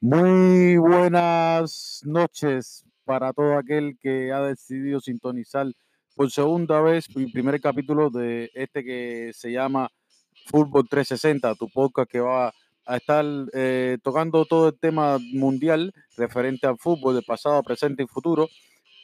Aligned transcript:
Muy 0.00 0.76
buenas 0.78 2.00
noches 2.04 2.84
para 3.04 3.32
todo 3.32 3.58
aquel 3.58 3.98
que 4.00 4.32
ha 4.32 4.40
decidido 4.42 5.00
sintonizar 5.00 5.66
por 6.14 6.30
segunda 6.30 6.80
vez 6.80 7.06
el 7.14 7.30
primer 7.32 7.60
capítulo 7.60 8.10
de 8.10 8.50
este 8.54 8.84
que 8.84 9.32
se 9.34 9.52
llama 9.52 9.88
Fútbol 10.46 10.88
360, 10.88 11.54
tu 11.56 11.68
podcast 11.68 12.10
que 12.10 12.20
va 12.20 12.52
a 12.88 12.96
estar 12.96 13.24
eh, 13.52 13.98
tocando 14.02 14.46
todo 14.46 14.68
el 14.68 14.78
tema 14.78 15.18
mundial 15.32 15.92
referente 16.16 16.66
al 16.66 16.78
fútbol 16.78 17.14
de 17.14 17.22
pasado, 17.22 17.62
presente 17.62 18.02
y 18.02 18.06
futuro, 18.06 18.48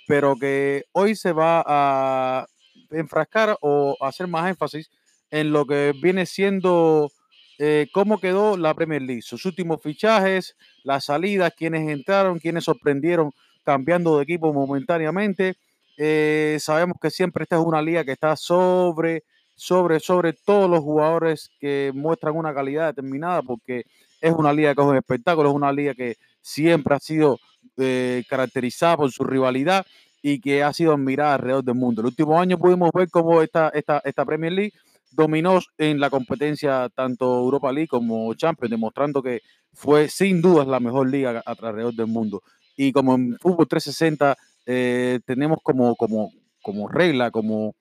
pero 0.09 0.37
que 0.37 0.85
hoy 0.93 1.15
se 1.15 1.33
va 1.33 1.63
a 1.67 2.47
enfrascar 2.91 3.59
o 3.61 3.97
hacer 4.01 4.27
más 4.27 4.49
énfasis 4.49 4.91
en 5.31 5.53
lo 5.53 5.67
que 5.67 5.93
viene 6.03 6.25
siendo 6.25 7.11
eh, 7.59 7.89
cómo 7.93 8.19
quedó 8.19 8.57
la 8.57 8.75
Premier 8.75 9.03
League, 9.03 9.23
sus 9.23 9.45
últimos 9.45 9.83
fichajes, 9.83 10.57
las 10.83 11.05
salidas, 11.05 11.53
quienes 11.55 11.89
entraron, 11.89 12.39
quienes 12.39 12.65
sorprendieron 12.65 13.33
cambiando 13.65 14.17
de 14.17 14.23
equipo 14.23 14.53
momentáneamente. 14.53 15.57
Eh, 15.99 16.57
sabemos 16.59 16.97
que 17.01 17.11
siempre 17.11 17.43
esta 17.45 17.57
es 17.57 17.63
una 17.63 17.83
liga 17.83 18.03
que 18.05 18.13
está 18.13 18.35
sobre, 18.35 19.25
sobre, 19.55 20.01
sobre 20.01 20.33
todos 20.33 20.69
los 20.69 20.81
jugadores 20.81 21.51
que 21.61 21.93
muestran 21.95 22.37
una 22.37 22.55
calidad 22.55 22.89
determinada, 22.89 23.43
porque 23.43 23.85
es 24.21 24.33
una 24.33 24.53
liga 24.53 24.75
que 24.75 24.81
es 24.81 24.87
un 24.87 24.97
espectáculo, 24.97 25.51
es 25.51 25.55
una 25.55 25.73
liga 25.73 25.95
que 25.95 26.17
siempre 26.41 26.95
ha 26.95 27.01
sido 27.01 27.39
eh, 27.77 28.25
caracterizada 28.29 28.97
por 28.97 29.11
su 29.11 29.25
rivalidad 29.25 29.85
y 30.23 30.41
que 30.41 30.63
ha 30.63 30.73
sido 30.73 30.93
admirada 30.93 31.35
alrededor 31.35 31.65
del 31.65 31.75
mundo. 31.75 32.01
El 32.01 32.07
último 32.07 32.41
año 32.41 32.59
pudimos 32.59 32.91
ver 32.93 33.11
cómo 33.11 33.43
esta, 33.43 33.69
esta, 33.71 34.01
esta 34.05 34.25
Premier 34.25 34.53
League 34.53 34.73
dominó 35.13 35.61
en 35.79 36.01
la 36.01 36.11
competencia 36.11 36.89
tanto 36.95 37.39
Europa 37.39 37.73
League 37.73 37.89
como 37.89 38.33
Champions, 38.35 38.71
demostrando 38.71 39.23
que 39.23 39.43
fue 39.73 40.09
sin 40.09 40.41
duda 40.41 40.65
la 40.65 40.81
mejor 40.81 41.11
liga 41.11 41.43
alrededor 41.45 41.95
del 41.95 42.07
mundo. 42.07 42.43
Y 42.77 42.93
como 42.93 43.15
en 43.15 43.37
Fútbol 43.39 43.69
360 43.69 44.37
eh, 44.67 45.21
tenemos 45.25 45.59
como, 45.63 45.95
como, 45.97 46.33
como 46.63 46.89
regla, 46.89 47.31
como, 47.31 47.75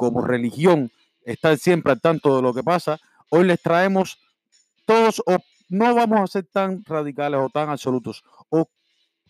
como 0.00 0.22
religión, 0.22 0.90
estar 1.26 1.58
siempre 1.58 1.92
al 1.92 2.00
tanto 2.00 2.34
de 2.34 2.40
lo 2.40 2.54
que 2.54 2.62
pasa, 2.62 2.98
hoy 3.28 3.44
les 3.44 3.60
traemos 3.60 4.18
todos, 4.86 5.22
o 5.26 5.36
no 5.68 5.94
vamos 5.94 6.22
a 6.22 6.26
ser 6.26 6.46
tan 6.50 6.82
radicales 6.86 7.38
o 7.38 7.50
tan 7.50 7.68
absolutos, 7.68 8.24
o 8.48 8.66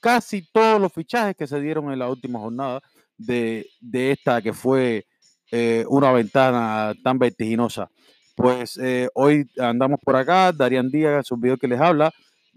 casi 0.00 0.42
todos 0.52 0.80
los 0.80 0.92
fichajes 0.92 1.34
que 1.34 1.48
se 1.48 1.60
dieron 1.60 1.92
en 1.92 1.98
la 1.98 2.08
última 2.08 2.38
jornada 2.38 2.80
de, 3.18 3.66
de 3.80 4.12
esta 4.12 4.40
que 4.40 4.52
fue 4.52 5.06
eh, 5.50 5.84
una 5.88 6.12
ventana 6.12 6.94
tan 7.02 7.18
vertiginosa. 7.18 7.90
Pues 8.36 8.78
eh, 8.78 9.08
hoy 9.14 9.50
andamos 9.58 9.98
por 10.04 10.14
acá, 10.14 10.52
Darían 10.52 10.88
Díaz, 10.88 11.26
su 11.26 11.36
video 11.36 11.56
que 11.56 11.66
les 11.66 11.80
habla, 11.80 12.12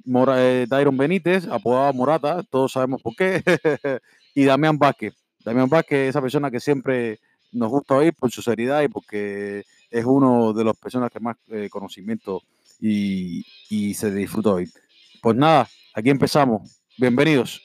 Mora, 0.06 0.36
eh, 0.38 0.67
Dairon 0.69 0.95
Benítez, 0.95 1.47
apodado 1.47 1.91
Morata, 1.94 2.44
todos 2.44 2.73
sabemos 2.73 3.02
por 3.02 3.16
qué, 3.16 3.41
y 4.36 4.45
Damián 4.45 4.78
Vázquez. 4.78 5.16
Damián 5.44 5.67
Vázquez, 5.67 6.09
esa 6.09 6.22
persona 6.22 6.52
que 6.52 6.59
siempre 6.59 7.19
nos 7.53 7.69
gusta 7.69 7.95
oír 7.95 8.13
por 8.13 8.31
su 8.31 8.41
seriedad 8.41 8.81
y 8.81 8.87
porque 8.87 9.63
es 9.89 10.05
uno 10.05 10.53
de 10.53 10.63
las 10.63 10.75
personas 10.75 11.11
que 11.11 11.19
más 11.19 11.37
conocimiento 11.69 12.41
y, 12.79 13.45
y 13.69 13.93
se 13.93 14.11
disfruta 14.11 14.51
hoy. 14.51 14.69
Pues 15.21 15.35
nada, 15.35 15.69
aquí 15.93 16.09
empezamos. 16.09 16.81
Bienvenidos. 16.97 17.61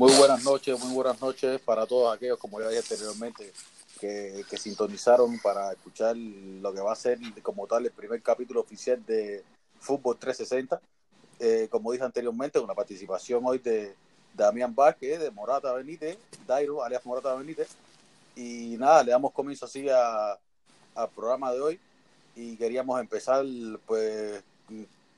Muy 0.00 0.14
buenas 0.14 0.42
noches, 0.44 0.80
muy 0.82 0.94
buenas 0.94 1.20
noches 1.20 1.60
para 1.60 1.84
todos 1.84 2.16
aquellos, 2.16 2.38
como 2.38 2.58
ya 2.58 2.68
dije 2.70 2.80
anteriormente, 2.80 3.52
que, 4.00 4.56
sintonizaron 4.56 5.38
para 5.40 5.72
escuchar 5.72 6.16
lo 6.16 6.72
que 6.72 6.80
va 6.80 6.92
a 6.92 6.96
ser 6.96 7.18
como 7.42 7.66
tal 7.66 7.84
el 7.84 7.92
primer 7.92 8.22
capítulo 8.22 8.60
oficial 8.60 9.04
de 9.04 9.44
Fútbol 9.78 10.16
360. 10.18 10.80
Eh, 11.38 11.68
como 11.70 11.92
dije 11.92 12.04
anteriormente, 12.04 12.58
una 12.58 12.74
participación 12.74 13.42
hoy 13.44 13.58
de 13.58 13.94
Damián 14.34 14.74
Vázquez, 14.74 15.20
de 15.20 15.30
Morata 15.30 15.72
Benítez, 15.74 16.18
Dairo, 16.46 16.82
alias 16.82 17.04
Morata 17.04 17.34
Benítez. 17.34 17.68
Y 18.34 18.76
nada, 18.78 19.02
le 19.02 19.10
damos 19.10 19.32
comienzo 19.32 19.66
así 19.66 19.86
al 19.88 21.08
programa 21.14 21.52
de 21.52 21.60
hoy. 21.60 21.80
Y 22.34 22.56
queríamos 22.56 22.98
empezar 23.00 23.44
pues 23.86 24.42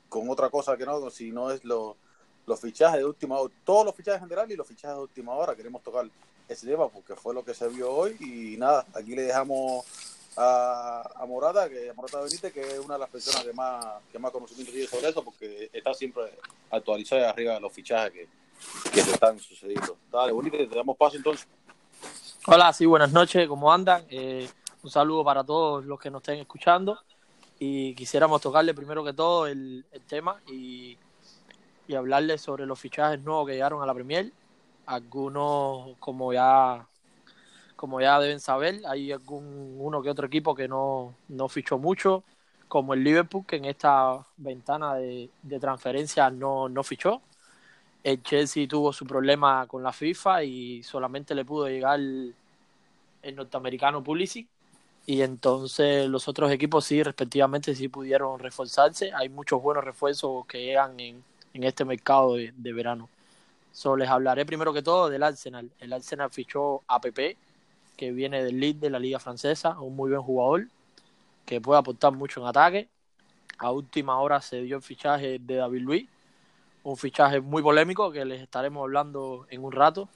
con 0.08 0.28
otra 0.28 0.50
cosa 0.50 0.76
que 0.76 0.84
no, 0.84 1.08
si 1.10 1.30
no 1.30 1.50
es 1.50 1.64
lo, 1.64 1.96
los 2.46 2.60
fichajes 2.60 2.98
de 2.98 3.04
última 3.04 3.38
hora, 3.38 3.54
todos 3.64 3.86
los 3.86 3.94
fichajes 3.94 4.20
en 4.20 4.28
general 4.28 4.50
y 4.50 4.56
los 4.56 4.66
fichajes 4.66 4.96
de 4.96 5.02
última 5.02 5.34
hora. 5.34 5.54
Queremos 5.54 5.82
tocar 5.82 6.06
ese 6.48 6.66
tema 6.66 6.88
porque 6.88 7.14
fue 7.14 7.34
lo 7.34 7.44
que 7.44 7.54
se 7.54 7.68
vio 7.68 7.90
hoy 7.90 8.16
y 8.20 8.56
nada, 8.56 8.86
aquí 8.94 9.14
le 9.14 9.22
dejamos 9.22 9.84
a, 10.36 11.02
a 11.16 11.26
Morata, 11.26 11.68
que 11.68 11.90
a 11.90 11.94
Morata 11.94 12.20
Benítez, 12.20 12.52
que 12.52 12.60
es 12.60 12.78
una 12.78 12.94
de 12.94 13.00
las 13.00 13.10
personas 13.10 13.44
que 13.44 13.52
más, 13.52 13.84
que 14.10 14.18
más 14.18 14.30
conocimiento 14.30 14.72
tiene 14.72 14.86
sobre 14.86 15.08
eso 15.08 15.22
porque 15.22 15.70
está 15.72 15.94
siempre 15.94 16.24
actualizada 16.70 17.30
arriba 17.30 17.54
de 17.54 17.60
los 17.60 17.72
fichajes 17.72 18.12
que, 18.12 18.28
que 18.90 19.02
se 19.02 19.12
están 19.12 19.38
sucediendo. 19.38 19.96
Dale, 20.10 20.32
Benítez, 20.32 20.68
te 20.68 20.76
damos 20.76 20.96
paso 20.96 21.16
entonces. 21.16 21.46
Hola, 22.46 22.72
sí, 22.72 22.86
buenas 22.86 23.12
noches, 23.12 23.46
¿cómo 23.48 23.72
andan? 23.72 24.04
Eh, 24.10 24.48
un 24.82 24.90
saludo 24.90 25.24
para 25.24 25.44
todos 25.44 25.84
los 25.84 25.98
que 25.98 26.10
nos 26.10 26.22
estén 26.22 26.40
escuchando 26.40 26.98
y 27.58 27.94
quisiéramos 27.94 28.40
tocarle 28.40 28.74
primero 28.74 29.04
que 29.04 29.12
todo 29.12 29.46
el, 29.46 29.84
el 29.92 30.02
tema 30.02 30.40
y 30.48 30.98
y 31.88 31.94
hablarles 31.94 32.40
sobre 32.40 32.66
los 32.66 32.78
fichajes 32.78 33.20
nuevos 33.20 33.46
que 33.46 33.54
llegaron 33.54 33.82
a 33.82 33.86
la 33.86 33.94
Premier. 33.94 34.32
Algunos, 34.86 35.96
como 35.98 36.32
ya, 36.32 36.86
como 37.76 38.00
ya 38.00 38.18
deben 38.20 38.40
saber, 38.40 38.80
hay 38.86 39.12
algún 39.12 39.76
uno 39.78 40.02
que 40.02 40.10
otro 40.10 40.26
equipo 40.26 40.54
que 40.54 40.68
no, 40.68 41.14
no 41.28 41.48
fichó 41.48 41.78
mucho, 41.78 42.24
como 42.68 42.94
el 42.94 43.04
Liverpool, 43.04 43.44
que 43.46 43.56
en 43.56 43.66
esta 43.66 44.26
ventana 44.36 44.94
de, 44.94 45.30
de 45.42 45.60
no, 46.32 46.68
no 46.68 46.82
fichó. 46.82 47.22
El 48.04 48.22
Chelsea 48.22 48.66
tuvo 48.68 48.92
su 48.92 49.06
problema 49.06 49.66
con 49.66 49.82
la 49.82 49.92
FIFA 49.92 50.44
y 50.44 50.82
solamente 50.82 51.34
le 51.34 51.44
pudo 51.44 51.68
llegar 51.68 52.00
el, 52.00 52.34
el 53.22 53.36
norteamericano 53.36 54.02
Pulisic 54.02 54.48
y 55.06 55.22
entonces 55.22 56.08
los 56.08 56.28
otros 56.28 56.50
equipos 56.52 56.84
sí 56.84 57.02
respectivamente 57.02 57.74
sí 57.74 57.88
pudieron 57.88 58.38
reforzarse 58.38 59.12
hay 59.12 59.28
muchos 59.28 59.60
buenos 59.62 59.84
refuerzos 59.84 60.46
que 60.46 60.64
llegan 60.64 60.98
en, 61.00 61.24
en 61.54 61.64
este 61.64 61.84
mercado 61.84 62.34
de, 62.36 62.72
verano. 62.72 63.08
So, 63.72 63.96
les 63.96 64.08
hablaré 64.08 64.44
primero 64.46 64.72
que 64.72 64.82
todo 64.82 65.08
del 65.08 65.22
Arsenal. 65.22 65.70
El 65.80 65.92
Arsenal 65.92 66.30
fichó 66.30 66.82
a 66.86 67.00
Pepe, 67.00 67.36
que 67.96 68.12
viene 68.12 68.44
del 68.44 68.60
lead 68.60 68.76
de 68.76 68.90
la 68.90 68.98
Liga 68.98 69.18
Francesa, 69.18 69.78
un 69.80 69.96
muy 69.96 70.10
buen 70.10 70.22
jugador, 70.22 70.68
que 71.46 71.60
puede 71.60 71.78
aportar 71.80 72.12
mucho 72.12 72.40
en 72.40 72.46
ataque. 72.46 72.88
A 73.58 73.70
última 73.70 74.20
hora 74.20 74.40
se 74.40 74.62
dio 74.62 74.76
el 74.76 74.82
fichaje 74.82 75.38
de 75.38 75.56
David 75.56 75.80
Luis, 75.80 76.08
un 76.84 76.96
fichaje 76.96 77.40
muy 77.40 77.62
polémico 77.62 78.10
que 78.12 78.24
les 78.24 78.42
estaremos 78.42 78.82
hablando 78.82 79.46
en 79.50 79.64
un 79.64 79.72
rato. 79.72 80.08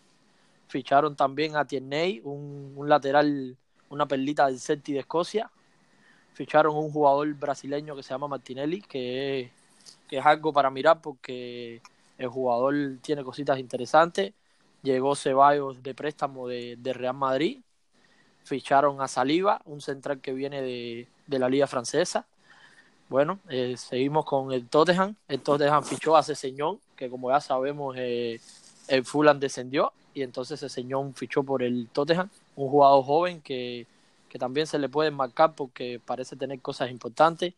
Ficharon 0.68 1.16
también 1.16 1.56
a 1.56 1.64
Tierney, 1.64 2.20
un, 2.24 2.74
un 2.76 2.88
lateral, 2.88 3.56
una 3.88 4.06
perlita 4.06 4.46
del 4.46 4.58
Celtic 4.58 4.94
de 4.94 5.00
Escocia. 5.00 5.50
Ficharon 6.34 6.76
un 6.76 6.90
jugador 6.90 7.32
brasileño 7.34 7.96
que 7.96 8.02
se 8.02 8.10
llama 8.10 8.28
Martinelli, 8.28 8.82
que 8.82 9.50
que 10.08 10.18
es 10.18 10.26
algo 10.26 10.52
para 10.52 10.70
mirar 10.70 11.00
porque 11.00 11.80
el 12.18 12.28
jugador 12.28 12.74
tiene 13.02 13.24
cositas 13.24 13.58
interesantes. 13.58 14.32
Llegó 14.82 15.16
Ceballos 15.16 15.82
de 15.82 15.94
préstamo 15.94 16.48
de, 16.48 16.92
Real 16.94 17.14
Madrid. 17.14 17.60
Ficharon 18.44 19.00
a 19.00 19.08
Saliba, 19.08 19.60
un 19.64 19.80
central 19.80 20.20
que 20.20 20.32
viene 20.32 20.62
de, 20.62 21.08
la 21.38 21.48
Liga 21.48 21.66
Francesa. 21.66 22.26
Bueno, 23.08 23.38
eh, 23.48 23.76
seguimos 23.76 24.24
con 24.24 24.52
el 24.52 24.68
Tottenham. 24.68 25.14
El 25.28 25.40
Tottenham 25.40 25.84
fichó 25.84 26.16
a 26.16 26.22
Ceseñón, 26.22 26.80
que 26.96 27.08
como 27.10 27.30
ya 27.30 27.40
sabemos, 27.40 27.96
eh, 27.98 28.40
el 28.88 29.04
Fulham 29.04 29.38
descendió. 29.40 29.92
Y 30.14 30.22
entonces 30.22 30.60
Ceseñón 30.60 31.14
fichó 31.14 31.42
por 31.42 31.62
el 31.62 31.88
Tottenham, 31.92 32.30
un 32.56 32.70
jugador 32.70 33.04
joven 33.04 33.40
que, 33.42 33.86
que 34.28 34.38
también 34.38 34.66
se 34.66 34.78
le 34.78 34.88
puede 34.88 35.10
marcar 35.10 35.54
porque 35.54 36.00
parece 36.04 36.36
tener 36.36 36.60
cosas 36.60 36.90
importantes. 36.90 37.54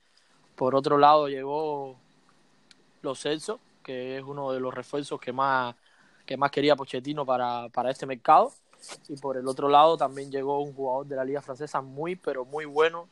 Por 0.56 0.74
otro 0.74 0.98
lado, 0.98 1.28
llegó 1.28 1.96
los 3.02 3.20
Celso, 3.20 3.60
que 3.88 4.18
es 4.18 4.22
uno 4.22 4.52
de 4.52 4.60
los 4.60 4.74
refuerzos 4.74 5.18
que 5.18 5.32
más, 5.32 5.74
que 6.26 6.36
más 6.36 6.50
quería 6.50 6.76
Pochettino 6.76 7.24
para, 7.24 7.70
para 7.70 7.90
este 7.90 8.04
mercado. 8.04 8.52
Y 9.08 9.16
por 9.16 9.38
el 9.38 9.48
otro 9.48 9.66
lado 9.66 9.96
también 9.96 10.30
llegó 10.30 10.60
un 10.60 10.74
jugador 10.74 11.06
de 11.06 11.16
la 11.16 11.24
liga 11.24 11.40
francesa 11.40 11.80
muy, 11.80 12.14
pero 12.14 12.44
muy 12.44 12.66
bueno, 12.66 13.08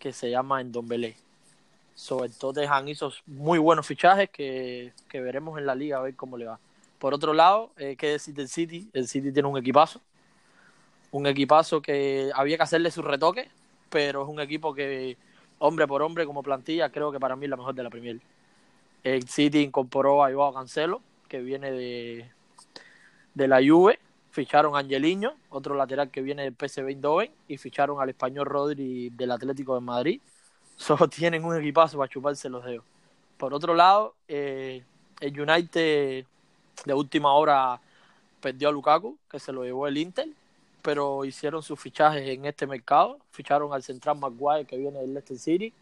que 0.00 0.12
se 0.12 0.28
llama 0.28 0.60
Endombele. 0.60 1.14
Sobre 1.94 2.30
todo 2.30 2.52
Tottenham 2.52 2.88
hizo 2.88 3.12
muy 3.26 3.60
buenos 3.60 3.86
fichajes 3.86 4.28
que, 4.28 4.92
que, 5.08 5.20
veremos 5.20 5.56
en 5.56 5.66
la 5.66 5.76
liga 5.76 5.98
a 5.98 6.02
ver 6.02 6.16
cómo 6.16 6.36
le 6.36 6.46
va. 6.46 6.58
Por 6.98 7.14
otro 7.14 7.32
lado, 7.32 7.70
eh, 7.76 7.94
¿qué 7.96 8.08
decir 8.08 8.34
del 8.34 8.48
City? 8.48 8.90
El 8.92 9.06
City 9.06 9.30
tiene 9.30 9.48
un 9.48 9.56
equipazo. 9.56 10.00
Un 11.12 11.28
equipazo 11.28 11.80
que 11.80 12.32
había 12.34 12.56
que 12.56 12.64
hacerle 12.64 12.90
su 12.90 13.02
retoque, 13.02 13.48
pero 13.88 14.24
es 14.24 14.28
un 14.28 14.40
equipo 14.40 14.74
que, 14.74 15.16
hombre 15.60 15.86
por 15.86 16.02
hombre, 16.02 16.26
como 16.26 16.42
plantilla, 16.42 16.90
creo 16.90 17.12
que 17.12 17.20
para 17.20 17.36
mí 17.36 17.46
es 17.46 17.50
la 17.50 17.56
mejor 17.56 17.76
de 17.76 17.84
la 17.84 17.90
Premier. 17.90 18.20
El 19.06 19.28
City 19.28 19.60
incorporó 19.60 20.24
a 20.24 20.32
Joao 20.32 20.52
Cancelo, 20.52 21.00
que 21.28 21.38
viene 21.38 21.70
de, 21.70 22.28
de 23.34 23.46
la 23.46 23.60
Juve. 23.64 24.00
Ficharon 24.32 24.74
a 24.74 24.80
Angeliño, 24.80 25.32
otro 25.48 25.76
lateral 25.76 26.10
que 26.10 26.22
viene 26.22 26.42
del 26.42 26.54
PSV 26.54 26.88
Eindhoven, 26.88 27.30
y 27.46 27.56
ficharon 27.56 28.00
al 28.00 28.08
español 28.08 28.46
Rodri 28.46 29.10
del 29.10 29.30
Atlético 29.30 29.76
de 29.76 29.80
Madrid 29.80 30.20
solo 30.76 31.06
tienen 31.06 31.44
un 31.44 31.56
equipazo 31.56 31.98
para 31.98 32.08
chuparse 32.08 32.48
los 32.48 32.64
dedos. 32.64 32.84
Por 33.38 33.54
otro 33.54 33.76
lado, 33.76 34.16
eh, 34.26 34.82
el 35.20 35.40
United 35.40 36.24
de 36.84 36.94
última 36.94 37.32
hora 37.32 37.80
perdió 38.40 38.70
a 38.70 38.72
Lukaku, 38.72 39.16
que 39.30 39.38
se 39.38 39.52
lo 39.52 39.62
llevó 39.62 39.86
el 39.86 39.98
Inter, 39.98 40.28
pero 40.82 41.24
hicieron 41.24 41.62
sus 41.62 41.78
fichajes 41.78 42.28
en 42.28 42.44
este 42.44 42.66
mercado. 42.66 43.18
Ficharon 43.30 43.72
al 43.72 43.84
central 43.84 44.18
Maguire, 44.18 44.64
que 44.64 44.76
viene 44.76 44.98
del 44.98 45.14
Leicester 45.14 45.38
City. 45.38 45.72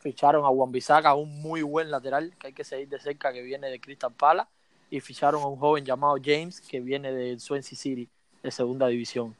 Ficharon 0.00 0.44
a 0.44 0.48
Juan 0.48 0.70
Bisaca, 0.70 1.14
un 1.14 1.40
muy 1.40 1.62
buen 1.62 1.90
lateral 1.90 2.34
que 2.38 2.48
hay 2.48 2.52
que 2.52 2.64
seguir 2.64 2.88
de 2.88 3.00
cerca, 3.00 3.32
que 3.32 3.42
viene 3.42 3.68
de 3.68 3.80
Crystal 3.80 4.12
Palace. 4.12 4.48
Y 4.90 5.00
ficharon 5.00 5.42
a 5.42 5.46
un 5.46 5.58
joven 5.58 5.84
llamado 5.84 6.16
James, 6.22 6.60
que 6.60 6.80
viene 6.80 7.12
del 7.12 7.40
Swansea 7.40 7.76
City, 7.76 8.08
de 8.42 8.50
segunda 8.50 8.86
división. 8.86 9.34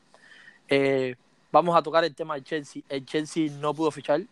Eh, 0.69 1.16
vamos 1.50 1.76
a 1.76 1.82
tocar 1.82 2.05
el 2.05 2.14
tema 2.14 2.34
del 2.34 2.44
Chelsea. 2.44 2.82
El 2.88 3.06
Chelsea 3.06 3.50
no 3.52 3.72
pudo 3.72 3.90
fichar 3.90 4.22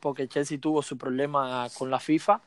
porque 0.00 0.28
Chelsea 0.28 0.58
tuvo 0.58 0.82
su 0.82 0.98
problema 0.98 1.66
con 1.78 1.90
la 1.90 1.98
FIFA, 1.98 2.40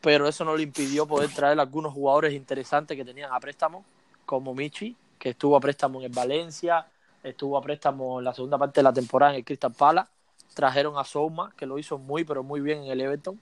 pero 0.00 0.28
eso 0.28 0.44
no 0.44 0.54
le 0.54 0.64
impidió 0.64 1.06
poder 1.06 1.30
traer 1.30 1.58
algunos 1.58 1.94
jugadores 1.94 2.34
interesantes 2.34 2.96
que 2.96 3.04
tenían 3.04 3.32
a 3.32 3.40
préstamo, 3.40 3.82
como 4.26 4.54
Michi, 4.54 4.94
que 5.18 5.30
estuvo 5.30 5.56
a 5.56 5.60
préstamo 5.60 6.02
en 6.02 6.12
Valencia, 6.12 6.86
estuvo 7.22 7.56
a 7.56 7.62
préstamo 7.62 8.18
en 8.18 8.26
la 8.26 8.34
segunda 8.34 8.58
parte 8.58 8.80
de 8.80 8.84
la 8.84 8.92
temporada 8.92 9.32
en 9.32 9.38
el 9.38 9.44
Crystal 9.44 9.72
Palace, 9.72 10.10
trajeron 10.54 10.98
a 10.98 11.04
Souma, 11.04 11.52
que 11.56 11.66
lo 11.66 11.78
hizo 11.78 11.98
muy, 11.98 12.24
pero 12.24 12.42
muy 12.42 12.60
bien 12.60 12.84
en 12.84 12.90
el 12.90 13.00
Everton, 13.00 13.40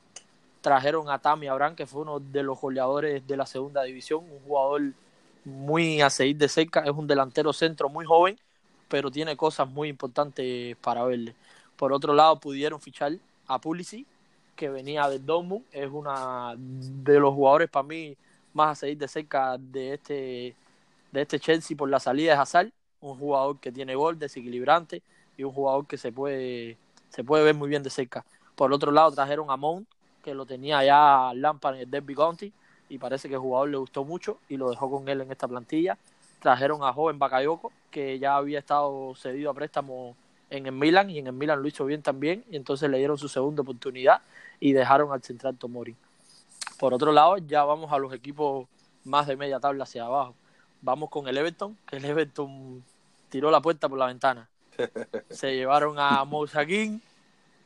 trajeron 0.61 1.09
a 1.09 1.19
Tammy 1.19 1.47
Abraham, 1.47 1.77
que 1.77 1.87
fue 1.87 2.03
uno 2.03 2.21
de 2.21 2.43
los 2.43 2.61
goleadores 2.61 3.27
de 3.27 3.37
la 3.37 3.47
segunda 3.47 3.83
división, 3.83 4.25
un 4.31 4.41
jugador 4.41 4.83
muy 5.45 6.01
a 6.01 6.11
seguir 6.11 6.37
de 6.37 6.49
cerca, 6.49 6.81
es 6.81 6.91
un 6.91 7.07
delantero 7.07 7.53
centro 7.53 7.89
muy 7.89 8.05
joven, 8.05 8.39
pero 8.89 9.11
tiene 9.11 9.37
cosas 9.37 9.69
muy 9.69 9.89
importantes 9.89 10.77
para 10.79 11.05
verle. 11.05 11.35
Por 11.77 11.93
otro 11.93 12.15
lado, 12.15 12.41
pudieron 12.41 12.81
fichar 12.81 13.13
a 13.47 13.61
Pulisic, 13.61 14.07
que 14.57 14.69
venía 14.69 15.09
de 15.09 15.19
Dortmund, 15.19 15.65
es 15.71 15.89
una 15.91 16.55
de 16.57 17.21
los 17.21 17.35
jugadores 17.35 17.71
para 17.71 17.87
mí 17.87 18.17
más 18.55 18.71
a 18.71 18.75
seguir 18.81 18.99
de 18.99 19.07
cerca 19.07 19.57
de 19.59 19.95
este, 19.95 20.55
de 21.13 21.23
este 21.23 21.39
Chelsea 21.39 21.77
por 21.77 21.89
la 21.89 22.01
salida 22.01 22.33
de 22.33 22.41
Hazard, 22.41 22.73
un 23.01 23.19
jugador 23.19 23.61
que 23.61 23.71
tiene 23.71 23.95
gol, 23.95 24.19
desequilibrante 24.19 25.03
y 25.37 25.45
un 25.45 25.53
jugador 25.53 25.87
que 25.87 25.99
se 25.99 26.11
puede, 26.11 26.77
se 27.11 27.25
puede 27.25 27.45
ver 27.45 27.55
muy 27.55 27.69
bien 27.69 27.83
de 27.83 27.91
cerca. 27.91 28.25
Por 28.55 28.73
otro 28.73 28.91
lado 28.91 29.11
trajeron 29.13 29.51
a 29.51 29.57
Mount, 29.57 29.87
que 30.23 30.35
lo 30.35 30.47
tenía 30.47 30.85
ya 30.85 31.33
Lampard 31.35 31.77
en 31.77 31.83
el 31.83 31.91
Derby 31.91 32.15
County 32.15 32.53
y 32.89 32.99
parece 32.99 33.29
que 33.29 33.35
el 33.35 33.41
jugador 33.41 33.69
le 33.69 33.77
gustó 33.77 34.05
mucho 34.05 34.39
y 34.49 34.57
lo 34.57 34.71
dejó 34.71 34.91
con 34.91 35.09
él 35.09 35.21
en 35.21 35.31
esta 35.31 35.49
plantilla. 35.49 35.99
Trajeron 36.41 36.83
a 36.83 36.93
joven 36.93 37.19
Bakayoko, 37.19 37.73
que 37.91 38.19
ya 38.19 38.37
había 38.37 38.59
estado 38.59 39.15
cedido 39.15 39.51
a 39.51 39.55
préstamo 39.55 40.15
en 40.51 40.67
el 40.67 40.73
Milan 40.73 41.11
y 41.11 41.19
en 41.19 41.27
el 41.27 41.33
Milan 41.33 41.61
lo 41.61 41.69
hizo 41.69 41.85
bien 41.85 42.03
también 42.03 42.45
y 42.51 42.57
entonces 42.57 42.89
le 42.91 42.99
dieron 42.99 43.19
su 43.19 43.29
segunda 43.29 43.63
oportunidad 43.63 44.21
y 44.61 44.73
dejaron 44.73 45.13
al 45.13 45.23
central 45.23 45.57
Tomori. 45.57 45.97
Por 46.79 46.93
otro 46.93 47.13
lado, 47.13 47.39
ya 47.39 47.65
vamos 47.65 47.93
a 47.93 47.99
los 47.99 48.13
equipos 48.13 48.67
más 49.05 49.27
de 49.27 49.37
media 49.37 49.61
tabla 49.61 49.85
hacia 49.85 50.05
abajo. 50.05 50.35
Vamos 50.83 51.11
con 51.11 51.27
el 51.27 51.39
Everton, 51.39 51.77
que 51.87 51.97
el 51.97 52.05
Everton 52.05 52.85
tiró 53.29 53.51
la 53.51 53.61
puerta 53.61 53.89
por 53.89 53.99
la 53.99 54.07
ventana. 54.07 54.49
Se 55.31 55.55
llevaron 55.55 55.99
a 55.99 56.25
Mousakin, 56.25 57.01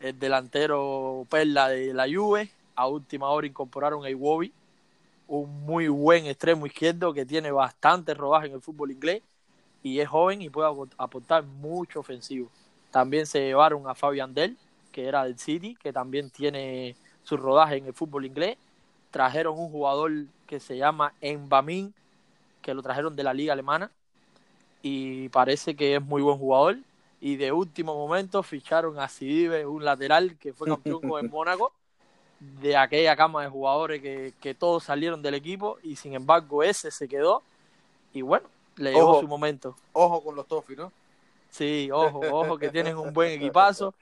el 0.01 0.19
delantero 0.19 1.27
perla 1.29 1.69
de 1.69 1.93
la 1.95 2.07
Juve. 2.13 2.51
A 2.75 2.89
última 2.89 3.29
hora 3.29 3.47
incorporaron 3.47 4.05
a 4.05 4.11
Iwobi, 4.11 4.53
un 5.29 5.65
muy 5.65 5.89
buen 5.89 6.27
extremo 6.27 6.67
izquierdo 6.67 7.13
que 7.13 7.27
tiene 7.27 7.51
bastante 7.51 8.15
rodaje 8.15 8.47
en 8.47 8.55
el 8.55 8.63
fútbol 8.63 8.91
inglés 8.91 9.23
y 9.83 10.01
es 10.01 10.09
joven 10.09 10.43
y 10.43 10.51
puede 10.51 10.69
aportar 10.97 11.45
mucho 11.45 12.01
ofensivo. 12.01 12.51
También 12.91 13.27
se 13.27 13.41
llevaron 13.41 13.87
a 13.89 13.95
Fabian 13.95 14.35
Del, 14.35 14.57
que 14.93 15.07
era 15.07 15.25
del 15.25 15.39
City, 15.39 15.77
que 15.81 15.93
también 15.93 16.31
tiene 16.31 16.97
su 17.23 17.37
rodaje 17.37 17.77
en 17.77 17.87
el 17.87 17.95
fútbol 17.95 18.27
inglés. 18.27 18.57
Trajeron 19.11 19.59
un 19.59 19.71
jugador 19.71 20.11
que 20.47 20.59
se 20.59 20.77
llama 20.77 21.13
Embamin, 21.21 21.95
que 22.63 22.75
lo 22.75 22.83
trajeron 22.83 23.15
de 23.15 23.23
la 23.25 23.35
liga 23.35 23.53
alemana 23.53 23.91
y 24.83 25.29
parece 25.29 25.77
que 25.77 25.97
es 25.97 26.03
muy 26.03 26.23
buen 26.23 26.39
jugador. 26.39 26.79
Y 27.21 27.37
de 27.37 27.53
último 27.53 27.95
momento 27.95 28.43
ficharon 28.43 28.99
a 28.99 29.09
Sidibe, 29.09 29.67
un 29.67 29.85
lateral 29.85 30.37
que 30.39 30.53
fue 30.53 30.69
campeón 30.69 31.01
con 31.03 31.25
el 31.25 31.31
Mónaco, 31.31 31.73
de 32.41 32.77
aquella 32.77 33.15
cama 33.15 33.43
de 33.43 33.49
jugadores 33.49 34.01
que, 34.01 34.33
que, 34.41 34.55
todos 34.55 34.85
salieron 34.85 35.21
del 35.21 35.35
equipo 35.35 35.79
y 35.83 35.97
sin 35.97 36.15
embargo 36.15 36.63
ese 36.63 36.91
se 36.91 37.07
quedó. 37.07 37.43
Y 38.15 38.23
bueno, 38.23 38.49
le 38.77 38.93
llegó 38.93 39.21
su 39.21 39.29
momento. 39.29 39.77
Ojo 39.93 40.25
con 40.25 40.35
los 40.35 40.47
Toffee, 40.47 40.77
¿no? 40.77 40.93
Sí, 41.51 41.91
ojo, 41.93 42.21
ojo, 42.31 42.59
que 42.59 42.71
tienen 42.71 42.97
un 42.97 43.13
buen 43.13 43.33
equipazo. 43.33 43.95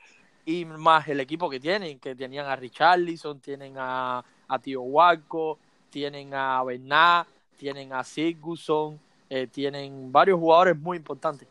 Y 0.44 0.64
más 0.64 1.06
el 1.08 1.20
equipo 1.20 1.50
que 1.50 1.60
tienen, 1.60 1.98
que 1.98 2.14
tenían 2.14 2.46
a 2.46 2.56
Richarlison, 2.56 3.40
tienen 3.40 3.74
a, 3.76 4.24
a 4.46 4.58
Tío 4.58 4.82
Huarco, 4.82 5.58
tienen 5.90 6.32
a 6.32 6.62
Bernat, 6.62 7.26
tienen 7.56 7.92
a 7.92 8.04
Sigurdsson, 8.04 8.98
eh, 9.28 9.46
tienen 9.46 10.10
varios 10.10 10.38
jugadores 10.38 10.78
muy 10.78 10.96
importantes. 10.96 11.46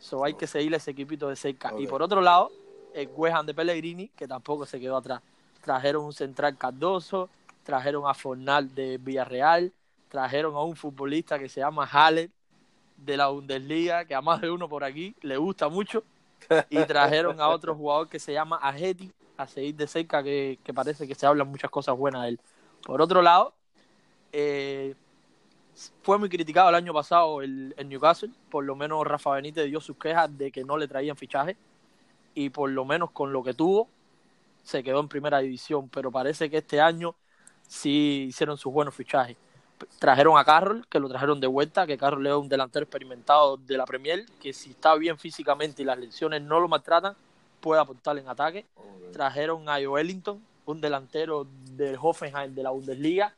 So 0.00 0.24
hay 0.24 0.34
que 0.34 0.46
seguir 0.46 0.74
ese 0.74 0.90
equipito 0.90 1.28
de 1.28 1.36
cerca. 1.36 1.72
Y 1.78 1.86
por 1.86 2.02
otro 2.02 2.20
lado, 2.20 2.50
el 2.94 3.08
West 3.14 3.44
de 3.44 3.54
Pellegrini, 3.54 4.08
que 4.08 4.26
tampoco 4.26 4.66
se 4.66 4.80
quedó 4.80 4.96
atrás. 4.96 5.20
Trajeron 5.62 6.04
un 6.04 6.12
central 6.12 6.56
Cardoso, 6.56 7.28
trajeron 7.62 8.04
a 8.06 8.14
Fornal 8.14 8.74
de 8.74 8.96
Villarreal, 8.98 9.72
trajeron 10.08 10.54
a 10.56 10.62
un 10.62 10.74
futbolista 10.74 11.38
que 11.38 11.48
se 11.48 11.60
llama 11.60 11.86
Haller, 11.86 12.30
de 12.96 13.16
la 13.16 13.28
Bundesliga, 13.28 14.04
que 14.04 14.14
a 14.14 14.20
más 14.20 14.40
de 14.40 14.50
uno 14.50 14.68
por 14.68 14.84
aquí 14.84 15.14
le 15.22 15.36
gusta 15.36 15.68
mucho, 15.68 16.02
y 16.68 16.82
trajeron 16.84 17.40
a 17.40 17.48
otro 17.48 17.74
jugador 17.76 18.08
que 18.08 18.18
se 18.18 18.32
llama 18.32 18.58
Ajeti, 18.62 19.10
a 19.36 19.46
seguir 19.46 19.74
de 19.74 19.86
cerca, 19.86 20.22
que, 20.22 20.58
parece 20.74 21.06
que 21.06 21.14
se 21.14 21.26
hablan 21.26 21.48
muchas 21.48 21.70
cosas 21.70 21.96
buenas 21.96 22.22
de 22.22 22.28
él. 22.30 22.40
Por 22.84 23.00
otro 23.00 23.22
lado, 23.22 23.54
eh, 24.32 24.94
fue 26.02 26.18
muy 26.18 26.28
criticado 26.28 26.68
el 26.68 26.74
año 26.74 26.92
pasado 26.92 27.42
el, 27.42 27.74
Newcastle, 27.86 28.30
por 28.50 28.64
lo 28.64 28.76
menos 28.76 29.06
Rafa 29.06 29.30
Benítez 29.32 29.66
dio 29.66 29.80
sus 29.80 29.96
quejas 29.96 30.36
de 30.36 30.50
que 30.50 30.64
no 30.64 30.76
le 30.76 30.88
traían 30.88 31.16
fichaje, 31.16 31.56
y 32.34 32.50
por 32.50 32.70
lo 32.70 32.84
menos 32.84 33.10
con 33.10 33.32
lo 33.32 33.42
que 33.42 33.54
tuvo, 33.54 33.88
se 34.62 34.82
quedó 34.82 35.00
en 35.00 35.08
primera 35.08 35.38
división, 35.38 35.88
pero 35.88 36.10
parece 36.10 36.50
que 36.50 36.58
este 36.58 36.80
año 36.80 37.14
sí 37.66 38.26
hicieron 38.28 38.58
sus 38.58 38.72
buenos 38.72 38.94
fichajes. 38.94 39.36
Trajeron 39.98 40.36
a 40.36 40.44
Carroll, 40.44 40.86
que 40.88 41.00
lo 41.00 41.08
trajeron 41.08 41.40
de 41.40 41.46
vuelta, 41.46 41.86
que 41.86 41.96
Carroll 41.96 42.26
es 42.26 42.34
un 42.34 42.48
delantero 42.48 42.84
experimentado 42.84 43.56
de 43.56 43.78
la 43.78 43.86
Premier, 43.86 44.26
que 44.40 44.52
si 44.52 44.70
está 44.70 44.94
bien 44.96 45.18
físicamente 45.18 45.80
y 45.80 45.86
las 45.86 45.98
lesiones 45.98 46.42
no 46.42 46.60
lo 46.60 46.68
maltratan, 46.68 47.16
puede 47.60 47.80
aportar 47.80 48.18
en 48.18 48.28
ataque. 48.28 48.66
Trajeron 49.12 49.68
a 49.70 49.78
Wellington, 49.78 50.44
un 50.66 50.80
delantero 50.80 51.46
del 51.70 51.96
Hoffenheim 51.98 52.54
de 52.54 52.62
la 52.62 52.70
Bundesliga, 52.70 53.34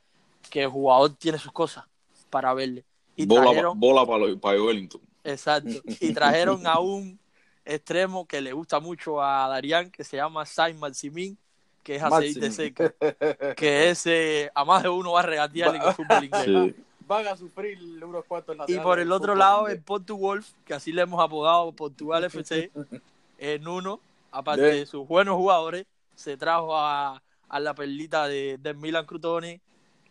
que 0.50 0.64
el 0.64 0.68
jugador 0.68 1.14
tiene 1.14 1.38
sus 1.38 1.52
cosas 1.52 1.84
para 2.32 2.54
verle. 2.54 2.84
Y 3.14 3.26
bola, 3.26 3.72
bola 3.76 4.06
para, 4.06 4.36
para 4.40 4.62
Wellington. 4.62 5.02
Exacto. 5.22 5.70
Y 6.00 6.12
trajeron 6.14 6.66
a 6.66 6.80
un 6.80 7.20
extremo 7.64 8.26
que 8.26 8.40
le 8.40 8.54
gusta 8.54 8.80
mucho 8.80 9.22
a 9.22 9.46
Darían, 9.48 9.90
que 9.90 10.02
se 10.02 10.16
llama 10.16 10.46
Simon 10.46 10.94
Simin, 10.94 11.38
que 11.82 11.96
es 11.96 12.02
aceite 12.02 12.40
de 12.40 12.50
seca, 12.50 12.94
que 13.56 13.90
ese 13.90 14.50
a 14.54 14.64
más 14.64 14.82
de 14.82 14.88
uno 14.88 15.12
va 15.12 15.20
a 15.20 15.24
regatear 15.24 15.76
en 15.76 15.82
el 15.82 15.92
fútbol 15.92 16.24
inglés. 16.24 16.74
Van 17.06 17.26
a 17.26 17.36
sufrir 17.36 17.78
unos 18.02 18.24
cuantos 18.24 18.56
Y 18.68 18.78
por 18.78 18.98
el 18.98 19.12
otro 19.12 19.34
lado, 19.34 19.68
el 19.68 19.82
Portu 19.82 20.16
Wolf, 20.16 20.48
que 20.64 20.72
así 20.72 20.90
le 20.92 21.02
hemos 21.02 21.22
apodado 21.22 21.70
Portugal 21.72 22.24
FC, 22.24 22.70
en 23.38 23.68
uno, 23.68 24.00
aparte 24.30 24.62
de 24.62 24.86
sus 24.86 25.06
buenos 25.06 25.36
jugadores, 25.36 25.84
se 26.14 26.38
trajo 26.38 26.78
a, 26.78 27.22
a 27.48 27.60
la 27.60 27.74
perlita 27.74 28.26
de, 28.26 28.56
de 28.56 28.72
Milan 28.72 29.04
Crutone, 29.04 29.60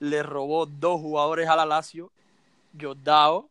le 0.01 0.23
robó 0.23 0.65
dos 0.65 0.99
jugadores 0.99 1.47
a 1.47 1.55
la 1.55 1.65
Lazio, 1.65 2.11
Jordao 2.79 3.47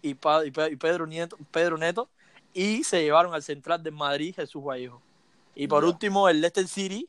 y, 0.00 0.10
y, 0.10 0.76
Pedro, 0.76 1.06
Nieto, 1.08 1.36
Pedro 1.50 1.76
Neto, 1.76 2.08
y 2.54 2.84
se 2.84 3.02
llevaron 3.02 3.34
al 3.34 3.42
central 3.42 3.82
de 3.82 3.90
Madrid, 3.90 4.34
Jesús 4.34 4.64
Vallejo. 4.64 5.02
Y 5.56 5.66
por 5.66 5.84
último, 5.84 6.28
el 6.28 6.40
Leicester 6.40 6.68
City, 6.68 7.08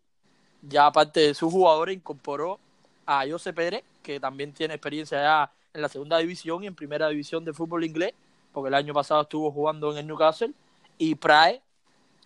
ya 0.63 0.87
aparte 0.87 1.19
de 1.19 1.33
sus 1.35 1.51
jugadores, 1.51 1.95
incorporó 1.95 2.59
a 3.05 3.23
José 3.29 3.53
Pérez, 3.53 3.83
que 4.01 4.19
también 4.19 4.53
tiene 4.53 4.73
experiencia 4.73 5.21
ya 5.21 5.51
en 5.71 5.83
la 5.83 5.89
segunda 5.89 6.17
división 6.17 6.63
y 6.63 6.67
en 6.67 6.73
primera 6.73 7.09
división 7.09 7.45
de 7.45 7.53
fútbol 7.53 7.83
inglés, 7.83 8.13
porque 8.51 8.69
el 8.69 8.73
año 8.73 8.95
pasado 8.95 9.21
estuvo 9.21 9.51
jugando 9.51 9.91
en 9.91 9.99
el 9.99 10.07
Newcastle, 10.07 10.51
y 10.97 11.13
Prae, 11.13 11.61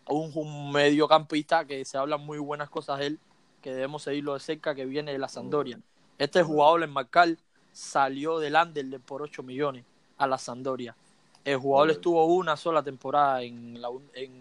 un, 0.07 0.71
mediocampista 0.71 1.65
que 1.65 1.83
se 1.83 1.97
hablan 1.97 2.21
muy 2.21 2.37
buenas 2.37 2.69
cosas 2.69 2.99
de 2.99 3.07
él, 3.07 3.19
que 3.61 3.73
debemos 3.73 4.03
seguirlo 4.03 4.33
de 4.33 4.39
cerca, 4.39 4.73
que 4.73 4.85
viene 4.85 5.11
de 5.11 5.19
la 5.19 5.27
Sandoria. 5.27 5.77
Este 6.17 6.43
jugador 6.43 6.83
en 6.83 6.91
Marcal 6.91 7.37
salió 7.71 8.39
del 8.39 8.55
Anderlecht 8.55 9.03
por 9.03 9.21
8 9.21 9.43
millones 9.43 9.83
a 10.17 10.27
la 10.27 10.37
Sandoria. 10.37 10.95
El 11.43 11.57
jugador 11.57 11.91
estuvo 11.91 12.25
una 12.25 12.55
sola 12.55 12.81
temporada 12.81 13.41
en, 13.41 13.81
la, 13.81 13.89
en, 14.13 14.31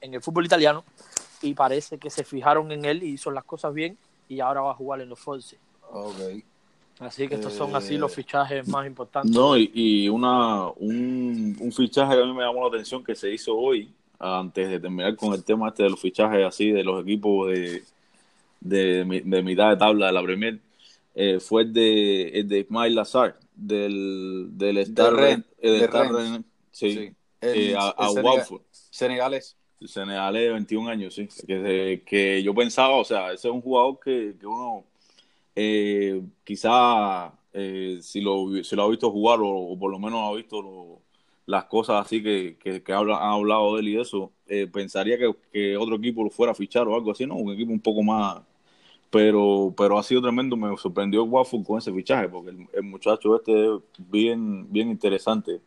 en, 0.00 0.14
el 0.14 0.22
fútbol 0.22 0.46
italiano 0.46 0.84
y 1.42 1.52
parece 1.52 1.98
que 1.98 2.08
se 2.08 2.24
fijaron 2.24 2.72
en 2.72 2.84
él 2.84 3.02
y 3.02 3.08
hizo 3.08 3.30
las 3.30 3.44
cosas 3.44 3.74
bien 3.74 3.98
y 4.28 4.40
ahora 4.40 4.62
va 4.62 4.70
a 4.70 4.74
jugar 4.74 5.00
en 5.00 5.08
los 5.08 5.18
Force. 5.18 5.58
Okay. 5.90 6.42
Así 6.98 7.28
que 7.28 7.34
estos 7.34 7.52
son 7.52 7.76
así 7.76 7.98
los 7.98 8.14
fichajes 8.14 8.66
más 8.68 8.86
importantes. 8.86 9.30
No, 9.30 9.56
y, 9.56 9.70
y 9.74 10.08
una, 10.08 10.68
un, 10.68 11.54
un, 11.60 11.72
fichaje 11.72 12.14
que 12.14 12.22
a 12.22 12.24
mí 12.24 12.32
me 12.32 12.42
llamó 12.42 12.62
la 12.62 12.68
atención 12.68 13.04
que 13.04 13.14
se 13.14 13.30
hizo 13.30 13.54
hoy, 13.54 13.90
antes 14.18 14.70
de 14.70 14.80
terminar 14.80 15.14
con 15.14 15.34
el 15.34 15.44
tema 15.44 15.68
este 15.68 15.82
de 15.82 15.90
los 15.90 16.00
fichajes 16.00 16.46
así 16.46 16.70
de 16.70 16.82
los 16.82 17.02
equipos 17.02 17.48
de, 17.48 17.82
de, 18.60 19.22
de 19.24 19.42
mitad 19.42 19.68
de 19.68 19.76
tabla 19.76 20.06
de 20.06 20.12
la 20.12 20.22
Premier, 20.22 20.58
eh, 21.16 21.40
fue 21.40 21.62
el 21.62 21.72
de, 21.72 22.28
el 22.28 22.46
de 22.48 22.58
Ismail 22.60 22.94
Lazar, 22.94 23.38
del, 23.54 24.50
del 24.52 24.78
Star 24.78 25.14
Ren, 25.14 25.44
de 25.60 25.84
Star 25.84 26.08
sí, 26.70 26.92
Sí. 26.92 27.12
El- 27.40 27.70
eh, 27.70 27.74
a, 27.76 27.88
a 27.88 28.10
Watford. 28.12 28.62
Senegales. 28.70 29.56
Senegales 29.84 30.42
de 30.42 30.52
21 30.52 30.88
años, 30.90 31.14
sí. 31.14 31.26
Que, 31.46 32.02
que 32.06 32.42
yo 32.42 32.54
pensaba, 32.54 32.96
o 32.96 33.04
sea, 33.04 33.32
ese 33.32 33.48
es 33.48 33.54
un 33.54 33.60
jugador 33.62 33.98
que, 33.98 34.36
que 34.38 34.46
uno 34.46 34.84
eh, 35.54 36.22
quizá 36.44 37.32
eh, 37.52 37.98
si, 38.02 38.20
lo, 38.20 38.62
si 38.62 38.76
lo 38.76 38.82
ha 38.82 38.88
visto 38.88 39.10
jugar 39.10 39.40
o, 39.40 39.48
o 39.48 39.78
por 39.78 39.90
lo 39.90 39.98
menos 39.98 40.20
ha 40.22 40.36
visto 40.36 40.60
lo- 40.62 41.00
las 41.46 41.64
cosas 41.66 42.04
así 42.04 42.22
que, 42.22 42.56
que, 42.58 42.82
que 42.82 42.92
han 42.92 43.08
hablado 43.10 43.74
de 43.76 43.80
él 43.80 43.88
y 43.88 44.00
eso, 44.00 44.32
eh, 44.48 44.66
pensaría 44.66 45.16
que, 45.16 45.32
que 45.52 45.76
otro 45.76 45.94
equipo 45.96 46.24
lo 46.24 46.30
fuera 46.30 46.52
a 46.52 46.54
fichar 46.56 46.88
o 46.88 46.94
algo 46.96 47.12
así, 47.12 47.24
¿no? 47.24 47.36
Un 47.36 47.52
equipo 47.54 47.72
un 47.72 47.80
poco 47.80 48.02
más... 48.02 48.42
Pero, 49.10 49.72
pero 49.76 49.98
ha 49.98 50.02
sido 50.02 50.20
tremendo, 50.20 50.56
me 50.56 50.76
sorprendió 50.76 51.24
Watford 51.24 51.64
con 51.64 51.78
ese 51.78 51.92
fichaje, 51.92 52.28
porque 52.28 52.50
el, 52.50 52.66
el 52.72 52.82
muchacho 52.82 53.36
este 53.36 53.66
es 53.76 53.80
bien, 53.98 54.70
bien 54.70 54.90
interesante 54.90 55.60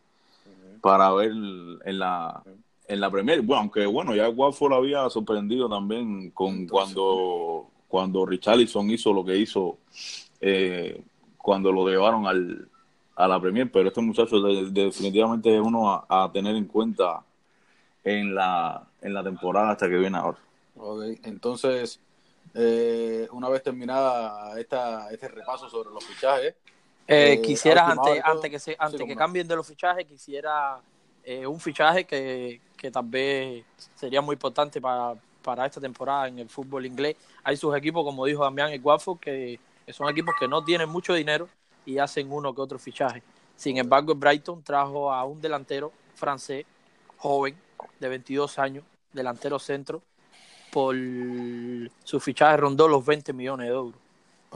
para 0.80 1.12
ver 1.12 1.30
en 1.30 1.98
la, 1.98 2.42
en 2.86 3.00
la 3.00 3.10
Premier. 3.10 3.40
Bueno, 3.42 3.62
aunque 3.62 3.86
bueno, 3.86 4.14
ya 4.14 4.28
Watford 4.28 4.72
había 4.74 5.08
sorprendido 5.10 5.68
también 5.68 6.30
con 6.30 6.48
Entonces, 6.60 6.70
cuando, 6.94 7.66
cuando 7.88 8.26
Richarlison 8.26 8.90
hizo 8.90 9.12
lo 9.12 9.24
que 9.24 9.36
hizo 9.36 9.78
eh, 10.40 11.02
cuando 11.38 11.72
lo 11.72 11.86
llevaron 11.88 12.26
al, 12.26 12.68
a 13.16 13.26
la 13.28 13.40
Premier, 13.40 13.70
pero 13.70 13.88
este 13.88 14.00
muchacho 14.02 14.40
de- 14.40 14.70
de- 14.70 14.84
definitivamente 14.84 15.54
es 15.54 15.60
uno 15.60 15.90
a, 15.90 16.06
a 16.08 16.30
tener 16.32 16.56
en 16.56 16.66
cuenta 16.66 17.22
en 18.04 18.34
la, 18.34 18.86
en 19.02 19.12
la 19.14 19.22
temporada 19.22 19.70
hasta 19.70 19.88
que 19.88 19.96
viene 19.96 20.16
ahora. 20.18 20.38
Ok, 20.76 21.02
Entonces, 21.24 22.00
eh, 22.54 23.28
una 23.32 23.48
vez 23.48 23.62
terminada 23.62 24.58
esta, 24.60 25.10
este 25.12 25.28
repaso 25.28 25.68
sobre 25.68 25.90
los 25.90 26.04
fichajes, 26.04 26.56
Eh, 27.06 27.40
Eh, 27.40 27.40
quisiera, 27.40 27.82
a 27.88 27.92
última 27.92 27.92
antes, 27.92 28.16
y 28.16 28.20
antes 28.22 28.50
que, 28.50 28.58
se, 28.58 28.76
antes 28.78 29.00
Sí, 29.00 29.06
que 29.06 29.16
cambien 29.16 29.48
de 29.48 29.56
los 29.56 29.66
fichajes, 29.66 30.06
quisiera 30.06 30.82
eh, 31.22 31.46
un 31.46 31.60
fichaje 31.60 32.06
que, 32.06 32.62
que 32.76 32.90
tal 32.90 33.04
vez 33.06 33.66
sería 33.94 34.20
muy 34.22 34.34
importante 34.34 34.80
para, 34.80 35.14
para 35.42 35.66
esta 35.66 35.80
temporada 35.80 36.28
en 36.28 36.38
el 36.38 36.48
fútbol 36.48 36.86
inglés. 36.86 37.16
Hay 37.42 37.56
sus 37.56 37.76
equipos, 37.76 38.04
como 38.04 38.26
dijo 38.26 38.44
Damián, 38.44 38.70
el 38.72 38.80
Watford, 38.82 39.18
que, 39.20 39.60
que 39.84 39.92
son 39.92 40.08
equipos 40.08 40.34
que 40.38 40.48
no 40.48 40.62
tienen 40.64 40.88
mucho 40.88 41.14
dinero 41.14 41.50
y 41.84 41.98
hacen 41.98 42.30
uno 42.32 42.54
que 42.54 42.60
otro 42.60 42.78
fichaje. 42.78 43.24
Sin 43.56 43.76
embargo, 43.78 44.12
el 44.12 44.18
Brighton 44.18 44.62
trajo 44.62 45.12
a 45.12 45.24
un 45.24 45.40
delantero 45.40 45.94
francés, 46.14 46.66
joven, 47.16 47.62
de 47.98 48.08
22 48.08 48.58
años, 48.58 48.84
delantero 49.12 49.58
centro, 49.58 50.02
por 50.72 50.94
su 52.04 52.20
fichaje 52.20 52.56
rondó 52.56 52.88
los 52.88 53.04
20 53.04 53.32
millones 53.32 53.68
de 53.68 53.72
euros. 53.74 54.00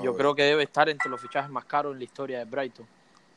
Yo 0.03 0.13
Ok. 0.13 0.17
creo 0.19 0.35
que 0.35 0.43
debe 0.43 0.63
estar 0.65 0.89
entre 0.89 1.09
los 1.11 1.21
fichajes 1.21 1.51
más 1.51 1.65
caros 1.65 1.93
en 1.93 1.99
la 1.99 2.05
historia 2.05 2.39
de 2.39 2.45
Brighton. 2.45 2.87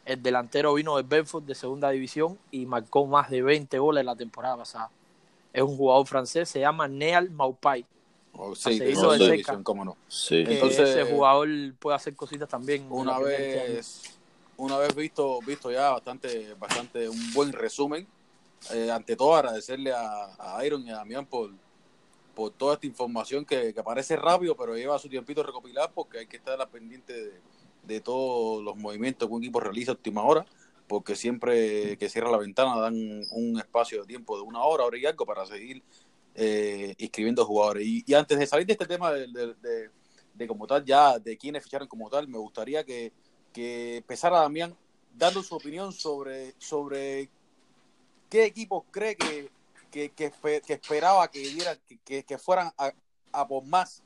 El 0.06 0.24
delantero 0.24 0.74
vino 0.74 0.96
de 0.98 1.04
Bedford 1.04 1.44
de 1.44 1.54
segunda 1.54 1.90
división 1.90 2.38
y 2.52 2.66
marcó 2.66 3.06
más 3.06 3.30
de 3.30 3.42
20 3.42 3.78
goles 3.78 4.06
la 4.06 4.16
temporada 4.16 4.58
pasada. 4.58 4.90
Es 5.54 5.62
un 5.62 5.76
jugador 5.78 6.08
francés, 6.08 6.50
se 6.50 6.60
llama 6.60 6.88
Neal 6.88 7.30
Maupay. 7.30 7.86
oh, 8.34 8.56
se 8.56 8.74
sí, 8.74 8.80
de 8.80 8.92
hizo 8.92 9.02
segunda 9.02 9.26
de 9.26 9.32
división, 9.32 9.64
cómo 9.64 9.84
no. 9.86 9.98
Sí. 10.08 10.44
que 10.46 10.54
Entonces- 10.56 10.90
ese 10.90 11.04
jugador 11.12 11.48
puede 11.80 11.96
hacer 11.96 12.16
cositas 12.16 12.48
también. 12.48 12.86
Una 12.90 13.18
vez, 13.20 14.18
una 14.58 14.78
vez 14.78 14.96
visto, 14.96 15.40
visto 15.42 15.72
ya 15.72 15.90
bastante, 15.92 16.54
bastante 16.60 17.10
un 17.10 17.34
buen 17.34 17.52
resumen. 17.54 18.08
eh, 18.74 18.90
ante 18.92 19.16
todo, 19.16 19.36
agradecerle 19.36 19.94
a, 19.94 20.30
a 20.58 20.66
Iron 20.66 20.82
y 20.86 20.90
a 20.90 20.96
Damián 20.96 21.26
por, 21.28 21.52
por 22.38 22.52
toda 22.52 22.76
esta 22.76 22.86
información 22.86 23.44
que, 23.44 23.74
que 23.74 23.82
parece 23.82 24.16
rápido, 24.16 24.56
pero 24.56 24.78
lleva 24.78 25.00
su 25.00 25.10
tiempito 25.10 25.42
recopilar 25.42 25.92
porque 25.92 26.20
hay 26.20 26.28
que 26.28 26.38
estar 26.38 26.62
al 26.62 26.70
pendiente 26.70 27.12
de, 27.12 27.42
de 27.82 28.00
todos 28.00 28.64
los 28.64 28.76
movimientos 28.78 29.28
que 29.28 29.34
un 29.34 29.42
equipo 29.42 29.60
realiza 29.60 29.90
a 29.90 29.96
última 29.96 30.22
hora, 30.22 30.46
porque 30.88 31.16
siempre 31.16 31.98
que 31.98 32.08
cierra 32.10 32.30
la 32.30 32.38
ventana 32.38 32.78
dan 32.80 32.96
un 33.32 33.58
espacio 33.58 34.02
de 34.02 34.08
tiempo 34.08 34.38
de 34.38 34.44
una 34.44 34.62
hora, 34.62 34.86
hora 34.86 35.00
y 35.00 35.08
algo 35.08 35.26
para 35.26 35.48
seguir 35.48 35.82
eh, 36.36 36.94
inscribiendo 37.00 37.44
jugadores. 37.44 37.88
Y, 37.88 38.14
antes 38.14 38.38
de 38.38 38.46
salir 38.46 38.68
de 38.68 38.74
este 38.74 38.86
tema 38.86 39.12
de- 39.12 39.26
de- 39.28 39.90
de 40.36 40.48
como 40.48 40.68
tal, 40.68 40.86
ya 40.86 41.18
de 41.18 41.36
quiénes 41.38 41.64
ficharon 41.64 41.88
como 41.88 42.08
tal, 42.08 42.28
me 42.28 42.38
gustaría 42.38 42.84
que, 42.84 43.12
que 43.52 43.98
empezara 43.98 44.42
Damián 44.42 44.78
dando 45.16 45.42
su 45.42 45.56
opinión 45.56 45.92
sobre, 45.92 46.54
sobre 46.60 47.32
qué 48.30 48.46
equipos 48.46 48.84
cree 48.92 49.16
que, 49.16 49.50
que, 49.92 50.10
que, 50.10 50.32
que 50.66 50.74
esperaba 50.74 51.28
que, 51.30 51.40
dieran, 51.40 51.78
que, 52.06 52.24
que, 52.24 52.38
fueran 52.38 52.72
a, 52.78 52.92
a 53.32 53.48
por 53.48 53.64
más 53.64 54.04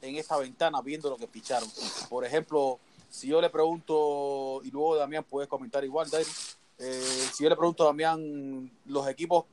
en 0.00 0.16
esa 0.16 0.36
ventana 0.36 0.80
viendo 0.82 1.08
lo 1.10 1.16
que 1.16 1.26
ficharon. 1.26 1.68
Por 2.08 2.24
ejemplo, 2.24 2.78
si 3.08 3.28
yo 3.28 3.40
le 3.40 3.50
pregunto, 3.50 4.60
y 4.64 4.70
luego 4.70 4.96
Damián 4.96 5.24
puedes 5.24 5.48
comentar 5.48 5.84
igual, 5.84 6.10
Dairo, 6.10 6.30
eh, 6.78 7.28
si 7.32 7.44
yo 7.44 7.50
le 7.50 7.56
pregunto 7.56 7.84
a 7.84 7.86
Damián 7.86 8.70
los 8.86 9.06
equipos, 9.08 9.44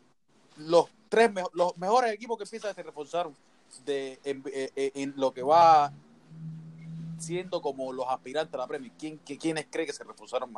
los 0.58 0.88
tres 1.10 1.32
mejo- 1.32 1.52
los 1.54 1.78
mejores 1.78 2.14
equipos 2.14 2.38
que 2.38 2.44
empiezan 2.46 2.74
se 2.74 2.84
reforzaron 2.84 3.36
de, 3.86 4.20
en, 4.24 4.44
eh, 4.48 4.72
eh, 4.76 4.92
en 4.96 5.14
lo 5.16 5.34
que 5.34 5.44
va 5.44 5.92
siendo 7.20 7.62
como 7.62 7.92
los 7.94 8.08
aspirantes 8.08 8.54
a 8.56 8.58
la 8.58 8.68
Premier, 8.68 8.92
¿quién, 8.98 9.20
que- 9.20 9.38
¿quiénes 9.38 9.68
cree 9.70 9.86
que 9.86 9.94
se 9.94 10.04
reforzaron 10.04 10.52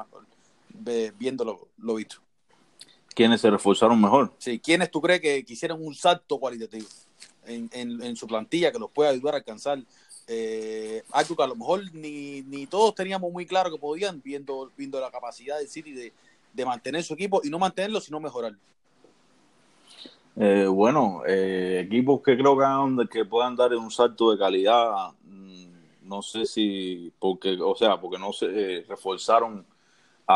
ve- 0.70 1.12
viendo 1.18 1.44
lo, 1.44 1.68
lo 1.78 1.96
visto? 1.96 2.18
¿Quiénes 3.14 3.42
se 3.42 3.50
reforzaron 3.50 4.00
mejor? 4.00 4.32
Sí, 4.38 4.60
¿quiénes 4.60 4.90
tú 4.90 5.02
crees 5.02 5.22
que 5.22 5.44
quisieron 5.44 5.84
un 5.86 5.94
salto 5.94 6.38
cualitativo 6.40 6.88
en, 7.46 7.70
en, 7.74 8.02
en 8.02 8.16
su 8.16 8.28
plantilla 8.28 8.72
que 8.72 8.80
los 8.80 8.92
pueda 8.92 9.10
ayudar 9.10 9.34
a 9.36 9.38
alcanzar 9.38 9.80
eh, 10.28 11.04
algo 11.12 11.36
que 11.36 11.44
a 11.44 11.48
lo 11.48 11.56
mejor 11.56 11.94
ni, 11.94 12.42
ni 12.44 12.68
todos 12.68 12.96
teníamos 12.96 13.32
muy 13.32 13.46
claro 13.46 13.72
que 13.72 13.78
podían, 13.78 14.22
viendo, 14.24 14.72
viendo 14.78 15.00
la 15.00 15.12
capacidad 15.12 15.58
del 15.58 15.68
City 15.68 15.92
de, 15.92 16.14
de 16.54 16.66
mantener 16.66 17.04
su 17.04 17.14
equipo 17.16 17.42
y 17.44 17.50
no 17.50 17.60
mantenerlo, 17.60 18.00
sino 18.00 18.20
mejorarlo? 18.20 18.58
Eh, 20.38 20.66
bueno, 20.68 21.24
eh, 21.28 21.82
equipos 21.86 22.22
que 22.22 22.38
creo 22.38 22.58
que, 22.58 22.64
hagan- 22.64 23.08
que 23.10 23.26
puedan 23.26 23.56
dar 23.56 23.74
un 23.76 23.92
salto 23.92 24.32
de 24.32 24.38
calidad, 24.38 25.12
mm, 25.26 25.66
no 26.04 26.22
sé 26.22 26.46
si, 26.46 27.12
porque, 27.20 27.58
o 27.62 27.76
sea, 27.76 28.00
porque 28.00 28.18
no 28.18 28.32
se 28.32 28.46
eh, 28.80 28.86
reforzaron 28.88 29.66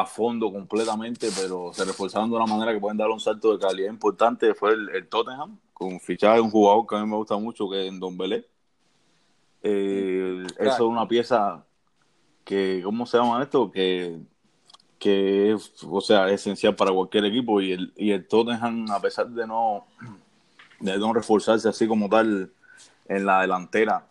a 0.01 0.05
fondo 0.05 0.51
completamente, 0.51 1.29
pero 1.35 1.71
se 1.73 1.85
reforzaron 1.85 2.29
de 2.29 2.35
una 2.35 2.45
manera 2.45 2.73
que 2.73 2.79
pueden 2.79 2.97
dar 2.97 3.09
un 3.09 3.19
salto 3.19 3.51
de 3.51 3.59
calidad 3.59 3.89
importante. 3.89 4.53
Fue 4.53 4.73
el, 4.73 4.89
el 4.89 5.07
Tottenham, 5.07 5.59
con 5.73 5.99
fichaje 5.99 6.35
de 6.35 6.41
un 6.41 6.51
jugador 6.51 6.85
que 6.87 6.95
a 6.95 7.03
mí 7.03 7.09
me 7.09 7.17
gusta 7.17 7.37
mucho, 7.37 7.69
que 7.69 7.87
es 7.87 7.99
Don 7.99 8.17
Belé. 8.17 8.47
Eh. 9.63 10.45
Eso 10.59 10.73
es 10.73 10.79
una 10.79 11.07
pieza 11.07 11.65
que, 12.43 12.81
¿cómo 12.83 13.05
se 13.05 13.17
llama 13.17 13.41
esto? 13.41 13.71
Que 13.71 14.19
que 15.05 15.51
es, 15.53 15.71
o 15.87 16.01
sea, 16.01 16.27
es 16.29 16.41
esencial 16.41 16.75
para 16.75 16.91
cualquier 16.91 17.25
equipo 17.25 17.61
y 17.61 17.73
el, 17.73 17.93
y 17.95 18.11
el 18.11 18.27
Tottenham, 18.27 18.89
a 18.91 18.99
pesar 18.99 19.27
de 19.27 19.45
no, 19.45 19.85
de 20.79 20.97
no 20.97 21.13
reforzarse 21.13 21.69
así 21.69 21.87
como 21.87 22.09
tal 22.09 22.51
en 23.07 23.25
la 23.25 23.41
delantera, 23.41 24.07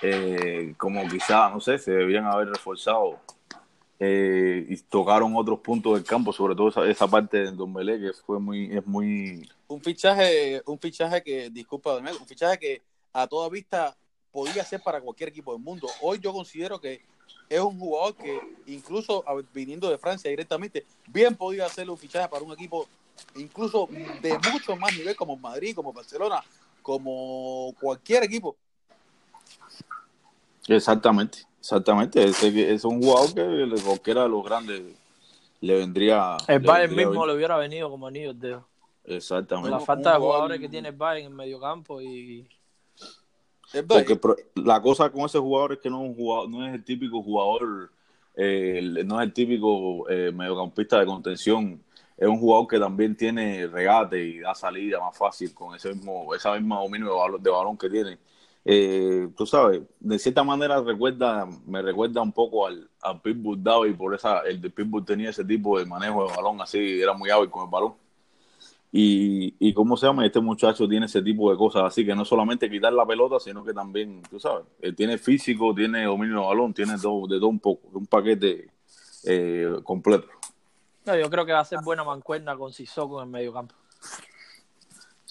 eh, 0.00 0.74
como 0.78 1.06
quizá, 1.08 1.50
no 1.50 1.60
sé, 1.60 1.78
se 1.78 1.92
debían 1.92 2.24
haber 2.24 2.48
reforzado 2.48 3.18
eh, 3.98 4.66
y 4.68 4.76
tocaron 4.78 5.36
otros 5.36 5.60
puntos 5.60 5.94
del 5.94 6.04
campo, 6.04 6.32
sobre 6.32 6.54
todo 6.54 6.68
esa, 6.68 6.84
esa 6.88 7.06
parte 7.06 7.38
de 7.38 7.50
Don 7.52 7.72
Belé, 7.72 8.00
que 8.00 8.12
fue 8.12 8.40
muy, 8.40 8.76
es 8.76 8.86
muy, 8.86 9.48
Un 9.68 9.80
fichaje, 9.80 10.62
un 10.66 10.78
fichaje 10.78 11.22
que, 11.22 11.50
disculpa, 11.50 11.94
Daniel, 11.94 12.16
un 12.20 12.26
fichaje 12.26 12.58
que 12.58 12.82
a 13.12 13.26
toda 13.26 13.48
vista 13.48 13.96
podía 14.32 14.64
ser 14.64 14.80
para 14.82 15.00
cualquier 15.00 15.28
equipo 15.28 15.52
del 15.52 15.62
mundo. 15.62 15.86
Hoy 16.00 16.18
yo 16.20 16.32
considero 16.32 16.80
que 16.80 17.02
es 17.48 17.60
un 17.60 17.78
jugador 17.78 18.16
que 18.16 18.40
incluso 18.66 19.24
viniendo 19.52 19.90
de 19.90 19.98
Francia 19.98 20.30
directamente, 20.30 20.84
bien 21.06 21.36
podía 21.36 21.66
hacer 21.66 21.88
un 21.88 21.98
fichaje 21.98 22.28
para 22.28 22.42
un 22.42 22.52
equipo 22.52 22.88
incluso 23.36 23.88
de 24.20 24.38
mucho 24.50 24.74
más 24.76 24.96
nivel 24.96 25.14
como 25.16 25.36
Madrid, 25.36 25.74
como 25.74 25.92
Barcelona, 25.92 26.42
como 26.80 27.74
cualquier 27.80 28.24
equipo. 28.24 28.56
exactamente, 30.66 31.44
exactamente, 31.62 32.24
ese, 32.24 32.72
es 32.74 32.84
un 32.84 33.00
jugador 33.00 33.32
que 33.34 33.80
cualquiera 33.84 34.24
de 34.24 34.28
los 34.28 34.44
grandes 34.44 34.82
le 35.60 35.76
vendría. 35.76 36.36
El 36.48 36.60
le 36.60 36.66
Bayern 36.66 36.90
vendría 36.90 37.08
mismo 37.08 37.24
le 37.24 37.34
hubiera 37.34 37.56
venido 37.56 37.88
como 37.88 38.08
anillo 38.08 38.34
dedo. 38.34 38.66
Exactamente. 39.04 39.70
La 39.70 39.78
falta 39.78 39.94
un 39.94 40.02
de 40.02 40.18
jugador- 40.18 40.20
jugadores 40.20 40.60
que 40.60 40.68
tiene 40.68 40.88
el 40.88 40.96
Bayern 40.96 41.26
en 41.26 41.32
el 41.32 41.36
mediocampo 41.36 42.02
y 42.02 42.48
Porque 43.88 44.18
la 44.56 44.82
cosa 44.82 45.08
con 45.10 45.22
ese 45.22 45.38
jugador 45.38 45.74
es 45.74 45.78
que 45.78 45.88
no 45.88 46.02
es, 46.02 46.10
un 46.10 46.16
jugador, 46.16 46.50
no 46.50 46.66
es 46.66 46.74
el 46.74 46.84
típico 46.84 47.22
jugador, 47.22 47.92
eh, 48.34 49.02
no 49.04 49.20
es 49.20 49.26
el 49.26 49.32
típico 49.32 50.10
eh, 50.10 50.32
mediocampista 50.32 50.98
de 50.98 51.06
contención. 51.06 51.80
Es 52.16 52.26
un 52.28 52.38
jugador 52.40 52.66
que 52.66 52.78
también 52.80 53.16
tiene 53.16 53.68
regate 53.68 54.20
y 54.22 54.40
da 54.40 54.54
salida 54.54 54.98
más 54.98 55.16
fácil 55.16 55.54
con 55.54 55.76
ese 55.76 55.94
mismo, 55.94 56.34
esa 56.34 56.54
misma 56.54 56.80
dominio 56.80 57.08
de 57.08 57.14
balón, 57.14 57.42
de 57.42 57.50
balón 57.50 57.78
que 57.78 57.88
tiene. 57.88 58.18
Eh, 58.64 59.28
tú 59.36 59.44
sabes, 59.44 59.82
de 59.98 60.18
cierta 60.18 60.44
manera 60.44 60.80
recuerda, 60.80 61.48
me 61.66 61.82
recuerda 61.82 62.22
un 62.22 62.30
poco 62.30 62.66
al, 62.66 62.88
al 63.00 63.20
Pitbull 63.20 63.60
y 63.88 63.92
por 63.92 64.14
esa, 64.14 64.40
el 64.40 64.60
de 64.60 64.70
Pitbull 64.70 65.04
tenía 65.04 65.30
ese 65.30 65.44
tipo 65.44 65.78
de 65.78 65.86
manejo 65.86 66.28
de 66.28 66.36
balón 66.36 66.60
así, 66.60 67.00
era 67.00 67.12
muy 67.12 67.30
hábil 67.30 67.50
con 67.50 67.64
el 67.64 67.70
balón. 67.70 67.94
Y, 68.94 69.54
y 69.58 69.72
cómo 69.72 69.96
se 69.96 70.06
llama, 70.06 70.26
este 70.26 70.38
muchacho 70.38 70.86
tiene 70.86 71.06
ese 71.06 71.22
tipo 71.22 71.50
de 71.50 71.56
cosas 71.56 71.84
así, 71.84 72.04
que 72.04 72.14
no 72.14 72.26
solamente 72.26 72.70
quitar 72.70 72.92
la 72.92 73.06
pelota, 73.06 73.40
sino 73.40 73.64
que 73.64 73.72
también, 73.72 74.22
tú 74.30 74.38
sabes, 74.38 74.66
eh, 74.82 74.92
tiene 74.92 75.16
físico, 75.16 75.74
tiene 75.74 76.04
dominio 76.04 76.40
de 76.40 76.46
balón, 76.46 76.74
tiene 76.74 76.98
todo, 76.98 77.26
de 77.26 77.38
todo 77.38 77.48
un 77.48 77.58
poco, 77.58 77.88
un 77.94 78.06
paquete 78.06 78.68
eh, 79.24 79.76
completo. 79.82 80.28
Yo 81.06 81.30
creo 81.30 81.44
que 81.46 81.52
va 81.52 81.60
a 81.60 81.64
ser 81.64 81.80
buena 81.82 82.04
mancuerna 82.04 82.56
con 82.56 82.72
Sissoko 82.72 83.20
en 83.22 83.28
el 83.28 83.32
medio 83.32 83.52
campo. 83.52 83.74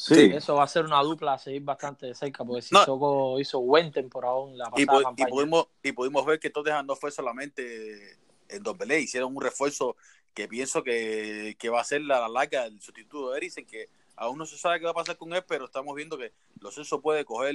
Sí. 0.01 0.31
Eso 0.33 0.55
va 0.55 0.63
a 0.63 0.67
ser 0.67 0.83
una 0.83 0.99
dupla 1.03 1.33
a 1.33 1.37
seguir 1.37 1.61
bastante 1.61 2.07
de 2.07 2.15
cerca, 2.15 2.43
porque 2.43 2.63
Sissoko 2.63 3.39
hizo 3.39 3.59
buen 3.61 3.91
temporada 3.91 4.35
la 4.53 4.65
pasada 4.71 4.81
y, 4.81 5.03
campaña. 5.03 5.27
Y 5.27 5.31
pudimos, 5.31 5.67
y 5.83 5.91
pudimos 5.91 6.25
ver 6.25 6.39
que 6.39 6.49
Tottenham 6.49 6.87
no 6.87 6.95
fue 6.95 7.11
solamente 7.11 8.17
en 8.49 8.63
Dombele, 8.63 8.99
hicieron 8.99 9.35
un 9.35 9.43
refuerzo 9.43 9.95
que 10.33 10.47
pienso 10.47 10.81
que, 10.83 11.55
que 11.59 11.69
va 11.69 11.81
a 11.81 11.83
ser 11.83 12.01
la 12.01 12.27
larga 12.27 12.65
el 12.65 12.81
sustituto 12.81 13.29
de 13.29 13.37
Eriksen, 13.37 13.67
que 13.67 13.89
aún 14.15 14.39
no 14.39 14.47
se 14.47 14.57
sabe 14.57 14.79
qué 14.79 14.85
va 14.85 14.91
a 14.91 14.95
pasar 14.95 15.17
con 15.17 15.33
él, 15.33 15.43
pero 15.47 15.65
estamos 15.65 15.95
viendo 15.95 16.17
que 16.17 16.33
los 16.59 16.73
Celso 16.73 16.99
puede 16.99 17.23
coger 17.23 17.53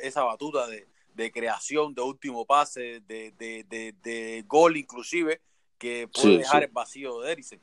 esa 0.00 0.22
batuta 0.22 0.66
de, 0.66 0.86
de 1.12 1.30
creación, 1.30 1.94
de 1.94 2.00
último 2.00 2.46
pase, 2.46 3.00
de, 3.00 3.32
de, 3.32 3.94
de, 4.02 4.44
gol 4.46 4.78
inclusive, 4.78 5.42
que 5.76 6.08
puede 6.08 6.38
dejar 6.38 6.62
el 6.62 6.70
vacío 6.70 7.20
de 7.20 7.32
Eriksen. 7.32 7.60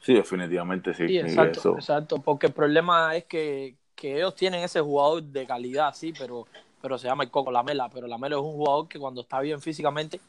Sí, 0.00 0.14
definitivamente 0.14 0.94
sí. 0.94 1.08
sí 1.08 1.18
exacto, 1.18 1.74
exacto, 1.74 2.18
porque 2.20 2.46
el 2.46 2.52
problema 2.52 3.16
es 3.16 3.24
que, 3.24 3.76
que, 3.94 4.16
ellos 4.16 4.34
tienen 4.34 4.62
ese 4.62 4.80
jugador 4.80 5.22
de 5.22 5.46
calidad, 5.46 5.94
sí, 5.94 6.12
pero, 6.16 6.46
pero 6.80 6.98
se 6.98 7.08
llama 7.08 7.24
el 7.24 7.30
Coco 7.30 7.50
Lamela, 7.50 7.88
pero 7.88 8.06
Lamela 8.06 8.36
es 8.36 8.42
un 8.42 8.52
jugador 8.52 8.88
que 8.88 8.98
cuando 8.98 9.22
está 9.22 9.40
bien 9.40 9.60
físicamente 9.60 10.20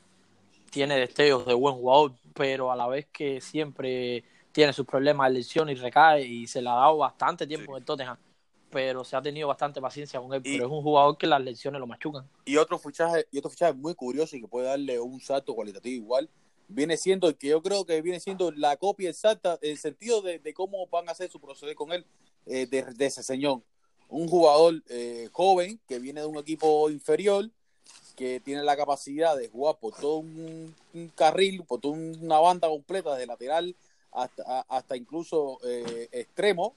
tiene 0.70 0.98
destellos 0.98 1.46
de 1.46 1.54
buen 1.54 1.76
jugador, 1.76 2.14
pero 2.34 2.72
a 2.72 2.76
la 2.76 2.88
vez 2.88 3.08
que 3.12 3.40
siempre 3.42 4.24
tiene 4.52 4.74
sus 4.74 4.86
problemas 4.86 5.30
de 5.30 5.36
lesión 5.36 5.70
y 5.70 5.76
recae 5.76 6.26
y 6.26 6.48
se 6.48 6.62
le 6.62 6.70
ha 6.70 6.74
dado 6.74 6.98
bastante 6.98 7.46
tiempo 7.46 7.74
en 7.74 7.82
el 7.82 7.86
Tottenham, 7.86 8.18
pero 8.72 9.04
se 9.04 9.16
ha 9.16 9.22
tenido 9.22 9.48
bastante 9.48 9.80
paciencia 9.80 10.20
con 10.20 10.34
él, 10.34 10.42
pero 10.42 10.66
es 10.66 10.72
un 10.72 10.82
jugador 10.82 11.18
que 11.18 11.28
las 11.28 11.42
lesiones 11.42 11.80
lo 11.80 11.88
machucan. 11.88 12.28
Y 12.46 12.58
otro 12.58 12.80
fichaje, 12.80 13.28
y 13.32 13.38
otro 13.38 13.52
fichaje 13.52 13.74
muy 13.74 13.94
curioso 13.94 14.36
y 14.36 14.42
que 14.42 14.48
puede 14.48 14.68
darle 14.68 15.00
un 15.00 15.20
salto 15.20 15.54
cualitativo 15.54 15.96
igual 16.04 16.30
viene 16.68 16.98
siendo 16.98 17.36
que 17.38 17.48
yo 17.48 17.62
creo 17.62 17.86
que 17.86 18.02
viene 18.02 18.20
siendo 18.20 18.52
la 18.52 18.78
copia 18.78 19.10
exacta, 19.10 19.58
el 19.62 19.78
sentido 19.78 20.22
de, 20.22 20.54
cómo 20.54 20.88
van 20.88 21.08
a 21.10 21.12
hacer 21.12 21.30
su 21.30 21.40
proceder 21.40 21.76
con 21.76 21.92
él, 21.94 22.06
eh, 22.46 22.68
de, 22.68 23.06
ese 23.06 23.24
señor. 23.24 23.62
Un 24.10 24.28
jugador 24.28 24.84
eh, 24.90 25.30
joven 25.32 25.80
que 25.88 26.00
viene 26.00 26.22
de 26.22 26.28
un 26.28 26.38
equipo 26.38 26.90
inferior, 26.90 27.50
que 28.16 28.40
tiene 28.40 28.64
la 28.64 28.76
capacidad 28.76 29.38
de 29.38 29.48
jugar 29.48 29.78
por 29.80 29.96
todo 29.96 30.18
un, 30.18 30.74
carril, 31.16 31.64
por 31.64 31.80
toda 31.80 31.94
una 31.96 32.40
banda 32.40 32.68
completa, 32.68 33.14
desde 33.14 33.28
lateral 33.28 33.76
hasta, 34.12 34.62
hasta 34.62 34.98
incluso 34.98 35.60
eh, 35.64 36.10
extremo, 36.12 36.76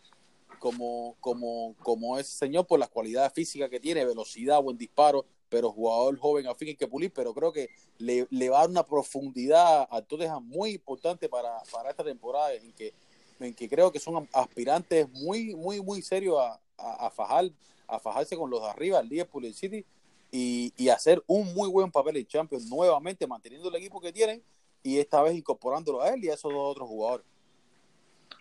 como, 0.59 1.17
como, 1.21 1.75
como 1.83 2.19
ese 2.19 2.37
señor 2.37 2.67
por 2.67 2.79
las 2.79 2.91
cualidades 2.91 3.33
físicas 3.33 3.71
que 3.71 3.81
tiene, 3.81 4.05
velocidad, 4.05 4.63
buen 4.63 4.77
disparo, 4.77 5.25
pero 5.51 5.73
jugador 5.73 6.17
joven 6.19 6.47
al 6.47 6.55
fin 6.55 6.69
hay 6.69 6.77
que 6.77 6.87
pulir, 6.87 7.13
pero 7.13 7.35
creo 7.35 7.53
que 7.53 7.69
le, 7.99 8.49
va 8.49 8.59
a 8.59 8.61
dar 8.61 8.71
una 8.71 8.85
profundidad 8.85 9.87
a 9.91 10.01
Tottenham 10.01 10.47
muy 10.47 10.71
importante 10.71 11.29
para, 11.29 11.51
para 11.71 11.91
esta 11.91 12.05
temporada 12.05 12.55
en 12.55 12.73
que, 12.73 12.95
en 13.41 13.53
que 13.53 13.69
creo 13.69 13.91
que 13.93 13.99
son 13.99 14.29
aspirantes 14.33 15.11
muy, 15.11 15.55
muy, 15.57 15.83
muy 15.83 16.01
serios 16.01 16.39
a, 16.39 16.59
a, 16.79 17.11
fajar, 17.11 17.51
a 17.89 17.99
fajarse 17.99 18.37
con 18.37 18.49
los 18.49 18.63
de 18.63 18.69
arriba, 18.69 19.01
el 19.01 19.09
Liverpool 19.09 19.45
y 19.45 19.53
City, 19.53 19.85
y, 20.33 20.73
y, 20.77 20.89
hacer 20.89 21.21
un 21.27 21.53
muy 21.55 21.69
buen 21.69 21.91
papel 21.91 22.17
en 22.17 22.27
Champions, 22.27 22.67
nuevamente 22.67 23.27
manteniendo 23.27 23.69
el 23.69 23.75
equipo 23.75 24.01
que 24.01 24.13
tienen 24.13 24.41
y 24.81 24.99
esta 24.99 25.21
vez 25.23 25.35
incorporándolo 25.35 26.01
a 26.01 26.11
él 26.11 26.25
y 26.25 26.29
a 26.29 26.35
esos 26.35 26.53
dos 26.53 26.71
otros 26.71 26.89
jugadores. 26.89 27.27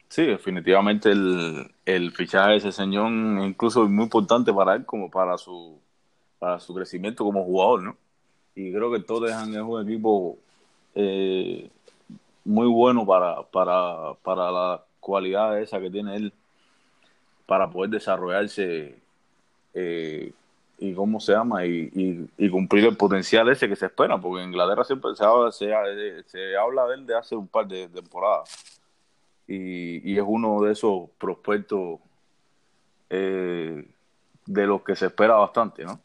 Sí, 0.08 0.24
definitivamente 0.24 1.10
el, 1.10 1.74
el 1.86 2.12
fichaje 2.12 2.52
de 2.52 2.58
ese 2.58 2.72
señor 2.72 3.12
incluso 3.44 3.84
es 3.84 3.90
muy 3.90 4.04
importante 4.04 4.54
para 4.54 4.76
él 4.76 4.86
como 4.86 5.10
para 5.10 5.38
su 5.40 5.80
para 6.40 6.60
su 6.60 6.74
crecimiento 6.74 7.24
como 7.24 7.44
jugador, 7.44 7.84
¿no? 7.84 7.98
Y 8.56 8.72
creo 8.72 8.92
que 8.92 9.00
Tottenham 9.02 9.54
es 9.54 9.62
un 9.62 9.88
equipo 9.88 10.38
eh, 10.96 11.70
muy 12.44 12.68
bueno 12.68 13.06
para, 13.06 13.44
para, 13.44 14.14
para 14.24 14.52
la 14.52 14.84
cualidad 15.00 15.60
esa 15.62 15.80
que 15.80 15.90
tiene 15.90 16.16
él 16.16 16.34
para 17.46 17.70
poder 17.70 17.92
desarrollarse 17.92 18.96
eh, 19.74 20.34
y 20.78 20.94
cómo 20.94 21.20
se 21.20 21.34
llama 21.34 21.66
y, 21.66 22.30
y, 22.38 22.50
cumplir 22.50 22.86
el 22.86 22.96
potencial 22.96 23.50
ese 23.50 23.68
que 23.68 23.76
se 23.76 23.88
espera, 23.88 24.18
porque 24.20 24.44
en 24.44 24.50
Inglaterra 24.50 24.84
siempre 24.84 25.16
se 25.16 25.26
habla, 25.26 25.52
se, 25.52 25.68
se 26.26 26.58
habla 26.58 26.86
de 26.88 26.96
él 26.96 27.06
de 27.06 27.18
hace 27.18 27.36
un 27.36 27.48
par 27.48 27.68
de 27.68 27.88
temporadas 27.90 28.80
y, 29.48 30.12
y 30.12 30.18
es 30.18 30.24
uno 30.26 30.62
de 30.62 30.72
esos 30.72 31.10
prospectos 31.18 32.00
eh, 33.10 33.90
de 34.46 34.68
los 34.68 34.84
que 34.84 34.96
se 34.96 35.08
espera 35.08 35.36
bastante, 35.36 35.84
¿no? 35.84 36.00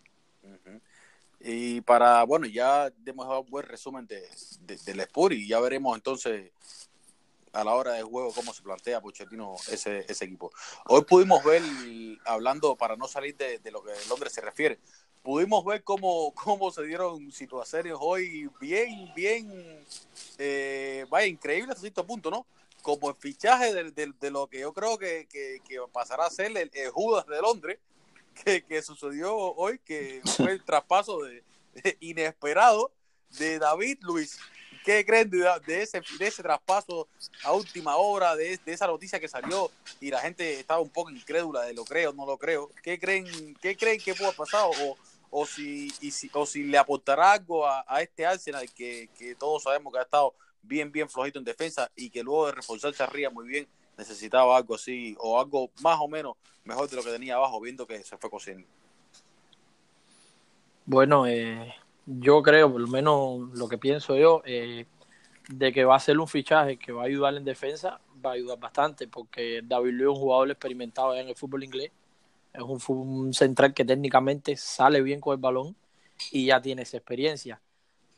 Y 1.47 1.83
para, 1.83 2.25
bueno, 2.25 2.47
ya 2.47 2.91
hemos 3.05 3.29
dado 3.29 3.43
un 3.43 3.51
buen 3.51 3.67
resumen 3.67 4.07
de, 4.07 4.27
del 4.87 5.03
Spur 5.03 5.35
y 5.35 5.47
ya 5.47 5.61
veremos 5.61 5.95
entonces 5.95 6.51
a 7.53 7.63
la 7.63 7.75
hora 7.75 7.93
del 7.93 8.05
juego 8.05 8.33
cómo 8.33 8.55
se 8.55 8.63
plantea 8.63 9.03
Pochettino 9.03 9.55
ese, 9.71 10.07
ese 10.09 10.25
equipo. 10.25 10.51
Hoy 10.87 11.03
pudimos 11.05 11.45
ver, 11.45 11.63
hablando 12.25 12.75
para 12.77 12.97
no 12.97 13.07
salir 13.07 13.37
de, 13.37 13.61
lo 13.71 13.83
que 13.83 13.93
Londres 14.09 14.33
se 14.33 14.41
refiere, 14.41 14.79
pudimos 15.23 15.63
ver 15.67 15.85
cómo, 15.85 16.33
cómo 16.33 16.71
se 16.71 16.83
dieron 16.85 17.31
situaciones 17.31 17.93
hoy 18.01 18.49
bien, 18.59 19.13
bien, 19.15 19.85
eh, 20.39 21.05
vaya, 21.11 21.27
increíble 21.27 21.73
hasta 21.73 21.83
cierto 21.83 22.07
punto, 22.07 22.31
¿no? 22.31 22.47
Como 22.81 23.11
el 23.11 23.17
fichaje 23.17 23.75
de, 23.75 24.13
de, 24.19 24.31
lo 24.31 24.47
que 24.47 24.61
yo 24.61 24.73
creo 24.73 24.97
que, 24.97 25.29
que, 25.31 25.61
pasará 25.93 26.25
a 26.25 26.31
ser 26.31 26.57
el 26.57 26.91
Judas 26.91 27.27
de 27.27 27.41
Londres, 27.43 27.79
que, 28.35 28.83
sucedió 28.83 29.37
hoy, 29.37 29.79
que 29.79 30.21
fue 30.37 30.53
el 30.53 30.65
traspaso 30.65 31.23
de, 31.23 31.43
inesperado 32.01 32.93
de 33.39 33.59
David 33.59 33.99
Luis. 34.03 34.39
¿Qué 34.85 35.05
creen 35.07 35.31
de, 35.31 35.83
ese, 35.83 36.03
de 36.19 36.27
ese 36.27 36.43
traspaso 36.43 37.09
a 37.43 37.53
última 37.53 37.97
hora, 37.97 38.37
de, 38.37 38.61
esa 38.67 38.87
noticia 38.87 39.19
que 39.19 39.29
salió 39.29 39.71
y 39.99 40.11
la 40.11 40.21
gente 40.21 40.61
estaba 40.61 40.81
un 40.81 40.91
poco 40.91 41.11
incrédula 41.11 41.63
de 41.63 41.73
lo 41.73 41.85
creo, 41.85 42.13
no 42.13 42.27
lo 42.27 42.37
creo? 42.37 42.71
¿Qué 42.83 42.99
creen, 42.99 43.57
qué 43.63 43.77
creen 43.77 43.99
que 43.99 44.15
pudo 44.15 44.27
haber 44.27 44.37
pasado? 44.37 44.71
O, 44.83 44.99
o, 45.31 45.47
si, 45.47 45.91
y 46.03 46.11
si, 46.11 46.31
o 46.35 46.45
si 46.45 46.65
le 46.65 46.77
aportará 46.77 47.33
algo 47.33 47.67
a, 47.67 47.83
este 48.03 48.27
Arsenal 48.27 48.71
que, 48.75 49.09
que 49.19 49.35
todos 49.35 49.63
sabemos 49.63 49.91
que 49.91 50.01
ha 50.01 50.03
estado 50.03 50.35
bien, 50.63 50.93
bien 50.93 51.09
flojito 51.09 51.39
en 51.39 51.45
defensa 51.47 51.91
y 51.97 52.11
que 52.11 52.23
luego 52.23 52.47
de 52.47 52.53
reforzarse 52.53 53.03
arriba 53.03 53.31
muy 53.31 53.49
bien 53.49 53.67
necesitaba 53.97 54.57
algo 54.57 54.75
así 54.75 55.17
o 55.19 55.41
algo 55.41 55.71
más 55.83 55.99
o 56.01 56.09
menos 56.09 56.37
mejor 56.65 56.89
de 56.89 56.97
lo 56.97 57.03
que 57.03 57.11
tenía 57.11 57.37
abajo, 57.37 57.61
viendo 57.61 57.87
que 57.87 58.03
se 58.03 58.17
fue 58.17 58.31
cociendo. 58.31 58.67
Bueno, 60.87 61.27
eh, 61.27 61.75
yo 62.07 62.43
creo, 62.43 62.71
por 62.71 62.81
lo 62.81 62.89
menos 62.89 63.51
lo 63.55 63.69
que 63.69 63.79
pienso 63.79 64.17
yo, 64.17 64.43
eh, 64.45 64.87
de 65.49 65.73
que 65.73 65.85
va 65.85 65.97
a 65.97 66.01
ser 66.01 66.19
un 66.19 66.29
fichaje 66.29 66.79
que 66.79 66.93
va 66.93 67.03
a 67.03 67.07
ayudar 67.07 67.35
en 67.35 67.45
defensa, 67.45 68.01
va 68.25 68.31
a 68.31 68.35
ayudar 68.35 68.59
bastante, 68.59 69.09
porque 69.09 69.61
David 69.63 69.93
Luiz 69.93 70.03
es 70.03 70.09
un 70.09 70.23
jugador 70.23 70.51
experimentado 70.51 71.15
en 71.15 71.29
el 71.29 71.37
fútbol 71.37 71.65
inglés, 71.65 71.91
es 72.53 72.63
un, 72.63 72.81
un, 72.89 73.35
central 73.35 73.75
que 73.75 73.85
técnicamente 73.85 74.57
sale 74.57 75.03
bien 75.03 75.21
con 75.21 75.35
el 75.35 75.41
balón 75.41 75.77
y 76.31 76.47
ya 76.47 76.61
tiene 76.61 76.83
esa 76.83 76.99
experiencia. 76.99 77.61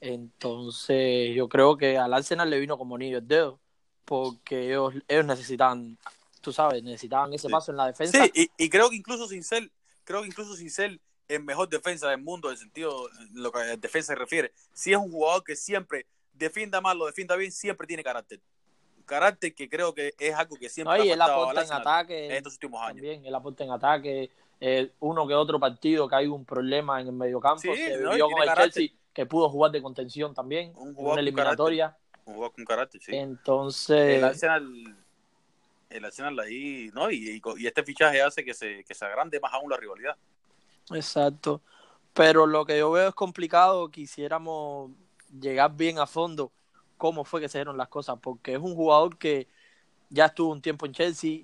Entonces, 0.00 1.34
yo 1.34 1.48
creo 1.48 1.76
que 1.76 1.98
al 1.98 2.12
Arsenal 2.14 2.50
le 2.50 2.60
vino 2.60 2.76
como 2.76 2.98
niño 2.98 3.18
el 3.18 3.26
dedo 3.26 3.58
porque 4.06 4.68
ellos, 4.68 4.94
ellos 5.08 5.26
necesitaban, 5.26 5.98
tú 6.40 6.52
sabes, 6.52 6.82
necesitaban 6.82 7.34
ese 7.34 7.50
paso 7.50 7.72
en 7.72 7.76
la 7.76 7.86
defensa. 7.88 8.24
Sí, 8.32 8.50
y, 8.56 8.70
creo 8.70 8.88
que 8.88 8.96
incluso 8.96 9.28
sin 9.28 9.42
ser, 9.42 9.70
creo 10.04 10.22
que 10.22 10.28
incluso 10.28 10.54
sin 10.54 10.70
ser 10.70 10.98
el 11.28 11.42
mejor 11.42 11.68
defensa 11.68 12.08
del 12.08 12.22
mundo, 12.22 12.48
en 12.48 12.52
el 12.52 12.58
sentido, 12.58 13.10
lo 13.34 13.50
que 13.50 13.58
a 13.58 13.76
defensa 13.76 14.12
se 14.12 14.14
refiere, 14.14 14.52
si 14.72 14.92
es 14.92 14.96
un 14.96 15.10
jugador 15.10 15.42
que 15.42 15.56
siempre 15.56 16.06
defienda 16.32 16.80
mal, 16.80 16.96
lo 16.96 17.06
defienda 17.06 17.34
bien, 17.34 17.50
siempre 17.50 17.86
tiene 17.86 18.04
carácter. 18.04 18.40
Carácter 19.04 19.54
que 19.54 19.68
creo 19.68 19.92
que 19.92 20.14
es 20.18 20.34
algo 20.34 20.56
que 20.56 20.68
siempre 20.68 20.94
ha 20.94 21.04
y 21.04 21.10
aporta 21.10 21.64
en 21.64 21.72
ataque 21.72 22.26
en 22.26 22.32
estos 22.32 22.54
últimos 22.54 22.80
años. 22.80 22.96
También, 22.96 23.26
él 23.26 23.34
aporta 23.34 23.64
en 23.64 23.70
ataque. 23.70 24.30
Eh, 24.58 24.90
uno 25.00 25.26
que 25.28 25.34
otro 25.34 25.60
partido 25.60 26.08
que 26.08 26.16
hay 26.16 26.26
un 26.26 26.44
problema 26.44 27.00
en 27.00 27.08
el 27.08 27.12
mediocampo. 27.12 27.60
Sí, 27.60 27.74
se 27.74 27.98
vivió 27.98 28.28
con 28.28 28.42
el 28.42 28.54
Chelsea 28.54 28.88
que 29.12 29.26
pudo 29.26 29.48
jugar 29.48 29.70
de 29.70 29.80
contención 29.80 30.34
también. 30.34 30.72
Un 30.76 30.88
en 30.88 31.06
una 31.06 31.20
eliminatoria 31.20 31.96
jugó 32.26 32.50
con 32.50 32.64
carácter, 32.64 33.00
sí. 33.00 33.14
Entonces. 33.14 34.18
El 34.18 34.24
Arsenal, 34.24 34.96
el 35.88 36.04
Arsenal 36.04 36.38
ahí, 36.40 36.90
¿no? 36.92 37.10
Y, 37.10 37.40
y, 37.56 37.66
este 37.66 37.84
fichaje 37.84 38.20
hace 38.20 38.44
que 38.44 38.52
se, 38.52 38.84
que 38.84 38.94
se 38.94 39.04
agrande 39.04 39.40
más 39.40 39.54
aún 39.54 39.70
la 39.70 39.76
rivalidad. 39.76 40.16
Exacto. 40.90 41.62
Pero 42.12 42.46
lo 42.46 42.66
que 42.66 42.78
yo 42.78 42.90
veo 42.90 43.08
es 43.08 43.14
complicado, 43.14 43.90
quisiéramos 43.90 44.90
llegar 45.40 45.74
bien 45.74 45.98
a 45.98 46.06
fondo 46.06 46.52
cómo 46.96 47.24
fue 47.24 47.40
que 47.40 47.48
se 47.48 47.58
dieron 47.58 47.76
las 47.76 47.88
cosas, 47.88 48.18
porque 48.20 48.54
es 48.54 48.58
un 48.58 48.74
jugador 48.74 49.18
que 49.18 49.48
ya 50.08 50.26
estuvo 50.26 50.50
un 50.50 50.62
tiempo 50.62 50.86
en 50.86 50.92
Chelsea, 50.92 51.40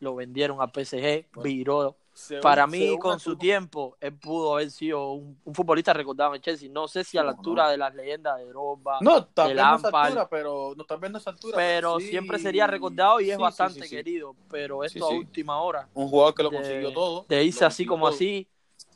lo 0.00 0.14
vendieron 0.14 0.60
a 0.60 0.66
PSG, 0.66 1.26
viró. 1.42 1.96
Para 2.40 2.66
mí, 2.66 2.96
con 2.98 3.20
su 3.20 3.36
tiempo, 3.36 3.96
él 4.00 4.16
pudo 4.16 4.54
haber 4.54 4.70
sido 4.70 5.12
un, 5.12 5.38
futbolista 5.52 5.92
recordado 5.92 6.34
en 6.34 6.40
Chelsea. 6.40 6.68
No 6.70 6.88
sé 6.88 7.04
si 7.04 7.18
a 7.18 7.22
la 7.22 7.32
altura 7.32 7.68
de 7.70 7.76
las 7.76 7.94
leyendas 7.94 8.38
de 8.38 8.46
Drogba, 8.46 8.98
no, 9.00 9.26
tal 9.26 9.48
vez 9.48 9.56
no 9.56 9.62
altura, 9.62 10.28
pero 10.28 10.74
no, 10.76 10.84
tal 10.84 10.98
vez 10.98 11.10
no 11.10 11.20
altura, 11.24 11.56
pero, 11.56 12.00
siempre 12.00 12.38
sería 12.38 12.66
recordado 12.66 13.20
y 13.20 13.30
es 13.30 13.38
bastante 13.38 13.88
querido. 13.88 14.34
Pero 14.50 14.82
esto 14.82 15.06
a 15.06 15.10
última 15.10 15.60
hora, 15.60 15.88
un 15.94 16.08
jugador 16.08 16.34
que 16.34 16.42
lo 16.42 16.50
consiguió 16.50 16.92
todo, 16.92 17.26
de 17.28 17.44
irse 17.44 17.64
así 17.64 17.84
como 17.84 18.08
así, 18.08 18.48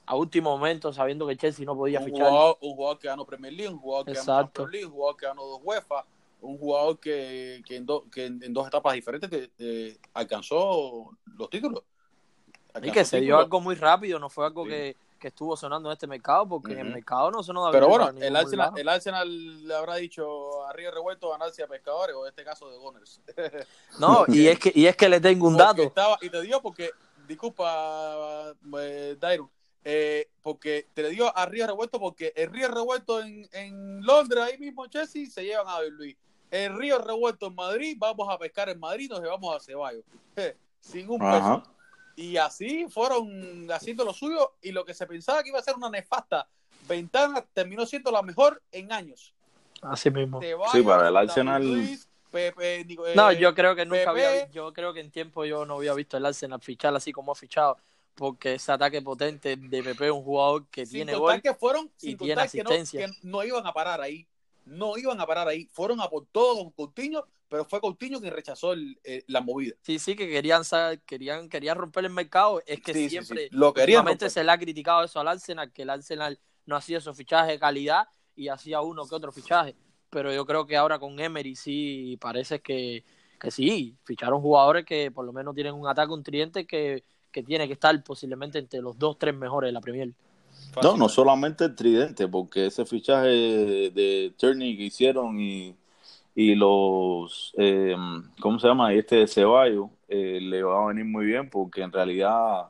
a 0.07 0.17
último 0.17 0.57
momento, 0.57 0.93
sabiendo 0.93 1.27
que 1.27 1.37
Chelsea 1.37 1.67
no 1.67 1.77
podía 1.77 2.01
un 2.01 2.07
fichar. 2.07 2.29
Jugador, 2.29 2.59
un 2.63 2.75
jugador 2.75 2.99
que 2.99 3.09
ganó 3.09 3.27
Premier 3.27 3.53
League, 3.53 3.73
un 3.73 3.79
jugador 3.79 4.07
que 4.07 4.13
ganó 4.15 4.51
Premier 4.51 4.73
League, 4.73 4.87
un 4.87 4.93
jugador 4.93 5.17
que 5.17 5.27
ganó 5.27 5.43
dos 5.45 5.61
UEFA, 5.63 6.07
un 6.41 6.59
jugador 6.59 6.99
que, 6.99 7.63
que, 7.67 7.77
en, 7.77 7.87
que 8.11 8.25
en, 8.25 8.53
dos 8.53 8.67
etapas 8.67 8.95
diferentes 8.95 9.51
eh, 9.59 9.99
alcanzó 10.15 11.11
los 11.37 11.51
títulos. 11.51 11.83
Y 12.83 12.91
que 12.91 13.05
se 13.05 13.21
dio 13.21 13.39
algo 13.39 13.61
muy 13.61 13.75
rápido, 13.75 14.19
no 14.19 14.29
fue 14.29 14.47
algo 14.47 14.65
que, 14.65 14.97
que, 15.19 15.29
estuvo 15.29 15.57
sonando 15.57 15.89
en 15.89 15.95
este 15.95 16.07
mercado, 16.07 16.49
porque 16.49 16.73
en 16.73 16.81
el 16.81 16.93
mercado 16.93 17.31
no 17.31 17.43
sonó 17.43 17.71
Pero 17.71 17.89
bueno, 17.89 18.11
el 18.21 18.37
Arsenal, 18.37 18.73
el 18.77 18.89
Arsenal, 18.89 19.67
le 19.67 19.75
habrá 19.75 19.97
dicho 19.97 20.65
a 20.67 20.73
Río 20.73 20.91
Revuelto 20.91 21.31
ganarse 21.31 21.63
a 21.63 21.67
pescadores, 21.67 22.15
o 22.17 22.25
en 22.25 22.31
este 22.31 22.45
caso 22.45 22.71
de 22.71 22.79
Gunners. 22.79 23.21
no, 23.99 24.25
y 24.29 24.49
es 24.49 24.59
que 24.59 24.73
y 24.75 24.87
es 24.87 24.97
que 24.97 25.09
le 25.09 25.21
tengo 25.21 25.49
un 25.49 25.57
dato. 25.57 25.83
Estaba, 25.83 26.19
y 26.21 26.31
te 26.31 26.43
dio 26.43 26.61
porque, 26.61 26.91
disculpa, 27.27 28.55
eh, 28.79 29.17
Dairon, 29.19 29.51
eh, 29.85 30.29
porque 30.43 30.89
te 30.95 31.03
le 31.03 31.11
dio 31.11 31.37
a 31.37 31.47
Río 31.47 31.67
Revuelto 31.67 31.99
porque 31.99 32.33
el 32.37 32.51
Río 32.51 32.69
Revuelto 32.69 33.21
en, 33.21 33.49
en 33.53 34.05
Londres, 34.05 34.45
ahí 34.45 34.59
mismo 34.59 34.85
en 34.85 34.91
Chelsea, 34.91 35.27
se 35.31 35.45
llevan 35.45 35.69
a 35.69 35.81
Luis 35.83 36.17
el 36.51 36.77
río 36.77 36.99
revuelto 36.99 37.47
en 37.47 37.55
Madrid, 37.55 37.97
vamos 37.99 38.29
a 38.29 38.39
pescar 38.39 38.69
en 38.69 38.79
Madrid, 38.79 39.09
nos 39.09 39.21
llevamos 39.21 39.55
a 39.55 39.61
Ceballos. 39.61 40.05
Sin 40.81 41.09
un 41.11 41.19
peso. 41.19 41.63
Y 42.21 42.37
así 42.37 42.87
fueron 42.91 43.67
haciendo 43.73 44.05
lo 44.05 44.13
suyo 44.13 44.53
y 44.61 44.73
lo 44.73 44.85
que 44.85 44.93
se 44.93 45.07
pensaba 45.07 45.43
que 45.43 45.49
iba 45.49 45.59
a 45.59 45.63
ser 45.63 45.75
una 45.75 45.89
nefasta 45.89 46.47
ventana 46.87 47.43
terminó 47.55 47.87
siendo 47.87 48.11
la 48.11 48.21
mejor 48.21 48.63
en 48.73 48.93
años. 48.93 49.33
Así 49.81 50.11
mismo. 50.11 50.39
sí, 50.71 50.83
para 50.83 51.09
el 51.09 51.17
Arsenal. 51.17 51.99
no, 53.15 53.33
yo 53.33 53.55
creo 53.55 53.75
que 53.75 53.87
nunca 53.87 54.11
había, 54.11 54.51
yo 54.51 54.71
creo 54.75 54.93
que 54.93 55.01
en 55.01 55.11
tiempo 55.11 55.47
yo 55.47 55.65
no 55.65 55.77
había 55.77 55.95
visto 55.95 56.19
el 56.19 56.27
Arsenal 56.27 56.61
fichar 56.61 56.95
así 56.95 57.11
como 57.11 57.33
ha 57.33 57.35
fichado 57.35 57.79
porque 58.15 58.55
ese 58.55 58.71
ataque 58.71 59.01
potente 59.01 59.57
de 59.57 59.83
Pepe 59.83 60.07
es 60.07 60.13
un 60.13 60.23
jugador 60.23 60.67
que 60.67 60.85
tiene 60.85 61.15
gol 61.15 61.41
que 61.41 61.55
fueron, 61.55 61.91
y 62.03 62.17
tiene 62.17 62.43
asistencia. 62.43 63.07
que 63.07 63.13
no 63.23 63.43
iban 63.45 63.67
a 63.67 63.73
parar 63.73 64.03
ahí 64.03 64.27
no 64.71 64.97
iban 64.97 65.21
a 65.21 65.27
parar 65.27 65.49
ahí. 65.49 65.67
Fueron 65.67 66.01
a 66.01 66.09
por 66.09 66.27
todo 66.27 66.57
con 66.57 66.71
Coutinho, 66.71 67.27
pero 67.49 67.65
fue 67.65 67.81
Coutinho 67.81 68.21
quien 68.21 68.33
rechazó 68.33 68.75
eh, 68.75 69.25
la 69.27 69.41
movida. 69.41 69.75
Sí, 69.83 69.99
sí, 69.99 70.15
que 70.15 70.29
querían, 70.29 70.63
querían, 71.07 71.49
querían 71.49 71.77
romper 71.77 72.05
el 72.05 72.13
mercado. 72.13 72.63
Es 72.65 72.81
que 72.81 73.09
siempre, 73.09 73.49
Lo 73.51 73.75
querían 73.75 74.07
se 74.19 74.45
le 74.45 74.53
ha 74.53 74.59
criticado 74.59 75.05
eso 75.05 75.21
al 75.21 75.29
Arsenal, 75.29 75.73
que 75.73 75.83
el 75.83 75.91
Arsenal 75.91 76.39
no 76.67 76.77
hacía 76.77 76.99
esos 76.99 77.17
fichajes 77.17 77.49
de 77.49 77.59
calidad 77.59 78.07
y 78.37 78.49
hacía 78.49 78.81
uno 78.81 79.07
que 79.07 79.15
otro 79.15 79.33
fichaje. 79.33 79.75
Pero 80.09 80.33
yo 80.33 80.47
creo 80.47 80.67
que 80.67 80.77
ahora 80.77 80.99
con 80.99 81.19
Emery 81.19 81.57
sí 81.57 82.17
parece 82.21 82.61
que, 82.61 83.05
que 83.41 83.51
sí, 83.51 83.97
ficharon 84.05 84.41
jugadores 84.41 84.85
que 84.85 85.11
por 85.11 85.25
lo 85.25 85.33
menos 85.33 85.55
tienen 85.55 85.75
un 85.75 85.89
ataque, 85.89 86.13
un 86.13 86.23
tridente 86.23 86.67
que, 86.67 87.05
que 87.33 87.43
tiene 87.43 87.67
que 87.67 87.73
estar 87.73 88.01
posiblemente 88.05 88.59
entre 88.59 88.81
los 88.81 88.97
dos, 88.97 89.19
tres 89.19 89.35
mejores 89.35 89.69
de 89.69 89.73
la 89.73 89.81
Premier. 89.81 90.15
No, 90.83 90.97
no 90.97 91.09
solamente 91.09 91.65
el 91.65 91.75
tridente, 91.75 92.29
porque 92.29 92.67
ese 92.67 92.85
fichaje 92.85 93.29
de 93.29 94.33
Turney 94.39 94.77
que 94.77 94.85
hicieron 94.85 95.41
y, 95.41 95.75
y 96.35 96.55
los, 96.55 97.53
eh, 97.59 97.97
¿cómo 98.41 98.59
se 98.59 98.69
llama? 98.69 98.93
Este 98.93 99.17
de 99.17 99.27
Ceballos 99.27 99.91
eh, 100.09 100.39
le 100.41 100.63
va 100.63 100.85
a 100.85 100.87
venir 100.89 101.05
muy 101.05 101.27
bien 101.27 101.51
porque 101.51 101.83
en 101.83 101.93
realidad 101.93 102.69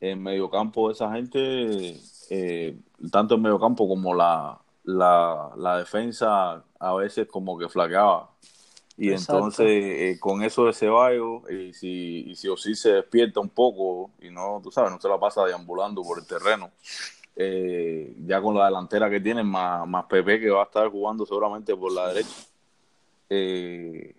en 0.00 0.22
mediocampo 0.22 0.90
esa 0.90 1.12
gente, 1.12 1.98
eh, 2.30 2.78
tanto 3.10 3.34
en 3.34 3.42
mediocampo 3.42 3.88
como 3.88 4.14
la, 4.14 4.58
la, 4.84 5.50
la, 5.56 5.78
defensa 5.78 6.64
a 6.78 6.94
veces 6.94 7.26
como 7.28 7.58
que 7.58 7.68
flaqueaba. 7.68 8.30
Y 8.98 9.10
entonces 9.10 9.66
eh, 9.68 10.16
con 10.18 10.42
eso 10.42 10.64
de 10.64 10.72
Ceballos, 10.72 11.42
y 11.50 11.74
si, 11.74 12.24
y 12.28 12.34
si 12.34 12.48
o 12.48 12.56
sí 12.56 12.74
se 12.74 12.92
despierta 12.92 13.40
un 13.40 13.50
poco 13.50 14.10
y 14.22 14.30
no, 14.30 14.60
tú 14.62 14.70
sabes, 14.70 14.90
no 14.90 14.98
se 14.98 15.08
la 15.08 15.18
pasa 15.18 15.44
deambulando 15.44 16.02
por 16.02 16.18
el 16.18 16.26
terreno, 16.26 16.70
eh, 17.36 18.16
ya 18.24 18.40
con 18.40 18.56
la 18.56 18.64
delantera 18.64 19.10
que 19.10 19.20
tienen, 19.20 19.46
más, 19.46 19.86
más 19.86 20.06
Pepe 20.06 20.40
que 20.40 20.50
va 20.50 20.62
a 20.62 20.64
estar 20.64 20.88
jugando 20.88 21.26
seguramente 21.26 21.76
por 21.76 21.92
la 21.92 22.08
derecha, 22.08 22.34
eh, 23.28 24.16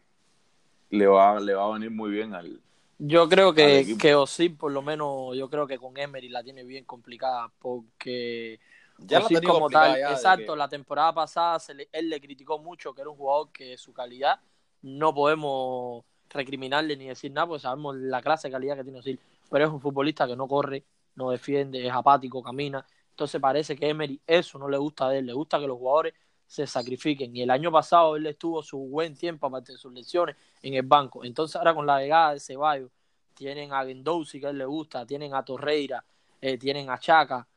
le, 0.91 1.08
va, 1.08 1.39
le 1.39 1.56
va 1.56 1.65
a 1.65 1.73
venir 1.73 1.89
muy 1.89 2.12
bien 2.12 2.36
al. 2.36 2.62
Yo 2.99 3.27
creo 3.27 3.53
que, 3.53 3.95
que 3.99 4.15
Osip, 4.15 4.58
por 4.58 4.71
lo 4.71 4.82
menos, 4.82 5.36
yo 5.36 5.49
creo 5.49 5.67
que 5.67 5.77
con 5.77 5.97
Emery 5.97 6.30
la 6.30 6.43
tiene 6.43 6.63
bien 6.63 6.86
complicada 6.86 7.51
porque. 7.60 8.60
Ya 8.99 9.21
como 9.45 9.69
tal, 9.69 9.95
exacto, 9.99 10.56
la 10.56 10.67
temporada 10.67 11.13
pasada 11.13 11.60
se 11.60 11.88
él 11.91 12.10
le 12.10 12.19
criticó 12.19 12.58
mucho 12.58 12.95
que 12.95 13.01
era 13.01 13.12
un 13.12 13.15
jugador 13.15 13.51
que 13.51 13.77
su 13.77 13.93
calidad 13.93 14.39
no 14.82 15.13
podemos 15.13 16.03
recriminarle 16.30 16.97
ni 16.97 17.06
decir 17.06 17.32
nada, 17.32 17.45
porque 17.45 17.62
sabemos 17.62 17.95
la 17.95 18.23
clase 18.23 18.47
de 18.47 18.53
calidad 18.53 18.75
que 18.75 18.84
tiene 18.84 18.97
Osil, 18.97 19.19
pero 19.51 19.65
es 19.65 19.71
un 19.71 19.80
futbolista 19.80 20.25
que 20.27 20.36
no 20.36 20.47
corre, 20.47 20.84
no 21.15 21.30
defiende, 21.30 21.86
es 21.86 21.93
apático, 21.93 22.41
camina, 22.41 22.84
entonces 23.17 23.41
parece 23.41 23.75
que 23.75 23.89
Emery 23.89 24.21
eso 24.27 24.60
no 24.60 24.69
le 24.69 24.77
gusta 24.77 25.10
de 25.10 25.17
él, 25.17 25.25
le 25.25 25.34
gusta 25.34 25.60
que 25.60 25.65
los 25.65 25.80
jugadores 25.80 26.13
se 26.45 26.67
sacrifiquen. 26.67 27.36
Y 27.36 27.41
el 27.41 27.49
año 27.49 27.71
pasado 27.71 28.15
él 28.15 28.27
estuvo 28.27 28.62
su 28.62 28.77
buen 28.77 29.17
tiempo, 29.17 29.47
aparte 29.47 29.71
de 29.71 29.80
sus 29.80 29.91
lesiones, 29.91 30.36
en 30.62 30.75
el 30.75 30.84
banco. 30.84 31.25
Entonces 31.25 31.56
ahora 31.56 31.73
con 31.73 31.88
la 31.88 31.99
llegada 31.99 32.34
de 32.34 32.39
Ceballos, 32.39 32.91
tienen 33.34 33.73
a 33.73 33.84
Gendouzi 33.84 34.39
que 34.39 34.45
a 34.45 34.49
él 34.51 34.60
le 34.60 34.65
gusta, 34.65 35.03
tienen 35.03 35.34
a 35.34 35.43
Torreira, 35.43 36.06
eh, 36.39 36.60
tienen 36.60 36.91
a 36.91 36.99
Chaca. 36.99 37.47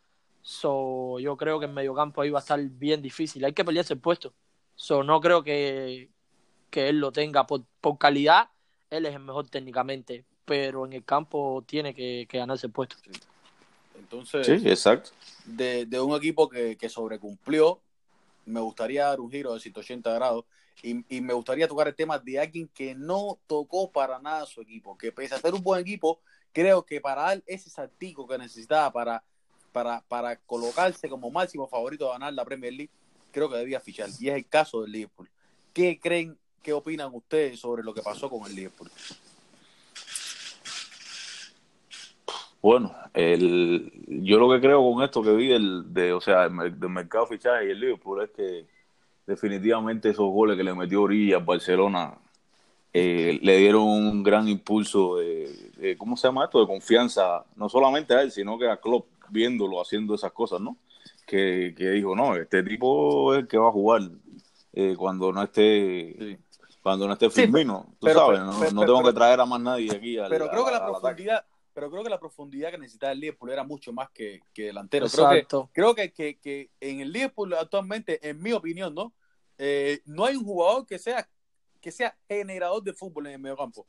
So, 0.40 1.18
yo 1.18 1.36
creo 1.36 1.58
que 1.60 1.66
en 1.66 1.74
medio 1.74 1.92
campo 1.94 2.22
ahí 2.22 2.30
va 2.30 2.38
a 2.38 2.40
estar 2.40 2.58
bien 2.58 3.02
difícil. 3.02 3.44
Hay 3.44 3.52
que 3.52 3.62
pelearse 3.62 3.92
el 3.92 4.00
puesto. 4.00 4.32
So, 4.74 5.04
no 5.04 5.20
creo 5.20 5.44
que, 5.44 6.08
que 6.70 6.88
él 6.88 7.00
lo 7.00 7.12
tenga 7.12 7.46
por, 7.46 7.64
por 7.82 7.98
calidad. 7.98 8.48
Él 8.88 9.04
es 9.04 9.14
el 9.14 9.20
mejor 9.20 9.46
técnicamente, 9.50 10.24
pero 10.46 10.86
en 10.86 10.94
el 10.94 11.04
campo 11.04 11.62
tiene 11.66 11.94
que 11.94 12.26
ganarse 12.32 12.68
el 12.68 12.72
puesto. 12.72 12.96
Entonces, 14.00 14.46
sí, 14.46 14.68
exacto. 14.68 15.10
De, 15.44 15.86
de 15.86 16.00
un 16.00 16.16
equipo 16.16 16.48
que, 16.48 16.76
que, 16.76 16.88
sobrecumplió, 16.88 17.80
me 18.46 18.60
gustaría 18.60 19.06
dar 19.06 19.20
un 19.20 19.30
giro 19.30 19.54
de 19.54 19.60
180 19.60 20.12
grados 20.12 20.44
y, 20.82 21.04
y, 21.14 21.20
me 21.20 21.34
gustaría 21.34 21.68
tocar 21.68 21.88
el 21.88 21.94
tema 21.94 22.18
de 22.18 22.40
alguien 22.40 22.68
que 22.68 22.94
no 22.94 23.38
tocó 23.46 23.90
para 23.90 24.18
nada 24.18 24.46
su 24.46 24.62
equipo, 24.62 24.96
que 24.96 25.12
pese 25.12 25.34
a 25.34 25.38
ser 25.38 25.54
un 25.54 25.62
buen 25.62 25.80
equipo, 25.82 26.20
creo 26.52 26.84
que 26.84 27.00
para 27.00 27.22
dar 27.22 27.42
ese 27.46 27.68
saltico 27.68 28.26
que 28.26 28.38
necesitaba 28.38 28.90
para, 28.92 29.24
para, 29.72 30.00
para 30.08 30.36
colocarse 30.36 31.08
como 31.08 31.30
máximo 31.30 31.68
favorito 31.68 32.08
a 32.08 32.14
ganar 32.14 32.32
la 32.32 32.44
Premier 32.44 32.72
League, 32.72 32.90
creo 33.30 33.50
que 33.50 33.56
debía 33.56 33.80
fichar. 33.80 34.08
Y 34.18 34.28
es 34.28 34.34
el 34.34 34.46
caso 34.46 34.82
del 34.82 34.92
Liverpool. 34.92 35.28
¿Qué 35.72 36.00
creen, 36.00 36.38
qué 36.62 36.72
opinan 36.72 37.14
ustedes 37.14 37.60
sobre 37.60 37.82
lo 37.82 37.94
que 37.94 38.02
pasó 38.02 38.30
con 38.30 38.46
el 38.46 38.56
Liverpool? 38.56 38.90
Bueno, 42.62 42.94
el, 43.14 43.90
yo 44.06 44.38
lo 44.38 44.50
que 44.50 44.60
creo 44.60 44.82
con 44.92 45.02
esto 45.02 45.22
que 45.22 45.32
vi 45.32 45.48
del, 45.48 45.92
de, 45.92 46.12
o 46.12 46.20
sea, 46.20 46.48
del, 46.48 46.90
mercado 46.90 47.26
fichaje 47.26 47.66
y 47.66 47.70
el 47.70 47.80
Liverpool 47.80 48.22
es 48.22 48.30
que 48.30 48.66
definitivamente 49.26 50.10
esos 50.10 50.30
goles 50.30 50.56
que 50.56 50.64
le 50.64 50.74
metió 50.74 51.02
Orilla 51.02 51.36
a 51.36 51.40
Barcelona 51.40 52.14
eh, 52.92 53.38
le 53.42 53.56
dieron 53.56 53.82
un 53.82 54.22
gran 54.22 54.46
impulso 54.48 55.16
de, 55.16 55.96
¿cómo 55.96 56.16
se 56.16 56.28
llama 56.28 56.44
esto? 56.44 56.60
De 56.60 56.66
confianza, 56.66 57.44
no 57.56 57.68
solamente 57.68 58.14
a 58.14 58.22
él, 58.22 58.30
sino 58.30 58.58
que 58.58 58.68
a 58.68 58.76
Klopp 58.76 59.06
viéndolo 59.30 59.80
haciendo 59.80 60.14
esas 60.14 60.32
cosas, 60.32 60.60
¿no? 60.60 60.76
Que, 61.26 61.74
que 61.76 61.90
dijo, 61.90 62.14
no, 62.14 62.34
este 62.34 62.62
tipo 62.62 63.32
es 63.32 63.40
el 63.40 63.48
que 63.48 63.56
va 63.56 63.68
a 63.68 63.72
jugar 63.72 64.02
eh, 64.72 64.94
cuando 64.96 65.32
no 65.32 65.42
esté... 65.42 66.38
Cuando 66.82 67.06
no 67.06 67.12
esté 67.12 67.28
Firmino, 67.28 67.88
tú 67.98 68.08
sabes, 68.08 68.40
no, 68.72 68.80
tengo 68.86 69.04
que 69.04 69.12
traer 69.12 69.38
a 69.38 69.44
más 69.44 69.60
nadie 69.60 69.94
aquí. 69.94 70.16
pero 70.30 70.48
creo 70.48 70.64
que 70.64 70.70
la 70.70 70.86
profundidad, 70.86 71.44
pero 71.72 71.90
creo 71.90 72.02
que 72.02 72.10
la 72.10 72.20
profundidad 72.20 72.70
que 72.70 72.78
necesitaba 72.78 73.12
el 73.12 73.20
Liverpool 73.20 73.50
era 73.50 73.64
mucho 73.64 73.92
más 73.92 74.10
que, 74.10 74.40
que 74.52 74.64
delantero. 74.64 75.06
Creo, 75.08 75.70
creo 75.72 75.94
que, 75.94 76.12
que, 76.12 76.38
que, 76.38 76.70
en 76.80 77.00
el 77.00 77.12
Liverpool 77.12 77.54
actualmente, 77.54 78.28
en 78.28 78.40
mi 78.40 78.52
opinión, 78.52 78.94
¿no? 78.94 79.12
Eh, 79.58 80.00
no 80.04 80.24
hay 80.24 80.36
un 80.36 80.44
jugador 80.44 80.86
que 80.86 80.98
sea, 80.98 81.28
que 81.80 81.92
sea 81.92 82.16
generador 82.28 82.82
de 82.82 82.92
fútbol 82.92 83.26
en 83.26 83.34
el 83.34 83.38
medio 83.38 83.56
campo. 83.56 83.86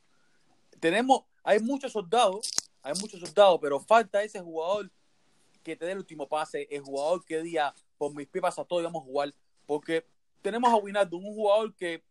Tenemos, 0.80 1.24
hay 1.44 1.60
muchos 1.60 1.91
soldados, 1.91 2.52
hay 2.82 2.94
muchos 3.00 3.20
soldados, 3.20 3.60
pero 3.62 3.80
falta 3.80 4.24
ese 4.24 4.39
jugador 4.41 4.91
que 5.63 5.76
te 5.76 5.86
dé 5.86 5.91
el 5.91 6.00
último 6.00 6.28
pase, 6.28 6.67
el 6.70 6.82
jugador 6.82 7.24
que 7.24 7.41
diga, 7.41 7.74
por 7.98 8.13
mis 8.13 8.28
pies 8.28 8.41
pasa 8.41 8.65
todo 8.65 8.82
y 8.82 8.84
vamos 8.84 9.04
a 9.04 9.06
jugar. 9.06 9.34
Porque 9.65 10.06
tenemos 10.41 10.72
a 10.72 10.76
Winaldo, 10.76 11.17
un 11.17 11.34
jugador 11.34 11.74
que 11.76 12.04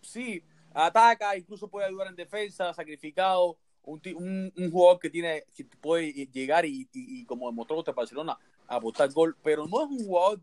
sí, 0.00 0.42
ataca, 0.72 1.36
incluso 1.36 1.68
puede 1.68 1.86
ayudar 1.86 2.08
en 2.08 2.16
defensa, 2.16 2.72
sacrificado, 2.74 3.58
un, 3.84 4.52
un, 4.56 4.70
jugador 4.70 4.98
que 4.98 5.10
tiene 5.10 5.44
que 5.54 5.64
puede 5.64 6.12
llegar 6.32 6.64
y, 6.64 6.88
y, 6.92 7.24
como 7.24 7.48
demostró 7.50 7.78
usted 7.78 7.94
Barcelona, 7.94 8.38
apostar 8.66 9.10
gol, 9.12 9.36
pero 9.42 9.66
no 9.66 9.82
es 9.82 9.90
un 9.90 10.04
jugador 10.06 10.40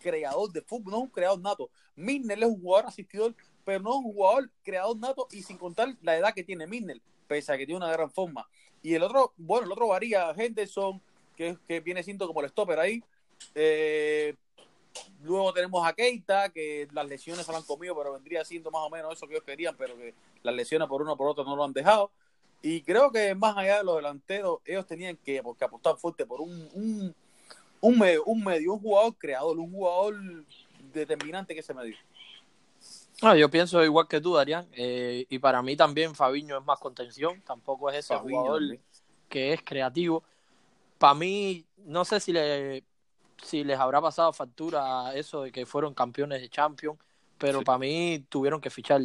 creador 0.00 0.52
de 0.52 0.62
fútbol, 0.62 0.92
no 0.92 0.98
es 0.98 1.04
un 1.04 1.10
creador 1.10 1.40
nato. 1.40 1.70
Milner 1.96 2.38
es 2.38 2.44
un 2.44 2.60
jugador 2.60 2.88
asistidor, 2.88 3.34
pero 3.64 3.80
no 3.80 3.90
es 3.90 3.96
un 3.96 4.12
jugador 4.12 4.50
creador 4.62 4.98
nato 4.98 5.28
y 5.30 5.42
sin 5.42 5.56
contar 5.56 5.94
la 6.02 6.16
edad 6.16 6.34
que 6.34 6.44
tiene 6.44 6.66
Milner, 6.66 7.00
pese 7.26 7.52
a 7.52 7.58
que 7.58 7.66
tiene 7.66 7.78
una 7.78 7.92
gran 7.92 8.10
forma. 8.10 8.46
Y 8.82 8.94
el 8.94 9.02
otro, 9.02 9.32
bueno, 9.36 9.66
el 9.66 9.72
otro 9.72 9.88
varía, 9.88 10.30
Henderson, 10.36 11.00
que, 11.36 11.56
que 11.66 11.80
viene 11.80 12.02
siendo 12.02 12.26
como 12.26 12.40
el 12.40 12.48
stopper 12.48 12.78
ahí. 12.78 13.02
Eh, 13.54 14.34
luego 15.22 15.52
tenemos 15.52 15.86
a 15.86 15.92
Keita, 15.92 16.50
que 16.50 16.88
las 16.92 17.06
lesiones 17.06 17.46
se 17.46 17.52
lo 17.52 17.58
han 17.58 17.64
comido, 17.64 17.96
pero 17.96 18.12
vendría 18.12 18.44
siendo 18.44 18.70
más 18.70 18.82
o 18.82 18.90
menos 18.90 19.14
eso 19.14 19.26
que 19.26 19.34
ellos 19.34 19.44
querían, 19.44 19.76
pero 19.76 19.96
que 19.96 20.14
las 20.42 20.54
lesiones 20.54 20.88
por 20.88 21.02
uno 21.02 21.16
por 21.16 21.28
otro 21.28 21.44
no 21.44 21.56
lo 21.56 21.64
han 21.64 21.72
dejado. 21.72 22.10
Y 22.62 22.82
creo 22.82 23.10
que 23.10 23.34
más 23.34 23.56
allá 23.56 23.78
de 23.78 23.84
los 23.84 23.96
delanteros, 23.96 24.60
ellos 24.64 24.86
tenían 24.86 25.16
que, 25.16 25.42
que 25.58 25.64
apostar 25.64 25.96
fuerte 25.96 26.24
por 26.24 26.40
un, 26.40 26.68
un, 26.74 27.14
un, 27.80 27.98
medio, 27.98 28.24
un 28.24 28.44
medio, 28.44 28.74
un 28.74 28.80
jugador 28.80 29.14
creador, 29.18 29.58
un 29.58 29.72
jugador 29.72 30.14
determinante 30.92 31.54
que 31.54 31.60
ese 31.60 31.74
medio. 31.74 31.96
No, 33.20 33.34
yo 33.36 33.50
pienso 33.50 33.82
igual 33.84 34.08
que 34.08 34.20
tú, 34.20 34.34
Darían, 34.34 34.66
eh, 34.72 35.26
y 35.28 35.38
para 35.38 35.62
mí 35.62 35.76
también 35.76 36.14
Fabiño 36.14 36.58
es 36.58 36.64
más 36.64 36.78
contención, 36.78 37.40
tampoco 37.42 37.90
es 37.90 37.98
ese 37.98 38.16
jugador 38.16 38.60
que 39.28 39.52
es 39.52 39.62
creativo. 39.62 40.22
Para 40.98 41.14
mí, 41.14 41.64
no 41.78 42.04
sé 42.04 42.20
si, 42.20 42.32
le, 42.32 42.84
si 43.42 43.64
les 43.64 43.78
habrá 43.78 44.00
pasado 44.00 44.32
factura 44.32 45.14
eso 45.14 45.42
de 45.42 45.52
que 45.52 45.66
fueron 45.66 45.94
campeones 45.94 46.40
de 46.40 46.48
Champions, 46.48 46.98
pero 47.38 47.58
Sí. 47.58 47.64
para 47.64 47.78
mí 47.78 48.24
tuvieron 48.28 48.60
que 48.60 48.70
fichar, 48.70 49.00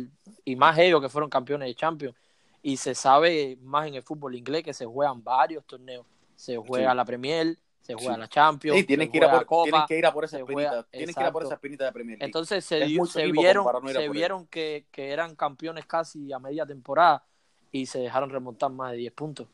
y 0.46 0.56
más 0.56 0.78
ellos 0.78 1.02
que 1.02 1.10
fueron 1.10 1.30
campeones 1.30 1.68
de 1.68 1.76
Champions, 1.76 2.16
y 2.64 2.78
se 2.78 2.96
sabe 2.96 3.58
más 3.62 3.88
en 3.88 3.96
el 3.96 4.04
fútbol 4.04 4.36
inglés 4.36 4.64
que 4.64 4.74
se 4.74 4.86
juegan 4.86 5.24
varios 5.24 5.64
torneos, 5.66 6.06
se 6.36 6.58
juega 6.58 6.92
Sí. 6.92 6.98
la 6.98 7.06
Premier, 7.06 7.58
se 7.82 7.94
juega 7.94 8.16
Sí. 8.16 8.20
la 8.20 8.28
Champions, 8.28 8.78
Sí, 8.80 8.84
tienen 8.86 9.08
se 9.08 9.12
que, 9.12 9.18
ir 9.18 9.24
a 9.26 9.44
por, 9.46 9.64
tienen 9.64 9.82
que 9.88 9.98
ir 9.98 10.06
a 10.06 10.12
por 10.14 10.26
esa 10.26 10.38
espinita. 10.40 10.70
juega- 10.70 10.84
tienen 10.92 11.16
que 11.16 11.22
ir 11.22 11.28
a 11.28 11.32
por 11.32 11.44
esa 11.44 11.54
espinita 11.54 11.86
de 11.86 11.92
Premier 11.94 12.18
League. 12.18 12.26
Entonces 12.26 12.66
se, 12.66 12.82
Es 12.82 12.88
di- 12.90 12.98
mucho 12.98 13.14
se 13.14 13.32
vieron, 13.32 13.66
no 13.66 13.90
se 13.90 14.10
vieron 14.10 14.46
que, 14.48 14.86
que 14.92 15.12
eran 15.12 15.36
campeones 15.36 15.86
casi 15.86 16.32
a 16.34 16.40
media 16.40 16.66
temporada 16.66 17.24
y 17.72 17.86
se 17.86 18.00
dejaron 18.00 18.30
remontar 18.30 18.72
más 18.72 18.92
de 18.92 18.98
10 18.98 19.14
puntos. 19.14 19.48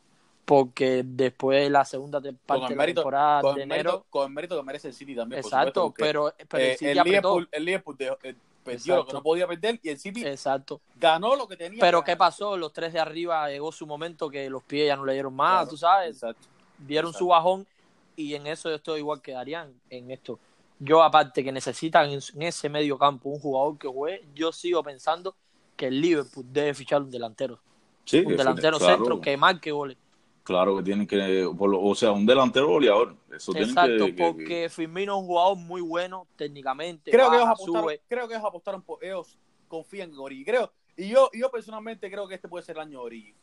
Porque 0.45 1.03
después 1.05 1.63
de 1.63 1.69
la 1.69 1.85
segunda 1.85 2.19
te- 2.21 2.33
parte 2.33 2.63
el 2.65 2.69
de 2.71 2.75
la 2.75 2.85
temporada 2.93 3.41
con, 3.41 3.55
de 3.55 3.61
el 3.63 3.71
enero, 3.71 3.91
mérito, 3.91 4.05
con 4.09 4.27
el 4.27 4.33
mérito 4.33 4.57
que 4.57 4.63
merece 4.63 4.87
el 4.89 4.93
City 4.93 5.15
también. 5.15 5.41
por 5.41 5.49
exacto, 5.49 5.83
supuesto, 5.87 6.03
pero, 6.03 6.33
pero 6.49 6.63
eh, 6.63 6.71
el 6.71 6.77
City 6.77 6.91
el, 6.91 6.99
apretó. 6.99 7.15
Liverpool, 7.39 7.49
el 7.51 7.65
Liverpool 7.65 7.95
dejó- 7.97 8.17
perdió 8.63 8.95
lo 8.95 9.01
que 9.01 9.11
Exacto. 9.11 9.17
no 9.17 9.23
podía 9.23 9.47
perder 9.47 9.79
y 9.83 9.89
el 9.89 9.99
City 9.99 10.25
Exacto. 10.25 10.81
ganó 10.95 11.35
lo 11.35 11.47
que 11.47 11.57
tenía. 11.57 11.79
Pero 11.79 12.03
que 12.03 12.11
¿qué 12.11 12.17
pasó? 12.17 12.57
Los 12.57 12.73
tres 12.73 12.93
de 12.93 12.99
arriba 12.99 13.49
llegó 13.49 13.71
su 13.71 13.85
momento 13.85 14.29
que 14.29 14.49
los 14.49 14.63
pies 14.63 14.87
ya 14.87 14.95
no 14.95 15.05
le 15.05 15.13
dieron 15.13 15.33
más, 15.35 15.51
Claro, 15.51 15.69
tú 15.69 15.77
sabes, 15.77 16.15
Exacto. 16.15 16.47
dieron 16.79 17.09
exacto. 17.09 17.25
su 17.25 17.27
bajón 17.29 17.67
y 18.15 18.35
en 18.35 18.47
eso 18.47 18.69
yo 18.69 18.75
estoy 18.75 18.99
igual 18.99 19.21
que 19.21 19.33
Darían 19.33 19.73
en 19.89 20.11
esto. 20.11 20.39
Yo 20.79 21.01
aparte 21.03 21.43
que 21.43 21.51
necesitan 21.51 22.09
en, 22.09 22.41
ese 22.41 22.69
medio 22.69 22.97
campo 22.97 23.29
un 23.29 23.39
jugador 23.39 23.77
que 23.77 23.87
juegue, 23.87 24.25
yo 24.33 24.51
sigo 24.51 24.83
pensando 24.83 25.35
que 25.75 25.87
el 25.87 26.01
Liverpool 26.01 26.45
debe 26.49 26.73
fichar 26.73 27.01
un 27.01 27.09
delantero. 27.11 27.59
Sí, 28.05 28.19
un 28.19 28.35
delantero 28.35 28.77
claro, 28.77 28.97
centro 28.97 29.21
que 29.21 29.37
marque 29.37 29.71
goles. 29.71 29.97
Claro 30.43 30.75
que 30.77 30.83
tienen 30.83 31.07
que, 31.07 31.49
por 31.57 31.69
lo- 31.69 31.81
o 31.81 31.95
sea, 31.95 32.11
un 32.11 32.25
delantero 32.25 32.67
goleador. 32.67 33.15
Eso 33.33 33.55
Exacto, 33.55 34.05
que, 34.07 34.15
que- 34.15 34.23
porque 34.31 34.69
Firmino 34.69 35.15
es 35.15 35.21
un 35.21 35.27
jugador 35.27 35.57
muy 35.57 35.81
bueno 35.81 36.27
técnicamente. 36.35 37.11
Creo 37.11 37.29
que 37.31 37.37
ellos 37.37 37.47
apostaron, 37.49 37.81
sube. 37.83 38.01
creo 38.09 38.27
que 38.27 38.33
ellos 38.35 38.45
apostaron 38.45 38.81
por 38.81 39.03
ellos 39.03 39.37
confían 39.69 40.11
en 40.11 40.19
Origi. 40.19 40.43
Creo, 40.43 40.71
y 40.97 41.07
yo, 41.09 41.29
yo 41.33 41.49
personalmente 41.49 42.11
creo 42.11 42.27
que 42.27 42.35
este 42.35 42.47
puede 42.49 42.63
ser 42.65 42.75
el 42.75 42.81
año 42.83 42.99
de 42.99 43.05
Origi. 43.05 43.33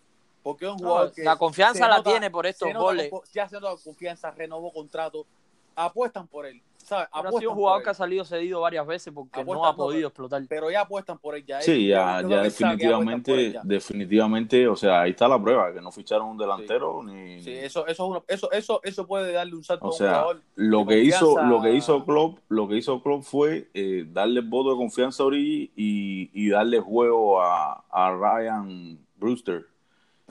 Porque 0.42 0.66
es 0.66 0.70
un 0.72 0.76
No, 0.78 0.88
jugador 0.88 1.12
que 1.12 1.22
la 1.24 1.36
confianza 1.36 1.88
la 1.88 1.96
nota- 1.98 2.10
tiene 2.10 2.30
por 2.30 2.46
estos 2.46 2.68
se 2.68 2.74
nota 2.74 2.84
goles. 2.84 3.10
con- 3.10 3.22
ya 3.32 3.48
se 3.48 3.58
nota 3.60 3.82
confianza, 3.82 4.30
renovó 4.30 4.72
contrato, 4.72 5.26
apuestan 5.74 6.26
por 6.28 6.44
él, 6.46 6.62
¿sabes? 6.90 7.08
Ha 7.12 7.38
sido 7.38 7.50
un 7.52 7.56
jugador 7.56 7.82
que 7.82 7.90
ha 7.90 7.94
salido 7.94 8.24
cedido 8.24 8.60
varias 8.60 8.86
veces 8.86 9.12
porque 9.14 9.40
Apuestan 9.40 9.62
no 9.62 9.66
ha 9.68 9.76
podido 9.76 10.08
explotar. 10.08 10.42
pero 10.48 10.70
ya 10.70 10.80
apuestan 10.82 11.18
por 11.18 11.36
él 11.36 11.44
ya. 11.46 11.60
Sí, 11.62 11.86
ya, 11.88 12.18
él 12.20 12.28
definitivamente, 12.28 13.52
ya. 13.52 13.60
definitivamente, 13.64 14.66
o 14.68 14.76
sea, 14.76 15.02
ahí 15.02 15.10
está 15.10 15.28
la 15.28 15.40
prueba, 15.40 15.72
que 15.72 15.80
no 15.80 15.92
ficharon 15.92 16.28
un 16.28 16.36
delantero 16.38 17.02
ni... 17.02 17.40
Sí, 17.42 17.52
eso, 17.52 17.86
eso, 17.86 18.04
es 18.04 18.10
una- 18.10 18.22
eso, 18.28 18.50
eso, 18.50 18.80
eso 18.82 19.06
puede 19.06 19.32
darle 19.32 19.54
un 19.54 19.62
salto 19.64 19.84
O 19.86 19.88
a 19.88 19.90
un 19.92 19.96
sea, 19.98 20.08
jugador. 20.14 20.42
lo 20.56 20.86
que 20.86 20.98
hizo, 21.02 21.42
lo 21.44 21.62
que 21.62 21.74
hizo 21.74 22.04
Klopp, 22.04 22.38
lo 22.48 22.68
que 22.68 22.76
hizo 22.76 23.02
Klopp 23.02 23.22
fue 23.22 23.68
eh, 23.74 24.04
darle 24.10 24.40
voto 24.40 24.70
de 24.72 24.76
confianza 24.76 25.22
a 25.22 25.26
Origi 25.26 25.70
y, 25.76 26.30
y 26.34 26.48
darle 26.50 26.80
juego 26.80 27.40
a, 27.42 27.84
a 27.90 28.10
Ryan 28.12 28.98
Brewster. 29.16 29.66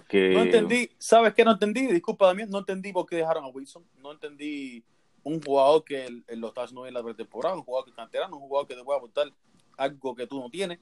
Que, 0.08 0.34
No 0.34 0.42
entendí, 0.42 0.90
¿sabes 0.98 1.34
qué 1.36 1.46
no 1.46 1.52
entendí? 1.52 1.86
Disculpa 1.86 2.28
también, 2.28 2.50
no 2.50 2.58
entendí 2.60 2.92
por 2.92 3.06
qué 3.06 3.18
dejaron 3.18 3.44
a 3.44 3.48
Wilson. 3.50 3.84
No 4.02 4.12
entendí 4.12 4.84
un 5.24 5.42
jugador 5.42 5.84
que 5.84 6.06
él, 6.06 6.24
él 6.28 6.40
lo 6.40 6.48
está 6.48 6.64
haciendo 6.64 6.84
bien 6.84 6.96
en 6.96 7.02
la 7.02 7.04
pretemporada, 7.04 7.56
un 7.56 7.64
jugador 7.64 7.86
que 7.86 7.92
es 7.92 7.96
canterano, 7.96 8.38
un 8.38 8.48
jugador 8.48 8.68
que 8.68 8.76
te 8.76 8.84
puede 8.84 8.98
aportar 8.98 9.32
algo 9.78 10.16
que 10.16 10.28
tú 10.28 10.40
no 10.40 10.50
tienes 10.50 10.80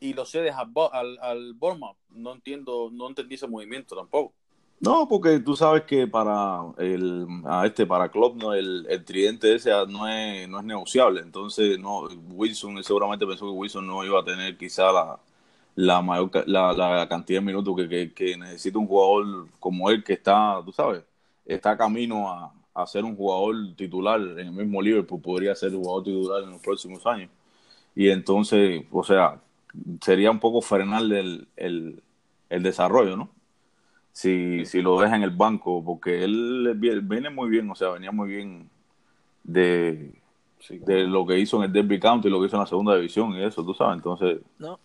y 0.00 0.14
lo 0.14 0.24
cedes 0.24 0.54
al, 0.54 0.72
al, 0.92 1.18
al. 1.20 1.56
No 2.10 2.32
entiendo, 2.32 2.90
no 2.92 3.08
entendí 3.08 3.34
ese 3.34 3.46
movimiento 3.46 3.94
tampoco. 3.94 4.32
No, 4.80 5.06
porque 5.06 5.40
tú 5.40 5.54
sabes 5.54 5.82
que 5.82 6.06
para 6.06 6.62
el 6.78 7.26
a 7.44 7.66
este 7.66 7.84
para 7.86 8.10
Klopp 8.10 8.36
no 8.36 8.54
el, 8.54 8.86
el 8.88 9.04
tridente 9.04 9.54
ese 9.54 9.70
no 9.86 10.08
es 10.08 10.48
no 10.48 10.58
es 10.58 10.64
negociable, 10.64 11.20
entonces 11.20 11.78
no 11.78 12.04
Wilson 12.32 12.82
seguramente 12.82 13.26
pensó 13.26 13.44
que 13.44 13.52
Wilson 13.52 13.86
no 13.86 14.02
iba 14.06 14.20
a 14.20 14.24
tener 14.24 14.56
quizá 14.56 14.90
la 14.90 15.20
la 15.74 16.00
mayor 16.00 16.30
la, 16.48 16.72
la 16.72 17.08
cantidad 17.08 17.40
de 17.40 17.46
minutos 17.46 17.76
que, 17.76 17.88
que, 17.88 18.14
que 18.14 18.36
necesita 18.38 18.78
un 18.78 18.86
jugador 18.86 19.48
como 19.60 19.90
él 19.90 20.02
que 20.02 20.14
está, 20.14 20.62
tú 20.64 20.72
sabes, 20.72 21.04
está 21.44 21.76
camino 21.76 22.30
a, 22.30 22.52
a 22.74 22.86
ser 22.86 23.04
un 23.04 23.16
jugador 23.16 23.74
titular 23.76 24.20
en 24.20 24.38
el 24.38 24.52
mismo 24.52 24.82
Liverpool, 24.82 25.20
podría 25.20 25.54
ser 25.54 25.74
un 25.74 25.82
jugador 25.84 26.04
titular 26.04 26.42
en 26.44 26.50
los 26.52 26.60
próximos 26.62 27.06
años. 27.06 27.30
Y 27.94 28.10
entonces, 28.10 28.84
o 28.92 29.04
sea, 29.04 29.40
sería 30.02 30.30
un 30.30 30.40
poco 30.40 30.62
frenarle 30.62 31.20
el, 31.20 31.48
el, 31.56 32.02
el 32.50 32.62
desarrollo, 32.62 33.16
¿no? 33.16 33.30
si, 34.12 34.64
si 34.66 34.82
lo 34.82 35.00
deja 35.00 35.16
en 35.16 35.22
el 35.22 35.30
banco, 35.30 35.84
porque 35.84 36.24
él 36.24 36.72
vi- 36.76 37.00
viene 37.00 37.30
muy 37.30 37.48
bien, 37.50 37.70
o 37.70 37.74
sea, 37.74 37.90
venía 37.90 38.12
muy 38.12 38.28
bien 38.28 38.68
de, 39.44 40.14
de 40.70 41.04
lo 41.04 41.26
que 41.26 41.38
hizo 41.38 41.58
en 41.58 41.64
el 41.64 41.72
Derby 41.72 42.00
County, 42.00 42.30
lo 42.30 42.40
que 42.40 42.46
hizo 42.48 42.56
en 42.56 42.60
la 42.62 42.66
segunda 42.66 42.96
división 42.96 43.32
y 43.34 43.44
eso, 43.44 43.64
tú 43.64 43.74
sabes, 43.74 43.96
entonces, 43.96 44.40
¿no? 44.58 44.80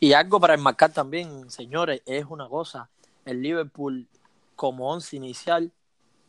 Y 0.00 0.12
algo 0.12 0.40
para 0.40 0.54
enmarcar 0.54 0.92
también, 0.92 1.50
señores, 1.50 2.02
es 2.06 2.26
una 2.28 2.48
cosa. 2.48 2.90
El 3.24 3.42
Liverpool, 3.42 4.08
como 4.56 4.90
once 4.90 5.16
inicial, 5.16 5.72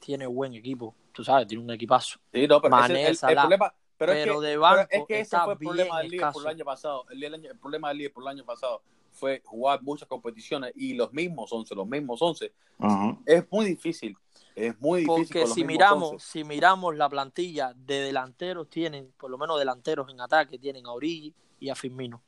tiene 0.04 0.26
buen 0.28 0.54
equipo. 0.54 0.96
Tú 1.12 1.24
sabes, 1.24 1.48
tiene 1.48 1.64
un 1.64 1.72
equipazo. 1.72 2.20
Sí, 2.32 2.48
no, 2.48 2.62
pero 2.62 2.76
Mané, 2.76 3.10
ese- 3.10 3.26
el, 3.32 3.38
problema, 3.38 3.74
pero, 3.98 4.14
es 4.14 4.24
Pero 4.24 4.40
que, 4.40 4.48
de 4.48 4.50
pero 4.50 4.62
banco 4.62 4.88
es 4.90 5.04
que 5.08 5.14
ese 5.16 5.22
está 5.22 5.44
fue 5.46 5.54
el 5.54 5.60
problema 5.60 6.00
del 6.00 6.12
Liverpool 6.12 6.44
el 6.44 6.50
año 6.50 6.66
pasado. 6.66 7.06
El, 7.10 7.24
el 7.24 7.46
el 7.46 7.58
problema 7.60 7.90
del 7.90 7.98
Liverpool 7.98 8.24
el 8.24 8.30
año 8.30 8.46
pasado 8.46 8.82
fue 9.12 9.42
jugar 9.46 9.82
muchas 9.84 10.08
competiciones 10.08 10.74
y 10.76 10.94
los 10.96 11.14
mismos 11.14 11.52
11, 11.54 11.76
los 11.76 11.88
mismos 11.88 12.22
11. 12.22 12.52
ajá. 12.80 13.18
Es 13.26 13.46
muy 13.52 13.66
difícil. 13.66 14.18
Es 14.56 14.80
muy 14.80 15.02
difícil. 15.02 15.26
Porque 15.26 15.40
con 15.40 15.50
los 15.50 15.56
si 15.56 15.64
miramos, 15.64 16.14
11. 16.14 16.26
si 16.32 16.44
miramos 16.44 16.96
la 16.96 17.10
plantilla 17.10 17.74
de 17.76 18.02
delanteros, 18.02 18.70
tienen, 18.70 19.14
por 19.18 19.30
lo 19.30 19.38
menos 19.38 19.60
delanteros 19.60 20.10
en 20.10 20.20
ataque, 20.20 20.58
tienen 20.60 20.86
a 20.88 20.92
Origi 20.92 21.34
y 21.60 21.70
a 21.70 21.76
Firmino, 21.76 22.22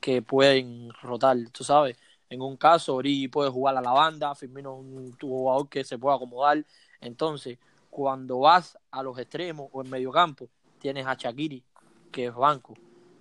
que 0.00 0.22
pueden 0.22 0.90
rotar, 1.02 1.36
tú 1.52 1.64
sabes. 1.64 1.96
En 2.28 2.40
un 2.40 2.56
caso, 2.56 2.94
Origi 2.96 3.28
puede 3.28 3.50
jugar 3.50 3.76
a 3.76 3.82
la 3.82 3.92
banda, 3.92 4.34
Firmino 4.34 4.72
es 4.74 4.78
un 4.80 5.16
jugador 5.20 5.68
que 5.68 5.84
se 5.84 5.98
puede 5.98 6.16
acomodar. 6.16 6.64
Entonces, 7.02 7.58
cuando 7.90 8.38
vas 8.40 8.78
a 8.90 9.02
los 9.02 9.18
extremos 9.18 9.68
o 9.72 9.82
en 9.82 9.90
mediocampo, 9.90 10.48
tienes 10.78 11.06
a 11.06 11.14
Shakiri, 11.14 11.62
que 12.10 12.26
es 12.26 12.34
banco. 12.34 12.74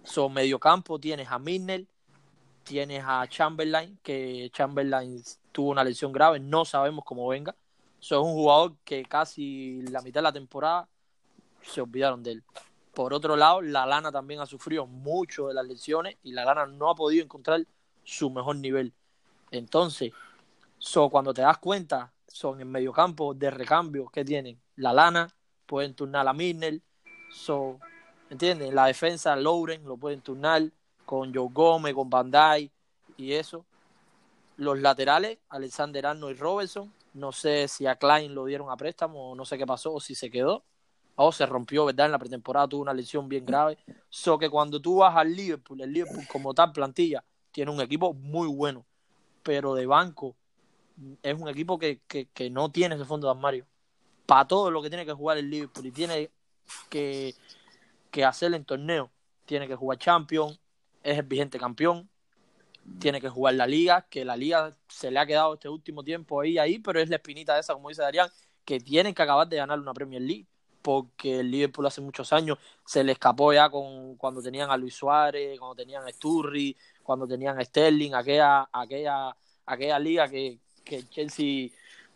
Son 0.04 0.32
mediocampo, 0.32 0.98
tienes 0.98 1.30
a 1.30 1.38
Milner, 1.38 1.86
tienes 2.64 3.04
a 3.06 3.28
Chamberlain, 3.28 4.00
que 4.02 4.50
Chamberlain 4.54 5.22
tuvo 5.52 5.72
una 5.72 5.84
lesión 5.84 6.12
grave, 6.12 6.40
no 6.40 6.64
sabemos 6.64 7.04
cómo 7.04 7.28
venga. 7.28 7.56
So, 8.00 8.22
es 8.22 8.26
un 8.26 8.34
jugador 8.34 8.76
que 8.84 9.04
casi 9.04 9.82
la 9.84 10.02
mitad 10.02 10.22
de 10.22 10.24
la 10.24 10.32
temporada 10.32 10.88
se 11.62 11.82
olvidaron 11.82 12.24
de 12.24 12.32
él. 12.32 12.44
Por 12.94 13.14
otro 13.14 13.36
lado, 13.36 13.62
la 13.62 13.86
Lana 13.86 14.12
también 14.12 14.40
ha 14.40 14.46
sufrido 14.46 14.86
mucho 14.88 15.48
de 15.48 15.54
las 15.54 15.66
lesiones 15.66 16.18
y 16.24 16.32
la 16.32 16.46
Lana 16.46 16.66
no 16.66 16.90
ha 16.90 16.96
podido 16.96 17.24
encontrar 17.24 17.66
su 18.04 18.30
mejor 18.30 18.56
nivel. 18.56 18.94
Entonces, 19.52 20.14
so, 20.78 21.10
cuando 21.10 21.34
te 21.34 21.42
das 21.42 21.58
cuenta, 21.58 22.12
son 22.32 22.62
en 22.62 22.72
mediocampo 22.72 23.34
de 23.34 23.52
recambio 23.52 24.08
que 24.08 24.26
tienen 24.26 24.60
la 24.76 24.94
Lana, 24.94 25.28
pueden 25.66 25.94
turnar 25.94 26.28
a 26.28 26.34
Milner, 26.34 26.82
so, 27.32 27.80
¿entiendes? 28.30 28.70
En 28.70 28.76
la 28.76 28.86
defensa, 28.86 29.36
Lauren 29.36 29.84
lo 29.86 29.98
pueden 29.98 30.22
turnar 30.22 30.64
con 31.06 31.34
Joe 31.34 31.50
Gómez, 31.52 31.94
con 31.94 32.10
Bandai 32.10 32.72
y 33.18 33.34
eso. 33.34 33.66
Los 34.58 34.80
laterales, 34.80 35.40
Alexander 35.50 36.06
Arnold 36.06 36.36
y 36.36 36.40
Robertson, 36.40 36.94
no 37.14 37.32
sé 37.32 37.68
si 37.68 37.86
a 37.88 37.96
Klein 37.96 38.34
lo 38.34 38.46
dieron 38.46 38.70
a 38.70 38.78
préstamo 38.78 39.36
no 39.36 39.44
sé 39.44 39.58
qué 39.58 39.66
pasó 39.66 39.94
o 39.94 40.00
si 40.00 40.16
se 40.16 40.32
quedó 40.32 40.64
o 41.16 41.32
se 41.32 41.46
rompió, 41.46 41.86
¿verdad? 41.86 42.08
En 42.08 42.14
la 42.14 42.20
pretemporada 42.20 42.68
tuvo 42.68 42.82
una 42.82 42.94
lesión 42.94 43.28
bien 43.28 43.46
grave. 43.46 43.78
So 44.10 44.40
que 44.40 44.50
cuando 44.50 44.82
tú 44.82 44.98
vas 44.98 45.16
al 45.16 45.36
Liverpool, 45.36 45.82
el 45.82 45.92
Liverpool 45.92 46.26
como 46.32 46.54
tal 46.54 46.72
plantilla 46.72 47.24
tiene 47.52 47.72
un 47.72 47.82
equipo 47.82 48.14
muy 48.14 48.48
bueno, 48.48 48.86
pero 49.44 49.76
de 49.76 49.86
banco 49.86 50.36
es 51.24 51.40
un 51.40 51.50
equipo 51.50 51.80
que, 51.80 52.02
que, 52.08 52.50
no 52.50 52.72
tiene 52.72 52.96
ese 52.96 53.06
fondo 53.06 53.28
de 53.28 53.32
armario. 53.32 53.66
para 54.26 54.48
todo 54.48 54.72
lo 54.72 54.82
que 54.82 54.90
tiene 54.90 55.06
que 55.06 55.14
jugar 55.14 55.38
el 55.38 55.50
Liverpool 55.50 55.86
y 55.86 55.92
tiene 55.92 56.32
que, 56.90 57.36
que 58.12 58.26
hacer 58.26 58.54
en 58.54 58.66
torneo. 58.66 59.12
Tiene 59.46 59.68
que 59.68 59.76
jugar 59.76 59.98
Champions, 59.98 60.60
es 61.04 61.18
el 61.18 61.26
vigente 61.26 61.60
campeón, 61.60 62.10
tiene 63.00 63.22
que 63.22 63.30
jugar 63.30 63.56
la 63.56 63.68
liga, 63.68 64.08
que 64.10 64.26
la 64.26 64.36
liga 64.36 64.76
se 64.88 65.12
le 65.12 65.20
ha 65.20 65.26
quedado 65.26 65.56
este 65.56 65.70
último 65.70 66.04
tiempo 66.04 66.42
ahí, 66.42 66.58
ahí, 66.58 66.80
pero 66.80 67.00
es 67.00 67.10
la 67.10 67.18
espinita 67.18 67.58
esa, 67.60 67.74
como 67.74 67.90
dice 67.90 68.02
Darían, 68.02 68.30
que 68.66 68.80
tienen 68.80 69.14
que 69.14 69.22
acabar 69.24 69.48
de 69.48 69.58
ganar 69.58 69.80
una 69.80 69.94
Premier 69.94 70.22
League, 70.22 70.48
porque 70.82 71.40
el 71.42 71.52
Liverpool 71.52 71.86
hace 71.86 72.02
muchos 72.02 72.34
años 72.34 72.58
se 72.86 73.04
le 73.04 73.12
escapó 73.12 73.54
ya 73.54 73.70
con 73.70 74.16
cuando 74.16 74.42
tenían 74.42 74.72
a 74.72 74.78
Luis 74.78 74.96
Suárez, 74.96 75.60
cuando 75.60 75.76
tenían 75.76 76.06
a 76.06 76.12
Sturri, 76.12 76.76
cuando 77.04 77.28
tenían 77.28 77.60
a 77.60 77.64
Sterling, 77.64 78.14
aquella, 78.14 78.68
aquella, 78.72 79.36
aquella 79.66 80.00
liga 80.00 80.28
que, 80.28 80.60
que 80.84 81.08
Chelsea 81.10 81.70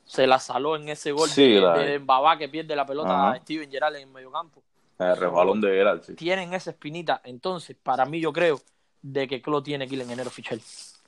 se 0.06 0.28
la 0.28 0.39
saló 0.39 0.75
en 0.75 0.89
ese 0.89 1.12
gol 1.12 1.30
Sí, 1.30 1.54
de, 1.54 1.62
la- 1.62 1.78
de 1.80 1.99
Mbabá 1.99 2.38
que 2.38 2.47
pierde 2.49 2.75
la 2.75 2.86
pelota 2.86 3.10
Ajá. 3.13 3.32
a 3.34 3.39
Steven 3.39 3.69
Gerrard 3.71 3.95
en 3.95 4.08
el 4.08 4.13
mediocampo. 4.13 4.62
El 4.99 5.17
resbalón 5.17 5.60
de 5.62 5.69
Gerard, 5.69 6.01
sí. 6.04 6.13
Tienen 6.15 6.54
esa 6.54 6.71
espinita. 6.71 7.21
Entonces, 7.23 7.75
para 7.82 8.06
mí, 8.06 8.19
yo 8.21 8.32
creo 8.32 8.62
de 9.01 9.28
que 9.28 9.41
Klopp 9.41 9.65
tiene 9.65 9.88
que 9.88 9.95
ir 9.95 10.01
en 10.01 10.12
enero 10.12 10.30
fichar. 10.30 10.58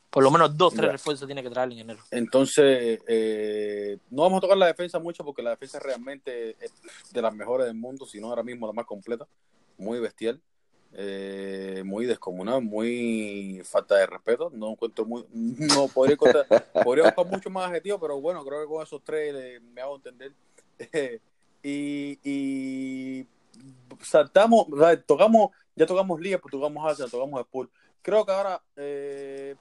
Por 0.09 0.23
lo 0.23 0.31
menos 0.31 0.57
dos, 0.57 0.73
tres 0.73 0.91
refuerzos 0.91 1.27
tiene 1.27 1.43
que 1.43 1.49
traer 1.49 1.71
en 1.71 1.79
enero. 1.79 1.99
Entonces, 2.11 2.99
eh, 3.07 3.97
no 4.09 4.23
vamos 4.23 4.37
a 4.37 4.41
tocar 4.41 4.57
la 4.57 4.67
defensa 4.67 4.99
mucho 4.99 5.23
porque 5.23 5.41
la 5.41 5.51
defensa 5.51 5.79
realmente 5.79 6.51
es 6.59 6.73
de 7.11 7.21
las 7.21 7.33
mejores 7.33 7.67
del 7.67 7.75
mundo, 7.75 8.05
si 8.05 8.19
no 8.19 8.27
ahora 8.29 8.43
mismo 8.43 8.67
la 8.67 8.73
más 8.73 8.85
completa. 8.85 9.27
Muy 9.77 9.99
bestial, 9.99 10.41
eh, 10.93 11.83
muy 11.85 12.05
descomunal, 12.05 12.61
muy 12.61 13.61
falta 13.63 13.95
de 13.95 14.05
respeto. 14.05 14.51
No 14.53 14.71
encuentro 14.71 15.05
muy. 15.05 15.25
No 15.33 15.87
podría 15.87 16.13
encontrar, 16.13 16.47
podría 16.83 17.05
buscar 17.05 17.25
mucho 17.25 17.49
más 17.49 17.69
adjetivos, 17.69 17.99
pero 18.01 18.19
bueno, 18.19 18.43
creo 18.45 18.61
que 18.61 18.67
con 18.67 18.83
esos 18.83 19.03
tres 19.03 19.61
me 19.61 19.81
hago 19.81 19.97
entender. 19.97 20.33
y, 21.63 23.25
saltamos, 24.01 24.67
tocamos, 25.05 25.51
ya 25.75 25.85
tocamos 25.85 26.19
Liverpool, 26.19 26.51
tocamos 26.51 26.85
Arsenal, 26.85 27.11
tocamos 27.11 27.41
Spurs. 27.41 27.69
Creo 28.01 28.25
que 28.25 28.31
ahora 28.31 28.61
eh, 28.75 29.55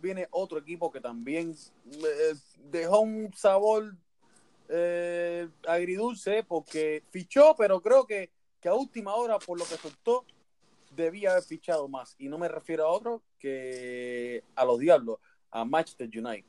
viene 0.00 0.28
otro 0.30 0.58
equipo 0.58 0.90
que 0.90 1.00
también 1.00 1.54
eh, 1.92 2.34
dejó 2.70 3.00
un 3.00 3.32
sabor 3.34 3.94
eh, 4.68 5.48
agridulce 5.66 6.44
porque 6.44 7.02
fichó, 7.10 7.54
pero 7.56 7.80
creo 7.80 8.06
que, 8.06 8.30
que 8.60 8.68
a 8.68 8.74
última 8.74 9.14
hora, 9.14 9.38
por 9.38 9.58
lo 9.58 9.64
que 9.64 9.76
soltó, 9.76 10.24
debía 10.94 11.32
haber 11.32 11.42
fichado 11.42 11.88
más. 11.88 12.14
Y 12.18 12.28
no 12.28 12.38
me 12.38 12.48
refiero 12.48 12.86
a 12.86 12.90
otro 12.90 13.22
que 13.38 14.44
a 14.54 14.64
los 14.64 14.78
diablos, 14.78 15.18
a 15.50 15.64
Manchester 15.64 16.08
United. 16.08 16.48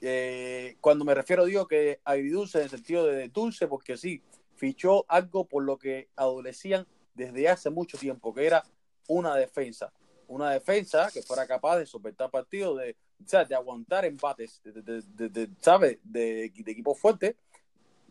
Eh, 0.00 0.76
cuando 0.80 1.04
me 1.04 1.14
refiero, 1.14 1.44
digo 1.44 1.66
que 1.68 2.00
agridulce 2.04 2.58
en 2.58 2.64
el 2.64 2.70
sentido 2.70 3.06
de 3.06 3.28
dulce, 3.28 3.68
porque 3.68 3.96
sí, 3.96 4.22
fichó 4.56 5.04
algo 5.08 5.44
por 5.44 5.62
lo 5.62 5.78
que 5.78 6.08
adolecían 6.16 6.86
desde 7.14 7.48
hace 7.48 7.70
mucho 7.70 7.98
tiempo, 7.98 8.34
que 8.34 8.46
era 8.46 8.64
una 9.08 9.36
defensa. 9.36 9.92
Una 10.26 10.50
defensa 10.50 11.10
que 11.12 11.22
fuera 11.22 11.46
capaz 11.46 11.78
de 11.78 11.86
soportar 11.86 12.30
partidos, 12.30 12.78
de, 12.78 12.96
o 13.22 13.28
sea, 13.28 13.44
de 13.44 13.54
aguantar 13.54 14.04
empates, 14.04 14.60
de, 14.64 15.50
¿sabes? 15.60 15.98
De, 16.02 16.44
equipos 16.44 16.98
fuertes, 16.98 17.36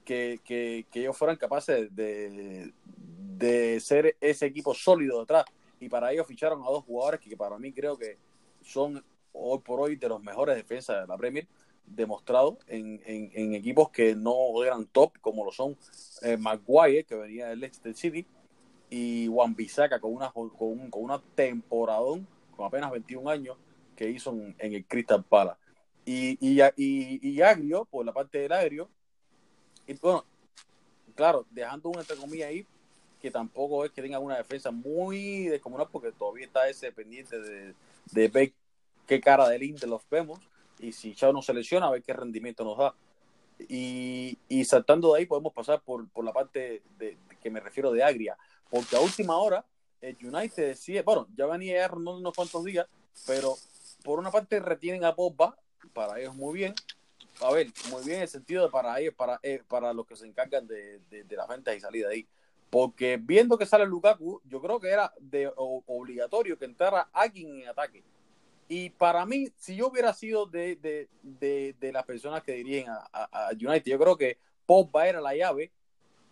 que, 0.06 0.40
que 0.46 0.86
ellos 0.94 1.18
fueran 1.18 1.38
capaces 1.38 1.94
de, 1.96 2.74
de 3.42 3.80
ser 3.80 4.16
ese 4.22 4.46
equipo 4.46 4.74
sólido 4.74 5.20
detrás. 5.20 5.46
Y 5.80 5.90
para 5.90 6.12
ello 6.12 6.24
ficharon 6.24 6.62
a 6.62 6.68
dos 6.68 6.84
jugadores 6.86 7.20
que, 7.20 7.36
para 7.36 7.58
mí 7.58 7.74
creo 7.74 7.98
que 7.98 8.18
son 8.62 9.04
hoy 9.34 9.60
por 9.60 9.80
hoy 9.82 9.96
de 9.96 10.08
los 10.08 10.22
mejores 10.22 10.56
defensas 10.56 11.02
de 11.02 11.08
la 11.08 11.18
Premier, 11.18 11.48
demostrado 11.86 12.60
en, 12.68 13.02
en, 13.06 13.56
equipos 13.56 13.90
que 13.90 14.16
no 14.16 14.64
eran 14.64 14.86
top, 14.86 15.18
como 15.20 15.44
lo 15.44 15.52
son 15.52 15.76
eh, 16.22 16.38
Maguire, 16.38 17.04
que 17.04 17.16
venía 17.16 17.48
del 17.48 17.60
Leicester 17.60 17.96
City, 17.96 18.26
y 18.90 19.28
Juan 19.28 19.56
Bisaca 19.56 20.00
con 20.00 20.14
una, 20.14 20.32
con, 20.32 20.52
un- 20.60 20.92
con 20.92 21.04
una 21.04 21.20
temporadón, 21.36 22.28
con 22.56 22.66
apenas 22.66 22.92
21 22.92 23.30
años, 23.30 23.58
que 23.96 24.10
hizo 24.10 24.32
en, 24.32 24.56
el 24.60 24.86
Crystal 24.86 25.24
Palace. 25.24 25.60
Y, 26.06 26.38
y 26.46 27.42
Agrio, 27.42 27.86
por 27.86 28.06
la 28.06 28.14
parte 28.14 28.38
del 28.40 28.52
Agrio, 28.52 28.90
y 29.88 29.94
bueno, 29.94 30.26
claro, 31.16 31.46
dejando 31.50 31.90
un 31.90 32.00
entre 32.00 32.16
comillas 32.16 32.50
ahí, 32.50 32.66
que 33.22 33.32
tampoco 33.32 33.86
es 33.86 33.92
que 33.92 34.02
tenga 34.02 34.20
una 34.20 34.38
defensa 34.38 34.72
muy 34.72 35.46
descomunal, 35.46 35.88
porque 35.92 36.12
todavía 36.12 36.46
está 36.46 36.68
ese 36.68 36.92
pendiente 36.92 37.40
de, 37.40 37.74
de 38.12 38.28
ver 38.28 38.52
qué 39.08 39.22
cara 39.22 39.48
del 39.48 39.62
Lindelof 39.62 40.04
vemos, 40.10 40.40
y 40.80 40.92
si 40.92 41.14
Chao 41.14 41.32
nos 41.32 41.46
selecciona, 41.46 41.88
a 41.88 41.92
ver 41.92 42.02
qué 42.02 42.14
rendimiento 42.14 42.64
nos 42.64 42.78
da. 42.78 42.96
Y, 43.70 44.38
saltando 44.66 45.14
de 45.14 45.20
ahí 45.20 45.26
podemos 45.28 45.54
pasar 45.54 45.82
por, 45.82 46.10
por 46.10 46.26
la 46.26 46.34
parte 46.34 46.82
de, 46.98 47.18
de 47.30 47.38
que 47.42 47.52
me 47.52 47.60
refiero 47.60 47.92
de 47.92 48.04
Agria, 48.04 48.36
porque 48.70 48.96
a 48.96 49.00
última 49.00 49.38
hora 49.38 49.64
el 50.02 50.18
United 50.20 50.70
decide, 50.70 51.04
bueno, 51.04 51.28
ya 51.36 51.46
venía 51.46 51.88
rondando 51.88 52.20
unos 52.20 52.34
cuantos 52.34 52.66
días, 52.66 52.88
pero 53.28 53.56
por 54.04 54.18
una 54.18 54.32
parte 54.32 54.60
retienen 54.60 55.04
a 55.06 55.14
Pogba, 55.14 55.56
para 55.94 56.20
ellos 56.20 56.34
muy 56.36 56.58
bien, 56.58 56.74
a 57.40 57.52
ver, 57.52 57.68
muy 57.92 58.04
bien 58.04 58.18
en 58.18 58.22
el 58.24 58.28
sentido 58.28 58.64
de 58.64 58.72
para 58.72 59.00
ellos, 59.00 59.14
para, 59.14 59.40
eh, 59.44 59.62
para 59.68 59.94
los 59.94 60.08
que 60.08 60.16
se 60.16 60.26
encargan 60.26 60.66
de, 60.68 61.00
de, 61.10 61.24
de 61.24 61.36
las 61.36 61.48
ventas 61.48 61.76
y 61.76 61.80
salida 61.80 62.08
de 62.08 62.16
ahí. 62.16 62.28
Porque 62.72 63.18
viendo 63.22 63.58
que 63.58 63.66
sale 63.66 63.86
Lukaku, 63.86 64.42
yo 64.46 64.62
creo 64.62 64.80
que 64.80 64.88
era 64.90 65.14
obligatorio 65.58 66.58
que 66.58 66.66
entrara 66.66 67.10
alguien 67.12 67.62
en 67.62 67.68
ataque. 67.68 68.02
Y 68.70 68.90
para 68.92 69.26
mí, 69.26 69.50
si 69.58 69.76
yo 69.76 69.90
hubiera 69.90 70.14
sido 70.14 70.46
de, 70.46 70.78
de, 71.22 71.76
de, 71.78 71.92
las 71.92 72.06
personas 72.06 72.42
que 72.42 72.54
dirigen 72.54 72.90
a, 72.90 73.10
a- 73.12 73.50
a 73.50 73.52
United, 73.52 73.92
yo 73.92 74.00
creo 74.00 74.18
que 74.18 74.38
Pogba 74.66 75.06
era 75.10 75.20
la 75.20 75.36
llave, 75.36 75.70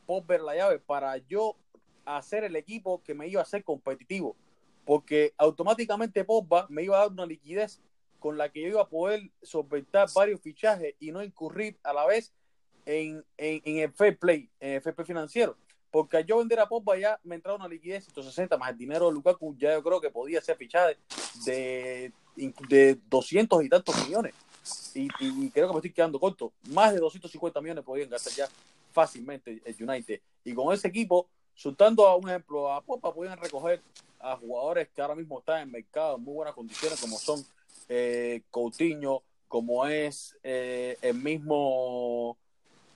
Pogba 0.05 0.35
era 0.35 0.43
la 0.45 0.55
llave 0.55 0.79
para 0.79 1.17
yo 1.17 1.57
hacer 2.05 2.45
el 2.45 2.55
equipo 2.55 3.03
que 3.03 3.13
me 3.13 3.27
iba 3.27 3.41
a 3.41 3.43
hacer 3.43 3.61
competitivo. 3.65 4.37
Porque 4.85 5.33
automáticamente 5.37 6.23
Pogba 6.23 6.67
me 6.69 6.83
iba 6.83 6.95
a 6.95 7.01
dar 7.01 7.11
una 7.11 7.25
liquidez 7.25 7.81
con 8.17 8.37
la 8.37 8.49
que 8.49 8.61
yo 8.61 8.67
iba 8.69 8.81
a 8.81 8.87
poder 8.87 9.29
solventar 9.41 10.07
varios 10.15 10.39
fichajes 10.39 10.95
y 11.01 11.11
no 11.11 11.21
incurrir 11.21 11.77
a 11.83 11.91
la 11.91 12.05
vez 12.05 12.33
en, 12.85 13.25
en, 13.35 13.61
en 13.65 13.77
el 13.79 13.91
fair 13.91 14.17
play, 14.17 14.49
en 14.61 14.75
el 14.75 14.81
fair 14.81 14.95
play 14.95 15.05
financiero. 15.05 15.57
Porque 15.91 16.17
al 16.17 16.25
yo 16.25 16.37
vender 16.37 16.59
a 16.59 16.67
Pogba 16.67 16.97
ya 16.97 17.19
me 17.23 17.35
entraba 17.35 17.57
una 17.57 17.67
liquidez 17.67 18.05
160 18.05 18.57
más 18.57 18.71
el 18.71 18.77
dinero 18.77 19.07
de 19.07 19.13
Lukaku, 19.13 19.55
ya 19.57 19.73
yo 19.73 19.83
creo 19.83 19.99
que 19.99 20.09
podía 20.09 20.41
ser 20.41 20.55
fichaje 20.55 20.97
de, 21.45 22.11
de 22.67 22.97
200 23.09 23.63
y 23.63 23.69
tantos 23.69 23.95
millones. 24.05 24.33
Y, 24.93 25.07
creo 25.49 25.67
que 25.67 25.73
me 25.73 25.79
estoy 25.79 25.91
quedando 25.91 26.19
corto. 26.19 26.51
Más 26.69 26.93
de 26.93 26.99
250 26.99 27.61
millones 27.61 27.83
podían 27.83 28.09
gastar 28.09 28.33
ya 28.33 28.47
fácilmente 28.91 29.61
el 29.63 29.89
United. 29.89 30.21
Y 30.43 30.53
con 30.53 30.73
ese 30.73 30.87
equipo, 30.87 31.27
soltando 31.55 32.07
a 32.07 32.15
un 32.15 32.29
ejemplo 32.29 32.71
a 32.71 32.81
Pogba, 32.81 33.13
podían 33.13 33.37
recoger 33.37 33.81
a 34.19 34.35
jugadores 34.35 34.89
que 34.89 35.01
ahora 35.01 35.15
mismo 35.15 35.39
están 35.39 35.61
en 35.61 35.71
mercado 35.71 36.17
en 36.17 36.23
muy 36.23 36.33
buenas 36.33 36.53
condiciones, 36.53 36.99
como 36.99 37.17
son 37.17 37.43
eh, 37.87 38.41
Coutinho, 38.51 39.23
como 39.47 39.85
es 39.87 40.37
eh, 40.43 40.97
el 41.01 41.15
mismo 41.15 42.37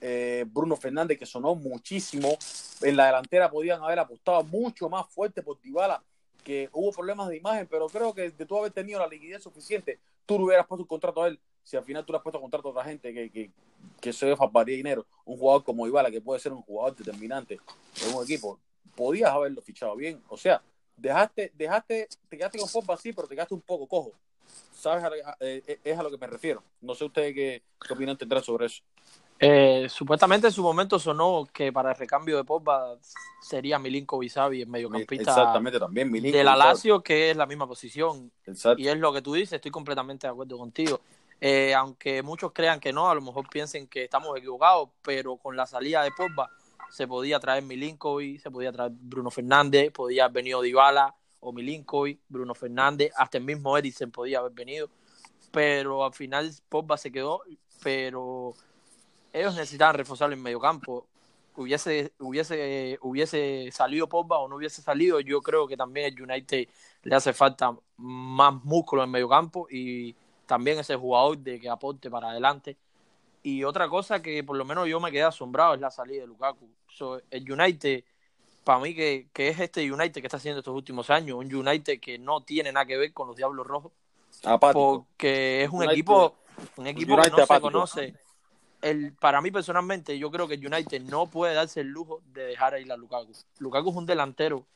eh, 0.06 0.44
Bruno 0.46 0.76
Fernández, 0.76 1.18
que 1.18 1.24
sonó 1.24 1.54
muchísimo. 1.54 2.36
En 2.82 2.96
la 2.96 3.06
delantera 3.06 3.50
podían 3.50 3.82
haber 3.82 3.98
apostado 3.98 4.44
mucho 4.44 4.90
más 4.90 5.06
fuerte 5.08 5.42
por 5.42 5.58
Dybala, 5.62 6.02
que 6.42 6.68
hubo 6.72 6.92
problemas 6.92 7.28
de 7.30 7.38
imagen, 7.38 7.66
pero 7.66 7.88
creo 7.88 8.12
que 8.12 8.30
de 8.30 8.44
tú 8.44 8.58
haber 8.58 8.70
tenido 8.70 9.00
la 9.00 9.06
liquidez 9.08 9.42
suficiente, 9.42 9.98
tú 10.26 10.36
le 10.38 10.44
hubieras 10.44 10.66
puesto 10.66 10.82
un 10.82 10.88
contrato 10.88 11.22
a 11.22 11.28
él. 11.28 11.40
Si 11.62 11.78
al 11.78 11.84
final 11.84 12.04
tú 12.04 12.12
le 12.12 12.18
has 12.18 12.22
puesto 12.22 12.38
contrato 12.38 12.68
a 12.68 12.70
otra 12.72 12.84
gente 12.84 13.14
que, 13.14 13.30
que, 13.30 13.50
que 13.98 14.12
se 14.12 14.34
varía 14.52 14.76
dinero, 14.76 15.06
un 15.24 15.38
jugador 15.38 15.64
como 15.64 15.86
Dybala, 15.86 16.10
que 16.10 16.20
puede 16.20 16.38
ser 16.38 16.52
un 16.52 16.60
jugador 16.60 16.94
determinante 16.94 17.58
en 18.06 18.14
un 18.14 18.22
equipo, 18.22 18.58
podías 18.94 19.30
haberlo 19.30 19.62
fichado 19.62 19.96
bien. 19.96 20.22
O 20.28 20.36
sea, 20.36 20.60
dejaste, 20.98 21.50
dejaste, 21.54 22.08
te 22.28 22.36
quedaste 22.36 22.58
con 22.58 22.68
Pogba 22.70 22.92
así, 22.94 23.14
pero 23.14 23.26
te 23.26 23.34
quedaste 23.34 23.54
un 23.54 23.62
poco 23.62 23.86
cojo. 23.86 24.12
¿Sabes? 24.74 25.02
A, 25.02 25.30
a- 25.30 25.36
eh, 25.40 25.78
es 25.82 25.98
a 25.98 26.02
lo 26.02 26.10
que 26.10 26.18
me 26.18 26.26
refiero. 26.26 26.62
No 26.82 26.94
sé 26.94 27.04
ustedes 27.04 27.32
qué, 27.32 27.62
qué 27.86 27.94
opinión 27.94 28.18
sobre 28.42 28.66
eso. 28.66 28.82
Eh, 29.38 29.88
supuestamente 29.90 30.46
en 30.46 30.52
su 30.52 30.62
momento 30.62 30.98
sonó 30.98 31.46
que 31.52 31.72
para 31.72 31.90
el 31.90 31.96
recambio 31.96 32.36
de 32.36 32.44
Pogba 32.44 32.96
sería 33.42 33.78
Milinkovic 33.78 34.30
Savic, 34.30 34.62
el 34.62 34.68
mediocampista 34.68 35.30
Exactamente, 35.30 35.78
también 35.78 36.10
Milinkovic, 36.10 36.38
de 36.38 36.44
la 36.44 37.02
que 37.02 37.30
es 37.30 37.36
la 37.36 37.46
misma 37.46 37.66
posición. 37.66 38.30
Exacto. 38.46 38.80
Y 38.80 38.88
es 38.88 38.96
lo 38.96 39.12
que 39.12 39.22
tú 39.22 39.34
dices, 39.34 39.54
estoy 39.54 39.70
completamente 39.70 40.26
de 40.26 40.32
acuerdo 40.32 40.56
contigo. 40.56 41.00
Eh, 41.40 41.74
aunque 41.74 42.22
muchos 42.22 42.52
crean 42.52 42.80
que 42.80 42.92
no, 42.92 43.10
a 43.10 43.14
lo 43.14 43.20
mejor 43.20 43.48
piensen 43.48 43.86
que 43.86 44.04
estamos 44.04 44.36
equivocados, 44.38 44.88
pero 45.02 45.36
con 45.36 45.56
la 45.56 45.66
salida 45.66 46.02
de 46.02 46.10
Pogba 46.12 46.48
se 46.90 47.08
podía 47.08 47.40
traer 47.40 47.62
Milinkovic, 47.64 48.40
se 48.40 48.50
podía 48.50 48.72
traer 48.72 48.92
Bruno 48.94 49.30
Fernández, 49.30 49.90
podía 49.92 50.24
haber 50.24 50.36
venido 50.36 50.62
Dybala 50.62 51.14
o 51.40 51.52
Milinkovic, 51.52 52.20
Bruno 52.28 52.54
Fernández, 52.54 53.12
hasta 53.16 53.38
el 53.38 53.44
mismo 53.44 53.76
Eriksen 53.76 54.10
podía 54.10 54.38
haber 54.38 54.52
venido, 54.52 54.88
pero 55.50 56.04
al 56.04 56.14
final 56.14 56.50
Pogba 56.68 56.96
se 56.96 57.10
quedó, 57.12 57.42
pero 57.82 58.54
ellos 59.34 59.54
necesitaban 59.56 59.96
reforzar 59.96 60.32
el 60.32 60.38
mediocampo. 60.38 61.06
Hubiese, 61.56 62.12
hubiese, 62.18 62.98
hubiese 63.02 63.70
salido 63.72 64.08
Pogba 64.08 64.38
o 64.38 64.48
no 64.48 64.56
hubiese 64.56 64.80
salido, 64.80 65.20
yo 65.20 65.40
creo 65.40 65.68
que 65.68 65.76
también 65.76 66.06
el 66.06 66.20
United 66.20 66.68
le 67.02 67.14
hace 67.14 67.32
falta 67.32 67.76
más 67.96 68.54
músculo 68.64 69.04
en 69.04 69.10
mediocampo 69.10 69.68
y 69.70 70.14
también 70.46 70.78
ese 70.78 70.96
jugador 70.96 71.38
de 71.38 71.60
que 71.60 71.68
aporte 71.68 72.10
para 72.10 72.30
adelante. 72.30 72.76
Y 73.42 73.62
otra 73.64 73.88
cosa 73.88 74.22
que 74.22 74.42
por 74.42 74.56
lo 74.56 74.64
menos 74.64 74.88
yo 74.88 75.00
me 75.00 75.12
quedé 75.12 75.24
asombrado 75.24 75.74
es 75.74 75.80
la 75.80 75.90
salida 75.90 76.22
de 76.22 76.26
Lukaku. 76.28 76.68
el 77.30 77.52
United, 77.52 78.04
para 78.62 78.78
mí, 78.78 78.94
que, 78.94 79.28
que, 79.32 79.48
es 79.48 79.60
este 79.60 79.90
United 79.90 80.20
que 80.20 80.26
está 80.26 80.38
haciendo 80.38 80.60
estos 80.60 80.74
últimos 80.74 81.10
años, 81.10 81.38
un 81.38 81.54
United 81.54 82.00
que 82.00 82.18
no 82.18 82.42
tiene 82.42 82.72
nada 82.72 82.86
que 82.86 82.96
ver 82.96 83.12
con 83.12 83.28
los 83.28 83.36
Diablos 83.36 83.66
Rojos. 83.66 83.92
Apático. 84.44 85.06
Porque 85.06 85.64
es 85.64 85.70
un 85.70 85.88
equipo, 85.88 86.34
un 86.76 86.86
equipo 86.86 87.20
que 87.20 87.30
no 87.30 87.46
se 87.46 87.60
conoce. 87.60 88.23
El, 88.84 89.14
para 89.14 89.40
mí 89.40 89.50
personalmente, 89.50 90.18
yo 90.18 90.30
creo 90.30 90.46
que 90.46 90.54
el 90.54 90.66
United 90.66 91.00
no 91.04 91.26
puede 91.30 91.54
darse 91.54 91.80
el 91.80 91.88
lujo 91.88 92.20
de 92.34 92.44
dejar 92.44 92.78
ir 92.78 92.92
a 92.92 92.96
Lukaku. 92.98 93.32
Lukaku 93.58 93.88
es 93.88 93.96
un 93.96 94.04
delantero 94.04 94.66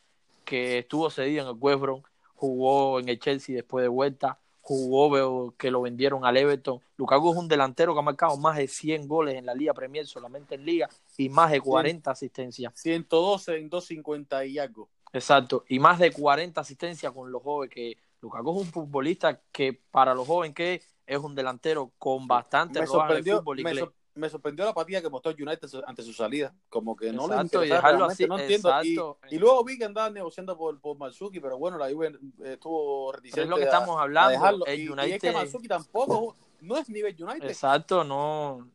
que 0.47 0.79
estuvo 0.79 1.11
cedido 1.11 1.43
en 1.43 1.51
el 1.51 1.57
West 1.61 1.81
Brom, 1.81 2.03
jugó 2.35 3.01
en 3.01 3.11
el 3.11 3.21
Chelsea 3.21 3.55
después 3.55 3.83
de 3.83 3.89
vuelta, 3.89 4.39
jugó 4.63 5.11
veo 5.11 5.55
que 5.59 5.71
lo 5.71 5.83
vendieron 5.83 6.25
al 6.25 6.39
Everton. 6.39 6.81
Lukaku 6.97 7.33
es 7.33 7.37
un 7.37 7.49
delantero 7.49 7.93
que 7.93 8.01
ha 8.01 8.03
marcado 8.03 8.39
más 8.39 8.57
de 8.57 8.67
100 8.67 9.07
goles 9.07 9.35
en 9.35 9.45
la 9.45 9.53
Liga 9.53 9.75
Premier 9.75 10.07
solamente 10.07 10.55
en 10.55 10.65
Liga 10.65 10.89
y 11.19 11.29
más 11.29 11.51
de 11.51 11.61
40 11.61 12.11
asistencias. 12.11 12.73
112 12.77 13.59
en 13.59 13.69
250 13.69 14.47
y 14.47 14.59
algo. 14.59 14.89
Exacto, 15.13 15.65
y 15.69 15.79
más 15.79 15.99
de 15.99 16.13
40 16.13 16.59
asistencias 16.59 17.13
con 17.13 17.31
los 17.31 17.43
jóvenes 17.43 17.75
que 17.75 17.99
Lukaku 18.23 18.53
es 18.53 18.67
un 18.67 18.73
futbolista 18.73 19.41
que 19.53 19.79
para 19.91 20.15
los 20.15 20.27
jóvenes 20.27 20.55
que 20.55 20.83
es 21.07 21.19
un 21.19 21.35
delantero 21.35 21.93
con 21.99 22.27
bastante 22.27 22.81
me 22.81 22.87
sorprendió, 22.87 23.43
me, 23.43 23.89
sorprendió 24.29 24.65
la 24.65 24.73
apatía 24.73 25.01
que 25.01 25.09
mostró 25.09 25.33
United 25.33 25.69
ante 25.87 26.03
su 26.03 26.13
salida. 26.13 26.55
Como 26.69 26.97
que 26.97 27.13
no 27.13 27.29
le 27.29 27.35
así, 27.35 28.27
no 28.27 28.39
entiendo. 28.39 29.19
Y, 29.31 29.39
luego 29.39 29.65
vi 29.65 29.79
que 29.79 29.85
andaba 29.85 30.11
negociando 30.11 30.57
por, 30.57 30.81
por 30.81 30.97
Matsuki, 30.97 31.41
pero 31.41 31.59
bueno, 31.59 31.79
la 31.79 31.91
Juve 31.91 32.09
eh, 32.43 32.53
estuvo 32.55 33.13
reticente. 33.13 33.43
es 33.43 33.49
lo 33.49 33.57
que 33.57 33.65
estamos 33.65 34.01
hablando. 34.01 34.67
El 34.67 34.91
United... 34.91 35.09
y, 35.09 35.13
es 35.13 35.21
que 35.21 35.33
Matsuki 35.33 35.69
tampoco 35.69 36.37
no 36.61 36.77
es 36.77 36.89
nivel 36.89 37.15
United. 37.19 37.49
Exacto, 37.49 38.05
no. 38.05 38.69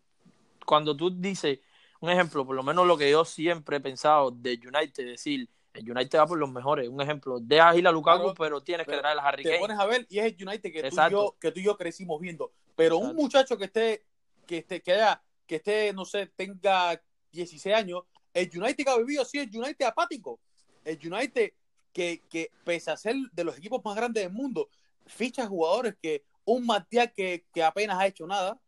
Cuando 0.65 0.95
tú 0.95 1.09
dices, 1.09 1.59
un 1.99 2.09
ejemplo, 2.09 2.45
por 2.45 2.55
lo 2.55 2.63
menos 2.63 2.87
lo 2.87 2.97
que 2.97 3.09
yo 3.09 3.25
siempre 3.25 3.77
he 3.77 3.79
pensado 3.79 4.31
de 4.31 4.53
United, 4.53 5.05
decir, 5.05 5.49
el 5.73 5.89
United 5.89 6.19
va 6.19 6.27
por 6.27 6.37
los 6.37 6.51
mejores. 6.51 6.87
Un 6.87 7.01
ejemplo, 7.01 7.39
dejas 7.39 7.77
ir 7.77 7.87
a 7.87 7.91
Lukaku, 7.91 8.33
pero, 8.35 8.61
tienes 8.61 8.85
que 8.85 8.97
traer 8.97 9.17
a 9.17 9.27
Harry 9.27 9.43
Kane. 9.43 9.55
Te 9.55 9.61
pones 9.61 9.79
a 9.79 9.85
ver 9.85 10.05
y 10.09 10.19
es 10.19 10.25
el 10.25 10.47
United 10.47 10.71
que 10.71 10.89
tú, 10.89 10.95
y 10.95 11.11
yo, 11.11 11.35
que 11.39 11.51
tú 11.51 11.59
y 11.59 11.63
yo 11.63 11.77
crecimos 11.77 12.19
viendo. 12.21 12.51
Pero 12.75 12.97
un 12.97 13.15
muchacho 13.15 13.57
que 13.57 13.65
esté, 13.65 14.05
que 14.45 14.59
esté, 14.59 14.81
que 14.81 14.93
haya 14.93 15.21
que 15.45 15.55
esté, 15.55 15.93
no 15.93 16.05
sé, 16.05 16.27
tenga 16.35 17.01
16 17.31 17.75
años, 17.75 18.03
el 18.33 18.49
United 18.53 18.87
ha 18.87 18.97
vivido 18.97 19.25
sí, 19.25 19.39
el 19.39 19.55
United 19.55 19.85
apático. 19.85 20.39
El 20.83 20.99
United 21.03 21.51
que, 21.91 22.21
que 22.29 22.51
pese 22.63 22.91
a 22.91 22.97
ser 22.97 23.15
de 23.31 23.43
los 23.43 23.57
equipos 23.57 23.83
más 23.85 23.95
grandes 23.95 24.23
del 24.23 24.33
mundo, 24.33 24.69
ficha 25.05 25.47
jugadores 25.47 25.95
que 26.01 26.23
un 26.45 26.65
Matías 26.65 27.11
que, 27.15 27.45
que 27.53 27.63
apenas 27.63 27.99
ha 27.99 28.07
hecho 28.07 28.25
nada, 28.27 28.59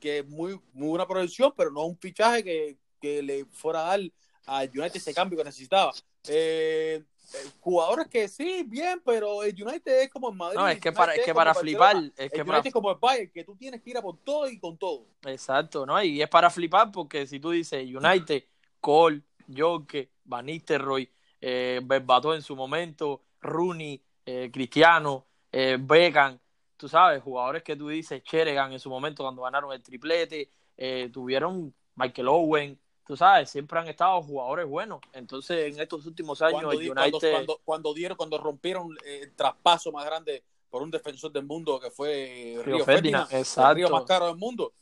que 0.00 0.18
es 0.18 0.26
muy, 0.26 0.60
muy 0.72 0.88
buena 0.88 1.06
producción, 1.06 1.52
pero 1.56 1.70
no 1.70 1.84
un 1.86 1.98
fichaje 1.98 2.44
que, 2.44 2.78
que 3.00 3.22
le 3.22 3.44
fuera 3.46 3.80
a 3.80 3.98
dar 3.98 4.00
al 4.46 4.70
United 4.70 4.96
ese 4.96 5.14
cambio 5.14 5.38
que 5.38 5.44
necesitaba. 5.44 5.92
Eh, 6.26 7.04
jugadores 7.60 8.08
que 8.08 8.28
sí, 8.28 8.64
bien, 8.66 9.00
pero 9.04 9.42
el 9.42 9.54
United 9.60 10.02
es 10.02 10.10
como 10.10 10.30
el 10.30 10.36
Madrid. 10.36 10.58
No, 10.58 10.68
es 10.68 10.80
que 10.80 10.92
para, 10.92 11.14
es 11.14 11.24
que 11.24 11.34
para 11.34 11.54
flipar. 11.54 11.96
Es 12.16 12.30
que 12.30 12.40
el 12.40 12.48
United 12.48 12.66
es 12.66 12.72
como 12.72 12.90
el 12.90 12.98
Bayern, 13.00 13.30
que 13.30 13.44
tú 13.44 13.56
tienes 13.56 13.82
que 13.82 13.90
ir 13.90 13.98
a 13.98 14.02
por 14.02 14.16
todo 14.18 14.48
y 14.48 14.58
con 14.58 14.76
todo. 14.76 15.06
Exacto, 15.26 15.84
¿no? 15.84 16.02
Y 16.02 16.22
es 16.22 16.28
para 16.28 16.50
flipar 16.50 16.90
porque 16.90 17.26
si 17.26 17.40
tú 17.40 17.50
dices 17.50 17.84
United, 17.84 18.44
Cole, 18.80 19.22
Joke, 19.54 20.10
Van 20.24 20.46
Nistelrooy, 20.46 21.10
eh, 21.40 21.80
Berbató 21.82 22.34
en 22.34 22.42
su 22.42 22.56
momento, 22.56 23.22
Rooney, 23.40 24.02
eh, 24.26 24.50
Cristiano, 24.52 25.26
eh, 25.52 25.78
Beckham, 25.80 26.38
tú 26.76 26.88
sabes, 26.88 27.22
jugadores 27.22 27.62
que 27.62 27.76
tú 27.76 27.88
dices, 27.88 28.22
Cheregan 28.22 28.72
en 28.72 28.80
su 28.80 28.90
momento 28.90 29.22
cuando 29.22 29.42
ganaron 29.42 29.72
el 29.72 29.82
triplete, 29.82 30.50
eh, 30.76 31.10
tuvieron 31.12 31.74
Michael 31.96 32.28
Owen, 32.28 32.78
tú 33.08 33.16
sabes, 33.16 33.48
siempre 33.48 33.78
han 33.78 33.88
estado 33.88 34.22
jugadores 34.22 34.66
buenos. 34.66 35.00
Entonces, 35.14 35.74
en 35.74 35.80
estos 35.80 36.04
últimos 36.04 36.42
años, 36.42 36.62
cuando, 36.62 36.78
United... 36.78 37.32
cuando, 37.32 37.60
cuando, 37.64 37.94
dieron, 37.94 38.18
cuando 38.18 38.36
rompieron 38.36 38.94
el 39.02 39.34
traspaso 39.34 39.90
más 39.90 40.04
grande 40.04 40.44
por 40.68 40.82
un 40.82 40.90
defensor 40.90 41.32
del 41.32 41.46
mundo 41.46 41.80
que 41.80 41.90
fue 41.90 42.60
Río, 42.62 42.84
Ferdinand, 42.84 43.26
el 43.32 43.74
río 43.74 43.88
más 43.88 44.04
caro 44.04 44.26
del 44.26 44.36
mundo. 44.36 44.74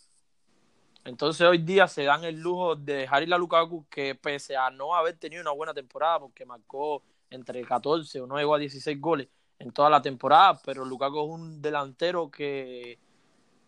Entonces 1.05 1.47
hoy 1.47 1.59
día 1.59 1.87
se 1.87 2.03
dan 2.03 2.25
el 2.25 2.41
lujo 2.41 2.75
de 2.75 2.95
dejar 2.95 3.23
ir 3.23 3.33
a 3.33 3.39
Lukaku 3.39 3.87
que 3.89 4.17
pese 4.17 4.57
a 4.57 4.71
no 4.71 4.97
haber 4.97 5.17
tenido 5.17 5.41
una 5.41 5.53
buena 5.53 5.73
temporada 5.73 6.19
porque 6.19 6.45
marcó 6.45 7.05
entre 7.31 7.63
14 7.65 8.23
o 8.23 8.27
no 8.27 8.37
llegó 8.39 8.57
a 8.57 8.59
16 8.59 9.01
goles 9.01 9.29
en 9.61 9.71
toda 9.71 9.89
la 9.89 10.03
temporada, 10.03 10.61
pero 10.65 10.85
Lukaku 10.85 11.21
es 11.21 11.31
un 11.31 11.63
delantero 11.63 12.29
que 12.29 12.99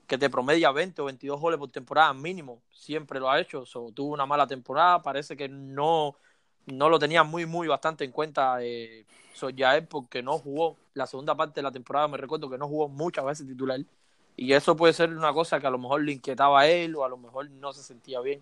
que 0.09 0.19
te 0.19 0.31
promedia 0.31 0.73
20 0.73 1.03
o 1.03 1.05
22 1.05 1.39
goles 1.39 1.59
por 1.59 1.71
temporada 1.71 2.15
mínimo, 2.15 2.63
siempre 2.71 3.21
lo 3.21 3.31
ha 3.31 3.39
hecho, 3.39 3.65
tuvo 3.95 4.15
una 4.15 4.25
mala 4.25 4.47
temporada, 4.47 5.03
parece 5.03 5.37
que 5.37 5.49
no, 5.49 6.17
no 6.67 6.89
lo 6.89 6.99
tenía 6.99 7.23
muy, 7.23 7.45
muy 7.45 7.69
bastante 7.69 8.05
en 8.05 8.11
cuenta 8.11 8.63
eh, 8.63 9.05
es 9.41 9.87
porque 9.87 10.23
no 10.23 10.39
jugó 10.39 10.77
la 10.95 11.07
segunda 11.07 11.37
parte 11.37 11.57
de 11.57 11.63
la 11.63 11.71
temporada, 11.71 12.09
me 12.09 12.17
recuerdo 12.17 12.49
que 12.49 12.59
no 12.59 12.67
jugó 12.67 12.89
muchas 12.89 13.25
veces 13.25 13.47
titular, 13.47 13.81
y 14.35 14.53
eso 14.55 14.75
puede 14.77 14.95
ser 14.95 15.15
una 15.15 15.33
cosa 15.33 15.61
que 15.61 15.67
a 15.67 15.71
lo 15.71 15.79
mejor 15.79 16.03
le 16.03 16.13
inquietaba 16.13 16.61
a 16.61 16.67
él 16.67 16.97
o 16.97 17.05
a 17.05 17.09
lo 17.09 17.19
mejor 17.19 17.51
no 17.51 17.73
se 17.73 17.83
sentía 17.83 18.21
bien. 18.21 18.41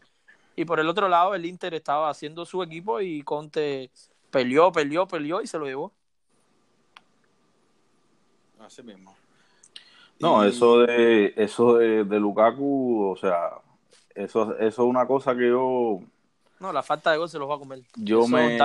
Y 0.54 0.66
por 0.66 0.78
el 0.78 0.88
otro 0.88 1.08
lado, 1.08 1.34
el 1.34 1.46
Inter 1.46 1.74
estaba 1.74 2.10
haciendo 2.10 2.44
su 2.44 2.62
equipo 2.62 3.00
y 3.00 3.22
Conte 3.22 3.90
peleó, 4.30 4.70
peleó, 4.70 5.08
peleó 5.08 5.40
y 5.40 5.46
se 5.46 5.58
lo 5.58 5.64
llevó. 5.64 5.92
Así 8.58 8.82
mismo. 8.82 9.16
No, 10.18 10.44
eso 10.44 10.78
de 10.78 11.34
eso 11.36 11.76
de, 11.76 12.04
Lukaku, 12.04 13.10
o 13.10 13.16
sea, 13.16 13.50
eso, 14.14 14.56
eso 14.56 14.82
es 14.82 14.88
una 14.88 15.06
cosa 15.06 15.36
que 15.36 15.48
yo... 15.48 16.00
No, 16.58 16.72
la 16.72 16.82
falta 16.82 17.12
de 17.12 17.18
gol 17.18 17.28
se 17.28 17.38
los 17.38 17.50
va 17.50 17.56
a 17.56 17.58
comer. 17.58 17.82
Yo, 17.96 18.26
me, 18.26 18.56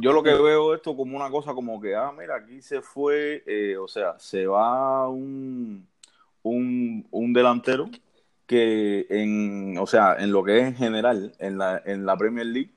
yo 0.00 0.12
lo 0.12 0.22
que 0.22 0.32
veo 0.32 0.74
esto 0.74 0.96
como 0.96 1.14
una 1.14 1.30
cosa 1.30 1.52
como 1.52 1.78
que, 1.78 1.94
ah, 1.94 2.10
mira, 2.18 2.36
aquí 2.36 2.62
se 2.62 2.80
fue, 2.80 3.42
eh, 3.46 3.76
o 3.76 3.86
sea, 3.86 4.18
se 4.18 4.46
va 4.46 5.06
un, 5.08 5.86
un, 6.42 7.06
un 7.10 7.32
delantero 7.34 7.90
que 8.46 9.06
en, 9.10 9.76
o 9.76 9.86
sea, 9.86 10.16
en 10.18 10.32
lo 10.32 10.42
que 10.42 10.58
es 10.58 10.64
en 10.68 10.76
general, 10.76 11.34
en 11.38 11.58
la, 11.58 11.82
en 11.84 12.06
la 12.06 12.16
Premier 12.16 12.46
League, 12.46 12.70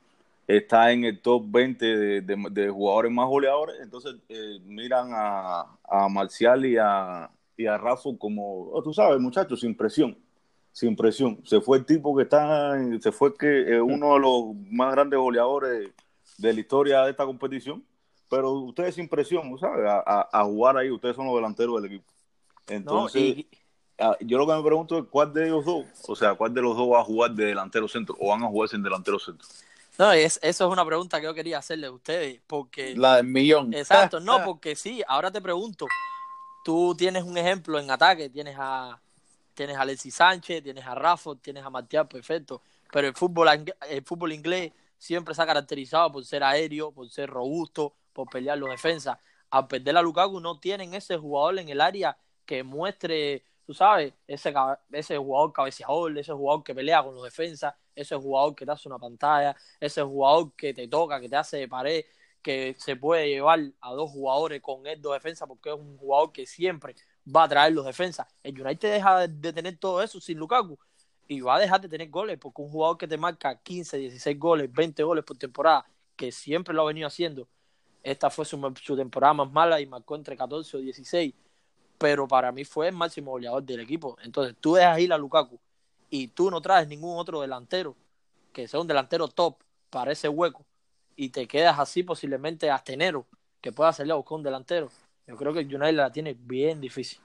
está 0.45 0.91
en 0.91 1.05
el 1.05 1.22
top 1.22 1.45
20 1.47 1.86
de, 1.86 2.22
de, 2.22 2.70
jugadores 2.70 3.09
más 3.09 3.28
goleadores, 3.28 3.78
entonces 3.82 4.16
eh, 4.28 4.59
miran 4.66 5.12
a, 5.14 5.78
a 5.88 6.09
Marcial 6.09 6.66
y 6.66 6.76
a, 6.78 7.30
y 7.58 7.66
a 7.66 7.78
Rafa 7.78 8.10
como, 8.18 8.70
oh, 8.72 8.82
tú 8.82 8.93
sabes, 8.93 9.20
muchachos, 9.20 9.60
sin 9.60 9.76
presión, 9.76 10.18
sin 10.72 10.95
presión. 10.95 11.39
Se 11.45 11.62
fue 11.62 11.80
el 11.80 11.86
tipo 11.86 12.16
que 12.16 12.24
está, 12.24 12.78
se 12.99 13.12
fue 13.12 13.36
que 13.36 13.74
eh, 13.74 13.82
uno 13.82 14.14
de 14.14 14.20
los 14.20 14.56
más 14.72 14.91
grandes 14.93 15.20
goleadores 15.20 15.91
de 16.38 16.54
la 16.54 16.60
historia 16.60 17.02
de 17.04 17.12
esta 17.12 17.26
competición, 17.26 17.84
pero 18.30 18.52
ustedes 18.52 18.95
sin 18.95 19.10
presión, 19.10 19.58
¿sabes? 19.60 19.86
A, 19.88 20.30
a, 20.32 20.43
jugar 20.45 20.78
ahí, 20.78 20.89
ustedes 20.89 21.16
son 21.16 21.26
los 21.26 21.36
delanteros 21.36 21.82
del 21.82 21.91
equipo. 21.91 22.12
Entonces, 22.68 23.45
yo 24.22 24.38
lo 24.38 24.47
que 24.47 24.54
me 24.54 24.64
pregunto 24.64 24.97
es 24.97 25.06
cuál 25.10 25.34
de 25.34 25.45
ellos 25.45 25.66
dos, 25.66 25.86
o 26.08 26.16
sea, 26.16 26.36
cuál 26.36 26.54
de 26.54 26.62
los 26.62 26.76
dos 26.76 26.89
va 26.89 27.02
a 27.02 27.04
jugar 27.04 27.32
de 27.32 27.45
delantero 27.45 27.88
centro 27.88 28.16
o 28.20 28.30
van 28.30 28.43
a 28.43 28.47
jugar 28.47 28.70
sin 28.70 28.82
delantero 28.82 29.20
centro. 29.20 29.47
No, 29.97 30.12
es, 30.14 30.39
eso 30.41 30.66
es 30.66 30.72
una 30.72 30.86
pregunta 30.86 31.20
que 31.20 31.26
yo 31.26 31.34
quería 31.34 31.60
hacerle 31.60 31.88
a 31.88 31.91
ustedes, 31.91 32.41
porque... 32.47 32.95
La 32.95 33.18
del 33.18 33.28
millón. 33.28 33.74
Exacto, 33.74 34.20
no, 34.20 34.43
porque 34.45 34.76
sí, 34.76 35.04
ahora 35.08 35.32
te 35.32 35.41
pregunto, 35.41 35.86
tú 36.64 36.95
tienes 36.95 37.24
un 37.24 37.38
ejemplo 37.38 37.80
en 37.80 37.89
ataque, 37.91 38.30
tienes 38.30 38.55
a 38.59 38.99
tienes 39.53 39.78
a 39.78 39.82
Alexis 39.82 40.16
Sánchez, 40.16 40.64
tienes 40.64 40.86
a 40.86 40.95
Rafa, 40.95 41.36
tienes 41.36 41.64
a 41.64 41.70
Matías, 41.70 42.07
perfecto, 42.07 42.62
pero 42.91 43.07
el 43.07 43.14
fútbol, 43.14 43.47
el 43.89 44.03
fútbol 44.03 44.34
inglés 44.34 44.72
siempre 44.97 45.34
se 45.36 45.41
ha 45.41 45.45
caracterizado 45.45 46.12
por 46.12 46.26
ser 46.26 46.43
aéreo, 46.43 46.91
por 46.91 47.09
ser 47.09 47.30
robusto, 47.30 47.93
por 48.14 48.30
pelear 48.30 48.57
los 48.57 48.70
defensas. 48.70 49.18
Al 49.49 49.68
perder 49.68 49.97
a 49.97 50.01
Lukaku 50.01 50.39
no 50.39 50.59
tienen 50.59 50.93
ese 50.93 51.18
jugador 51.18 51.59
en 51.59 51.70
el 51.70 51.82
área 51.82 52.18
que 52.45 52.64
muestre, 52.64 53.43
tú 53.66 53.74
sabes, 53.74 54.14
ese, 54.28 54.53
ese 54.91 55.18
jugador 55.18 55.53
cabeceador, 55.53 56.18
ese 56.18 56.34
jugador 56.34 56.64
que 56.64 56.76
pelea 56.76 57.03
con 57.03 57.16
los 57.16 57.24
defensas, 57.24 57.74
ese 57.95 58.16
jugador 58.16 58.55
que 58.55 58.66
te 58.66 58.72
hace 58.72 58.88
una 58.88 58.99
pantalla, 58.99 59.55
ese 59.80 60.01
jugador 60.01 60.53
que 60.55 60.74
te 60.74 60.88
toca, 60.88 61.20
que 61.20 61.30
te 61.30 61.36
hace 61.36 61.57
de 61.57 61.68
pared, 61.68 62.05
que 62.41 62.75
se 62.79 62.95
puede 62.95 63.29
llevar 63.29 63.59
a 63.81 63.91
dos 63.91 64.11
jugadores 64.11 64.61
con 64.61 64.87
él 64.87 65.01
dos 65.01 65.13
defensas 65.13 65.47
porque 65.47 65.69
es 65.69 65.75
un 65.75 65.97
jugador 65.97 66.31
que 66.31 66.45
siempre 66.45 66.95
va 67.23 67.43
a 67.43 67.49
traer 67.49 67.73
los 67.73 67.85
defensas. 67.85 68.27
El 68.43 68.59
United 68.59 68.93
deja 68.93 69.27
de 69.27 69.53
tener 69.53 69.77
todo 69.77 70.01
eso 70.01 70.19
sin 70.19 70.37
Lukaku 70.37 70.77
y 71.27 71.41
va 71.41 71.55
a 71.55 71.59
dejar 71.59 71.81
de 71.81 71.89
tener 71.89 72.09
goles 72.09 72.37
porque 72.39 72.61
un 72.61 72.69
jugador 72.69 72.97
que 72.97 73.07
te 73.07 73.17
marca 73.17 73.55
15, 73.61 73.97
16 73.97 74.39
goles, 74.39 74.71
20 74.71 75.03
goles 75.03 75.23
por 75.23 75.37
temporada, 75.37 75.85
que 76.15 76.31
siempre 76.31 76.73
lo 76.73 76.81
ha 76.81 76.85
venido 76.85 77.07
haciendo, 77.07 77.47
esta 78.03 78.29
fue 78.29 78.45
su, 78.45 78.59
temporada 78.95 79.33
más 79.33 79.51
mala 79.51 79.79
y 79.79 79.85
marcó 79.85 80.15
entre 80.15 80.35
14 80.35 80.77
o 80.77 80.79
16, 80.79 81.33
pero 81.97 82.27
para 82.27 82.51
mí 82.51 82.65
fue 82.65 82.87
el 82.87 82.95
máximo 82.95 83.31
goleador 83.31 83.63
del 83.63 83.81
equipo. 83.81 84.17
Entonces 84.23 84.55
tú 84.59 84.73
dejas 84.73 84.99
ir 84.99 85.13
a 85.13 85.17
Lukaku 85.17 85.59
y 86.09 86.27
tú 86.29 86.49
no 86.49 86.61
traes 86.61 86.87
ningún 86.87 87.17
otro 87.17 87.41
delantero 87.41 87.95
que 88.51 88.67
sea 88.67 88.79
un 88.79 88.87
delantero 88.87 89.27
top 89.27 89.57
para 89.89 90.11
ese 90.11 90.27
hueco 90.27 90.65
y 91.16 91.30
te 91.30 91.47
quedas 91.47 91.80
así 91.80 92.03
posiblemente 92.03 92.70
hasta 92.70 92.93
enero, 92.93 93.26
que 93.62 93.72
pueda 93.72 93.93
salir 93.93 94.12
a 94.12 94.16
buscar 94.16 94.38
un 94.38 94.43
delantero. 94.43 94.89
Yo 95.28 95.36
creo 95.36 95.53
que 95.53 95.59
el 95.59 95.76
United 95.76 95.95
la 95.95 96.12
tiene 96.12 96.36
bien 96.38 96.82
difícil. 96.82 97.20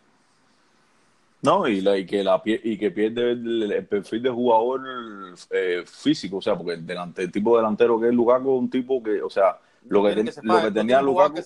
No, 1.42 1.68
y, 1.68 1.80
la, 1.80 1.96
y 1.96 2.06
que 2.06 2.24
la 2.24 2.42
y 2.44 2.78
que 2.78 2.90
pierde 2.90 3.32
el, 3.32 3.86
perfil 3.88 4.22
de 4.22 4.30
jugador 4.30 5.34
eh, 5.50 5.84
físico, 5.86 6.38
o 6.38 6.42
sea, 6.42 6.56
porque 6.56 6.72
el, 6.72 6.86
delante, 6.86 7.22
el 7.22 7.30
tipo 7.30 7.56
delantero 7.56 8.00
que 8.00 8.08
es 8.08 8.14
Lukaku 8.14 8.50
un 8.50 8.70
tipo 8.70 9.02
que, 9.02 9.22
o 9.22 9.30
sea, 9.30 9.58
lo 9.88 10.02
que, 10.02 10.24
lo 10.42 10.62
que 10.62 10.70
tenía 10.72 11.00
Lukaku, 11.00 11.38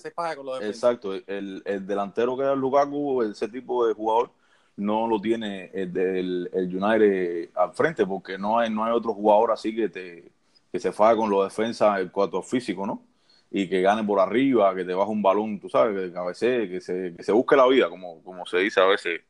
exacto, 0.61 1.13
el, 1.13 1.61
el, 1.65 1.85
delantero 1.85 2.35
que 2.35 2.43
era 2.43 2.55
Lukaku, 2.55 3.21
ese 3.23 3.47
tipo 3.49 3.85
de 3.85 3.93
jugador 3.93 4.31
no 4.77 5.07
lo 5.07 5.19
tiene 5.19 5.69
el, 5.73 5.95
el, 5.95 6.49
el 6.53 6.83
United 6.83 7.49
al 7.53 7.73
frente, 7.73 8.05
porque 8.05 8.37
no 8.37 8.57
hay 8.57 8.69
no 8.69 8.85
hay 8.85 8.93
otro 8.93 9.13
jugador 9.13 9.51
así 9.51 9.75
que 9.75 9.89
te 9.89 10.31
que 10.71 10.79
se 10.79 10.91
faga 10.91 11.17
con 11.17 11.29
los 11.29 11.43
defensas 11.43 11.99
el 11.99 12.11
cuarto 12.11 12.41
físico, 12.41 12.85
¿no? 12.85 13.03
Y 13.49 13.67
que 13.67 13.81
gane 13.81 14.03
por 14.03 14.19
arriba, 14.19 14.73
que 14.75 14.85
te 14.85 14.93
baje 14.93 15.11
un 15.11 15.21
balón, 15.21 15.59
tú 15.59 15.69
sabes, 15.69 16.07
que 16.09 16.13
cabecee, 16.13 16.69
que 16.69 16.81
se, 16.81 17.13
que 17.15 17.23
se 17.23 17.31
busque 17.31 17.55
la 17.55 17.67
vida, 17.67 17.89
como, 17.89 18.23
como 18.23 18.45
se 18.45 18.59
dice 18.59 18.79
a 18.79 18.85
veces 18.85 19.21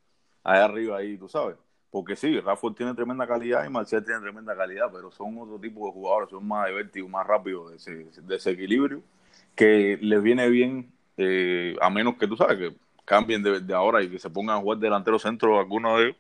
allá 0.44 0.66
arriba 0.66 0.98
ahí, 0.98 1.18
tú 1.18 1.28
sabes. 1.28 1.58
Porque 1.90 2.16
sí, 2.16 2.40
Rafael 2.40 2.76
tiene 2.76 2.94
tremenda 2.94 3.28
calidad 3.28 3.66
y 3.66 3.70
Marcial 3.70 4.04
tiene 4.06 4.22
tremenda 4.22 4.56
calidad, 4.56 4.90
pero 4.92 5.12
son 5.12 5.38
otro 5.40 5.60
tipo 5.60 5.88
de 5.88 5.92
jugadores, 5.92 6.30
son 6.30 6.48
más 6.48 6.68
divertidos, 6.68 7.10
más 7.10 7.28
rápidos 7.28 7.72
de 7.72 7.78
ese, 7.78 8.22
de 8.22 8.36
ese 8.36 8.52
equilibrio, 8.52 9.04
que 9.56 9.98
les 10.02 10.24
viene 10.24 10.50
bien, 10.50 10.92
eh, 11.18 11.76
a 11.82 11.90
menos 11.90 12.16
que 12.16 12.28
tú 12.28 12.38
sabes 12.38 12.58
que 12.58 12.76
cambien 13.06 13.44
de, 13.44 13.74
ahora 13.74 14.02
y 14.04 14.10
que 14.10 14.20
se 14.20 14.30
pongan 14.30 14.58
a 14.58 14.60
jugar 14.62 14.80
delantero 14.80 15.20
centro 15.20 15.60
alguno 15.60 15.98
de 15.98 16.06
ellos, 16.06 16.18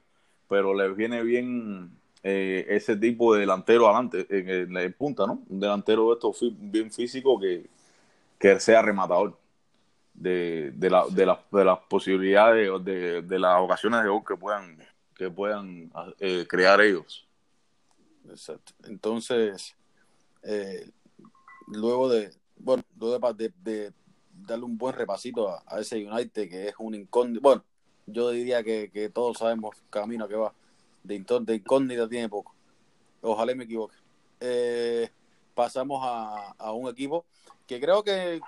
pero 0.49 0.73
les 0.73 0.95
viene 0.95 1.23
bien 1.23 1.91
eh, 2.23 2.65
ese 2.69 2.95
tipo 2.97 3.33
de 3.33 3.41
delantero 3.41 3.87
adelante, 3.87 4.27
en, 4.29 4.73
la 4.73 4.87
punta, 4.91 5.25
¿no? 5.25 5.41
Un 5.49 5.59
delantero 5.59 6.07
de 6.09 6.13
estos 6.13 6.39
bien 6.59 6.91
físico 6.91 7.39
que, 7.39 7.65
que 8.37 8.59
sea 8.59 8.81
rematador 8.81 9.37
de, 10.13 10.71
de, 10.75 10.89
la, 10.89 11.05
de, 11.07 11.35
de 11.51 11.65
las 11.65 11.79
posibilidades, 11.89 12.69
de, 12.83 13.21
de 13.23 13.39
las 13.39 13.59
ocasiones 13.59 14.03
de 14.03 14.09
gol 14.09 14.21
que 14.27 14.35
puedan, 14.35 14.77
que 15.15 15.31
puedan 15.31 15.91
eh, 16.19 16.45
crear 16.47 16.79
ellos. 16.81 17.27
Exacto. 18.29 18.73
Entonces, 18.83 19.75
eh, 20.43 20.89
luego 21.67 22.07
de, 22.09 22.31
bueno, 22.57 22.83
luego 22.99 23.33
de, 23.33 23.51
de, 23.63 23.93
darle 24.31 24.65
un 24.65 24.77
buen 24.77 24.95
repasito 24.95 25.49
a, 25.49 25.79
ese 25.79 26.05
United 26.05 26.49
que 26.49 26.67
es 26.67 26.75
un 26.77 26.93
incógnito, 26.95 27.41
bueno, 27.41 27.63
yo 28.05 28.29
diría 28.29 28.63
que, 28.63 28.91
que 28.91 29.09
todos 29.09 29.37
sabemos 29.37 29.75
camino 29.89 30.27
que 30.27 30.35
va, 30.35 30.53
de, 31.03 31.23
de 31.41 31.55
incógnita 31.55 32.07
tiene 32.07 32.29
poco. 32.29 32.53
Ojalá 33.21 33.53
me 33.55 33.65
equivoque. 33.65 33.95
Eh, 34.39 35.09
pasamos 35.53 36.01
a, 36.03 36.51
a 36.57 36.71
un 36.71 36.89
equipo 36.89 37.25
que 37.67 37.79
creo 37.79 38.03
que 38.03 38.41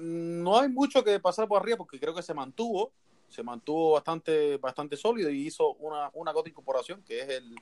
no 0.00 0.58
hay 0.58 0.68
mucho 0.68 1.04
que 1.04 1.18
pasar 1.20 1.48
por 1.48 1.60
arriba 1.60 1.76
porque 1.76 1.98
creo 1.98 2.14
que 2.14 2.22
se 2.22 2.34
mantuvo, 2.34 2.92
se 3.28 3.42
mantuvo 3.42 3.92
bastante, 3.92 4.56
bastante 4.58 4.96
sólido 4.96 5.30
y 5.30 5.46
hizo 5.46 5.74
una, 5.74 6.10
una 6.14 6.32
gota 6.32 6.48
incorporación 6.48 7.02
que 7.02 7.20
es 7.20 7.28
el, 7.28 7.54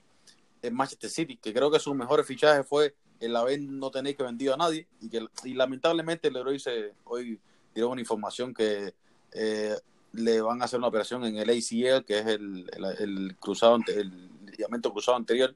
el, 0.63 0.73
Manchester 0.73 1.11
City, 1.11 1.37
que 1.37 1.53
creo 1.53 1.71
que 1.71 1.79
su 1.79 1.95
mejor 1.95 2.25
fichaje 2.25 2.63
fue 2.63 2.95
el 3.19 3.35
haber 3.37 3.61
no 3.61 3.91
tener 3.91 4.17
que 4.17 4.23
vendido 4.23 4.55
a 4.55 4.57
nadie 4.57 4.87
y 5.01 5.09
que 5.09 5.27
y 5.45 5.55
lamentablemente 5.55 6.29
héroe 6.29 6.59
se, 6.59 6.95
hoy 7.05 7.41
dio 7.75 7.89
una 7.89 8.01
información 8.01 8.55
que 8.55 8.95
eh, 9.33 9.77
le 10.13 10.41
van 10.41 10.61
a 10.61 10.65
hacer 10.65 10.79
una 10.79 10.89
operación 10.89 11.25
en 11.25 11.37
el 11.37 11.51
ACL, 11.51 12.05
que 12.05 12.19
es 12.19 12.27
el, 12.27 12.71
el, 12.99 13.37
cruzado, 13.39 13.79
el 13.89 14.31
ligamento 14.51 14.93
cruzado 14.93 15.17
anterior, 15.17 15.55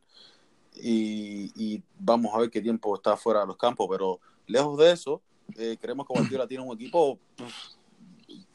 y, 0.74 1.52
y, 1.54 1.82
vamos 1.98 2.34
a 2.34 2.38
ver 2.38 2.50
qué 2.50 2.60
tiempo 2.60 2.94
está 2.96 3.16
fuera 3.16 3.40
de 3.40 3.46
los 3.46 3.56
campos, 3.56 3.86
pero 3.88 4.20
lejos 4.46 4.76
de 4.78 4.92
eso, 4.92 5.22
eh, 5.56 5.76
creemos 5.80 6.06
que 6.06 6.14
Guardiola 6.14 6.46
tiene 6.48 6.64
un 6.64 6.74
equipo 6.74 7.18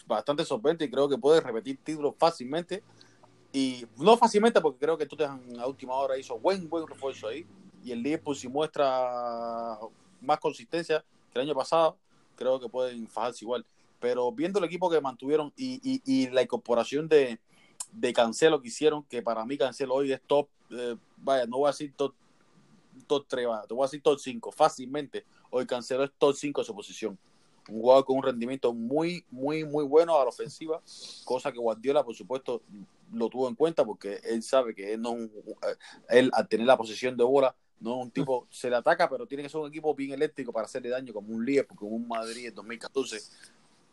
bastante 0.06 0.44
solvente 0.44 0.86
y 0.86 0.90
creo 0.90 1.08
que 1.08 1.18
puede 1.18 1.42
repetir 1.42 1.78
títulos 1.84 2.16
fácilmente. 2.18 2.84
Y 3.52 3.86
no 3.98 4.16
fácilmente 4.18 4.62
porque 4.62 4.80
creo 4.80 4.98
que 4.98 5.06
tú 5.06 5.18
a 5.24 5.68
última 5.68 5.94
hora 5.94 6.18
hizo 6.18 6.38
buen, 6.38 6.70
buen 6.70 6.86
refuerzo 6.86 7.28
ahí. 7.28 7.46
Y 7.84 7.92
el 7.92 8.04
Liverpool 8.04 8.36
si 8.36 8.48
muestra 8.48 9.78
más 10.22 10.40
consistencia 10.40 11.04
que 11.32 11.40
el 11.40 11.48
año 11.48 11.56
pasado, 11.56 11.98
creo 12.36 12.60
que 12.60 12.70
pueden 12.70 13.08
fajarse 13.08 13.46
igual. 13.46 13.66
Pero 14.00 14.32
viendo 14.32 14.60
el 14.60 14.66
equipo 14.66 14.90
que 14.90 15.02
mantuvieron 15.02 15.54
y, 15.56 16.02
y, 16.06 16.30
la 16.30 16.42
incorporación 16.42 17.08
de, 17.08 17.40
de, 17.92 18.14
Cancelo 18.14 18.62
que 18.62 18.70
hicieron, 18.70 19.04
que 19.04 19.22
para 19.22 19.46
mí 19.46 19.58
Cancelo 19.58 19.96
hoy 19.96 20.12
es 20.12 20.22
top, 20.26 20.48
eh, 20.72 20.96
vaya, 21.18 21.46
no 21.46 21.58
voy 21.58 21.68
a 21.68 21.72
decir 21.72 21.94
top, 21.96 22.14
top 23.08 23.26
3, 23.28 23.48
te 23.68 23.74
voy 23.74 23.84
a 23.84 23.88
decir 23.88 24.02
top 24.02 24.20
5 24.20 24.52
fácilmente, 24.52 25.26
hoy 25.50 25.66
Cancelo 25.66 26.04
es 26.04 26.12
top 26.18 26.36
5 26.36 26.62
de 26.62 26.66
su 26.66 26.76
posición. 26.76 27.18
Un 27.68 27.82
jugador 27.82 28.06
con 28.06 28.18
un 28.18 28.24
rendimiento 28.24 28.74
muy, 28.74 29.24
muy, 29.30 29.64
muy 29.64 29.84
bueno 29.84 30.20
a 30.20 30.24
la 30.24 30.30
ofensiva, 30.30 30.82
cosa 31.26 31.52
que 31.52 31.60
Guardiola, 31.60 32.04
por 32.04 32.16
supuesto, 32.16 32.64
lo 33.12 33.30
tuvo 33.30 33.48
en 33.48 33.56
cuenta 33.56 33.86
porque 33.86 34.20
él 34.24 34.42
sabe 34.44 34.74
que 34.74 34.94
él, 34.94 35.02
no, 35.02 35.16
él 36.10 36.32
al 36.34 36.48
tener 36.48 36.66
la 36.66 36.78
posición 36.78 37.18
de 37.18 37.24
bola, 37.24 37.56
no 37.80 37.98
es 37.98 38.06
un 38.06 38.12
tipo, 38.12 38.48
se 38.50 38.70
le 38.70 38.76
ataca, 38.76 39.10
pero 39.10 39.26
tiene 39.26 39.44
que 39.44 39.50
ser 39.50 39.62
un 39.62 39.70
equipo 39.70 39.96
bien 39.96 40.12
eléctrico 40.12 40.52
para 40.52 40.66
hacerle 40.66 40.90
daño, 40.90 41.14
como 41.14 41.34
un 41.34 41.46
Liverpool, 41.46 41.78
como 41.78 41.92
un 41.92 42.08
Madrid 42.08 42.48
en 42.48 42.56
2014. 42.56 43.22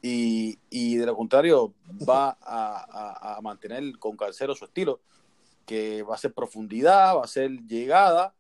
Y, 0.03 0.59
y 0.70 0.97
de 0.97 1.07
lo 1.07 1.16
contrario, 1.16 1.74
va 2.09 2.36
a, 2.40 3.36
a, 3.36 3.40
mantener 3.40 3.99
con 3.99 4.16
Cancelo 4.16 4.55
su 4.55 4.66
estilo, 4.66 5.01
que 5.64 6.03
va 6.03 6.14
a 6.14 6.18
ser 6.18 6.32
profundidad, 6.32 7.16
va 7.16 7.24
a 7.24 7.28
ser 7.28 7.51
llegada, 7.66 8.34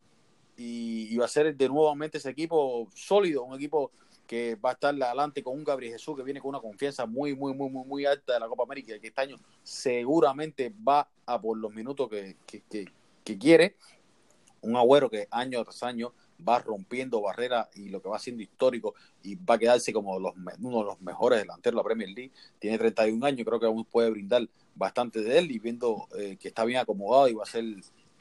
y, 0.56 1.16
va 1.16 1.26
a 1.26 1.28
ser 1.28 1.54
de 1.54 1.68
nuevamente 1.68 2.18
ese 2.18 2.30
equipo 2.30 2.88
sólido, 2.94 3.44
un 3.44 3.54
equipo 3.54 3.90
que 4.26 4.56
va 4.56 4.70
a 4.70 4.72
estar 4.72 4.94
adelante 5.02 5.42
con 5.42 5.54
un 5.54 5.64
Gabriel 5.64 5.92
Jesús 5.92 6.16
que 6.16 6.22
viene 6.22 6.40
con 6.40 6.48
una 6.48 6.60
confianza 6.60 7.06
muy, 7.06 7.36
muy, 7.36 7.54
muy, 7.54 7.70
muy, 7.70 7.84
muy 7.84 8.06
alta 8.06 8.34
de 8.34 8.40
la 8.40 8.48
Copa 8.48 8.64
América 8.64 8.96
y 8.96 9.00
que 9.00 9.08
este 9.08 9.20
año 9.20 9.36
seguramente 9.62 10.72
va 10.86 11.08
a 11.26 11.40
por 11.40 11.56
los 11.56 11.72
minutos 11.72 12.08
que, 12.08 12.36
que, 12.44 13.38
quiere. 13.38 13.76
Un 14.62 14.76
agüero 14.76 15.08
que 15.08 15.28
año 15.30 15.62
tras 15.62 15.82
año 15.82 16.12
va 16.46 16.58
rompiendo 16.58 17.20
barreras 17.20 17.68
y 17.74 17.88
lo 17.88 18.00
que 18.00 18.08
va 18.08 18.18
siendo 18.18 18.42
histórico 18.42 18.94
y 19.22 19.36
va 19.36 19.54
a 19.54 19.58
quedarse 19.58 19.92
como 19.92 20.18
los, 20.18 20.34
uno 20.60 20.78
de 20.78 20.84
los 20.84 21.00
mejores 21.00 21.40
delanteros 21.40 21.74
de 21.74 21.82
la 21.82 21.84
Premier 21.84 22.10
League. 22.10 22.32
Tiene 22.58 22.78
31 22.78 23.24
años, 23.24 23.46
creo 23.46 23.60
que 23.60 23.66
aún 23.66 23.84
puede 23.84 24.10
brindar 24.10 24.48
bastante 24.74 25.22
de 25.22 25.38
él 25.38 25.50
y 25.50 25.58
viendo 25.58 26.08
eh, 26.18 26.36
que 26.38 26.48
está 26.48 26.64
bien 26.64 26.80
acomodado 26.80 27.28
y 27.28 27.34
va 27.34 27.44
a 27.44 27.46
ser 27.46 27.64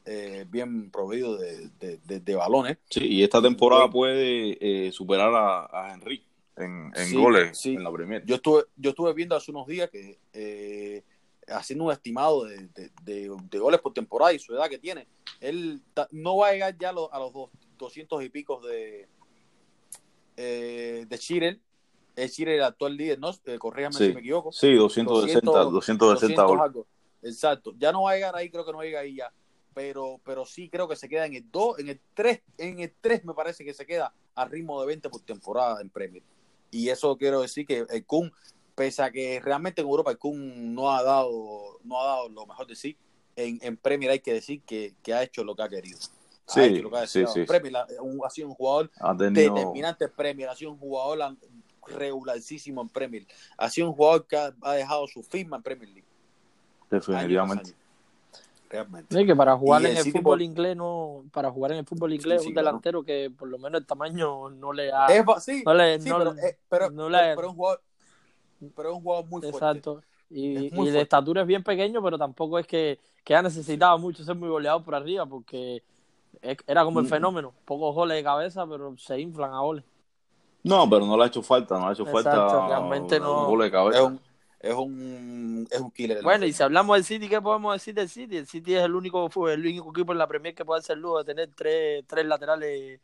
eh, 0.06 0.46
bien 0.50 0.92
proveído 0.92 1.38
de, 1.38 1.70
de, 1.80 2.36
balones. 2.36 2.78
Sí, 2.90 3.06
y 3.06 3.24
esta 3.24 3.42
temporada 3.42 3.90
puede 3.90 4.58
eh, 4.60 4.92
superar 4.92 5.34
a, 5.34 5.66
a 5.66 5.94
Henry 5.94 6.24
en, 6.58 6.92
goles 7.14 7.66
en 7.66 7.84
la 7.84 7.92
Premier. 7.92 8.24
Yo 8.26 8.36
estuve, 8.36 8.64
yo 8.78 8.92
estuve 8.92 9.14
viendo 9.14 9.36
hace 9.36 9.52
unos 9.52 9.68
días 9.68 9.90
que 9.90 10.20
eh, 10.34 11.04
haciendo 11.48 11.86
un 11.86 11.92
estimado 11.92 12.46
de, 12.46 13.30
goles 13.60 13.80
por 13.82 13.94
temporada 13.94 14.34
y 14.34 14.40
su 14.40 14.54
edad 14.54 14.70
que 14.70 14.78
tiene, 14.78 15.08
él 15.40 15.82
no 16.12 16.38
va 16.38 16.50
a 16.50 16.52
llegar 16.54 16.78
ya 16.78 16.90
a 16.90 16.94
los, 16.94 17.10
a 17.12 17.20
los 17.20 17.34
200 17.78 18.24
y 18.24 18.30
pico 18.30 18.62
de, 18.62 19.08
de 20.36 21.20
Chile. 21.20 21.60
Es 22.16 22.34
Chile 22.34 22.56
el 22.56 22.64
actual 22.64 22.96
líder, 22.96 23.20
¿no? 23.20 23.32
corrígame 23.60 23.94
si 23.94 24.14
me 24.14 24.22
equivoco. 24.22 24.52
Sí, 24.52 24.74
260, 24.74 25.52
260, 25.52 26.44
goles. 26.44 26.86
Exacto. 27.22 27.74
Ya 27.78 27.92
no 27.92 28.04
va 28.04 28.12
a 28.12 28.16
llegar 28.16 28.36
ahí, 28.36 28.50
creo 28.50 28.66
que 28.66 28.72
no 28.72 28.78
va 28.78 28.84
a 28.84 28.86
llegar 28.86 29.04
ahí 29.04 29.16
ya 29.16 29.32
pero, 29.76 30.22
pero 30.24 30.46
sí 30.46 30.70
creo 30.70 30.88
que 30.88 30.96
se 30.96 31.10
queda 31.10 31.26
en 31.26 31.36
el 31.36 31.52
2, 31.52 31.80
en 31.80 31.90
el 31.90 32.00
3, 32.16 32.42
en 32.58 32.80
el 32.80 32.94
3 33.02 33.26
me 33.26 33.34
parece 33.34 33.66
que 33.66 33.74
se 33.74 33.86
queda 33.86 34.14
a 34.34 34.46
ritmo 34.46 34.80
de 34.80 34.88
20 34.88 35.10
por 35.10 35.22
temporada 35.22 35.82
en 35.82 35.90
Premier. 35.90 36.24
Y 36.72 36.90
eso 36.90 37.16
quiero 37.18 37.42
decir 37.42 37.68
que 37.68 37.86
el 37.90 38.06
Kun, 38.06 38.32
pese 38.74 39.04
a 39.04 39.12
que 39.12 39.40
realmente 39.42 39.82
en 39.82 39.88
Europa 39.88 40.12
el 40.12 40.18
Kun 40.18 40.74
no 40.74 40.92
ha 40.92 41.04
dado, 41.04 41.80
no 41.84 42.02
ha 42.02 42.06
dado 42.06 42.30
lo 42.30 42.46
mejor 42.46 42.68
de 42.68 42.76
sí, 42.76 42.98
en, 43.36 43.60
en 43.62 43.76
Premier 43.76 44.12
hay 44.12 44.22
que 44.22 44.34
decir 44.34 44.62
que, 44.62 44.96
que, 45.04 45.14
ha 45.14 45.22
hecho 45.24 45.44
lo 45.44 45.56
que 45.56 45.64
ha 45.64 45.70
querido. 45.70 46.00
Sí, 46.48 46.84
sí, 47.08 47.26
sí, 47.26 47.44
Premier, 47.46 47.78
ha, 47.78 48.30
sido 48.30 48.50
un 48.50 48.54
jugador 48.54 48.92
determinante 49.18 50.06
en 50.06 50.12
Premier, 50.12 50.50
ha 50.50 50.56
sido 50.56 50.72
un 50.72 50.78
jugador 50.78 51.36
regularísimo 51.88 52.82
en 52.82 52.90
Premier, 52.90 53.26
ha 53.58 53.70
sido 53.70 53.90
un 53.90 53.96
jugador 53.96 54.28
que 54.28 54.38
ha, 54.38 54.74
dejado 54.74 55.08
su 55.08 55.24
firma 55.24 55.58
en 55.58 55.64
Premier 55.64 55.90
League. 55.90 56.08
Definitivamente 56.90 57.74
realmente. 58.70 59.26
que 59.26 59.36
para 59.36 59.58
jugar 59.58 59.86
en 59.86 59.98
el 59.98 60.12
fútbol 60.12 60.42
inglés 60.42 60.76
no, 60.76 61.24
para 61.32 61.52
jugar 61.52 61.72
en 61.72 61.80
el 61.80 61.86
fútbol 61.86 62.14
inglés 62.14 62.46
un 62.46 62.54
delantero 62.54 63.04
que 63.04 63.32
por 63.36 63.48
lo 63.48 63.58
menos 63.58 63.82
el 63.82 63.88
tamaño 63.88 64.50
no 64.50 64.74
le 64.74 64.92
ha 64.92 65.08
es, 65.08 65.24
sí, 65.44 65.64
no 65.66 65.74
le, 65.74 66.00
sí, 66.00 66.10
pero, 66.10 66.36
eh, 66.38 66.58
pero, 66.70 66.90
no 66.90 67.10
le, 67.10 67.36
pero, 67.36 67.50
un 67.50 67.56
jugador 67.56 67.82
pero 68.76 68.90
es 68.90 68.96
un 68.96 69.02
jugador 69.02 69.26
muy 69.26 69.42
fuerte. 69.42 69.58
Exacto. 69.58 70.02
Y, 70.30 70.82
y 70.82 70.90
de 70.90 71.02
estatura 71.02 71.42
es 71.42 71.48
bien 71.48 71.64
pequeño, 71.64 72.02
pero 72.02 72.18
tampoco 72.18 72.58
es 72.58 72.66
que, 72.66 73.00
que 73.24 73.36
ha 73.36 73.42
necesitado 73.42 73.98
mucho 74.00 74.24
ser 74.24 74.36
muy 74.36 74.50
goleado 74.50 74.84
por 74.84 74.96
arriba, 74.96 75.26
porque 75.26 75.84
era 76.42 76.84
como 76.84 77.00
el 77.00 77.06
mm. 77.06 77.10
fenómeno, 77.10 77.54
pocos 77.66 77.94
goles 77.94 78.18
de 78.18 78.24
cabeza, 78.24 78.66
pero 78.68 78.96
se 78.98 79.20
inflan 79.20 79.54
a 79.54 79.60
goles. 79.60 79.84
No, 80.64 80.90
pero 80.90 81.06
no 81.06 81.16
le 81.18 81.24
ha 81.24 81.28
hecho 81.28 81.44
falta, 81.44 81.76
no 81.76 81.82
le 81.82 81.90
ha 81.90 81.94
hecho 81.94 82.06
falta 82.06 82.68
realmente 82.68 83.20
no. 83.20 83.56
de 83.58 83.72
cabeza 83.72 84.12
es 84.66 84.74
un, 84.74 85.68
es 85.70 85.80
un 85.80 85.92
killer. 85.92 86.24
Bueno, 86.24 86.46
y 86.46 86.54
si 86.54 86.64
hablamos 86.64 86.98
del 86.98 87.04
City, 87.04 87.30
¿qué 87.30 87.40
podemos 87.40 87.76
decir 87.76 87.94
del 87.94 88.10
City? 88.10 88.38
El 88.38 88.48
City 88.48 88.74
es 88.74 88.84
el 88.84 88.96
único, 88.96 89.30
el 89.48 89.60
único 89.60 89.92
equipo 89.92 90.12
en 90.12 90.18
la 90.18 90.28
Premier 90.28 90.56
que 90.56 90.66
puede 90.66 90.80
hacer 90.80 90.98
lujo 90.98 91.20
de 91.20 91.26
tener 91.26 91.50
tres, 91.56 92.04
tres 92.08 92.26
laterales 92.26 93.00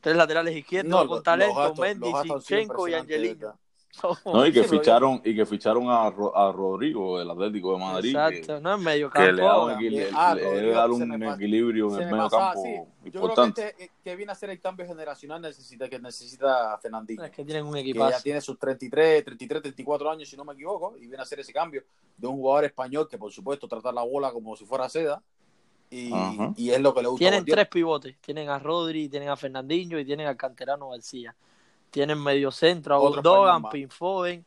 tres 0.00 0.16
laterales 0.16 0.54
izquierdos 0.54 1.06
con 1.06 1.22
talento, 1.22 1.74
Mendy, 1.76 2.12
Sinchenko 2.22 2.88
y 2.88 2.94
Angelino. 2.94 3.58
No, 4.24 4.46
y 4.46 4.52
que 4.52 4.64
ficharon, 4.64 5.20
y 5.24 5.34
que 5.34 5.46
ficharon 5.46 5.88
a, 5.88 6.06
a 6.06 6.52
Rodrigo, 6.52 7.20
el 7.20 7.30
Atlético 7.30 7.72
de 7.74 7.78
Madrid. 7.78 8.10
Exacto, 8.10 8.56
que, 8.56 8.60
no 8.60 8.74
es 8.74 8.80
medio 8.80 9.10
que 9.10 9.32
le 9.32 9.42
da 9.42 9.48
campo. 9.48 9.64
un, 9.66 9.72
equil- 9.72 10.08
Ah, 10.14 10.34
le 10.34 10.70
da 10.72 10.86
un 10.86 11.08
me 11.08 11.26
pa- 11.26 11.34
equilibrio 11.34 11.88
en 11.88 11.92
el 11.94 11.98
me 12.06 12.12
medio 12.12 12.24
pasaba, 12.24 12.52
campo 12.54 12.62
sí. 12.64 13.10
Yo 13.10 13.20
creo 13.22 13.34
que, 13.34 13.62
este, 13.62 13.84
eh, 13.84 13.90
que 14.02 14.16
viene 14.16 14.32
a 14.32 14.34
ser 14.34 14.50
el 14.50 14.60
cambio 14.60 14.86
generacional 14.86 15.40
necesita, 15.42 15.88
que 15.88 15.98
necesita 15.98 16.78
Fernandinho. 16.78 17.22
Es 17.24 17.30
que 17.30 17.44
tienen 17.44 17.64
un 17.66 17.74
que 17.74 17.78
ya 17.84 17.90
equipazo. 17.90 18.22
tiene 18.22 18.40
sus 18.40 18.58
33, 18.58 19.24
33, 19.24 19.62
34 19.62 20.10
años, 20.10 20.28
si 20.28 20.36
no 20.36 20.44
me 20.44 20.54
equivoco, 20.54 20.96
y 20.96 21.00
viene 21.00 21.18
a 21.18 21.22
hacer 21.22 21.40
ese 21.40 21.52
cambio 21.52 21.82
de 22.16 22.26
un 22.26 22.36
jugador 22.36 22.64
español 22.64 23.08
que, 23.08 23.18
por 23.18 23.30
supuesto, 23.32 23.68
trata 23.68 23.92
la 23.92 24.02
bola 24.02 24.32
como 24.32 24.56
si 24.56 24.64
fuera 24.64 24.88
seda. 24.88 25.22
Y, 25.90 26.10
y 26.56 26.70
es 26.70 26.80
lo 26.80 26.92
que 26.92 27.02
le 27.02 27.08
gusta. 27.08 27.24
a 27.24 27.30
Tienen 27.30 27.44
tres 27.44 27.68
pivotes. 27.68 28.16
Tienen 28.20 28.48
a 28.48 28.58
Rodri, 28.58 29.08
tienen 29.08 29.28
a 29.28 29.36
Fernandinho 29.36 29.98
y 29.98 30.04
tienen 30.04 30.26
al 30.26 30.36
canterano 30.36 30.88
García. 30.90 31.36
Tienen 31.94 32.20
medio 32.20 32.50
centro 32.50 32.96
a 32.96 32.98
Gundogan. 32.98 33.68
Pinfoden 33.68 34.44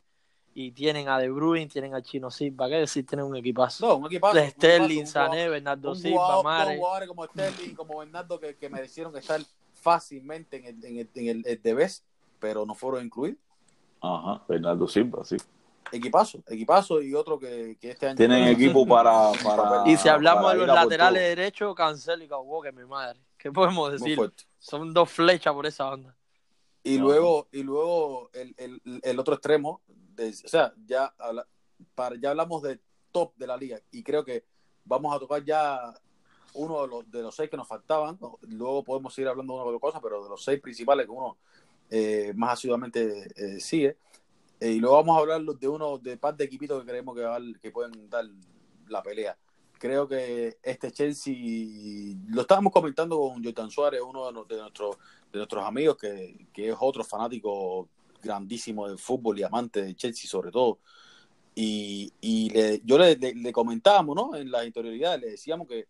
y 0.54 0.74
tienen 0.74 1.08
a 1.08 1.18
De 1.18 1.30
Bruyne, 1.30 1.68
tienen 1.68 1.96
a 1.96 2.02
Chino 2.02 2.30
Silva. 2.30 2.68
¿Qué 2.68 2.76
decir? 2.76 3.06
Tienen 3.06 3.26
un 3.26 3.38
equipazo. 3.38 3.88
No, 3.88 3.96
un 3.96 4.08
equipazo. 4.08 4.36
De 4.36 4.50
Sterling, 4.50 5.06
Sané, 5.06 5.48
Bernardo 5.48 5.92
un 5.92 5.96
Silva, 5.96 6.44
Mare. 6.44 6.76
jugadores 6.76 7.08
como 7.08 7.24
Sterling, 7.24 7.74
como 7.74 8.00
Bernardo, 8.00 8.38
que, 8.38 8.58
que 8.58 8.70
merecieron 8.70 9.16
estar 9.16 9.40
fácilmente 9.76 10.58
en 10.58 10.66
el, 10.66 10.86
en 10.86 10.98
el, 10.98 11.10
en 11.16 11.28
el, 11.28 11.48
el 11.48 11.62
de 11.62 11.74
Best, 11.74 12.04
pero 12.38 12.66
no 12.66 12.76
fueron 12.76 13.06
incluidos. 13.06 13.40
Ajá, 14.02 14.44
Bernardo 14.46 14.86
Silva, 14.86 15.24
sí. 15.24 15.38
Equipazo, 15.90 16.40
equipazo 16.50 17.02
y 17.02 17.14
otro 17.14 17.40
que, 17.40 17.78
que 17.80 17.92
este 17.92 18.08
año. 18.08 18.18
Tienen 18.18 18.46
equipo 18.50 18.86
para, 18.86 19.32
para 19.42 19.84
Y 19.90 19.96
si 19.96 20.10
hablamos 20.10 20.44
para 20.44 20.60
de 20.60 20.66
los 20.66 20.76
laterales 20.76 21.22
derechos, 21.22 21.74
Cancelo 21.74 22.26
y 22.26 22.28
Cabo, 22.28 22.62
que 22.62 22.74
mi 22.74 22.84
madre. 22.84 23.22
¿Qué 23.38 23.54
podemos 23.54 23.94
decir? 23.94 24.20
Son 24.60 24.94
dos 24.94 25.10
flechas 25.10 25.54
por 25.54 25.66
esa 25.66 25.86
banda. 25.86 26.17
Y 26.88 26.98
No. 26.98 27.06
luego, 27.06 27.48
y 27.52 27.64
luego 27.64 28.30
el, 28.34 28.56
el, 28.58 28.82
el 29.04 29.20
otro 29.20 29.34
extremo, 29.34 29.82
de- 30.16 30.30
o 30.30 30.48
sea, 30.48 30.74
ya, 30.86 31.14
habla- 31.18 31.48
para, 31.96 32.16
ya 32.16 32.30
hablamos 32.32 32.62
de 32.62 32.80
top 33.12 33.36
de 33.36 33.48
la 33.48 33.58
liga 33.58 33.82
y 33.92 34.04
creo 34.04 34.24
que 34.24 34.46
vamos 34.86 35.14
a 35.16 35.20
tocar 35.20 35.44
ya 35.44 35.94
uno 36.54 36.82
de 36.82 36.88
los, 36.88 37.12
de 37.12 37.22
los 37.22 37.36
seis 37.36 37.50
que 37.50 37.58
nos 37.58 37.68
faltaban. 37.68 38.18
¿no? 38.22 38.40
Luego 38.42 38.84
podemos 38.84 39.14
seguir 39.14 39.28
hablando 39.28 39.54
de 39.54 39.60
una 39.62 39.70
otra 39.70 39.80
cosa, 39.80 40.02
pero 40.02 40.24
de 40.24 40.30
los 40.30 40.44
seis 40.44 40.62
principales 40.62 41.06
que 41.06 41.12
uno 41.12 41.38
eh, 41.90 42.32
más 42.36 42.54
asiduamente 42.54 43.28
eh, 43.36 43.60
sigue. 43.60 43.98
Eh, 44.60 44.72
y 44.72 44.80
luego 44.80 44.96
vamos 44.96 45.18
a 45.18 45.20
hablar 45.20 45.42
de 45.42 45.68
uno 45.68 45.98
de 45.98 46.18
par 46.18 46.36
de 46.38 46.46
equipitos 46.46 46.82
que 46.82 46.90
creemos 46.90 47.16
que, 47.16 47.22
va- 47.24 47.40
que 47.62 47.72
pueden 47.72 48.10
dar 48.10 48.26
la 48.88 49.04
pelea. 49.04 49.38
Creo 49.80 50.08
que 50.08 50.58
este 50.64 50.92
Chelsea, 50.92 51.36
lo 52.30 52.42
estábamos 52.42 52.74
comentando 52.74 53.18
con 53.20 53.44
Jordan 53.44 53.70
Suárez, 53.70 54.02
uno 54.02 54.26
de, 54.26 54.58
nuestros 54.58 54.98
de 55.32 55.38
nuestros 55.38 55.64
amigos, 55.64 55.98
que, 55.98 56.48
que 56.54 56.70
es 56.70 56.76
otro 56.80 57.04
fanático 57.04 57.88
grandísimo 58.22 58.88
del 58.88 58.98
fútbol 58.98 59.40
y 59.40 59.44
amante 59.44 59.82
de 59.84 59.96
Chelsea 59.96 60.30
sobre 60.30 60.52
todo. 60.52 60.80
Y, 61.56 62.12
y 62.22 62.50
le- 62.52 62.82
yo 62.86 62.98
le, 62.98 63.18
comentábamos, 63.52 64.16
¿no? 64.16 64.36
En 64.36 64.52
la 64.52 64.64
interioridad, 64.66 65.20
le 65.20 65.32
decíamos 65.32 65.68
que, 65.68 65.88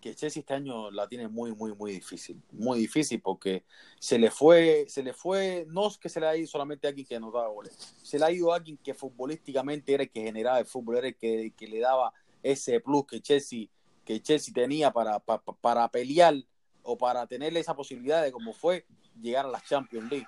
que 0.00 0.14
Chelsea 0.14 0.40
este 0.40 0.54
año 0.54 0.90
la 0.90 1.06
tiene 1.06 1.28
muy, 1.28 1.52
muy, 1.54 1.74
muy 1.74 1.92
difícil. 1.92 2.40
Muy 2.52 2.78
difícil 2.78 3.20
porque 3.20 3.64
se 3.98 4.18
le 4.18 4.30
fue, 4.30 4.86
se 4.88 5.02
le 5.02 5.12
fue, 5.12 5.66
no 5.68 5.88
es 5.88 5.98
que 5.98 6.08
se 6.08 6.20
le 6.20 6.26
ha 6.26 6.36
ido 6.36 6.46
solamente 6.46 6.86
a 6.86 6.88
alguien 6.88 7.06
que 7.06 7.16
anotaba 7.16 7.48
goles, 7.48 7.94
se 8.02 8.18
le 8.18 8.24
ha 8.24 8.30
ido 8.30 8.50
a 8.50 8.56
alguien 8.56 8.78
que 8.78 8.94
futbolísticamente 8.94 9.92
era 9.92 10.04
el 10.04 10.10
que 10.10 10.22
generaba 10.22 10.58
el 10.58 10.64
fútbol, 10.64 10.96
era 10.96 11.08
el 11.08 11.16
que, 11.16 11.52
que 11.54 11.66
le 11.66 11.80
daba 11.80 12.14
ese 12.42 12.80
plus 12.80 13.06
que 13.06 13.20
Chelsea, 13.20 13.66
que 14.04 14.20
Chelsea 14.20 14.52
tenía 14.52 14.92
para, 14.92 15.18
para, 15.18 15.42
para 15.42 15.88
pelear 15.90 16.34
o 16.82 16.96
para 16.96 17.26
tener 17.26 17.56
esa 17.56 17.74
posibilidad 17.74 18.22
de 18.22 18.32
como 18.32 18.52
fue 18.52 18.86
llegar 19.20 19.46
a 19.46 19.50
la 19.50 19.60
Champions 19.60 20.10
League. 20.10 20.26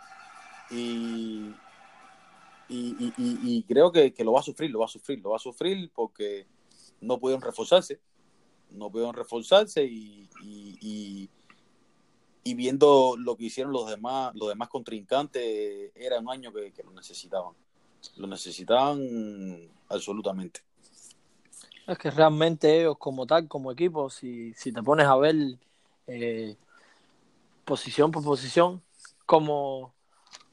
Y, 0.71 1.53
y, 2.69 3.65
creo 3.69 3.93
que, 3.93 4.13
que 4.13 4.25
lo 4.25 4.33
va 4.33 4.41
a 4.41 4.45
sufrir, 4.45 4.71
lo 4.71 4.81
va 4.81 4.87
a 4.87 4.89
sufrir, 4.89 5.21
lo 5.21 5.31
va 5.31 5.37
a 5.37 5.41
sufrir 5.41 5.91
porque 5.95 6.47
no 7.01 7.19
pudieron 7.19 7.43
reforzarse, 7.43 8.01
no 8.71 8.91
pudieron 8.91 9.15
reforzarse 9.15 9.85
y, 9.85 10.29
y, 10.43 11.29
viendo 12.55 13.17
lo 13.19 13.37
que 13.37 13.45
hicieron 13.45 13.73
los 13.73 13.89
demás, 13.89 14.35
los 14.35 14.49
demás 14.49 14.69
contrincantes, 14.69 15.93
era 15.95 16.19
un 16.21 16.31
año 16.31 16.53
que 16.53 16.83
lo 16.83 16.93
necesitaban. 16.93 17.55
Lo 18.17 18.27
necesitaban 18.27 19.71
absolutamente. 19.89 20.61
Es 21.87 21.99
que 21.99 22.11
realmente 22.11 22.81
ellos 22.81 22.97
como 22.99 23.27
tal, 23.27 23.49
como 23.49 23.73
equipo, 23.73 24.09
si, 24.09 24.55
si 24.55 24.73
te 24.73 24.83
pones 24.83 25.07
a 25.07 25.17
ver 25.17 25.35
eh, 26.07 26.57
posición 27.65 28.11
por 28.11 28.25
posición, 28.25 28.83
como, 29.27 29.93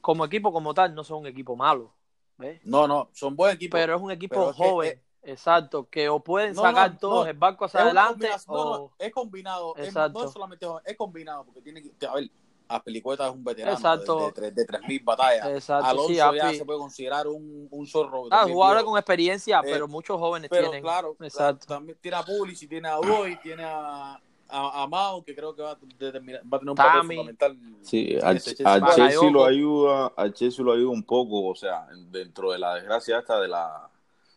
como 0.00 0.24
equipo 0.24 0.52
como 0.52 0.74
tal, 0.74 0.94
no 0.94 1.04
son 1.04 1.20
un 1.20 1.26
equipo 1.26 1.56
malo, 1.56 1.92
¿ves? 2.38 2.60
No, 2.64 2.86
no, 2.86 3.08
son 3.12 3.36
buen 3.36 3.54
equipo. 3.54 3.76
Pero 3.76 3.96
es 3.96 4.02
un 4.02 4.10
equipo 4.10 4.52
que, 4.52 4.52
joven, 4.52 4.88
eh, 4.90 5.00
exacto, 5.22 5.88
que 5.88 6.08
o 6.08 6.20
pueden 6.20 6.54
No, 6.54 6.62
sacar 6.62 6.92
no, 6.92 6.98
todos 6.98 7.24
no. 7.24 7.30
el 7.30 7.36
barco 7.36 7.64
hacia 7.64 7.80
adelante 7.82 8.28
o... 8.48 8.90
no, 8.90 8.92
es 8.98 9.12
combinado, 9.12 9.74
es- 9.76 9.84
Exacto. 9.86 10.18
no 10.18 10.24
es 10.24 10.30
solamente 10.32 10.66
joven, 10.66 10.82
es 10.86 10.96
combinado, 10.96 11.44
porque 11.44 11.62
tiene 11.62 11.82
que, 11.82 12.06
a 12.06 12.14
ver, 12.14 12.30
Aspilicueta 12.70 13.26
es 13.28 13.32
un 13.34 13.42
veterano 13.42 13.74
Exacto. 13.76 14.32
de, 14.34 14.40
de, 14.42 14.50
de, 14.52 14.64
tres 14.64 14.80
mil 14.86 15.00
batallas. 15.02 15.46
Exacto, 15.48 15.86
Alonso 15.86 16.08
sí, 16.08 16.14
ya 16.14 16.28
Api. 16.28 16.56
se 16.56 16.64
puede 16.64 16.78
considerar 16.78 17.26
un, 17.26 17.66
un 17.70 17.86
zorro. 17.86 18.28
Ah, 18.30 18.44
viejo. 18.46 18.84
con 18.84 18.96
experiencia, 18.98 19.58
Eh, 19.58 19.62
pero 19.72 19.88
muchos 19.88 20.18
jóvenes 20.18 20.48
Pero 20.48 20.62
tienen. 20.64 20.82
claro, 20.82 21.16
Exacto. 21.20 21.66
también 21.66 21.98
tiene 22.00 22.16
a 22.16 22.22
Pulis 22.22 22.62
y 22.62 22.66
tiene 22.68 22.88
a 22.88 22.96
Roy, 22.98 23.36
tiene 23.42 23.64
a, 23.64 24.12
a, 24.48 24.82
a 24.82 24.86
Mao, 24.86 25.22
que 25.24 25.34
creo 25.34 25.54
que 25.54 25.62
va 25.62 25.72
a, 25.72 25.78
determinar- 25.98 26.42
va 26.42 26.56
a 26.56 26.60
tener 26.60 26.70
un 26.70 26.76
papel 26.76 27.00
Tami. 27.00 27.16
fundamental. 27.16 27.58
Sí, 27.82 28.16
al, 28.22 28.36
ese 28.36 28.54
Chelsea. 28.54 29.30
lo 29.30 29.44
ayuda, 29.44 30.12
al 30.16 30.32
Chelsea 30.32 30.64
lo 30.64 30.72
ayuda 30.72 30.90
un 30.90 31.02
poco, 31.02 31.46
o 31.48 31.54
sea, 31.56 31.88
dentro 32.10 32.52
de 32.52 32.58
la 32.58 32.74
desgracia 32.76 33.18
esta 33.18 33.40
de 33.40 33.48
la 33.48 33.88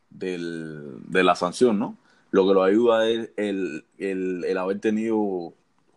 del, 0.09 0.97
de 1.07 1.23
la 1.23 1.35
sanción, 1.35 1.77
¿no? 1.79 1.97
Lo 2.31 2.47
que 2.47 2.53
lo 2.53 2.63
ayuda 2.63 3.07
es 3.07 3.29
el, 3.37 3.85
el, 3.97 4.43
el 4.45 4.57
haber 4.57 4.79
tenido 4.79 5.53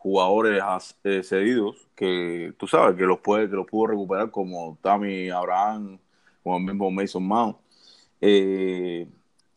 jugadores 0.07 0.63
eh, 1.03 1.25
cedidos 1.25 1.89
que 1.97 2.55
tú 2.57 2.69
sabes 2.69 2.97
que 2.97 3.03
los 3.03 3.19
puede 3.19 3.51
que 3.51 3.57
los 3.57 3.67
pudo 3.67 3.89
recuperar 3.89 4.31
como 4.31 4.79
Tammy 4.81 5.31
Abraham, 5.31 5.99
como 6.45 6.59
el 6.59 6.65
mismo 6.65 6.93
Mason 6.93 7.25
Mount, 7.27 7.57
eh, 8.21 9.09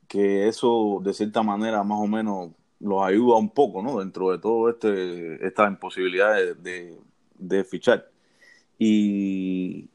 que 0.07 0.47
eso 0.47 1.01
de 1.03 1.13
cierta 1.13 1.43
manera 1.43 1.83
más 1.83 1.99
o 2.01 2.07
menos 2.07 2.49
los 2.79 3.03
ayuda 3.03 3.37
un 3.37 3.51
poco, 3.51 3.83
¿no? 3.83 3.99
Dentro 3.99 4.31
de 4.31 4.39
todo 4.39 4.69
este 4.69 5.45
esta 5.45 5.67
imposibilidad 5.67 6.35
de, 6.55 7.63
fichar. 7.65 8.09
Y, 8.79 9.89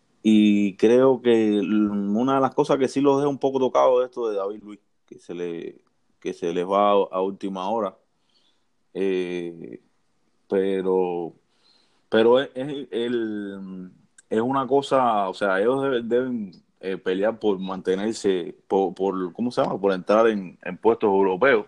creo 0.79 1.21
que 1.23 1.61
una 1.61 2.37
de 2.37 2.41
las 2.41 2.55
cosas 2.55 2.79
que 2.79 2.89
sí 2.89 3.01
los 3.01 3.19
deja 3.19 3.29
un 3.29 3.39
poco 3.39 3.59
tocados 3.59 4.01
de 4.01 4.07
esto 4.07 4.29
de 4.29 4.37
David 4.37 4.63
Luis, 4.63 4.81
que 5.07 5.19
se 5.19 5.35
le 5.35 5.81
que 6.21 6.33
se 6.33 6.53
les 6.55 6.67
va 6.67 6.93
a, 6.93 6.95
a 7.13 7.23
última 7.23 7.69
hora. 7.71 7.97
Eh, 8.95 9.84
pero 10.49 11.35
pero 12.11 12.41
es, 12.41 12.51
el- 12.55 13.91
es 14.31 14.41
una 14.41 14.67
cosa, 14.67 15.29
o 15.29 15.35
sea, 15.35 15.61
ellos 15.61 15.83
deben, 15.83 16.09
deben, 16.09 16.53
eh, 16.81 16.97
pelear 16.99 17.39
por 17.39 17.59
mantenerse, 17.59 18.55
por, 18.69 18.95
por, 18.95 19.33
¿cómo 19.33 19.51
se 19.51 19.63
llama? 19.63 19.81
Por 19.81 19.93
entrar 19.93 20.29
en, 20.29 20.59
en 20.63 20.77
puestos 20.79 21.09
europeos. 21.09 21.67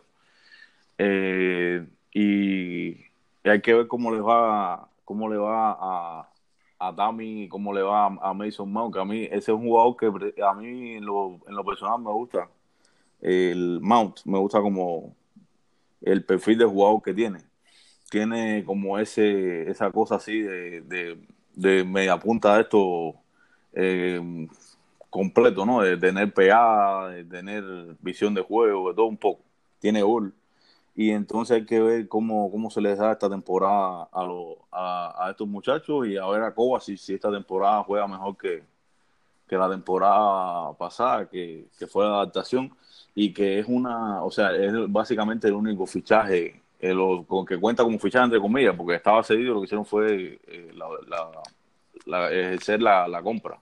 Eh, 0.99 1.87
y, 2.13 2.97
hay 3.45 3.61
que 3.63 3.75
ver 3.75 3.87
cómo 3.89 4.13
les 4.13 4.23
va, 4.23 4.89
cómo 5.05 5.29
le 5.29 5.37
va 5.37 5.73
a, 5.73 6.31
a 6.79 6.95
Tami 6.97 7.49
cómo 7.49 7.73
le 7.73 7.83
va 7.83 8.07
a, 8.07 8.31
a 8.31 8.35
Mason 8.35 8.71
Mount, 8.73 8.95
que 8.95 9.01
a 9.01 9.05
mí 9.05 9.25
ese 9.25 9.37
es 9.39 9.49
un 9.51 9.63
jugador 9.67 9.97
que 9.97 10.43
a 10.43 10.55
mí 10.55 10.95
en 10.97 11.05
lo, 11.07 11.41
en 11.47 11.55
lo 11.55 11.65
personal 11.65 12.01
me 12.01 12.11
gusta. 12.13 12.49
El 13.21 13.81
Mount, 13.83 14.21
me 14.27 14.39
gusta 14.39 14.61
como 14.61 15.15
el 16.03 16.25
perfil 16.25 16.59
de 16.59 16.65
jugador 16.67 17.03
que 17.03 17.15
tiene. 17.15 17.41
Tiene 18.11 18.65
como 18.65 18.99
ese, 18.99 19.69
esa 19.71 19.91
cosa 19.91 20.17
así 20.17 20.41
de, 20.41 20.81
de, 20.83 21.19
de 21.55 21.85
media 21.85 22.19
punta 22.19 22.61
esto 22.61 23.15
eh, 23.73 24.21
completo, 25.11 25.67
¿no? 25.67 25.81
De 25.83 25.97
tener 25.97 26.33
pegada, 26.33 27.11
de 27.11 27.25
tener 27.25 27.65
visión 28.01 28.35
de 28.35 28.43
juego, 28.43 28.91
de 28.91 28.95
todo 28.95 29.07
un 29.07 29.17
poco. 29.17 29.43
Tiene 29.81 30.03
gol. 30.03 30.35
Y 30.95 31.11
entonces 31.11 31.57
hay 31.59 31.67
que 31.67 31.81
ver 31.81 32.09
cómo, 32.09 32.51
cómo 32.51 32.71
se 32.71 32.81
les 32.81 32.99
da 32.99 33.13
esta 33.13 33.29
temporada 33.29 34.09
a, 34.13 34.25
los 34.25 34.57
a, 34.73 35.27
a 35.27 35.31
estos 35.31 35.47
muchachos 35.49 36.07
y 36.09 36.17
a 36.17 36.27
ver 36.27 36.43
a 36.43 36.55
Coba 36.55 36.81
si, 36.81 36.97
si 36.97 37.15
esta 37.15 37.31
temporada 37.31 37.85
juega 37.85 38.07
mejor 38.09 38.37
que, 38.37 38.63
que 39.47 39.57
la 39.57 39.69
temporada 39.69 40.73
pasada, 40.75 41.29
que, 41.29 41.67
que 41.79 41.87
fue 41.87 42.05
la 42.05 42.17
adaptación 42.17 42.75
y 43.15 43.33
que 43.33 43.59
es 43.59 43.67
una, 43.69 44.23
o 44.25 44.31
sea, 44.31 44.55
es 44.55 44.73
básicamente 44.89 45.49
el 45.49 45.55
único 45.55 45.87
fichaje 45.87 46.63
eh, 46.81 46.95
lo, 46.95 47.25
con 47.27 47.47
que 47.47 47.59
cuenta 47.59 47.83
como 47.85 47.99
fichaje 47.99 48.25
entre 48.27 48.41
comillas, 48.41 48.75
porque 48.77 48.95
estaba 48.97 49.23
cedido, 49.23 49.55
lo 49.55 49.61
que 49.61 49.67
hicieron 49.67 49.87
fue 49.87 50.41
eh, 50.47 50.71
la, 50.75 50.87
la, 51.09 51.31
la- 52.07 52.33
ejercer 52.33 52.83
la, 52.83 53.09
la 53.09 53.23
compra. 53.23 53.61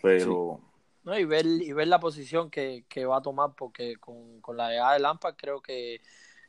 Pero 0.00 0.60
¿no? 1.02 1.18
Y 1.18 1.24
ver, 1.24 1.46
y 1.46 1.72
ver 1.72 1.88
la 1.88 2.00
posición 2.00 2.50
que, 2.50 2.84
que 2.88 3.06
va 3.06 3.18
a 3.18 3.22
tomar, 3.22 3.54
porque 3.56 3.96
con, 3.96 4.40
con 4.40 4.56
la 4.56 4.70
llegada 4.70 4.94
de 4.94 5.00
Lampard 5.00 5.36
creo 5.36 5.60
que, 5.62 6.02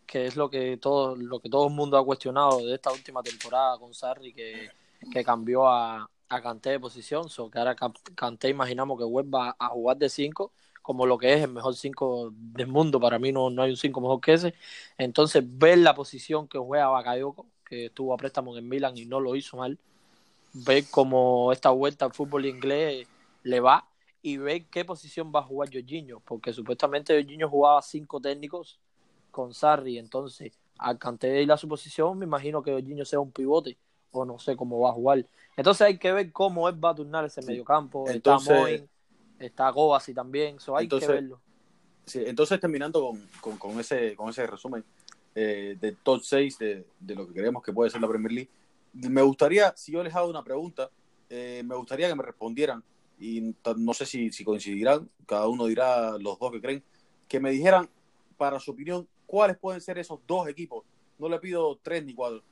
que 0.06 0.28
es 0.28 0.36
lo 0.36 0.50
que 0.50 0.78
todo, 0.78 1.16
lo 1.16 1.40
que 1.40 1.50
todo 1.50 1.68
el 1.68 1.74
mundo 1.74 1.98
ha 1.98 2.06
cuestionado 2.06 2.66
de 2.66 2.76
esta 2.76 2.92
última 2.92 3.24
temporada 3.24 3.78
con 3.80 3.94
Sarri, 3.94 4.34
que, 4.34 4.72
que 5.10 5.24
cambió 5.24 5.68
a, 5.68 6.10
a 6.30 6.42
Canté 6.42 6.72
de 6.72 6.80
posición, 6.80 7.30
so 7.30 7.50
que 7.50 7.60
ahora 7.60 7.76
Canté 8.16 8.50
imaginamos 8.50 8.98
que 8.98 9.06
vuelva 9.06 9.56
a 9.60 9.70
jugar 9.70 9.98
de 9.98 10.10
5, 10.10 10.54
como 10.86 11.08
lo 11.08 11.18
que 11.18 11.34
es 11.34 11.42
el 11.42 11.52
mejor 11.52 11.76
5 11.76 12.32
del 12.32 12.68
mundo, 12.68 13.00
para 13.00 13.18
mí 13.18 13.32
no, 13.32 13.50
no 13.50 13.64
hay 13.64 13.72
un 13.72 13.76
5 13.76 14.02
mejor 14.02 14.22
que 14.22 14.34
ese, 14.34 14.54
entonces 15.00 15.44
ver 15.44 15.80
la 15.80 15.96
posición 15.96 16.48
que 16.48 16.60
juega 16.60 16.90
Bakayoko, 16.90 17.48
que 17.68 17.88
estuvo 17.88 18.14
a 18.14 18.18
préstamo 18.18 18.56
en 18.56 18.70
Milan 18.70 18.96
y 18.96 19.06
no 19.06 19.20
lo 19.20 19.36
hizo 19.36 19.58
mal, 19.58 19.80
ver 20.54 20.84
cómo 20.92 21.52
esta 21.52 21.72
vuelta 21.72 22.06
al 22.06 22.14
fútbol 22.14 22.46
inglés 22.46 23.08
le 23.42 23.60
va 23.62 23.88
y 24.22 24.38
ver 24.38 24.66
qué 24.66 24.86
posición 24.86 25.32
va 25.34 25.40
a 25.40 25.44
jugar 25.44 25.70
Jorginho, 25.74 26.20
porque 26.20 26.54
supuestamente 26.54 27.20
Jorginho 27.20 27.50
jugaba 27.50 27.82
cinco 27.82 28.22
técnicos 28.22 28.80
con 29.32 29.56
Sarri, 29.56 29.98
entonces 29.98 30.54
al 30.78 31.00
Canté 31.00 31.42
y 31.42 31.48
la 31.48 31.58
suposición, 31.58 32.20
me 32.20 32.26
imagino 32.26 32.62
que 32.62 32.72
Jorginho 32.72 33.06
sea 33.06 33.20
un 33.20 33.32
pivote, 33.32 33.76
o 34.12 34.24
no 34.24 34.38
sé 34.38 34.56
cómo 34.56 34.80
va 34.80 34.92
a 34.92 34.94
jugar. 34.94 35.26
Entonces 35.58 35.88
hay 35.88 35.98
que 35.98 36.12
ver 36.12 36.32
cómo 36.32 36.70
él 36.70 36.84
va 36.84 36.92
a 36.92 36.96
turnar 36.96 37.26
ese 37.26 37.42
mediocampo. 37.42 38.08
está 38.08 38.38
Moin, 38.38 38.88
está 39.40 39.70
Gobasi 39.70 40.14
también, 40.14 40.58
eso 40.58 40.76
hay 40.76 40.88
que 40.88 41.08
verlo. 41.08 41.40
Sí, 42.06 42.22
entonces 42.26 42.60
terminando 42.60 43.14
con, 43.42 43.58
con, 43.58 43.80
ese, 43.80 44.16
con 44.16 44.30
ese 44.30 44.46
resumen 44.46 44.84
eh, 45.34 45.76
de 45.80 45.92
top 45.94 46.22
6 46.22 46.58
de, 46.60 46.86
de, 47.00 47.16
lo 47.16 47.26
que 47.28 47.34
creemos 47.34 47.64
que 47.64 47.74
puede 47.74 47.90
ser 47.90 48.00
la 48.00 48.08
Premier 48.08 48.32
League, 48.32 48.50
me 48.94 49.22
gustaría, 49.22 49.74
si 49.76 49.92
yo 49.92 50.04
les 50.04 50.16
hago 50.16 50.30
una 50.30 50.44
pregunta, 50.44 50.90
eh, 51.30 51.64
me 51.66 51.76
gustaría 51.76 52.08
que 52.08 52.16
me 52.16 52.24
respondieran, 52.24 52.84
y 53.20 53.54
no 53.78 53.94
sé 53.94 54.06
si, 54.06 54.32
si 54.32 54.44
coincidirán, 54.44 55.10
cada 55.26 55.48
uno 55.48 55.66
dirá 55.66 56.18
los 56.18 56.38
dos 56.40 56.52
que 56.52 56.62
creen, 56.62 56.84
que 57.28 57.40
me 57.40 57.52
dijeran, 57.52 57.90
para 58.38 58.60
su 58.60 58.72
opinión, 58.72 59.08
cuáles 59.26 59.58
pueden 59.58 59.82
ser 59.82 59.98
esos 59.98 60.20
dos 60.28 60.48
equipos. 60.48 60.86
No 61.18 61.30
le 61.30 61.40
pido 61.40 61.80
tres 61.82 62.04
ni 62.06 62.14
cuatro. 62.14 62.44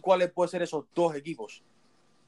¿Cuáles 0.00 0.30
pueden 0.30 0.50
ser 0.50 0.62
esos 0.62 0.84
dos 0.94 1.14
equipos 1.14 1.62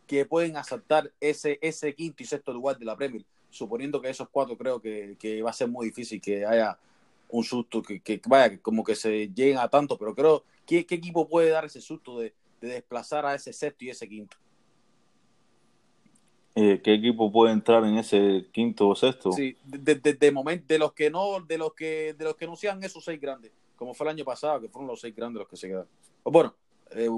que 0.06 0.24
pueden 0.24 0.56
asaltar 0.56 1.12
ese, 1.20 1.58
ese 1.62 1.94
quinto 1.94 2.22
y 2.22 2.26
sexto 2.26 2.52
lugar 2.52 2.78
de 2.78 2.84
la 2.84 2.96
Premier? 2.96 3.24
Suponiendo 3.54 4.00
que 4.00 4.10
esos 4.10 4.28
cuatro 4.28 4.58
creo 4.58 4.80
que, 4.80 5.42
va 5.44 5.50
a 5.50 5.52
ser 5.52 5.68
muy 5.68 5.86
difícil 5.86 6.20
que 6.20 6.44
haya 6.44 6.76
un 7.28 7.44
susto, 7.44 7.82
que, 7.82 8.00
que 8.00 8.20
vaya, 8.26 8.58
como 8.58 8.82
que 8.82 8.96
se 8.96 9.28
lleguen 9.28 9.58
a 9.58 9.68
tanto, 9.68 9.96
pero 9.96 10.12
creo, 10.12 10.44
¿qué, 10.66 10.84
qué 10.84 10.96
equipo 10.96 11.28
puede 11.28 11.50
dar 11.50 11.64
ese 11.64 11.80
susto 11.80 12.18
de, 12.18 12.34
de 12.60 12.68
desplazar 12.68 13.24
a 13.24 13.34
ese 13.36 13.52
sexto 13.52 13.84
y 13.84 13.90
ese 13.90 14.08
quinto? 14.08 14.36
Eh, 16.56 16.80
¿Qué 16.82 16.94
equipo 16.94 17.30
puede 17.30 17.52
entrar 17.52 17.84
en 17.84 17.96
ese 17.96 18.46
quinto 18.52 18.88
o 18.88 18.96
sexto? 18.96 19.30
Sí, 19.30 19.56
de, 19.64 19.94
de, 19.94 20.14
de, 20.14 20.32
momento, 20.32 20.64
de 20.66 20.78
los 20.80 20.92
que 20.92 21.08
no, 21.10 21.40
de 21.40 21.56
los 21.56 21.74
que, 21.74 22.14
de 22.14 22.24
los 22.24 22.34
que 22.34 22.48
no 22.48 22.56
sean 22.56 22.82
esos 22.82 23.04
seis 23.04 23.20
grandes, 23.20 23.52
como 23.76 23.94
fue 23.94 24.06
el 24.06 24.14
año 24.14 24.24
pasado, 24.24 24.60
que 24.60 24.68
fueron 24.68 24.88
los 24.88 25.00
seis 25.00 25.14
grandes 25.14 25.38
los 25.38 25.48
que 25.48 25.56
se 25.56 25.68
quedaron. 25.68 25.88
Bueno, 26.24 26.56
eh, 26.90 27.08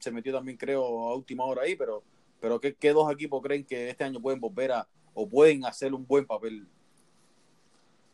se 0.00 0.12
metió 0.12 0.32
también, 0.32 0.56
creo, 0.56 0.84
a 1.08 1.16
última 1.16 1.44
hora 1.44 1.62
ahí, 1.62 1.74
pero, 1.74 2.04
pero 2.40 2.60
¿qué, 2.60 2.72
¿qué, 2.74 2.92
dos 2.92 3.12
equipos 3.12 3.42
creen 3.42 3.64
que 3.64 3.90
este 3.90 4.04
año 4.04 4.20
pueden 4.20 4.40
volver 4.40 4.70
a, 4.70 4.88
o 5.14 5.28
pueden 5.28 5.64
hacer 5.64 5.94
un 5.94 6.06
buen 6.06 6.26
papel? 6.26 6.66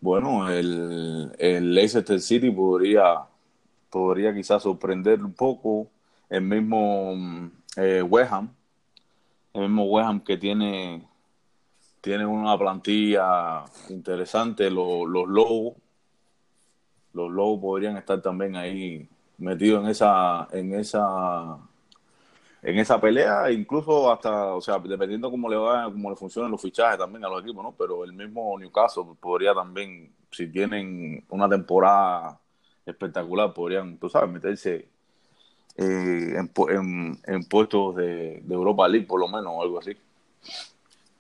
Bueno, 0.01 0.49
el, 0.49 1.33
el 1.39 1.75
Leicester 1.75 2.21
City 2.21 2.51
podría, 2.51 3.23
podría 3.91 4.33
quizás 4.35 4.63
sorprender 4.63 5.23
un 5.25 5.33
poco. 5.33 5.89
El 6.29 6.43
mismo 6.43 7.51
eh, 7.77 8.03
West 8.03 8.33
Ham, 8.33 8.51
el 9.55 9.63
mismo 9.63 9.85
West 9.85 10.25
que 10.25 10.37
tiene, 10.37 11.09
tiene 12.01 12.27
una 12.27 12.57
plantilla 12.57 13.65
interesante, 13.89 14.71
los, 14.71 15.09
los 15.09 15.27
Lobos, 15.27 15.75
los 17.15 17.31
Lobos 17.31 17.61
podrían 17.61 17.97
estar 17.97 18.21
también 18.21 18.57
ahí 18.57 19.09
metidos 19.39 19.83
en 19.83 19.91
esa, 19.91 20.49
en 20.53 20.75
esa, 20.75 21.59
en 22.63 22.79
esa 22.79 23.01
pelea, 23.01 23.51
incluso 23.51 24.11
hasta, 24.11 24.55
o 24.55 24.61
sea, 24.61 24.79
dependiendo 24.79 25.31
cómo 25.31 25.49
le 25.49 25.57
va, 25.57 25.85
cómo 25.85 26.11
le 26.11 26.17
funcionan 26.17 26.51
los 26.51 26.61
fichajes 26.61 26.99
también 26.99 27.25
a 27.25 27.29
los 27.29 27.43
equipos, 27.43 27.63
¿no? 27.63 27.75
Pero 27.77 28.05
el 28.05 28.13
mismo 28.13 28.59
Newcastle 28.59 29.05
podría 29.21 29.55
también, 29.55 30.13
si 30.31 30.49
tienen 30.49 31.25
una 31.29 31.49
temporada 31.49 32.41
espectacular, 32.85 33.55
podrían, 33.55 33.97
tú 33.99 34.09
sabes, 34.09 34.31
meterse 34.31 34.89
eh, 35.77 36.35
en, 36.37 37.21
en, 37.25 37.45
puestos 37.45 37.95
de, 37.95 38.43
Europa 38.51 38.89
League, 38.89 39.07
por 39.07 39.21
lo 39.21 39.29
menos, 39.29 39.53
o 39.55 39.63
algo 39.63 39.79
así. 39.79 39.97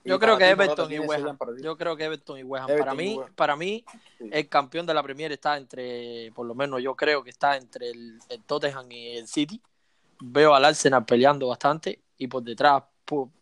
Yo 0.04 0.18
creo 0.18 0.38
que 0.38 0.48
Everton 0.48 0.90
y 0.90 0.98
West 0.98 1.24
Ham. 1.26 1.38
Yo 1.62 1.76
creo 1.76 1.96
que 1.96 2.04
Everton 2.04 2.38
y 2.38 2.42
West 2.42 2.68
Ham. 2.68 2.78
Para 2.78 2.94
mí, 2.94 3.20
para 3.36 3.56
mí, 3.56 3.84
el 4.18 4.48
campeón 4.48 4.86
de 4.86 4.94
la 4.94 5.02
Premier 5.02 5.30
está 5.30 5.56
entre, 5.56 6.32
por 6.34 6.46
lo 6.46 6.54
menos 6.54 6.82
yo 6.82 6.96
creo 6.96 7.22
que 7.22 7.30
está 7.30 7.56
entre 7.56 7.90
el, 7.90 8.18
el 8.28 8.42
Tottenham 8.42 8.90
y 8.90 9.18
el 9.18 9.28
City. 9.28 9.60
Veo 10.20 10.54
al 10.54 10.64
Arsenal 10.64 11.04
peleando 11.04 11.48
bastante 11.48 12.02
y 12.16 12.26
por 12.26 12.42
detrás 12.42 12.82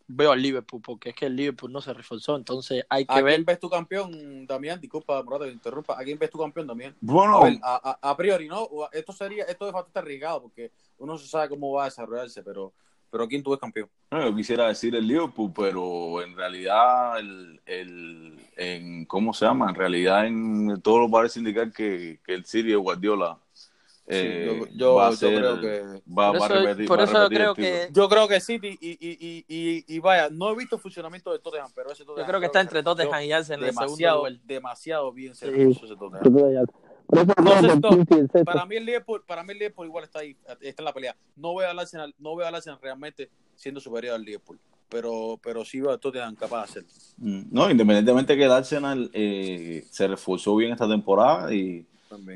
veo 0.07 0.31
al 0.31 0.41
Liverpool, 0.41 0.81
porque 0.81 1.09
es 1.09 1.15
que 1.15 1.25
el 1.25 1.35
Liverpool 1.35 1.71
no 1.71 1.81
se 1.81 1.93
reforzó, 1.93 2.35
entonces 2.35 2.85
hay 2.89 3.05
que 3.05 3.21
ver. 3.21 3.33
¿A 3.33 3.35
quién 3.35 3.45
ves 3.45 3.59
tu 3.59 3.69
campeón, 3.69 4.47
Damián? 4.47 4.79
Disculpa, 4.79 5.21
Morata, 5.23 5.45
que 5.45 5.51
interrumpa. 5.51 5.99
¿A 5.99 6.03
quién 6.03 6.17
ves 6.17 6.29
tu 6.29 6.37
campeón, 6.37 6.67
Damián? 6.67 6.95
Bueno, 7.01 7.41
a, 7.61 8.17
priori, 8.17 8.47
¿no? 8.47 8.69
Esto 8.91 9.11
sería, 9.11 9.43
esto 9.45 9.67
es 9.67 9.73
bastante 9.73 9.99
arriesgado, 9.99 10.43
porque 10.43 10.71
uno 10.97 11.17
se 11.17 11.27
sabe 11.27 11.49
cómo 11.49 11.73
va 11.73 11.83
a 11.83 11.85
desarrollarse, 11.85 12.41
pero, 12.43 12.73
pero 13.11 13.25
¿a 13.25 13.27
quién 13.27 13.43
tú 13.43 13.51
ves 13.51 13.59
campeón? 13.59 13.89
yo 14.09 14.35
quisiera 14.35 14.69
decir 14.69 14.95
el 14.95 15.05
Liverpool, 15.05 15.51
pero 15.53 16.21
en 16.21 16.35
realidad, 16.35 17.19
el, 17.19 17.59
el, 17.65 18.39
en, 18.55 19.05
¿cómo 19.05 19.33
se 19.33 19.45
llama? 19.45 19.69
En 19.69 19.75
realidad, 19.75 20.25
en 20.25 20.81
todo 20.81 20.99
lo 20.99 21.11
parece 21.11 21.39
indicar 21.39 21.71
que, 21.73 22.19
que 22.25 22.33
el 22.33 22.43
de 22.43 22.75
Guardiola 22.75 23.37
eh, 24.09 24.69
yo, 24.73 25.09
creo 25.19 25.59
que 25.59 26.01
va, 26.07 26.29
a 26.29 26.47
repetir. 26.47 26.87
Por 26.87 27.01
eso 27.01 27.27
creo 27.27 27.53
que. 27.53 27.89
Yo 27.91 28.07
creo 28.07 28.25
que 28.25 28.39
City 28.39 28.77
y, 28.79 28.91
y, 28.91 29.45
y, 29.49 29.85
y, 29.85 29.99
vaya, 29.99 30.29
no 30.29 30.49
he 30.49 30.55
visto 30.55 30.77
el 30.77 30.81
funcionamiento 30.81 31.33
de 31.33 31.39
Tottenham, 31.39 31.69
pero 31.75 31.91
ese 31.91 32.05
Tottenham. 32.05 32.25
Yo 32.25 32.29
creo 32.29 32.39
que 32.39 32.45
está 32.45 32.61
entre 32.61 32.81
Tottenham 32.83 33.21
y 33.23 33.33
Arsenal 33.33 33.63
en 33.63 33.69
el 33.69 33.75
segundo 33.75 34.27
Demasiado 34.45 35.11
bien 35.11 35.35
servido 35.35 35.71
ese 35.71 35.95
Tottenham. 35.97 36.65
para 38.45 38.65
mí 38.65 38.77
el 38.77 38.85
Liverpool, 38.85 39.23
para 39.27 39.43
mí 39.43 39.51
el 39.51 39.59
Liverpool 39.59 39.87
igual 39.87 40.05
está 40.05 40.19
ahí, 40.19 40.37
está 40.61 40.81
en 40.81 40.85
la 40.85 40.93
pelea. 40.93 41.15
No 41.35 41.55
veo 41.55 41.69
al 41.69 41.77
Arsenal, 41.77 42.15
no 42.17 42.33
veo 42.37 42.47
al 42.47 42.55
Arsenal 42.55 42.79
realmente 42.81 43.29
siendo 43.55 43.81
superior 43.81 44.15
al 44.15 44.23
Liverpool, 44.23 44.57
pero 44.87 45.37
pero 45.43 45.65
sí 45.65 45.81
veo 45.81 45.91
a 45.91 45.97
Tottenham 45.97 46.35
capaz 46.35 46.59
de 46.59 46.63
hacerlo. 46.63 46.89
Mm, 47.17 47.41
no, 47.51 47.69
independientemente 47.69 48.37
que 48.37 48.45
el 48.45 48.51
Arsenal 48.53 49.09
eh, 49.11 49.83
se 49.89 50.07
reforzó 50.07 50.55
bien 50.55 50.71
esta 50.71 50.87
temporada 50.87 51.53
y 51.53 51.85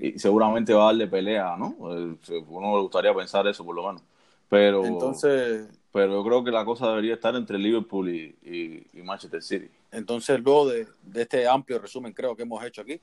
y 0.01 0.19
seguramente 0.19 0.73
va 0.73 0.83
a 0.83 0.85
darle 0.87 1.07
pelea, 1.07 1.55
¿no? 1.57 1.75
Eh, 1.95 2.15
uno 2.47 2.75
le 2.75 2.81
gustaría 2.81 3.13
pensar 3.13 3.47
eso, 3.47 3.65
por 3.65 3.75
lo 3.75 3.87
menos. 3.87 4.03
Pero, 4.49 4.85
entonces, 4.85 5.67
pero 5.91 6.13
yo 6.13 6.23
creo 6.23 6.43
que 6.43 6.51
la 6.51 6.65
cosa 6.65 6.89
debería 6.89 7.13
estar 7.13 7.35
entre 7.35 7.57
Liverpool 7.57 8.09
y, 8.09 8.87
Manchester 9.03 9.41
City. 9.41 9.69
Entonces, 9.91 10.39
luego 10.41 10.69
de, 10.69 10.87
este 11.15 11.47
amplio 11.47 11.79
resumen, 11.79 12.13
creo 12.13 12.35
que 12.35 12.43
hemos 12.43 12.63
hecho 12.63 12.81
aquí, 12.81 12.99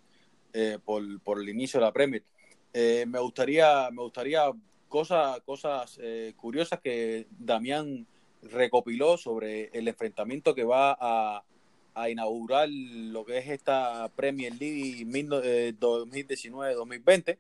eh, 0.53 0.79
por, 0.85 1.03
por, 1.21 1.41
el 1.41 1.49
inicio 1.49 1.81
de 1.81 1.87
la 1.87 1.93
Premier, 1.93 2.23
eh, 2.73 3.05
me 3.09 3.19
gustaría, 3.19 3.91
me 3.91 4.03
gustaría 4.03 4.51
cosas, 4.89 5.41
cosas 5.41 5.99
curiosas 6.37 6.81
que 6.81 7.27
Damián 7.39 8.07
recopiló 8.43 9.17
sobre 9.17 9.71
el 9.73 9.89
enfrentamiento 9.89 10.55
que 10.55 10.65
va 10.65 10.97
a 11.01 11.43
a 11.99 12.11
inaugurar 12.11 12.69
lo 12.69 13.25
que 13.25 13.39
es 13.39 13.49
esta 13.49 14.11
Premier 14.15 14.55
League 14.55 15.07
2019-2020 15.07 17.29
eh, 17.29 17.39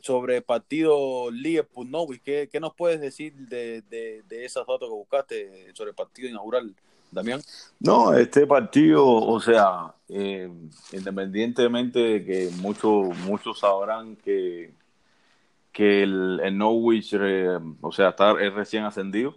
sobre 0.00 0.36
el 0.36 0.42
partido 0.42 1.30
Liverpool-Norwich. 1.30 2.20
¿Qué, 2.22 2.50
¿Qué, 2.50 2.60
nos 2.60 2.74
puedes 2.74 3.00
decir 3.00 3.32
de, 3.34 3.82
de, 3.82 4.44
esos 4.44 4.66
datos 4.66 4.88
que 4.88 4.94
buscaste 4.94 5.74
sobre 5.74 5.90
el 5.90 5.96
partido 5.96 6.28
inaugural, 6.28 6.74
Damián? 7.10 7.42
No, 7.80 8.14
este 8.14 8.46
partido, 8.46 9.04
o 9.04 9.40
sea, 9.40 9.92
eh, 10.08 10.48
independientemente 10.92 11.98
de 11.98 12.24
que 12.24 12.50
muchos 12.58 13.18
muchos 13.26 13.58
sabrán 13.58 14.14
que, 14.16 14.72
que 15.72 16.04
el, 16.04 16.40
el 16.44 16.56
Norwich, 16.56 17.14
eh, 17.14 17.58
o 17.80 17.90
sea, 17.90 18.10
está, 18.10 18.40
es 18.40 18.54
recién 18.54 18.84
ascendido 18.84 19.34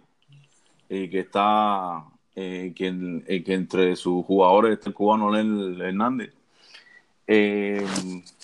y 0.88 1.08
que 1.08 1.18
está 1.20 2.04
eh, 2.34 2.72
que, 2.74 3.22
eh, 3.26 3.44
que, 3.44 3.54
entre 3.54 3.94
sus 3.96 4.24
jugadores 4.24 4.72
está 4.72 4.88
el 4.88 4.94
cubano 4.94 5.30
Len 5.30 5.80
Hernández. 5.80 6.32
Eh, 7.26 7.86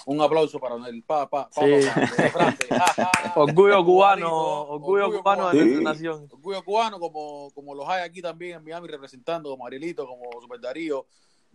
un 0.07 0.21
aplauso 0.21 0.59
para 0.61 0.77
el 0.89 1.03
papá. 1.03 1.51
orgullo 3.35 3.85
cubano, 3.85 4.63
orgullo, 4.63 5.19
cubano 5.19 5.51
de 5.51 5.65
nuestra 5.65 5.83
nación. 5.83 6.29
Orgullo 6.31 6.65
cubano, 6.65 7.01
como, 7.01 7.51
como 7.55 7.75
los 7.75 7.89
hay 7.89 8.03
aquí 8.03 8.23
también 8.23 8.59
en 8.59 8.65
Miami, 8.65 8.89
representando 8.89 9.51
como 9.51 9.67
Arielito, 9.67 10.07
como 10.07 10.41
Super 10.41 10.61
Darío 10.61 11.07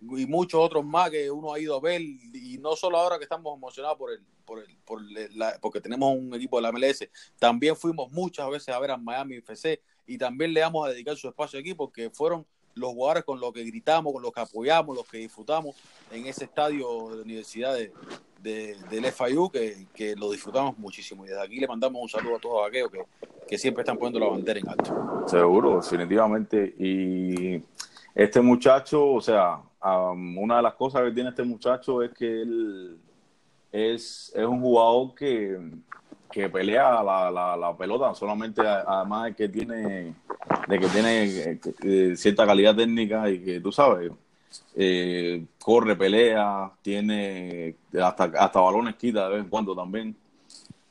y 0.02 0.26
muchos 0.26 0.60
otros 0.60 0.84
más 0.84 1.10
que 1.10 1.32
uno 1.32 1.54
ha 1.54 1.60
ido 1.60 1.76
a 1.76 1.80
ver. 1.80 2.02
Y 2.02 2.58
no 2.60 2.76
solo 2.76 2.98
ahora 2.98 3.18
que 3.18 3.24
estamos 3.24 3.56
emocionados 3.56 3.98
por 3.98 4.12
el, 4.12 4.20
por 4.46 4.60
el, 4.60 4.78
por 4.86 5.02
la, 5.36 5.58
porque 5.62 5.82
tenemos 5.82 6.16
un 6.16 6.34
equipo 6.34 6.58
de 6.58 6.64
la 6.64 6.72
MLS, 6.72 7.08
también 7.40 7.76
fuimos 7.76 8.12
muchas 8.12 8.50
veces 8.50 8.70
a 8.70 8.80
ver 8.80 8.92
a 8.92 8.98
Miami 8.98 9.36
FC 9.36 9.82
y 10.06 10.18
también 10.18 10.54
le 10.54 10.62
vamos 10.62 10.88
a 10.88 10.92
dedicar 10.92 11.16
su 11.16 11.28
espacio 11.28 11.60
aquí 11.60 11.74
porque 11.74 12.10
fueron 12.10 12.46
los 12.76 12.92
jugadores 12.92 13.24
con 13.24 13.40
los 13.40 13.54
que 13.54 13.64
gritamos, 13.64 14.14
con 14.14 14.22
los 14.22 14.32
que 14.32 14.42
apoyamos, 14.42 14.96
los 14.96 15.08
que 15.08 15.20
disfrutamos 15.20 15.76
en 16.12 16.26
ese 16.26 16.46
estadio 16.46 17.10
de 17.10 17.16
la 17.18 17.22
Universidad 17.22 17.76
de, 17.76 17.92
de, 18.42 18.76
del 18.90 19.06
FIU 19.12 19.50
que, 19.50 19.88
que, 19.94 20.16
lo 20.16 20.32
disfrutamos 20.32 20.78
muchísimo. 20.78 21.26
Y 21.26 21.30
desde 21.30 21.42
aquí 21.42 21.60
le 21.60 21.68
mandamos 21.68 22.02
un 22.02 22.10
saludo 22.10 22.38
a 22.38 22.40
todos 22.40 22.68
aquellos 22.68 22.92
que, 22.92 23.06
que 23.48 23.58
siempre 23.58 23.82
están 23.82 23.98
poniendo 23.98 24.20
la 24.20 24.28
bandera 24.28 24.60
en 24.60 24.70
alto. 24.70 25.24
Seguro, 25.28 25.78
definitivamente. 25.78 26.74
Y 26.80 27.64
este 28.16 28.42
muchacho, 28.42 29.06
o 29.14 29.22
sea, 29.22 29.62
una 29.84 30.58
de 30.58 30.64
las 30.64 30.74
cosas 30.76 31.04
que 31.04 31.12
tiene 31.12 31.30
este 31.30 31.44
muchacho 31.44 32.02
es 32.02 32.12
que 32.12 32.42
él 32.42 32.98
es, 33.72 34.32
es 34.36 34.46
un 34.46 34.62
jugador 34.62 35.14
que, 35.16 35.60
que 36.34 36.50
pelea 36.50 37.04
la, 37.04 37.56
la, 37.56 37.78
pelota, 37.78 38.16
solamente 38.16 38.62
además 38.62 39.26
de 39.26 39.36
que 39.36 39.50
tiene, 39.50 40.16
de 40.68 40.80
que 40.80 40.88
tiene 40.88 41.60
eh, 41.84 42.16
cierta 42.16 42.48
calidad 42.48 42.76
técnica 42.76 43.30
y 43.30 43.40
que 43.40 43.60
tú 43.60 43.72
sabes, 43.72 44.12
eh, 44.76 45.46
corre, 45.60 45.96
pelea, 45.96 46.72
tiene 46.82 47.76
hasta, 48.02 48.24
hasta 48.24 48.60
balones 48.60 48.96
quita 48.96 49.26
de 49.26 49.36
vez 49.36 49.44
en 49.44 49.50
cuando 49.50 49.76
también. 49.76 50.16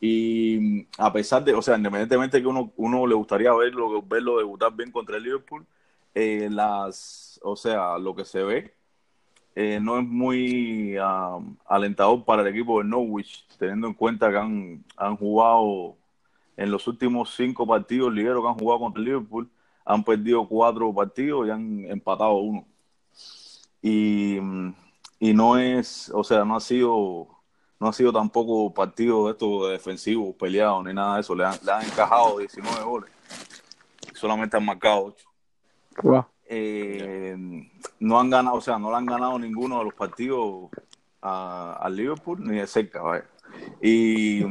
Y 0.01 0.87
a 0.97 1.13
pesar 1.13 1.43
de, 1.43 1.55
o 1.55 1.63
sea, 1.63 1.77
independientemente 1.77 2.37
de 2.37 2.43
que 2.45 2.49
uno, 2.49 2.71
uno 2.77 3.05
le 3.05 3.15
gustaría 3.17 3.53
verlo, 3.53 4.01
verlo 4.03 4.39
debutar 4.39 4.73
bien 4.73 4.93
contra 4.93 5.17
el 5.17 5.25
Liverpool, 5.25 5.67
eh, 6.15 6.49
las, 6.53 7.41
o 7.43 7.57
sea, 7.57 7.99
lo 7.99 8.15
que 8.15 8.25
se 8.25 8.45
ve 8.45 8.75
eh, 9.55 9.79
no 9.81 9.99
es 9.99 10.07
muy 10.07 10.97
um, 10.99 11.57
alentador 11.67 12.25
para 12.25 12.43
el 12.43 12.49
equipo 12.49 12.79
de 12.79 12.89
Norwich, 12.89 13.47
teniendo 13.59 13.89
en 13.89 13.95
cuenta 13.95 14.31
que 14.31 14.37
han, 14.39 15.17
jugado 15.17 15.97
en 16.57 16.71
los 16.71 16.87
últimos 16.87 17.35
cinco 17.35 17.67
partidos 17.67 18.13
ligueros 18.13 18.43
que 18.43 18.49
han 18.49 18.59
jugado 18.59 18.81
contra 18.81 19.01
el 19.01 19.07
Liverpool, 19.07 19.51
han 19.85 20.05
perdido 20.05 20.47
cuatro 20.49 20.93
partidos 20.95 21.47
y 21.47 21.51
han 21.51 21.85
empatado 21.91 22.35
uno. 22.35 22.67
Y, 23.83 24.39
y 25.19 25.35
no 25.35 25.59
es, 25.59 26.11
o 26.15 26.25
sea, 26.25 26.45
no 26.45 26.57
ha 26.57 26.61
sido 26.61 27.29
no 27.83 27.89
ha 27.89 27.93
sido 27.93 28.13
tampoco 28.13 28.73
partido 28.73 29.27
de 29.27 29.33
estos 29.33 29.71
defensivos 29.71 30.37
peleados 30.37 30.85
ni 30.85 30.95
nada 30.95 31.17
de 31.17 31.23
eso. 31.23 31.35
Le 31.35 31.45
han, 31.45 31.59
le 31.65 31.73
han 31.73 31.83
encajado 31.85 32.39
19 32.39 32.85
goles. 32.85 33.11
Solamente 34.15 34.57
han 34.57 34.65
marcado 34.65 35.07
8. 35.07 35.27
Eh, 36.55 37.35
no 38.01 38.21
han 38.21 38.29
ganado, 38.29 38.57
o 38.57 38.61
sea, 38.61 38.79
no 38.79 38.91
le 38.91 38.97
han 38.99 39.07
ganado 39.07 39.39
ninguno 39.39 39.79
de 39.79 39.85
los 39.85 39.95
partidos 39.95 40.69
al 41.23 41.97
Liverpool 41.97 42.45
ni 42.45 42.59
de 42.59 42.67
cerca. 42.67 43.01
Y, 43.81 44.45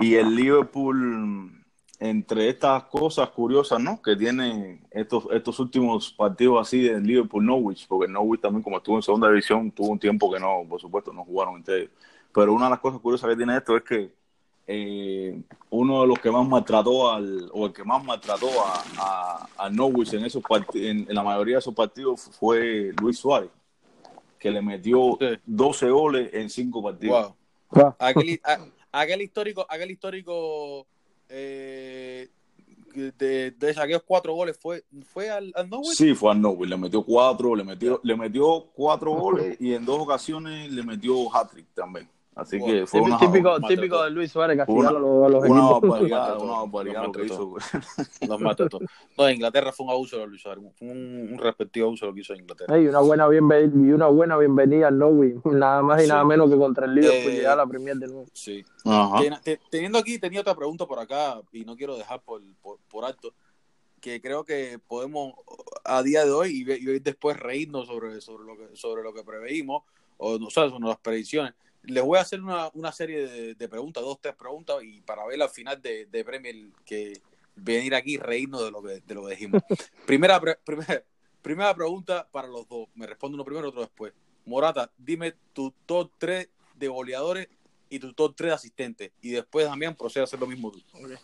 y 0.00 0.14
el 0.16 0.34
Liverpool 0.34 1.52
entre 2.00 2.48
estas 2.48 2.84
cosas 2.84 3.28
curiosas, 3.30 3.80
¿no? 3.80 4.02
Que 4.02 4.16
tiene 4.16 4.80
estos, 4.90 5.28
estos 5.30 5.60
últimos 5.60 6.12
partidos 6.12 6.66
así 6.66 6.82
de 6.82 7.00
Liverpool-Norwich, 7.00 7.86
porque 7.86 8.10
Norwich 8.10 8.40
también 8.40 8.64
como 8.64 8.78
estuvo 8.78 8.96
en 8.96 9.02
segunda 9.02 9.28
división, 9.28 9.70
tuvo 9.70 9.90
un 9.90 9.98
tiempo 10.00 10.28
que 10.32 10.40
no, 10.40 10.64
por 10.68 10.80
supuesto, 10.80 11.12
no 11.12 11.24
jugaron 11.24 11.56
entre 11.56 11.82
ellos. 11.82 11.90
Pero 12.34 12.52
una 12.52 12.64
de 12.64 12.70
las 12.70 12.80
cosas 12.80 13.00
curiosas 13.00 13.30
que 13.30 13.36
tiene 13.36 13.56
esto 13.56 13.76
es 13.76 13.84
que 13.84 14.12
eh, 14.70 15.40
uno 15.70 16.02
de 16.02 16.06
los 16.06 16.18
que 16.18 16.30
más 16.30 16.46
maltrató 16.46 17.10
al, 17.10 17.50
o 17.54 17.66
el 17.66 17.72
que 17.72 17.84
más 17.84 18.04
maltrató 18.04 18.48
a, 18.98 19.48
a, 19.56 19.70
Norwich 19.70 20.12
en 20.12 20.26
esos 20.26 20.42
en, 20.74 21.06
en, 21.08 21.14
la 21.14 21.22
mayoría 21.22 21.54
de 21.54 21.60
esos 21.60 21.74
partidos 21.74 22.28
fue 22.38 22.92
Luis 23.00 23.18
Suárez, 23.18 23.48
que 24.38 24.50
le 24.50 24.60
metió 24.60 25.18
12 25.46 25.88
goles 25.88 26.30
en 26.34 26.50
5 26.50 26.82
partidos. 26.82 27.32
Aquel, 27.98 28.42
aquel 28.92 29.22
histórico, 29.22 29.64
aquel 29.66 29.90
histórico 29.90 30.86
eh, 31.30 32.28
de, 32.94 33.50
de 33.52 33.70
aquellos 33.70 34.02
cuatro 34.06 34.34
goles 34.34 34.58
fue, 34.60 34.84
fue 35.14 35.30
al, 35.30 35.50
al 35.56 35.70
Norwich. 35.70 35.96
Sí, 35.96 36.14
fue 36.14 36.30
al 36.30 36.42
Norwich, 36.42 36.68
le 36.68 36.76
metió 36.76 37.02
cuatro, 37.02 37.56
le 37.56 37.64
metió, 37.64 38.00
le 38.02 38.16
metió 38.16 38.66
cuatro 38.74 39.12
goles 39.12 39.56
y 39.60 39.72
en 39.72 39.86
dos 39.86 39.98
ocasiones 40.00 40.70
le 40.70 40.82
metió 40.82 41.34
hat-trick 41.34 41.68
también. 41.74 42.06
Así 42.38 42.56
que 42.64 42.86
fue 42.86 43.00
una, 43.00 43.18
típico, 43.18 43.60
típico 43.62 44.04
de 44.04 44.10
Luis 44.10 44.30
Suárez 44.30 44.56
castigar 44.56 44.94
a 44.94 44.98
los, 45.00 45.26
a 45.26 45.28
los 45.28 45.44
una 45.44 45.70
barbaridad, 45.70 46.38
una 46.40 46.52
barbaridad 46.60 47.02
lo 47.06 47.12
que 47.12 47.24
hizo. 47.24 47.56
Los 48.28 48.40
mató 48.40 48.68
todos. 48.68 48.88
No, 49.16 49.28
en 49.28 49.34
Inglaterra 49.34 49.72
fue 49.72 49.86
un 49.86 49.92
abuso 49.92 50.18
de 50.18 50.26
Luis 50.28 50.40
Suárez, 50.40 50.62
fue 50.78 50.88
un, 50.88 51.30
un 51.32 51.38
respectivo 51.38 51.88
abuso 51.88 52.06
lo 52.06 52.14
que 52.14 52.20
hizo 52.20 52.34
en 52.34 52.40
Inglaterra. 52.42 52.78
Y 52.78 52.86
una 52.86 53.00
buena 53.00 53.26
bienvenida, 53.26 53.88
y 53.88 53.90
una 53.90 54.06
buena 54.06 54.36
bienvenida 54.36 54.86
al 54.86 54.98
Norwich, 54.98 55.34
nada 55.46 55.82
más 55.82 56.00
y 56.00 56.04
sí. 56.04 56.10
nada 56.10 56.24
menos 56.24 56.48
que 56.48 56.56
contra 56.56 56.86
el 56.86 56.94
Liverpool 56.94 57.32
eh, 57.32 57.46
a 57.48 57.56
la 57.56 57.66
Premier 57.66 57.96
de 57.96 58.06
nuevo. 58.06 58.26
Sí. 58.32 58.64
Ajá. 58.84 59.18
Teniendo 59.68 59.98
aquí, 59.98 60.20
tenía 60.20 60.40
otra 60.40 60.54
pregunta 60.54 60.86
por 60.86 61.00
acá 61.00 61.40
y 61.50 61.64
no 61.64 61.74
quiero 61.74 61.96
dejar 61.96 62.20
por, 62.22 62.40
por, 62.62 62.78
por 62.88 63.04
alto 63.04 63.34
que 64.00 64.20
creo 64.20 64.44
que 64.44 64.78
podemos 64.86 65.34
a 65.84 66.04
día 66.04 66.24
de 66.24 66.30
hoy 66.30 66.64
y, 66.64 66.72
y 66.72 66.98
después 67.00 67.36
reírnos 67.36 67.88
sobre, 67.88 68.20
sobre, 68.20 68.44
lo 68.44 68.56
que, 68.56 68.76
sobre 68.76 69.02
lo 69.02 69.12
que 69.12 69.24
preveímos 69.24 69.82
o 70.18 70.38
no 70.38 70.50
sé, 70.50 70.68
sobre 70.68 70.86
las 70.86 70.98
predicciones 70.98 71.54
les 71.82 72.04
voy 72.04 72.18
a 72.18 72.22
hacer 72.22 72.40
una, 72.40 72.70
una 72.74 72.92
serie 72.92 73.26
de, 73.26 73.54
de, 73.54 73.68
preguntas, 73.68 74.02
dos, 74.02 74.18
tres 74.20 74.34
preguntas, 74.34 74.76
y 74.82 75.00
para 75.00 75.26
ver 75.26 75.40
al 75.42 75.50
final 75.50 75.80
de, 75.80 76.06
de 76.06 76.24
Premier 76.24 76.54
que 76.84 77.20
venir 77.54 77.94
aquí 77.94 78.14
y 78.14 78.18
reírnos 78.18 78.64
de 78.64 78.70
lo 78.70 78.82
que, 78.82 79.00
de 79.00 79.14
lo 79.14 79.24
que 79.24 79.30
dijimos. 79.30 79.62
primera, 80.06 80.40
pre, 80.40 80.56
primera, 80.64 81.02
primera 81.42 81.74
pregunta 81.74 82.28
para 82.30 82.48
los 82.48 82.68
dos. 82.68 82.88
Me 82.94 83.06
responde 83.06 83.34
uno 83.34 83.44
primero, 83.44 83.68
otro 83.68 83.80
después. 83.80 84.12
Morata, 84.44 84.90
dime 84.96 85.34
tu 85.52 85.72
top 85.86 86.10
3 86.18 86.48
de 86.74 86.88
goleadores 86.88 87.48
y 87.90 87.98
tu 87.98 88.12
top 88.12 88.34
3 88.36 88.50
de 88.50 88.54
asistentes. 88.54 89.12
Y 89.20 89.30
después, 89.30 89.66
Damián, 89.66 89.94
procede 89.94 90.22
a 90.22 90.24
hacer 90.24 90.40
lo 90.40 90.46
mismo 90.46 90.70
tú. 90.70 90.82
Okay. 90.92 91.16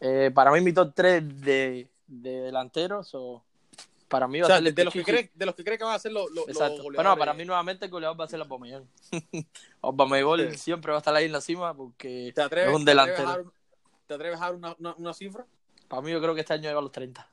Eh, 0.00 0.30
para 0.34 0.50
mí, 0.50 0.60
mi 0.60 0.72
top 0.72 0.92
3 0.94 1.40
de, 1.40 1.88
de 2.06 2.30
delanteros 2.40 3.10
o 3.14 3.44
para 4.08 4.26
mí 4.26 4.40
va 4.40 4.46
o 4.46 4.48
sea, 4.48 4.56
a 4.56 4.62
ser 4.62 4.74
de, 4.74 4.84
los 4.84 4.92
que 4.92 5.04
cree, 5.04 5.30
de 5.34 5.46
los 5.46 5.54
que 5.54 5.64
cree 5.64 5.78
que 5.78 5.84
van 5.84 5.94
a 5.94 5.98
ser 5.98 6.12
los, 6.12 6.30
los, 6.30 6.48
Exacto. 6.48 6.84
Los 6.84 6.94
bueno, 6.94 7.16
para 7.16 7.34
mí 7.34 7.44
nuevamente 7.44 7.84
el 7.84 7.90
goleador 7.90 8.18
va 8.18 8.24
a 8.24 8.28
ser 8.28 8.40
Aubameyang. 8.40 8.88
Aubameyang 9.82 10.52
sí. 10.52 10.58
siempre 10.58 10.92
va 10.92 10.98
a 10.98 11.00
estar 11.00 11.14
ahí 11.14 11.26
en 11.26 11.32
la 11.32 11.40
cima 11.40 11.74
porque 11.74 12.32
¿Te 12.34 12.42
atreves, 12.42 12.70
es 12.70 12.76
un 12.76 12.84
delantero. 12.84 13.16
¿Te 13.16 13.22
atreves 13.22 13.40
a 13.40 13.44
dar, 13.44 13.52
¿te 14.06 14.14
atreves 14.14 14.40
a 14.40 14.44
dar 14.44 14.54
una, 14.54 14.76
una, 14.78 14.94
una, 14.94 15.14
cifra? 15.14 15.46
Para 15.88 16.02
mí 16.02 16.10
yo 16.10 16.20
creo 16.20 16.34
que 16.34 16.40
este 16.40 16.54
año 16.54 16.64
llega 16.64 16.78
a 16.78 16.82
los 16.82 16.92
30. 16.92 17.30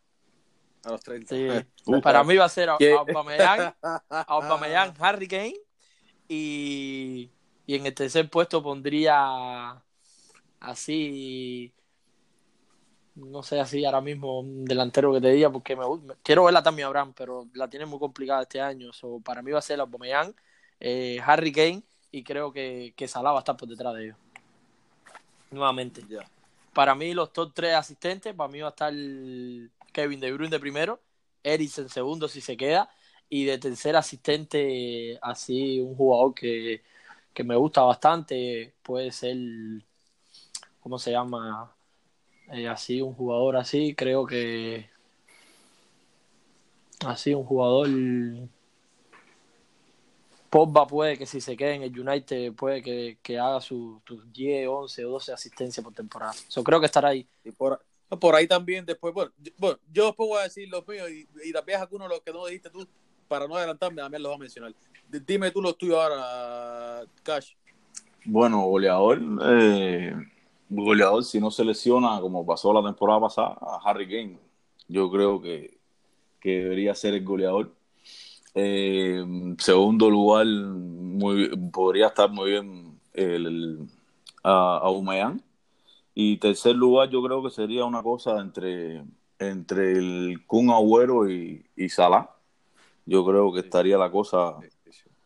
A 0.84 0.92
los 0.92 1.02
30. 1.02 1.36
Sí. 1.36 1.48
Uh, 1.88 2.02
para 2.02 2.24
mí 2.24 2.36
va 2.36 2.46
a 2.46 2.50
ser 2.50 2.70
Aubameyang, 2.70 3.76
Aubameyang, 4.10 4.94
Harry 5.00 5.28
Kane 5.28 5.56
y, 6.28 7.30
y 7.68 7.76
en 7.76 7.86
el 7.86 7.94
tercer 7.94 8.28
puesto 8.28 8.64
pondría 8.64 9.84
así 10.60 11.74
no 13.16 13.44
sé 13.44 13.60
así 13.60 13.86
ahora 13.86 14.02
mismo 14.02 14.40
un 14.40 14.66
delantero 14.66 15.14
que 15.14 15.22
te 15.22 15.32
diga 15.32 15.50
porque 15.50 15.76
me, 15.76 15.86
me 16.04 16.16
quiero 16.22 16.44
verla 16.44 16.62
también 16.62 16.88
Abraham 16.88 17.14
pero 17.16 17.48
la 17.54 17.70
tiene 17.70 17.86
muy 17.86 18.00
complicada 18.00 18.42
este 18.42 18.60
año 18.62 18.92
so, 18.92 19.20
para 19.22 19.42
mí 19.42 19.52
va 19.52 19.60
a 19.60 19.62
ser 19.62 19.80
Aubameyang 19.80 20.36
eh, 20.80 21.20
Harry 21.26 21.52
Kane 21.52 21.84
y 22.12 22.24
creo 22.24 22.52
que, 22.52 22.94
que 22.96 23.08
Salah 23.08 23.32
va 23.32 23.38
a 23.38 23.40
estar 23.40 23.56
por 23.56 23.70
detrás 23.70 23.96
de 23.96 24.06
ellos 24.06 24.18
nuevamente 25.52 26.02
yeah. 26.08 26.30
para 26.74 26.94
mí 26.94 27.14
los 27.14 27.32
top 27.32 27.54
tres 27.54 27.76
asistentes 27.76 28.34
para 28.34 28.52
mí 28.52 28.60
va 28.60 28.68
a 28.68 28.72
estar 28.72 28.94
Kevin 29.94 30.20
De 30.20 30.34
Bruyne 30.34 30.52
de 30.52 30.60
primero 30.60 31.00
Eriksen 31.42 31.88
segundo 31.88 32.28
si 32.28 32.42
se 32.42 32.58
queda 32.58 32.90
y 33.30 33.46
de 33.46 33.58
tercer 33.58 33.96
asistente 33.96 35.18
así 35.22 35.80
un 35.80 35.96
jugador 35.96 36.36
que, 36.36 36.84
que 37.34 37.44
me 37.46 37.56
gusta 37.56 37.82
bastante 37.82 38.74
puede 38.84 39.12
ser 39.12 39.38
¿cómo 40.82 41.00
se 41.00 41.12
llama? 41.12 41.75
Eh, 42.52 42.68
así, 42.68 43.02
un 43.02 43.14
jugador 43.14 43.58
así, 43.58 43.96
creo 43.96 44.26
que 44.26 44.90
así, 47.06 47.34
un 47.34 47.44
jugador 47.44 47.90
Pogba 50.50 50.88
puede 50.88 51.18
que 51.18 51.26
si 51.26 51.42
se 51.42 51.58
quede 51.58 51.74
en 51.74 51.84
el 51.84 52.00
United 52.00 52.54
puede 52.54 52.82
que, 52.82 53.18
que 53.22 53.38
haga 53.38 53.60
sus 53.60 54.02
su 54.06 54.22
10, 54.32 54.70
11 54.70 55.06
o 55.06 55.10
12 55.10 55.34
asistencias 55.34 55.84
por 55.84 55.94
temporada. 55.94 56.34
So, 56.48 56.64
creo 56.64 56.80
que 56.80 56.86
estará 56.86 57.10
ahí. 57.10 57.28
Y 57.44 57.52
por, 57.52 57.84
por 58.20 58.36
ahí 58.36 58.48
también 58.48 58.86
después, 58.86 59.14
bueno, 59.14 59.32
yo, 59.38 59.52
bueno, 59.58 59.80
yo 59.92 60.06
después 60.06 60.30
voy 60.30 60.40
a 60.40 60.44
decir 60.44 60.70
los 60.70 60.88
míos 60.88 61.10
y, 61.10 61.28
y 61.44 61.52
también 61.52 61.82
algunos 61.82 62.08
de 62.08 62.16
los 62.16 62.24
que 62.24 62.32
no 62.32 62.46
dijiste 62.46 62.70
tú, 62.70 62.88
para 63.28 63.48
no 63.48 63.56
adelantarme, 63.56 64.02
también 64.02 64.24
los 64.24 64.30
voy 64.30 64.38
a 64.38 64.40
mencionar. 64.40 64.74
Dime 65.10 65.52
tú 65.52 65.62
los 65.62 65.78
tuyos 65.78 65.98
ahora, 65.98 67.06
Cash. 67.24 67.54
Bueno, 68.24 68.62
goleador, 68.62 69.22
eh, 69.44 70.16
goleador, 70.70 71.24
si 71.24 71.40
no 71.40 71.52
se 71.52 71.64
lesiona, 71.66 72.20
como 72.22 72.46
pasó 72.46 72.74
la 72.74 72.84
temporada 72.84 73.22
pasada, 73.22 73.58
a 73.62 73.80
Harry 73.84 74.08
Kane. 74.08 74.40
Yo 74.88 75.10
creo 75.12 75.42
que, 75.42 75.78
que 76.40 76.60
debería 76.64 76.96
ser 76.96 77.14
el 77.14 77.24
goleador. 77.24 77.74
Eh, 78.54 79.24
segundo 79.60 80.10
lugar, 80.10 80.46
muy, 80.46 81.56
podría 81.72 82.08
estar 82.08 82.32
muy 82.32 82.52
bien 82.52 83.00
el, 83.14 83.46
el, 83.46 83.80
a, 84.44 84.78
a 84.78 84.90
Umayán. 84.90 85.42
Y 86.14 86.38
tercer 86.38 86.76
lugar, 86.76 87.10
yo 87.10 87.22
creo 87.24 87.44
que 87.44 87.50
sería 87.50 87.86
una 87.86 88.02
cosa 88.02 88.40
entre, 88.40 89.04
entre 89.40 89.94
el 89.94 90.46
Kun 90.48 90.70
Agüero 90.70 91.30
y, 91.30 91.66
y 91.76 91.90
Salah. 91.90 92.30
Yo 93.06 93.26
creo 93.26 93.54
que 93.54 93.60
estaría 93.60 93.98
la 93.98 94.10
cosa 94.10 94.58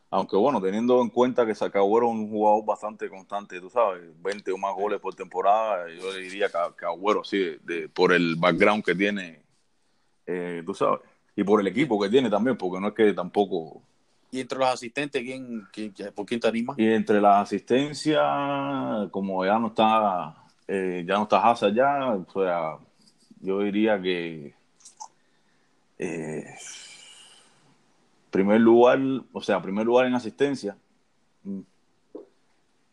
aunque 0.09 0.35
bueno, 0.35 0.61
teniendo 0.61 1.01
en 1.01 1.09
cuenta 1.09 1.45
que 1.45 1.51
Agüero 1.51 2.07
es 2.07 2.13
un 2.13 2.29
jugador 2.29 2.65
bastante 2.65 3.09
constante, 3.09 3.59
tú 3.59 3.69
sabes, 3.69 4.01
20 4.21 4.51
o 4.51 4.57
más 4.57 4.75
goles 4.75 4.99
por 4.99 5.13
temporada, 5.15 5.87
yo 5.89 6.13
diría 6.13 6.47
que, 6.47 6.57
que 6.77 6.85
Agüero, 6.85 7.23
sí, 7.23 7.37
de, 7.37 7.59
de, 7.63 7.89
por 7.89 8.13
el 8.13 8.35
background 8.35 8.83
que 8.83 8.95
tiene, 8.95 9.43
eh, 10.25 10.63
tú 10.65 10.73
sabes, 10.73 10.99
y 11.35 11.43
por 11.43 11.61
el 11.61 11.67
equipo 11.67 11.99
que 11.99 12.09
tiene 12.09 12.29
también, 12.29 12.57
porque 12.57 12.79
no 12.79 12.89
es 12.89 12.93
que 12.93 13.13
tampoco 13.13 13.83
y 14.31 14.41
entre 14.41 14.59
los 14.59 14.67
asistentes, 14.67 15.23
¿quién, 15.23 15.67
quién, 15.71 15.93
¿por 16.13 16.25
quién 16.25 16.39
te 16.39 16.47
anima? 16.47 16.75
Y 16.77 16.87
entre 16.87 17.19
las 17.19 17.43
asistencias, 17.43 18.21
como 19.09 19.43
ya 19.43 19.57
no 19.57 19.67
está, 19.67 20.35
eh, 20.67 21.03
ya 21.07 21.15
no 21.15 21.23
está 21.23 21.49
Hazard 21.49 21.73
ya, 21.73 22.13
o 22.13 22.31
sea, 22.31 22.77
yo 23.41 23.59
diría 23.61 23.99
que 23.99 24.53
eh, 25.97 26.45
primer 28.29 28.61
lugar, 28.61 28.99
o 29.31 29.41
sea, 29.41 29.61
primer 29.61 29.85
lugar 29.85 30.05
en 30.05 30.15
asistencia, 30.15 30.77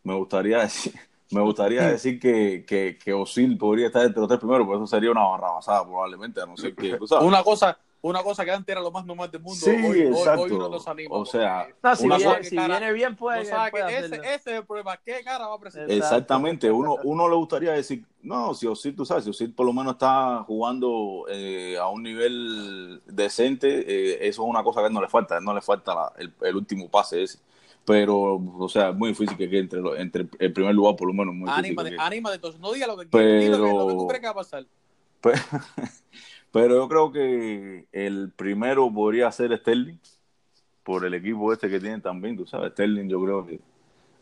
me 0.02 0.14
gustaría 0.14 0.60
decir, 0.60 0.94
me 1.30 1.40
gustaría 1.40 1.82
decir 1.88 2.20
que, 2.20 2.64
que, 2.66 2.98
que 3.02 3.12
Osil 3.12 3.58
podría 3.58 3.88
estar 3.88 4.04
entre 4.04 4.20
los 4.20 4.28
tres 4.28 4.40
primeros, 4.40 4.66
pero 4.66 4.78
eso 4.78 4.86
sería 4.86 5.10
una 5.10 5.24
barrabasada 5.24 5.84
probablemente, 5.84 6.40
a 6.40 6.46
no 6.46 6.56
ser 6.56 6.74
que, 6.74 6.96
tú 6.96 7.06
sabes. 7.06 7.26
Una 7.26 7.42
cosa, 7.42 7.78
una 8.02 8.22
cosa 8.22 8.44
que 8.44 8.52
antes 8.52 8.70
era 8.72 8.80
lo 8.80 8.90
más 8.92 9.04
normal 9.04 9.30
del 9.30 9.40
mundo, 9.42 9.58
Sí, 9.58 9.70
hoy, 9.70 9.84
hoy- 9.84 10.00
exacto. 10.18 10.42
hoy 10.42 10.50
uno 10.52 10.68
nos 10.68 10.86
anima. 10.86 11.16
O 11.16 11.24
sea, 11.26 11.66
No, 11.82 11.96
si, 11.96 12.06
Una 12.06 12.16
viene, 12.18 12.36
cosa- 12.36 12.48
si 12.48 12.56
viene 12.56 12.92
bien, 12.92 13.16
puede, 13.16 13.38
no 13.44 13.44
sabe 13.50 13.70
que 13.72 13.98
ese, 13.98 14.14
ese 14.16 14.34
es 14.34 14.46
el 14.46 14.64
problema. 14.64 14.96
¿Qué 14.98 15.22
cara 15.24 15.48
va 15.48 15.54
a 15.54 15.58
presentar? 15.58 15.90
Exactamente, 15.90 16.70
uno, 16.70 16.96
uno 17.04 17.28
le 17.28 17.34
gustaría 17.34 17.72
decir, 17.72 18.04
no, 18.22 18.54
si 18.54 18.66
Osil, 18.66 18.94
tú 18.94 19.04
sabes, 19.04 19.24
si 19.24 19.30
Osil 19.30 19.52
por 19.52 19.66
lo 19.66 19.72
menos 19.72 19.94
está 19.94 20.44
jugando 20.46 21.24
eh, 21.28 21.76
a 21.78 21.88
un 21.88 22.02
nivel 22.04 23.02
decente, 23.06 23.68
eh, 23.80 24.28
eso 24.28 24.42
es 24.44 24.48
una 24.48 24.62
cosa 24.62 24.80
que 24.80 24.84
a 24.84 24.88
él 24.88 24.94
no 24.94 25.00
le 25.02 25.08
falta, 25.08 25.34
a 25.34 25.38
él 25.38 25.44
no 25.44 25.54
le 25.54 25.60
falta 25.62 25.94
la- 25.94 26.12
el, 26.18 26.32
el 26.42 26.56
último 26.56 26.88
pase 26.88 27.22
ese. 27.24 27.38
Pero, 27.84 28.34
o 28.58 28.68
sea, 28.68 28.88
es 28.90 28.96
muy 28.96 29.10
difícil 29.10 29.36
que 29.36 29.48
quede 29.48 29.60
entre, 29.60 29.80
los- 29.80 29.96
entre 29.98 30.26
el 30.40 30.52
primer 30.52 30.74
lugar, 30.74 30.96
por 30.96 31.06
lo 31.08 31.14
menos, 31.14 31.34
muy. 31.34 31.48
Anímate, 31.50 31.94
anímate, 31.98 32.34
entonces 32.36 32.60
no 32.60 32.72
digas 32.72 32.88
lo 32.88 32.96
que 32.96 33.04
di 33.04 33.10
lo 33.10 33.18
que, 33.18 33.50
Pero- 33.50 33.78
lo 33.78 33.86
que 33.88 33.94
tú 33.94 34.06
crees 34.08 34.20
que 34.20 34.26
va 34.26 34.32
a 34.32 34.34
pasar. 34.34 34.64
Pero, 35.20 35.38
pero 36.62 36.74
yo 36.76 36.88
creo 36.88 37.12
que 37.12 37.86
el 37.92 38.32
primero 38.34 38.90
podría 38.92 39.30
ser 39.32 39.56
Sterling, 39.58 39.98
por 40.82 41.04
el 41.04 41.14
equipo 41.14 41.52
este 41.52 41.68
que 41.68 41.80
tienen 41.80 42.00
también, 42.00 42.36
tú 42.36 42.46
sabes, 42.46 42.72
Sterling 42.72 43.08
yo 43.08 43.22
creo 43.22 43.46
que, 43.46 43.60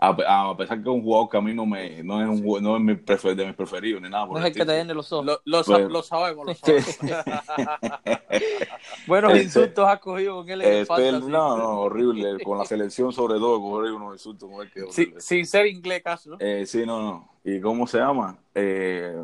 a, 0.01 0.49
a 0.51 0.57
pesar 0.57 0.79
que 0.83 0.89
es 0.89 0.95
un 0.95 1.03
jugador 1.03 1.29
que 1.31 1.37
a 1.37 1.41
mí 1.41 1.55
no, 1.55 1.65
me, 1.67 2.03
no 2.03 2.21
es, 2.23 2.29
un, 2.29 2.63
no 2.63 2.77
es 2.77 2.83
mi 2.83 2.95
prefer- 2.95 3.35
de 3.35 3.47
mis 3.47 3.55
preferidos 3.55 4.03
ni 4.03 4.09
nada. 4.11 4.27
por 4.27 4.39
No 4.39 4.45
es 4.47 4.53
el 4.53 4.59
que 4.59 4.65
te 4.67 4.73
llene 4.77 4.93
los 4.95 5.11
ojos. 5.13 5.41
Lo, 5.45 5.65
sabemos, 5.65 5.93
lo 5.93 6.03
sabemos. 6.03 6.47
Buenos 9.07 9.33
Este- 9.33 9.45
insultos 9.45 9.87
has 9.87 10.01
cogido 10.01 10.37
con 10.37 10.49
él 10.51 10.63
en 10.63 10.73
el 10.73 10.85
Sterling, 10.85 11.11
fantasy. 11.13 11.33
no, 11.33 11.57
no, 11.57 11.81
horrible, 11.81 12.43
con 12.43 12.59
la 12.59 12.65
selección 12.65 13.13
sobre 13.13 13.35
todo, 13.39 13.61
coger 13.61 13.93
unos 13.93 14.15
insultos 14.15 14.51
con 14.51 14.63
él 14.63 14.71
que 14.73 14.81
es 14.81 14.95
Sí, 14.95 15.03
horrible. 15.03 15.21
sin 15.21 15.47
ser 15.47 15.67
inglés, 15.67 16.03
caso, 16.03 16.31
¿no? 16.31 16.37
Eh, 16.41 16.65
sí, 16.67 16.85
no, 16.87 17.03
no. 17.03 17.29
¿Y 17.45 17.61
cómo 17.61 17.87
se 17.87 17.99
llama? 17.99 18.37
Eh, 18.55 19.23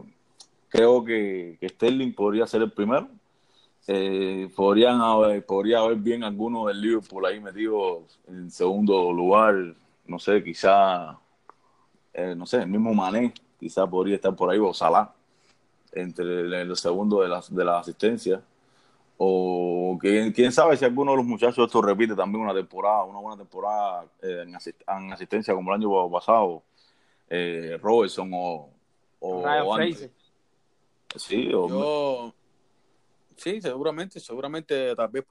creo 0.70 1.04
que, 1.04 1.58
que 1.60 1.68
Sterling 1.68 2.14
podría 2.14 2.46
ser 2.46 2.62
el 2.62 2.72
primero. 2.72 3.08
Eh, 3.86 4.48
podrían 4.54 5.00
haber, 5.00 5.44
podría 5.44 5.80
haber 5.80 5.96
bien 5.96 6.22
algunos 6.22 6.68
del 6.68 6.80
Liverpool 6.80 7.26
ahí 7.26 7.40
metidos 7.40 8.18
en 8.28 8.50
segundo 8.50 9.12
lugar. 9.12 9.74
No 10.06 10.18
sé, 10.18 10.42
quizá, 10.42 11.18
eh, 12.14 12.34
no 12.36 12.46
sé, 12.46 12.58
el 12.58 12.68
mismo 12.68 12.94
Mané, 12.94 13.34
quizá 13.58 13.86
podría 13.86 14.14
estar 14.14 14.34
por 14.34 14.50
ahí, 14.50 14.58
o 14.58 14.72
Salah, 14.72 15.12
entre 15.92 16.64
los 16.64 16.80
segundos 16.80 17.22
de 17.22 17.28
las 17.28 17.54
de 17.54 17.64
la 17.64 17.78
asistencia. 17.80 18.40
O 19.22 19.98
quién, 20.00 20.32
quién 20.32 20.50
sabe 20.50 20.76
si 20.76 20.84
alguno 20.84 21.10
de 21.10 21.18
los 21.18 21.26
muchachos 21.26 21.66
esto 21.66 21.82
repite 21.82 22.14
también 22.14 22.42
una 22.42 22.54
temporada, 22.54 23.04
una 23.04 23.18
buena 23.18 23.36
temporada 23.36 24.04
eh, 24.22 24.44
en, 24.46 24.54
asist- 24.54 24.82
en 24.88 25.12
asistencia 25.12 25.54
como 25.54 25.70
el 25.74 25.80
año 25.80 26.10
pasado. 26.10 26.62
Eh, 27.28 27.78
Robertson 27.82 28.30
o, 28.32 28.70
Ryan. 29.76 30.10
Sí, 31.16 31.50
o 31.52 31.68
Yo, 31.68 32.34
sí, 33.36 33.60
seguramente, 33.60 34.20
seguramente 34.20 34.94
tal 34.94 35.08
vez 35.08 35.24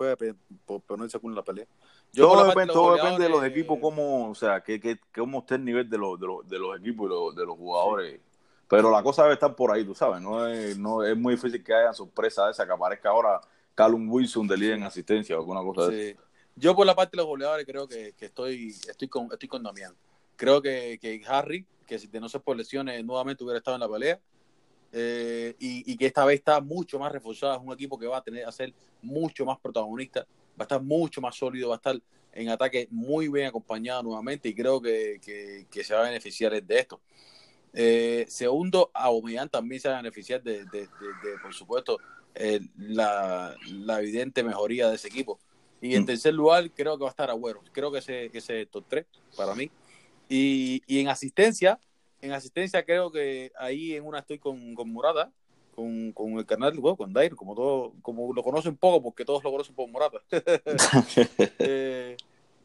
po- 0.66 0.80
ponerse 0.80 1.20
con 1.20 1.34
la 1.34 1.44
pelea. 1.44 1.66
Yo 2.12 2.28
todo 2.28 2.46
depende, 2.46 2.62
de 2.62 2.66
los 2.68 2.74
todo 2.74 2.96
depende 2.96 3.24
de 3.24 3.30
los 3.30 3.44
equipos, 3.44 3.78
cómo, 3.80 4.30
o 4.30 4.36
sea, 4.36 4.62
que, 4.62 4.80
que, 4.80 5.00
cómo 5.16 5.40
esté 5.40 5.56
el 5.56 5.66
nivel 5.66 5.90
de 5.90 5.98
los, 5.98 6.20
de 6.20 6.28
los, 6.28 6.50
de 6.50 6.60
los 6.60 6.80
equipos 6.80 7.06
y 7.06 7.10
los, 7.10 7.36
de 7.36 7.46
los 7.46 7.56
jugadores. 7.56 8.20
Pero 8.68 8.92
la 8.92 9.02
cosa 9.02 9.24
debe 9.24 9.34
estar 9.34 9.56
por 9.56 9.72
ahí, 9.72 9.84
tú 9.84 9.96
sabes, 9.96 10.22
no 10.22 10.46
es, 10.48 10.78
no 10.78 11.04
es 11.04 11.18
muy 11.18 11.36
difícil 11.36 11.64
que 11.64 11.74
haya 11.74 11.94
sorpresa 11.94 12.50
esa, 12.50 12.66
que 12.66 12.72
aparezca 12.72 13.10
ahora 13.10 13.42
Callum 13.74 14.08
Wilson 14.12 14.48
de 14.48 14.58
líder 14.58 14.76
en 14.76 14.84
asistencia 14.84 15.36
o 15.36 15.40
alguna 15.40 15.62
cosa 15.64 15.90
de 15.90 16.12
Sí. 16.14 16.20
Yo 16.56 16.76
por 16.76 16.86
la 16.86 16.94
parte 16.94 17.12
de 17.16 17.18
los 17.18 17.26
goleadores 17.26 17.66
creo 17.66 17.88
que, 17.88 18.14
que 18.18 18.26
estoy, 18.26 18.68
estoy 18.68 19.08
con, 19.08 19.30
estoy 19.32 19.48
con 19.48 19.64
Damián. 19.64 19.96
Creo 20.36 20.62
que, 20.62 21.00
que 21.02 21.22
Harry, 21.28 21.66
que 21.88 21.98
si 21.98 22.08
de 22.08 22.20
no 22.20 22.28
ser 22.28 22.42
por 22.42 22.58
lesiones 22.58 23.04
nuevamente 23.06 23.44
hubiera 23.44 23.60
estado 23.60 23.76
en 23.76 23.82
la 23.82 23.90
pelea, 23.90 24.20
eh, 24.92 25.56
y, 25.60 25.92
y 25.92 25.98
que 25.98 26.06
esta 26.08 26.26
vez 26.26 26.40
está 26.40 26.62
mucho 26.62 26.98
más 27.00 27.12
reforzado, 27.12 27.56
es 27.56 27.62
un 27.64 27.74
equipo 27.74 27.98
que 27.98 28.08
va 28.08 28.18
a 28.18 28.24
tener 28.24 28.46
a 28.46 28.52
ser 28.52 28.74
mucho 29.02 29.46
más 29.46 29.60
protagonista, 29.60 30.22
va 30.60 30.60
a 30.60 30.64
estar 30.64 30.82
mucho 30.82 31.22
más 31.22 31.36
sólido, 31.36 31.70
va 31.70 31.76
a 31.76 31.78
estar 31.78 32.00
en 32.34 32.50
ataque 32.50 32.88
muy 32.92 33.28
bien 33.28 33.48
acompañado 33.48 34.04
nuevamente 34.04 34.50
y 34.50 34.56
creo 34.56 34.82
que, 34.82 35.20
que- 35.22 35.66
que 35.70 35.84
se 35.84 35.94
va 35.94 36.02
a 36.02 36.04
beneficiar 36.04 36.62
de 36.64 36.80
esto. 36.80 37.02
Eh, 37.74 38.26
segundo, 38.28 38.90
Aubameyang 38.94 39.50
también 39.50 39.80
se 39.82 39.90
va 39.90 39.96
a 40.00 40.02
beneficiar 40.02 40.42
de, 40.42 40.66
de- 40.66 40.88
de- 40.88 40.88
de, 41.32 41.38
por 41.42 41.54
supuesto, 41.54 42.00
eh, 42.36 42.60
la, 42.78 43.56
la 43.72 44.00
evidente 44.00 44.44
mejoría 44.44 44.90
de 44.90 44.96
ese 44.96 45.08
equipo. 45.08 45.40
Y 45.82 45.96
en 45.96 46.04
Mm. 46.04 46.06
tercer 46.08 46.34
lugar, 46.34 46.70
creo 46.72 46.98
que 46.98 47.04
va 47.04 47.10
a 47.10 47.12
estar 47.12 47.30
Agüero. 47.30 47.62
Creo 47.72 47.92
que 47.92 48.00
ese, 48.00 48.26
ese 48.26 48.38
es 48.38 48.50
el 48.50 48.68
top 48.68 48.86
3 48.88 49.06
para 49.36 49.54
mí. 49.56 49.72
Y, 50.28 50.82
y 50.88 51.00
en 51.00 51.08
asistencia, 51.08 51.80
en 52.22 52.32
asistencia 52.32 52.84
creo 52.84 53.12
que 53.12 53.52
ahí 53.58 53.96
en 53.96 54.06
una 54.06 54.20
estoy 54.20 54.40
con, 54.40 54.76
con 54.76 54.92
Morata, 54.92 55.32
con, 55.76 56.12
con 56.12 56.34
el 56.34 56.46
canal, 56.46 56.78
bueno, 56.80 56.98
con 56.98 57.14
Dair, 57.14 57.36
como 57.36 57.56
todo, 57.56 57.94
como 58.02 58.34
lo 58.34 58.44
conocen 58.44 58.76
poco, 58.76 59.02
porque 59.02 59.26
todos 59.26 59.44
lo 59.44 59.52
conocen 59.52 59.76
por 59.76 59.90
Morata. 59.90 60.22
Eh, 61.60 62.18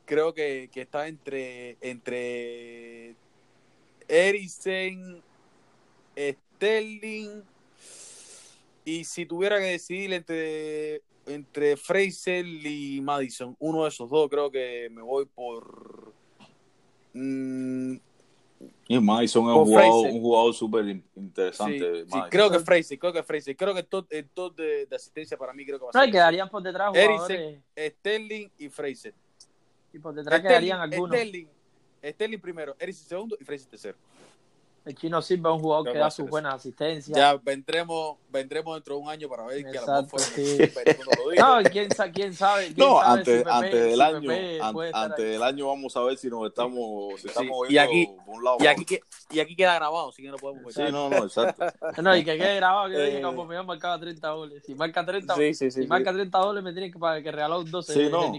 creo 0.05 0.35
que, 0.35 0.69
que 0.73 0.83
está 0.83 1.09
entre, 1.09 1.77
entre 1.81 3.15
Eriksen, 4.09 5.23
Sterling, 6.17 7.43
y 8.85 9.05
si 9.05 9.25
tuviera 9.27 9.59
que 9.59 9.65
decidir 9.65 10.13
entre, 10.13 11.03
entre 11.27 11.77
Fraser 11.77 12.45
y 12.45 13.01
Madison, 13.01 13.57
uno 13.59 13.85
de 13.85 13.89
esos 13.89 14.11
dos, 14.11 14.29
creo 14.29 14.51
que 14.51 14.89
me 14.91 15.03
voy 15.03 15.25
por. 15.25 16.13
mm, 17.15 17.97
Y 18.87 19.01
Madison 19.01 19.45
es 19.51 19.57
un 19.57 19.65
jugador, 19.65 20.07
un 20.13 20.21
jugador 20.21 20.55
súper 20.55 20.89
in- 20.89 21.03
sí, 21.03 21.21
interesante. 21.21 21.79
sí, 21.79 22.05
Madison. 22.11 22.29
creo 22.31 22.51
que 22.51 22.59
Fraser, 22.61 22.99
creo 22.99 23.13
que 23.13 23.23
Fraser. 23.23 23.57
Creo 23.57 23.73
que 23.75 23.81
el 23.81 23.87
top, 23.87 24.07
el 24.11 24.29
top 24.29 24.55
de, 24.57 24.87
de 24.87 24.97
asistencia 24.97 25.37
para 25.39 25.53
mí 25.55 25.65
creo 25.65 25.79
que 25.79 25.85
va 25.87 25.91
a 25.91 25.93
No, 25.95 26.01
ser 26.01 26.09
y 26.09 26.13
quedarían 26.13 26.49
por 26.51 26.63
detrás 26.63 26.91
jugadores. 26.91 27.61
Sterling 27.77 28.49
y 28.59 28.69
Fraser. 28.69 29.15
Y 29.93 29.99
por 29.99 30.15
detrás 30.15 30.41
quedarían 30.41 30.79
Sterling, 30.81 30.95
algunos. 30.95 31.17
Sterling, 31.17 31.47
Sterling 32.05 32.39
primero, 32.41 32.77
Eriksen 32.79 33.09
segundo 33.09 33.37
y 33.41 33.45
Fraser 33.45 33.71
tercero. 33.71 33.97
El 34.85 34.95
chino 34.95 35.23
Silva 35.23 35.49
es 35.51 35.57
un 35.57 35.63
jugador 35.63 35.87
que 35.87 35.93
que 35.93 35.99
da 35.99 36.11
sus 36.11 36.29
buenas 36.29 36.55
asistencias. 36.57 37.17
Ya 37.17 37.35
vendremos, 37.37 38.19
vendremos 38.29 38.75
dentro 38.77 38.97
de 38.97 39.01
un 39.01 39.09
año 39.09 39.29
para 39.31 39.45
ver 39.45 39.63
que 39.65 39.79
a 39.79 39.81
lo 39.81 39.87
mejor 40.03 40.05
Exacto, 40.05 40.19
sí. 40.19 40.59
no. 40.59 41.35
No, 41.55 41.61
y 41.61 41.65
quién, 41.65 41.89
quién 42.13 42.35
sabe. 42.35 42.67
quién 42.67 42.77
No, 42.87 43.01
sabe 43.01 43.19
antes, 43.19 43.39
si 43.39 43.45
Pepe- 43.45 43.51
antes 43.51 43.85
del 43.85 43.95
si 43.95 44.01
año, 44.03 44.31
an- 44.63 44.77
antes 44.93 45.25
del 45.25 45.43
año 45.43 45.69
vamos 45.69 45.97
a 45.97 46.03
ver 46.03 46.19
si 46.19 46.29
nos 46.29 46.47
estamos, 46.47 47.19
si 47.21 47.29
estamos 47.29 47.67
y 47.67 47.73
viendo 47.73 47.91
aquí- 47.91 48.09
por 48.27 48.35
un 48.37 48.45
lado. 48.45 48.57
Y 48.61 48.67
aquí, 48.67 48.85
que- 48.85 49.01
y 49.31 49.41
aquí 49.41 49.57
queda 49.57 49.75
grabado, 49.77 50.11
así 50.11 50.23
que 50.23 50.29
no 50.29 50.37
podemos 50.37 50.75
Sí, 50.75 50.83
ver. 50.83 50.93
no, 50.93 51.09
no, 51.09 51.25
exacto. 51.25 51.65
No, 52.03 52.15
y 52.15 52.23
que 52.25 52.37
quede 52.37 52.57
grabado 52.57 52.91
que 52.91 52.97
Eh. 52.97 53.07
dije 53.07 53.19
que 53.21 53.25
Aubameyang 53.25 53.65
marcaba 53.67 53.99
30 53.99 54.31
goles. 54.33 54.63
Si 54.67 54.75
marca 54.75 55.05
30, 55.07 55.35
Sí, 55.35 55.55
sí, 55.55 55.57
sí, 55.71 55.71
si 55.71 55.83
sí. 55.83 55.87
marca 55.89 56.13
30 56.13 56.39
goles 56.41 56.63
me 56.63 56.73
tienen 56.73 56.93
que, 56.93 56.99
pagar- 56.99 57.23
que 57.23 57.33
regalar 57.33 57.59
un 57.59 57.71
12 57.71 57.95
Sí, 57.95 58.03
de 58.03 58.11
no. 58.11 58.31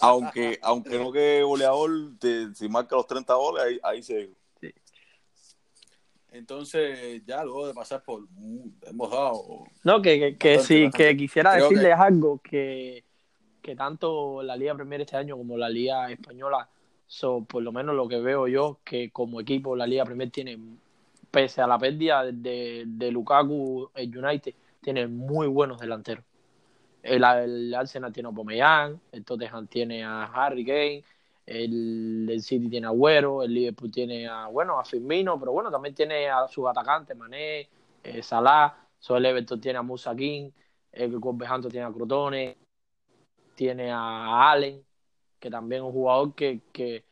Aunque, 0.00 0.58
aunque 0.62 0.98
no 0.98 1.12
quede 1.12 1.42
goleador, 1.42 1.90
te- 2.18 2.54
si 2.54 2.68
marca 2.68 2.96
los 2.96 3.06
30 3.06 3.34
goles, 3.34 3.62
ahí, 3.64 3.80
ahí 3.82 4.01
Entonces, 6.32 7.22
ya 7.26 7.44
luego 7.44 7.66
de 7.66 7.74
pasar 7.74 8.02
por. 8.02 8.26
Hemos 8.86 9.10
dado. 9.10 9.64
No, 9.84 10.00
que, 10.00 10.18
que, 10.18 10.36
que 10.38 10.58
sí, 10.60 10.90
que 10.90 11.14
quisiera 11.14 11.52
Creo 11.52 11.68
decirles 11.68 11.94
algo 11.96 12.38
que, 12.38 13.04
que 13.60 13.76
tanto 13.76 14.42
la 14.42 14.56
Liga 14.56 14.74
Premier 14.74 15.02
este 15.02 15.16
año 15.16 15.36
como 15.36 15.58
la 15.58 15.68
Liga 15.68 16.10
Española, 16.10 16.68
so, 17.06 17.44
por 17.44 17.62
lo 17.62 17.70
menos 17.70 17.94
lo 17.94 18.08
que 18.08 18.18
veo 18.18 18.48
yo, 18.48 18.80
que 18.82 19.10
como 19.10 19.40
equipo 19.40 19.76
la 19.76 19.86
Liga 19.86 20.06
Premier 20.06 20.30
tiene, 20.30 20.58
pese 21.30 21.60
a 21.60 21.66
la 21.66 21.78
pérdida 21.78 22.24
de, 22.24 22.84
de 22.86 23.12
Lukaku, 23.12 23.90
el 23.94 24.16
United 24.16 24.54
tiene 24.80 25.06
muy 25.06 25.46
buenos 25.48 25.80
delanteros. 25.80 26.24
El, 27.02 27.24
el 27.24 27.74
Arsenal 27.74 28.12
tiene 28.12 28.28
a 28.28 28.30
Aubameyang, 28.30 28.98
el 29.12 29.24
Tottenham 29.24 29.66
tiene 29.66 30.02
a 30.02 30.24
Harry 30.24 30.64
Kane, 30.64 31.04
el, 31.46 32.28
el 32.30 32.42
City 32.42 32.68
tiene 32.68 32.86
a 32.86 32.90
Agüero, 32.90 33.42
el 33.42 33.52
Liverpool 33.52 33.90
tiene 33.90 34.26
a, 34.28 34.46
bueno, 34.46 34.78
a 34.78 34.84
Firmino, 34.84 35.38
pero 35.38 35.52
bueno, 35.52 35.70
también 35.70 35.94
tiene 35.94 36.28
a 36.28 36.46
sus 36.48 36.68
atacantes, 36.68 37.16
Mané, 37.16 37.68
eh, 38.02 38.22
Salah, 38.22 38.74
so 38.98 39.16
el 39.16 39.26
Everton 39.26 39.60
tiene 39.60 39.78
a 39.78 39.82
Musa 39.82 40.14
King, 40.14 40.50
el 40.92 41.18
Wolverhampton 41.18 41.70
tiene 41.70 41.86
a 41.86 41.92
Crotone, 41.92 42.56
tiene 43.54 43.90
a 43.90 44.50
Allen, 44.50 44.84
que 45.38 45.50
también 45.50 45.82
es 45.82 45.86
un 45.86 45.92
jugador 45.92 46.34
que, 46.34 46.60
que, 46.72 47.04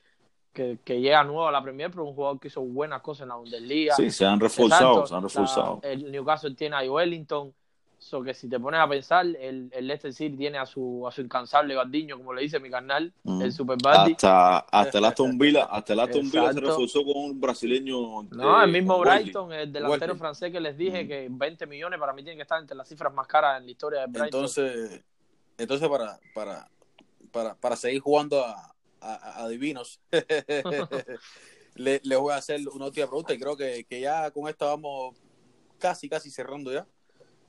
que, 0.53 0.79
que 0.85 1.01
llega 1.01 1.25
nuevo 1.25 1.49
a 1.49 1.53
la 1.53 1.63
Premier, 1.63 1.91
pero 1.91 2.05
un 2.05 2.15
jugador 2.15 2.39
que 2.41 2.49
hizo 2.49 2.63
buenas 2.63 3.03
cosas 3.03 3.23
en 3.23 3.29
la 3.29 3.37
Bundesliga. 3.37 3.95
Sí, 3.97 4.11
se 4.11 4.25
han 4.25 4.41
reforzado, 4.41 5.07
se 5.07 5.15
han 5.15 5.23
reforzado. 5.23 5.81
La- 5.83 5.91
el 5.91 6.11
Newcastle 6.11 6.55
tiene 6.55 6.77
a 6.77 6.91
Wellington, 6.91 7.53
So 8.03 8.23
que 8.23 8.33
si 8.33 8.49
te 8.49 8.59
pones 8.59 8.81
a 8.81 8.89
pensar, 8.89 9.27
el, 9.27 9.69
el 9.73 9.87
Leicester 9.87 10.13
City 10.15 10.35
tiene 10.35 10.57
a 10.57 10.65
su, 10.65 11.07
a 11.07 11.13
su 11.13 11.21
incansable 11.21 11.75
Gardiño, 11.75 12.17
como 12.17 12.33
le 12.33 12.41
dice 12.41 12.59
mi 12.59 12.71
carnal, 12.71 13.13
Mm. 13.25 13.43
el 13.43 13.53
Super 13.53 13.77
Buddy. 13.77 14.13
Hasta, 14.13 14.59
hasta 14.61 14.99
el 14.99 15.05
Aston 15.05 15.37
Villa, 15.37 15.65
hasta 15.65 15.93
el 15.93 16.01
Aston 16.01 16.23
Villa 16.31 16.53
se 16.55 16.61
reforzó 16.61 17.05
con 17.05 17.13
un 17.17 17.39
brasileño. 17.41 18.23
No, 18.31 18.61
eh, 18.61 18.65
el 18.65 18.73
mismo 18.73 18.97
Wesley. 18.97 19.23
Brighton, 19.25 19.53
el 19.53 19.71
delantero 19.71 20.13
Wesley. 20.13 20.19
francés 20.19 20.51
que 20.51 20.61
les 20.61 20.79
dije 20.79 21.05
Mm. 21.05 21.09
que 21.09 21.29
20 21.31 21.67
millones 21.67 22.01
para 22.01 22.15
mí 22.15 22.23
tiene 22.25 22.37
que 22.37 22.43
estar 22.43 22.59
entre 22.59 22.75
las 22.75 22.89
cifras 22.89 23.13
más 23.13 23.27
caras 23.27 23.61
en 23.61 23.67
la 23.67 23.71
historia 23.71 24.01
de 24.01 24.07
Brighton. 24.07 24.25
Entonces, 24.27 25.05
entonces 25.59 25.87
para, 25.89 26.19
para, 26.35 26.69
para, 27.31 27.55
para 27.55 27.77
seguir 27.77 28.01
jugando 28.01 28.43
a, 28.43 28.75
a, 29.03 29.45
a 29.45 29.49
divinos, 29.49 30.01
le, 31.75 32.01
les 32.03 32.19
voy 32.19 32.33
a 32.33 32.37
hacer 32.37 32.61
una 32.73 32.87
última 32.87 33.07
pregunta 33.07 33.33
y 33.35 33.39
creo 33.39 33.57
que, 33.57 33.85
que 33.85 34.01
ya 34.01 34.31
con 34.31 34.49
esta 34.49 34.67
vamos 34.67 35.17
casi, 35.79 36.09
casi 36.09 36.31
cerrando 36.31 36.73
ya, 36.73 36.87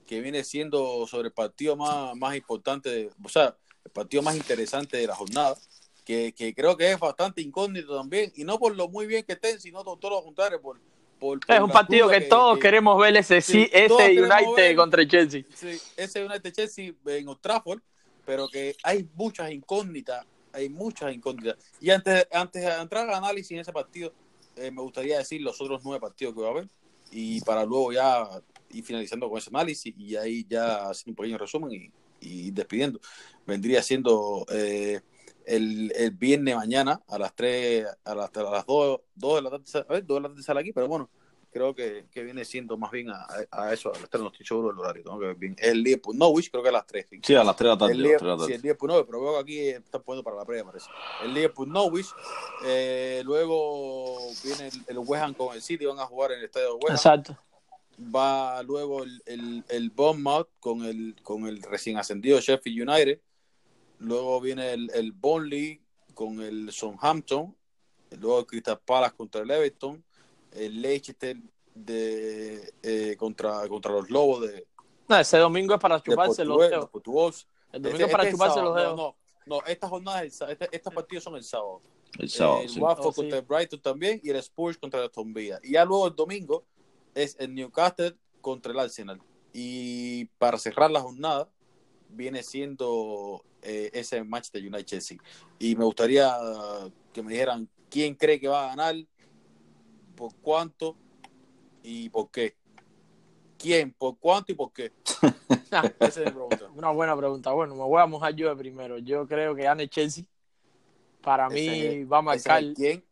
que 0.06 0.22
viene 0.22 0.44
siendo 0.44 1.06
sobre 1.08 1.28
el 1.28 1.34
partido 1.34 1.76
más, 1.76 2.16
más 2.16 2.36
importante, 2.36 2.90
de- 2.90 3.10
o 3.24 3.30
sea, 3.30 3.56
el 3.84 3.92
partido 3.92 4.22
más 4.24 4.36
interesante 4.36 4.98
de 4.98 5.08
la 5.08 5.16
jornada, 5.16 5.56
que, 6.04 6.34
que 6.34 6.54
creo 6.54 6.76
que 6.76 6.92
es 6.92 7.00
bastante 7.00 7.42
incógnito 7.42 7.96
también, 7.96 8.32
y 8.36 8.44
no 8.44 8.60
por 8.60 8.76
lo 8.76 8.90
muy 8.90 9.08
bien 9.08 9.24
que 9.24 9.34
estén, 9.34 9.60
sino 9.60 9.84
por 9.84 10.00
todo 10.00 10.12
lo 10.12 10.24
contrario, 10.24 10.62
por, 10.62 10.80
por, 11.20 11.40
por 11.40 11.56
es 11.56 11.62
un 11.62 11.70
partido 11.70 12.08
duda 12.08 12.20
que, 12.20 12.26
todos 12.26 12.60
queremos 12.60 13.00
ver 13.00 13.16
ese, 13.18 13.42
sí, 13.42 13.70
ese 13.72 14.22
United 14.22 14.56
ver. 14.56 14.76
contra 14.76 15.02
el 15.02 15.08
Chelsea. 15.08 15.44
Sí, 15.56 15.80
ese 15.96 16.26
United 16.26 16.52
Chelsea 16.52 16.94
en 17.06 17.28
Old 17.28 17.40
Trafford, 17.40 17.82
pero 18.26 18.48
que 18.48 18.76
hay 18.84 19.08
muchas 19.16 19.52
incógnitas, 19.52 20.26
hay 20.54 20.70
muchas 20.70 21.14
incógnitas. 21.14 21.58
Y 21.80 21.90
antes, 21.90 22.28
antes 22.32 22.64
de 22.64 22.72
entrar 22.72 23.08
al 23.08 23.16
análisis 23.16 23.52
en 23.52 23.60
ese 23.60 23.72
partido, 23.72 24.14
eh, 24.56 24.72
me 24.72 24.82
gustaría 24.82 25.18
decir 25.18 25.42
los 25.42 25.60
otros 25.62 25.82
nueve 25.84 26.00
partidos 26.00 26.36
que 26.36 26.42
va 26.42 26.48
a 26.48 26.52
haber 26.52 26.70
y 27.12 27.42
para 27.42 27.66
luego 27.66 27.92
ya 27.92 28.42
ir 28.74 28.84
finalizando 28.84 29.30
con 29.30 29.38
ese 29.38 29.50
análisis 29.50 29.94
y 29.98 30.16
ahí 30.16 30.46
ya 30.50 30.90
haciendo 30.90 31.12
un 31.12 31.16
pequeño 31.24 31.38
resumen 31.38 31.72
y, 31.74 31.92
y 32.22 32.52
despidiendo. 32.52 33.00
Vendría 33.46 33.82
siendo 33.84 34.46
eh, 34.52 35.02
el, 35.46 35.92
el 35.96 36.12
viernes 36.12 36.56
mañana 36.56 37.02
a 37.08 37.18
las 37.18 37.36
3, 37.36 37.86
a 38.06 38.16
las, 38.16 38.36
a 38.36 38.44
las 38.44 38.66
2, 38.66 39.00
de 39.16 39.42
la 39.42 39.50
tarde, 39.50 39.64
a 39.88 39.94
ver, 39.94 40.06
2 40.06 40.16
de 40.18 40.22
la 40.22 40.30
tarde 40.30 40.44
sale 40.44 40.60
aquí, 40.60 40.72
pero 40.72 40.88
bueno, 40.88 41.10
creo 41.52 41.76
que, 41.76 42.06
que 42.12 42.24
viene 42.24 42.46
siendo 42.46 42.78
más 42.78 42.92
bien 42.92 43.10
a, 43.10 43.28
a 43.52 43.74
eso, 43.74 43.94
a 43.94 44.00
las 44.00 44.10
3 44.10 44.22
no 44.22 44.30
estoy 44.30 44.46
seguro 44.46 44.70
del 44.70 44.80
horario, 44.80 45.04
tengo 45.04 45.20
que 45.20 45.26
ver 45.26 45.36
bien. 45.36 45.56
El 45.58 45.84
Liverpool 45.84 46.18
Norwich 46.18 46.50
creo 46.50 46.64
que 46.64 46.70
a 46.70 46.74
las 46.74 46.86
3. 46.88 47.08
Sí, 47.24 47.36
a 47.36 47.44
las 47.44 47.56
3 47.56 47.66
de 47.66 47.70
la 47.74 47.78
tarde. 47.78 47.94
El 47.94 48.06
a 48.06 48.10
las 48.10 48.18
3 48.18 48.22
de 48.22 48.26
la 48.28 48.36
Liverpool, 48.36 48.38
tarde. 48.38 48.48
sí, 48.48 48.54
el 48.54 48.62
Liverpool 48.62 48.90
9, 48.90 49.04
pero 49.08 49.22
veo 49.22 49.34
que 49.34 49.40
aquí 49.40 49.60
está 49.70 50.00
poniendo 50.00 50.24
para 50.24 50.38
la 50.38 50.46
previa, 50.46 50.64
parece. 50.64 50.90
El 51.24 51.34
Liverpool 51.34 51.70
Norwich, 51.70 52.08
eh, 52.66 53.22
luego 53.26 54.20
viene 54.44 54.68
el, 54.68 54.74
el 54.88 54.98
West 55.00 55.24
Ham 55.24 55.34
con 55.34 55.56
el 55.56 55.62
City, 55.62 55.86
van 55.86 56.00
a 56.00 56.06
jugar 56.06 56.32
en 56.34 56.40
el 56.40 56.46
estadio 56.46 56.68
de 56.68 56.74
West 56.74 56.90
Ham. 56.90 56.96
Exacto. 56.96 57.38
Va 58.00 58.64
luego 58.64 59.04
el, 59.04 59.22
el, 59.26 59.64
el 59.70 59.90
Bournemouth 59.92 60.50
con 60.60 60.84
el, 60.86 61.16
con 61.24 61.46
el 61.48 61.62
recién 61.62 61.98
ascendido 61.98 62.40
Sheffield 62.40 62.90
United. 62.90 63.20
Luego 64.00 64.42
viene 64.42 64.74
el, 64.74 64.90
el 64.94 65.12
Burnley 65.12 65.82
con 66.14 66.42
el 66.42 66.72
Southampton. 66.72 67.56
Luego 68.20 68.40
el 68.40 68.46
Crystal 68.46 68.80
Palace 68.84 69.16
contra 69.16 69.42
el 69.42 69.52
Everton. 69.52 70.04
El 70.52 70.82
Leicester 70.82 71.38
de, 71.76 72.74
eh, 72.84 73.16
contra, 73.18 73.68
contra 73.68 73.92
los 73.92 74.10
Lobos 74.10 74.42
de, 74.42 74.68
No, 75.08 75.18
ese 75.20 75.38
domingo 75.38 75.76
es 75.76 75.80
para 75.80 75.98
de 75.98 76.04
chuparse 76.04 76.44
los 76.44 76.60
dedos. 76.60 76.90
El 77.72 77.78
Este- 77.78 77.90
domingo 77.90 78.06
es 78.06 78.12
para 78.12 78.24
este 78.24 78.28
es 78.30 78.34
chuparse 78.34 78.56
sábado. 78.56 78.74
los 78.74 78.76
dedos. 78.76 78.98
No, 78.98 79.16
no, 79.46 79.62
no, 79.62 79.66
estas 79.68 79.90
jornadas, 79.90 80.42
este- 80.50 80.70
estos 80.72 80.94
partidos 80.94 81.24
son 81.24 81.36
el 81.36 81.44
sábado. 81.44 81.82
El 82.20 82.30
sábado, 82.30 82.62
el 82.64 82.70
sí. 82.70 82.80
Watford 82.80 83.08
Oh, 83.08 83.12
sí. 83.14 83.22
contra 83.22 83.38
el 83.40 83.46
Brighton 83.46 83.80
también 83.82 84.20
y 84.22 84.30
el 84.30 84.36
Spurs 84.38 84.78
contra 84.78 85.00
el 85.00 85.06
Aston 85.06 85.34
Villa. 85.34 85.60
Y 85.64 85.72
ya 85.74 85.86
luego 85.86 86.08
el 86.08 86.16
domingo 86.16 86.66
es 87.16 87.36
el 87.40 87.54
Newcastle 87.54 88.16
contra 88.42 88.72
el 88.72 88.80
Arsenal. 88.80 89.22
Y 89.54 90.26
para 90.38 90.58
cerrar 90.58 90.92
la 90.92 91.02
jornada 91.02 91.50
viene 92.10 92.44
siendo 92.44 93.44
eh, 93.62 93.92
ese 93.94 94.24
match 94.24 94.52
de 94.52 94.60
United 94.60 94.86
Chelsea. 94.86 95.18
Y 95.60 95.76
me 95.76 95.86
gustaría 95.86 96.34
que 97.14 97.22
me 97.22 97.32
dijeran 97.34 97.70
quién 97.90 98.16
cree 98.16 98.40
que 98.40 98.48
va 98.48 98.66
a 98.66 98.76
ganar, 98.76 98.96
por 100.16 100.34
cuánto 100.36 100.96
y 101.84 102.10
por 102.10 102.30
qué. 102.32 102.56
¿Quién? 103.58 103.94
¿Por 103.94 104.18
cuánto 104.18 104.52
y 104.52 104.56
por 104.56 104.72
qué? 104.72 104.92
Esa 106.00 106.22
es 106.22 106.26
mi 106.26 106.32
pregunta. 106.32 106.70
Una 106.76 106.90
buena 106.92 107.16
pregunta. 107.16 107.52
Bueno, 107.52 107.76
me 107.76 107.84
voy 107.84 108.02
a 108.02 108.06
mojar 108.08 108.36
yo 108.36 108.50
de 108.50 108.56
primero. 108.56 108.98
Yo 108.98 109.28
creo 109.28 109.56
que 109.56 109.64
gane 109.64 109.88
Chelsea. 109.88 110.26
Para 111.22 111.50
mí 111.50 112.04
va 112.06 112.20
a 112.20 112.22
marcar, 112.24 112.64
¿Quién? 112.74 113.04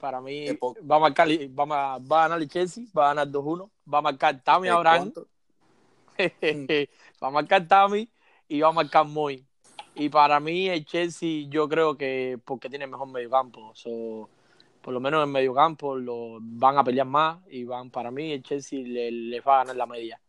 Para 0.00 0.20
mí 0.20 0.46
va 0.90 0.96
a 0.96 1.00
marcar, 1.00 1.28
va 1.28 1.94
a, 1.94 1.98
va 1.98 2.24
a 2.24 2.28
ganar 2.28 2.42
el 2.42 2.48
Chelsea, 2.48 2.84
va 2.96 3.06
a 3.06 3.14
ganar 3.14 3.30
2-1, 3.30 3.70
va 3.92 3.98
a 3.98 4.02
marcar 4.02 4.42
Tammy 4.42 4.68
¿El 4.68 4.74
Abraham, 4.74 5.12
va 7.22 7.28
a 7.28 7.30
marcar 7.30 7.66
Tammy 7.66 8.08
y 8.48 8.60
va 8.60 8.68
a 8.68 8.72
marcar 8.72 9.06
Moy. 9.06 9.44
Y 9.94 10.08
para 10.08 10.40
mí 10.40 10.68
el 10.68 10.84
Chelsea 10.84 11.46
yo 11.48 11.68
creo 11.68 11.96
que 11.96 12.38
porque 12.44 12.68
tiene 12.68 12.86
mejor 12.86 13.08
mediocampo, 13.08 13.74
so, 13.74 14.28
por 14.82 14.92
lo 14.92 15.00
menos 15.00 15.24
en 15.24 15.32
mediocampo 15.32 15.96
lo 15.96 16.38
van 16.40 16.78
a 16.78 16.84
pelear 16.84 17.06
más 17.06 17.38
y 17.48 17.64
van 17.64 17.90
para 17.90 18.10
mí 18.10 18.32
el 18.32 18.42
Chelsea 18.42 18.80
le, 18.80 19.10
les 19.10 19.40
va 19.46 19.56
a 19.56 19.58
ganar 19.58 19.76
la 19.76 19.86
media. 19.86 20.20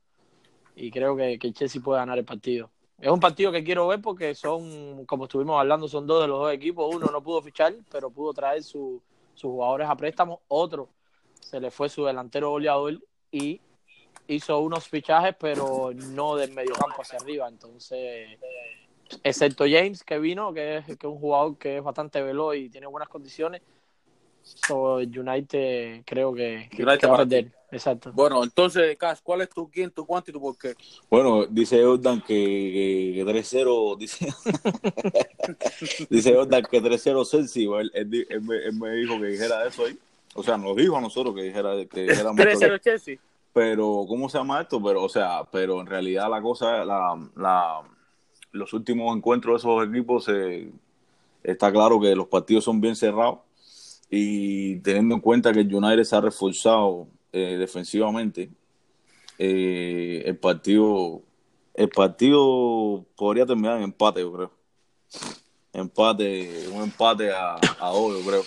Y 0.76 0.92
creo 0.92 1.16
que, 1.18 1.38
que 1.40 1.48
el 1.48 1.54
Chelsea 1.54 1.82
puede 1.82 2.00
ganar 2.00 2.18
el 2.18 2.26
partido. 2.26 2.70
Es 3.00 3.12
un 3.12 3.20
partido 3.20 3.52
que 3.52 3.64
quiero 3.64 3.88
ver 3.88 4.02
porque 4.02 4.34
son, 4.34 5.06
como 5.06 5.26
estuvimos 5.26 5.60
hablando, 5.60 5.88
son 5.88 6.08
dos 6.08 6.22
de 6.22 6.28
los 6.28 6.40
dos 6.40 6.54
equipos. 6.54 6.96
Uno 6.96 7.12
no 7.12 7.22
pudo 7.22 7.42
fichar, 7.42 7.76
pero 7.92 8.10
pudo 8.10 8.34
traer 8.34 8.64
su- 8.64 9.02
sus 9.38 9.52
jugadores 9.52 9.88
a 9.88 9.96
préstamo. 9.96 10.42
Otro 10.48 10.90
se 11.40 11.60
le 11.60 11.72
fue 11.72 11.90
su 11.90 12.04
delantero 12.04 12.50
goleador 12.50 13.00
y 13.32 13.62
hizo 14.28 14.60
unos 14.60 14.88
fichajes, 14.88 15.36
pero 15.40 15.92
no 15.94 16.36
del 16.36 16.52
mediocampo 16.52 17.02
hacia 17.02 17.20
arriba. 17.20 17.48
Entonces, 17.48 18.40
excepto 19.24 19.66
James, 19.70 20.04
que 20.04 20.18
vino, 20.20 20.52
que 20.54 20.78
es, 20.78 20.86
que 20.86 20.94
es 20.94 21.04
un 21.06 21.20
jugador 21.20 21.58
que 21.58 21.78
es 21.78 21.84
bastante 21.84 22.22
veloz 22.22 22.56
y 22.56 22.70
tiene 22.70 22.88
buenas 22.88 23.10
condiciones. 23.10 23.62
So, 24.68 24.96
United 24.98 26.04
creo 26.06 26.34
que, 26.34 26.68
que- 26.72 26.84
United 26.84 27.00
que 27.00 27.08
va 27.08 27.14
a 27.16 27.18
perder. 27.18 27.52
Exacto. 27.70 28.12
Bueno, 28.14 28.44
entonces, 28.44 28.98
Cash, 28.98 29.20
¿cuál 29.22 29.42
es 29.42 29.50
tu 29.50 29.70
quién, 29.70 29.92
tu 29.92 30.06
cuánto 30.06 30.32
y 30.32 30.34
tu 30.34 30.40
por 30.40 30.58
qué? 30.58 30.74
Bueno, 31.10 31.46
dice 31.48 31.84
Jordan 31.84 32.22
que, 32.22 32.34
que, 32.34 33.14
que 33.16 33.26
3-0, 33.26 33.98
dice, 33.98 34.28
dice 36.10 36.34
Jordan 36.34 36.64
que 36.70 36.82
3-0 36.82 37.30
Chelsea, 37.30 37.70
él, 37.80 37.92
él, 37.94 38.28
él 38.30 38.42
me, 38.42 38.56
él 38.58 38.74
me 38.74 38.92
dijo 38.92 39.20
que 39.20 39.28
dijera 39.28 39.66
eso 39.68 39.86
ahí, 39.86 39.98
o 40.34 40.44
sea, 40.44 40.58
nos 40.58 40.76
dijo 40.78 40.98
a 40.98 41.02
nosotros 41.02 41.36
que 41.36 41.42
dijera 41.44 41.74
que 41.88 42.04
dijéramos 42.04 42.40
esto. 42.40 42.66
3-0 42.68 42.80
Chelsea. 42.80 43.18
pero 43.54 44.06
¿cómo 44.08 44.30
se 44.30 44.38
llama 44.38 44.62
esto? 44.62 44.82
Pero, 44.82 45.04
o 45.04 45.10
sea, 45.10 45.44
pero 45.52 45.82
en 45.82 45.88
realidad 45.88 46.30
la 46.30 46.42
cosa, 46.42 46.86
la, 46.86 47.20
la, 47.36 47.82
los 48.54 48.72
últimos 48.74 49.16
encuentros 49.16 49.62
de 49.62 49.70
esos 49.70 49.90
equipos, 49.90 50.24
se, 50.24 50.70
está 51.44 51.70
claro 51.72 52.00
que 52.00 52.16
los 52.16 52.28
partidos 52.28 52.64
son 52.64 52.80
bien 52.80 52.96
cerrados 52.96 53.40
y 54.10 54.78
teniendo 54.80 55.16
en 55.16 55.22
cuenta 55.22 55.52
que 55.52 55.62
el 55.62 55.74
United 55.74 56.04
se 56.04 56.16
ha 56.16 56.22
reforzado 56.22 57.08
eh, 57.32 57.58
defensivamente, 57.58 58.50
eh, 59.38 60.24
el 60.26 60.38
partido, 60.38 61.22
el 61.74 61.90
partido 61.90 63.06
podría 63.16 63.46
terminar 63.46 63.78
en 63.78 63.84
empate, 63.84 64.22
yo 64.22 64.34
creo. 64.34 64.52
Empate, 65.74 66.68
un 66.70 66.84
empate 66.84 67.32
a, 67.32 67.56
a 67.56 67.90
dos, 67.92 68.18
yo 68.18 68.30
creo. 68.30 68.44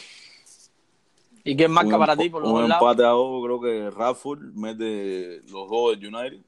¿Y 1.44 1.56
quién 1.56 1.70
marca 1.70 1.94
Un 1.94 2.00
para 2.00 2.16
ti 2.16 2.28
por 2.28 2.42
los 2.42 2.50
Un 2.50 2.60
dos 2.60 2.68
lados? 2.68 2.82
empate 2.82 3.02
a 3.04 3.10
dos, 3.10 3.44
creo 3.44 3.60
que 3.60 3.90
Rafford 3.90 4.40
mete 4.54 5.40
los 5.48 5.68
dos 5.70 5.98
del 5.98 6.14
United. 6.14 6.40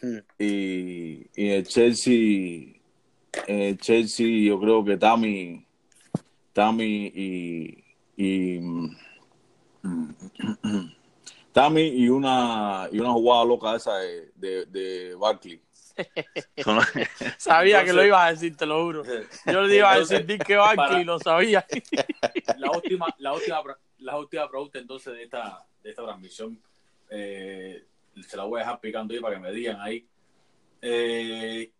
Hmm. 0.00 0.18
Y, 0.38 1.26
y 1.34 1.48
el 1.50 1.66
Chelsea, 1.66 2.80
el 3.46 3.78
Chelsea, 3.78 4.26
yo 4.26 4.58
creo 4.60 4.84
que 4.84 4.96
Tammy, 4.96 5.66
Tammy 6.52 7.12
y, 7.14 7.81
y 8.16 8.60
Tammy 11.52 11.82
y 11.88 12.08
una 12.08 12.88
y 12.90 12.98
una 12.98 13.12
jugada 13.12 13.44
loca 13.44 13.76
esa 13.76 13.96
de, 13.98 14.30
de, 14.36 14.66
de 14.66 15.14
Barkley. 15.14 15.60
Sabía 17.36 17.84
que 17.84 17.92
lo 17.92 18.04
ibas 18.04 18.22
a 18.26 18.30
decir, 18.32 18.56
te 18.56 18.64
lo 18.64 18.82
juro. 18.82 19.02
Yo 19.46 19.62
le 19.62 19.76
iba 19.76 19.92
a 19.92 19.98
decir 19.98 20.24
Dick 20.24 20.44
que 20.44 20.56
Barkley 20.56 20.76
para- 20.76 21.00
y 21.00 21.04
lo 21.04 21.18
sabía. 21.18 21.66
la 22.58 22.70
última, 22.70 23.06
la 23.18 23.32
última, 23.34 23.62
la 23.98 24.18
última 24.18 24.48
pregunta 24.48 24.78
entonces 24.78 25.12
de 25.14 25.24
esta, 25.24 25.66
de 25.82 25.90
esta 25.90 26.02
transmisión, 26.04 26.58
eh, 27.10 27.84
se 28.26 28.36
la 28.36 28.44
voy 28.44 28.58
a 28.60 28.64
dejar 28.64 28.80
picando 28.80 29.12
ahí 29.12 29.20
para 29.20 29.34
que 29.36 29.40
me 29.42 29.52
digan 29.52 29.80
ahí. 29.80 30.06
Eh, 30.80 31.70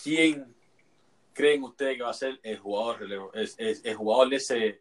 ¿Quién 0.00 0.54
creen 1.32 1.64
ustedes 1.64 1.96
que 1.96 2.02
va 2.04 2.10
a 2.10 2.14
ser 2.14 2.38
el 2.42 2.58
jugador 2.58 3.30
es- 3.34 3.56
el 3.84 3.94
jugador 3.96 4.28
de 4.28 4.36
ese 4.36 4.80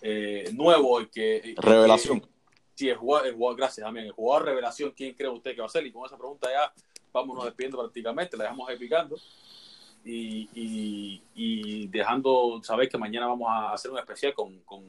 eh, 0.00 0.50
nuevo 0.54 0.98
el 1.00 1.10
que 1.10 1.36
el 1.36 1.54
que- 1.54 1.60
Revelación. 1.60 2.26
sí, 2.74 2.88
el 2.88 2.96
jugador, 2.96 3.28
el 3.28 3.34
jugador, 3.34 3.56
gracias 3.58 3.84
también, 3.86 4.06
el 4.06 4.12
jugador 4.12 4.46
revelación, 4.46 4.92
¿quién 4.96 5.14
cree 5.14 5.28
usted 5.28 5.54
que 5.54 5.60
va 5.60 5.66
a 5.66 5.70
ser? 5.70 5.86
Y 5.86 5.92
con 5.92 6.04
esa 6.06 6.16
pregunta 6.18 6.48
ya 6.50 6.72
vámonos 7.12 7.44
despidiendo 7.44 7.78
prácticamente, 7.78 8.36
la 8.36 8.44
dejamos 8.44 8.68
ahí 8.68 8.78
picando 8.78 9.16
y, 10.04 10.48
y, 10.54 11.22
y 11.34 11.86
dejando 11.88 12.60
saber 12.64 12.88
que 12.88 12.98
mañana 12.98 13.26
vamos 13.28 13.48
a 13.48 13.72
hacer 13.72 13.90
un 13.90 13.98
especial 13.98 14.34
con, 14.34 14.58
con, 14.60 14.82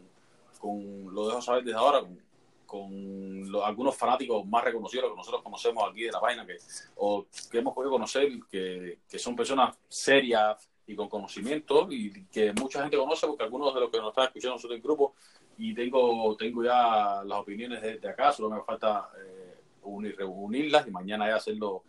con 0.60 1.14
lo 1.14 1.28
dejo 1.28 1.42
saber 1.42 1.64
desde 1.64 1.78
ahora, 1.78 2.00
con, 2.00 2.20
con 2.66 3.52
los- 3.52 3.64
algunos 3.64 3.96
fanáticos 3.96 4.44
más 4.48 4.64
reconocidos 4.64 5.12
que 5.12 5.16
nosotros 5.18 5.44
conocemos 5.44 5.84
aquí 5.88 6.04
de 6.04 6.12
la 6.12 6.20
página, 6.20 6.46
que, 6.48 6.58
o 6.96 7.28
que 7.52 7.60
hemos 7.60 7.76
podido 7.76 7.92
conocer, 7.92 8.28
que, 8.50 8.98
que 9.08 9.20
son 9.20 9.36
personas 9.36 9.78
serias 9.88 10.68
y 10.86 10.96
con 10.96 11.08
conocimiento 11.08 11.88
y 11.90 12.26
que 12.26 12.54
mucha 12.54 12.82
gente 12.82 12.98
conoce, 12.98 13.28
porque 13.28 13.44
algunos 13.44 13.74
de 13.74 13.80
los 13.82 13.90
que 13.90 13.98
nos 13.98 14.10
están 14.10 14.26
escuchando 14.26 14.58
son 14.58 14.72
del 14.72 14.82
grupo 14.82 15.16
y 15.58 15.74
tengo, 15.74 16.36
tengo 16.36 16.64
ya 16.64 17.24
las 17.24 17.40
opiniones 17.40 17.82
de, 17.82 18.00
de 18.00 18.10
acá, 18.10 18.32
solo 18.32 18.50
me 18.50 18.62
falta 18.64 19.10
eh, 19.18 19.56
unir, 19.84 20.16
reunirlas 20.18 20.88
y 20.88 20.92
mañana 20.92 21.28
ya 21.28 21.36
hacerlo 21.36 21.84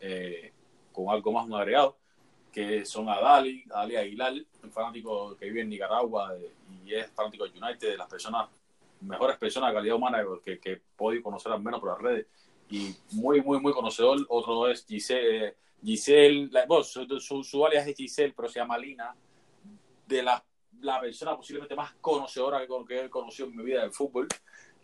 eh, 0.00 0.52
con 0.92 1.08
algo 1.10 1.32
más, 1.32 1.46
un 1.46 1.54
agregado, 1.54 1.96
que 2.52 2.84
son 2.84 3.08
Adali, 3.08 3.64
Adali 3.70 3.96
Aguilar, 3.96 4.34
un 4.64 4.72
fanático 4.72 5.36
que 5.36 5.46
vive 5.46 5.60
en 5.60 5.68
Nicaragua 5.68 6.34
eh, 6.36 6.50
y 6.84 6.94
es 6.94 7.10
fanático 7.10 7.44
de 7.44 7.58
United, 7.58 7.90
de 7.90 7.96
las 7.96 8.08
personas, 8.08 8.48
mejores 9.02 9.36
personas 9.36 9.70
de 9.70 9.74
calidad 9.74 9.96
humana 9.96 10.24
que, 10.44 10.58
que 10.58 10.72
he 10.72 10.80
podido 10.96 11.22
conocer 11.22 11.52
al 11.52 11.62
menos 11.62 11.80
por 11.80 11.90
las 11.90 12.00
redes 12.00 12.26
y 12.70 12.94
muy, 13.12 13.42
muy, 13.42 13.60
muy 13.60 13.72
conocedor. 13.72 14.18
Otro 14.28 14.68
es 14.68 14.86
Giselle, 14.86 15.54
Giselle 15.84 16.50
bueno, 16.66 16.84
su, 16.84 17.66
alias 17.66 17.86
es 17.86 17.96
Giselle, 17.96 18.34
pero 18.36 18.48
se 18.48 18.60
llama 18.60 18.78
Lina, 18.78 19.14
de 20.06 20.22
la, 20.22 20.42
la 20.80 21.00
persona 21.00 21.36
posiblemente 21.36 21.74
más 21.74 21.94
conocedora 22.00 22.60
que, 22.86 23.04
he 23.04 23.10
conocido 23.10 23.48
en 23.48 23.56
mi 23.56 23.64
vida 23.64 23.82
del 23.82 23.92
fútbol. 23.92 24.28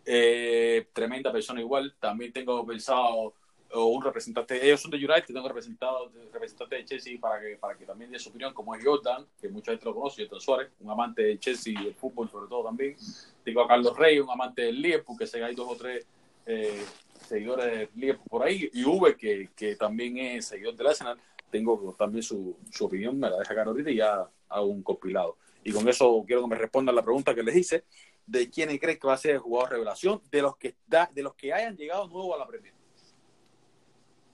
Eh, 0.05 0.87
tremenda 0.93 1.31
persona 1.31 1.59
igual. 1.59 1.95
También 1.99 2.31
tengo 2.31 2.65
pensado 2.65 3.33
un 3.73 4.01
representante, 4.01 4.65
ellos 4.65 4.81
son 4.81 4.91
de 4.91 4.97
United, 4.97 5.25
tengo 5.25 5.47
representado 5.47 6.11
representante 6.31 6.77
de 6.77 6.85
Chelsea 6.85 7.19
para 7.19 7.41
que, 7.41 7.57
para 7.57 7.77
que 7.77 7.85
también 7.85 8.11
dé 8.11 8.19
su 8.19 8.29
opinión, 8.29 8.53
como 8.53 8.73
es 8.73 8.83
Jordan, 8.83 9.25
que 9.39 9.49
mucha 9.49 9.71
gente 9.71 9.85
lo 9.85 9.93
conoce, 9.93 10.23
Jordan 10.23 10.41
Suárez, 10.41 10.71
un 10.79 10.89
amante 10.89 11.21
de 11.23 11.39
Chelsea 11.39 11.73
y 11.73 11.83
del 11.83 11.93
fútbol 11.93 12.29
sobre 12.29 12.47
todo 12.47 12.63
también. 12.63 12.95
Tengo 13.43 13.61
a 13.61 13.67
Carlos 13.67 13.97
Rey, 13.97 14.19
un 14.19 14.29
amante 14.29 14.63
del 14.63 14.81
Liverpool, 14.81 15.17
que 15.17 15.25
que 15.25 15.43
hay 15.43 15.55
dos 15.55 15.67
o 15.69 15.75
tres 15.75 16.05
eh, 16.45 16.85
seguidores 17.27 17.65
del 17.65 17.89
Liverpool 17.95 18.27
por 18.29 18.43
ahí, 18.43 18.69
y 18.73 18.83
Uber, 18.83 19.15
que, 19.15 19.49
que 19.55 19.75
también 19.75 20.17
es 20.17 20.45
seguidor 20.45 20.75
del 20.75 20.87
Arsenal, 20.87 21.19
tengo 21.49 21.95
también 21.97 22.23
su, 22.23 22.57
su 22.71 22.85
opinión, 22.85 23.19
me 23.19 23.29
la 23.29 23.37
deja 23.37 23.53
acá 23.53 23.63
ahorita 23.63 23.89
y 23.89 23.97
ya 23.97 24.29
hago 24.49 24.65
un 24.65 24.83
compilado. 24.83 25.37
Y 25.63 25.71
con 25.71 25.87
eso 25.87 26.23
quiero 26.25 26.41
que 26.43 26.47
me 26.47 26.55
respondan 26.55 26.95
la 26.95 27.03
pregunta 27.03 27.33
que 27.33 27.43
les 27.43 27.55
hice, 27.55 27.83
de 28.25 28.49
quién 28.49 28.75
crees 28.77 28.99
que 28.99 29.07
va 29.07 29.13
a 29.13 29.17
ser 29.17 29.31
el 29.31 29.39
jugador 29.39 29.71
revelación, 29.71 30.21
de 30.29 30.41
los 30.41 30.57
que, 30.57 30.75
da, 30.85 31.09
de 31.13 31.23
los 31.23 31.33
que 31.35 31.53
hayan 31.53 31.75
llegado 31.75 32.07
nuevo 32.07 32.35
a 32.35 32.39
la 32.39 32.47
Premier. 32.47 32.73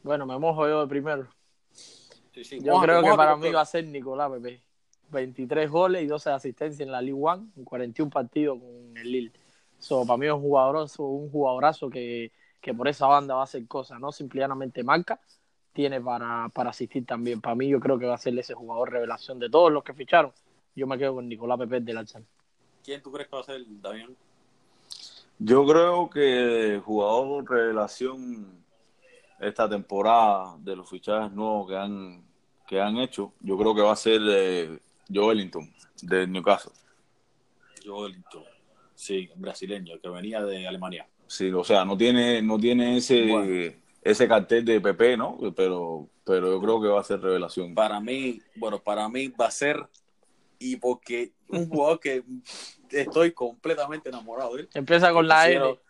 Bueno, 0.01 0.25
me 0.25 0.37
mojo 0.37 0.67
yo 0.67 0.81
de 0.81 0.87
primero. 0.87 1.27
Sí, 1.71 2.43
sí, 2.43 2.59
Yo 2.61 2.79
creo 2.81 3.03
que 3.03 3.13
para 3.15 3.37
mí 3.37 3.51
va 3.51 3.61
a 3.61 3.65
ser 3.65 3.85
Nicolás 3.85 4.31
Pepe. 4.31 4.61
23 5.11 5.69
goles 5.69 6.03
y 6.03 6.07
12 6.07 6.31
asistencias 6.31 6.79
en 6.79 6.91
la 6.91 6.99
1, 6.99 7.51
en 7.55 7.63
41 7.63 8.09
partidos 8.09 8.59
con 8.59 8.97
el 8.97 9.11
Lille. 9.11 9.31
So, 9.77 10.05
para 10.05 10.17
mí 10.17 10.25
es 10.25 10.31
un 10.31 10.41
jugadorazo, 10.41 11.03
un 11.03 11.29
jugadorazo 11.29 11.89
que, 11.89 12.31
que 12.63 12.73
por 12.73 12.87
esa 12.87 13.07
banda 13.07 13.35
va 13.35 13.41
a 13.41 13.43
hacer 13.43 13.67
cosas, 13.67 13.99
no 13.99 14.13
simplemente 14.13 14.83
marca, 14.83 15.19
tiene 15.73 15.99
para, 15.99 16.47
para 16.47 16.69
asistir 16.69 17.05
también. 17.05 17.41
Para 17.41 17.55
mí 17.55 17.67
yo 17.67 17.81
creo 17.81 17.99
que 17.99 18.05
va 18.05 18.15
a 18.15 18.17
ser 18.17 18.39
ese 18.39 18.53
jugador 18.53 18.89
revelación 18.89 19.37
de 19.37 19.49
todos 19.49 19.69
los 19.69 19.83
que 19.83 19.93
ficharon. 19.93 20.31
Yo 20.73 20.87
me 20.87 20.97
quedo 20.97 21.15
con 21.15 21.27
Nicolás 21.27 21.59
Pepe 21.59 21.81
del 21.81 21.97
Arsenal. 21.97 22.25
¿Quién 22.81 23.03
tú 23.03 23.11
crees 23.11 23.27
que 23.27 23.35
va 23.35 23.41
a 23.41 23.45
ser, 23.45 23.61
Damián? 23.67 24.15
Yo 25.39 25.67
creo 25.67 26.09
que 26.09 26.81
jugador 26.85 27.49
revelación 27.49 28.63
esta 29.39 29.67
temporada 29.67 30.55
de 30.59 30.77
los 30.77 30.89
fichajes 30.89 31.33
nuevos 31.33 31.67
que 31.67 31.75
han 31.75 32.23
que 32.65 32.79
han 32.79 32.97
hecho, 32.97 33.33
yo 33.41 33.57
creo 33.57 33.75
que 33.75 33.81
va 33.81 33.91
a 33.91 33.97
ser 33.97 34.21
eh, 34.25 34.79
Joe 35.13 35.27
Wellington 35.27 35.69
de 36.01 36.25
Newcastle. 36.27 36.71
Joelito. 37.85 38.45
Sí, 38.95 39.29
brasileño, 39.35 39.99
que 39.99 40.07
venía 40.07 40.41
de 40.41 40.65
Alemania. 40.65 41.05
Sí, 41.33 41.51
o 41.51 41.63
sea, 41.63 41.83
no 41.83 41.97
tiene 41.97 42.43
no 42.43 42.59
tiene 42.59 42.97
ese 42.97 43.25
Bueno. 43.25 43.73
ese 44.03 44.27
cartel 44.27 44.63
de 44.63 44.79
PP, 44.79 45.17
¿no? 45.17 45.39
Pero 45.55 46.07
pero 46.23 46.51
yo 46.51 46.61
creo 46.61 46.79
que 46.81 46.87
va 46.89 46.99
a 47.01 47.03
ser 47.03 47.19
revelación. 47.21 47.73
Para 47.73 47.99
mí, 47.99 48.39
bueno, 48.55 48.77
para 48.77 49.09
mí 49.09 49.29
va 49.29 49.47
a 49.47 49.51
ser, 49.51 49.83
y 50.59 50.75
porque 50.75 51.31
un 51.49 51.67
jugador 51.67 51.99
que 51.99 52.23
estoy 52.91 53.31
completamente 53.31 54.09
enamorado 54.09 54.55
de 54.55 54.61
él. 54.61 54.69
Empieza 54.75 55.11
con 55.11 55.27
la. 55.27 55.37
Considero- 55.41 55.81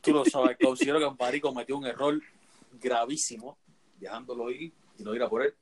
Tú 0.00 0.12
lo 0.12 0.24
sabes, 0.24 0.56
considero 0.62 0.98
que 1.00 1.04
Ampari 1.06 1.40
cometió 1.40 1.76
un 1.76 1.86
error 1.86 2.18
gravísimo, 2.80 3.58
dejándolo 3.98 4.50
ir 4.50 4.72
y 4.98 5.02
no 5.02 5.12
ir 5.14 5.22
a 5.22 5.28
por 5.28 5.42
él. 5.42 5.54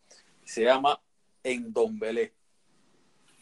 Se 0.44 0.62
llama 0.64 1.00
Endombele. 1.42 2.34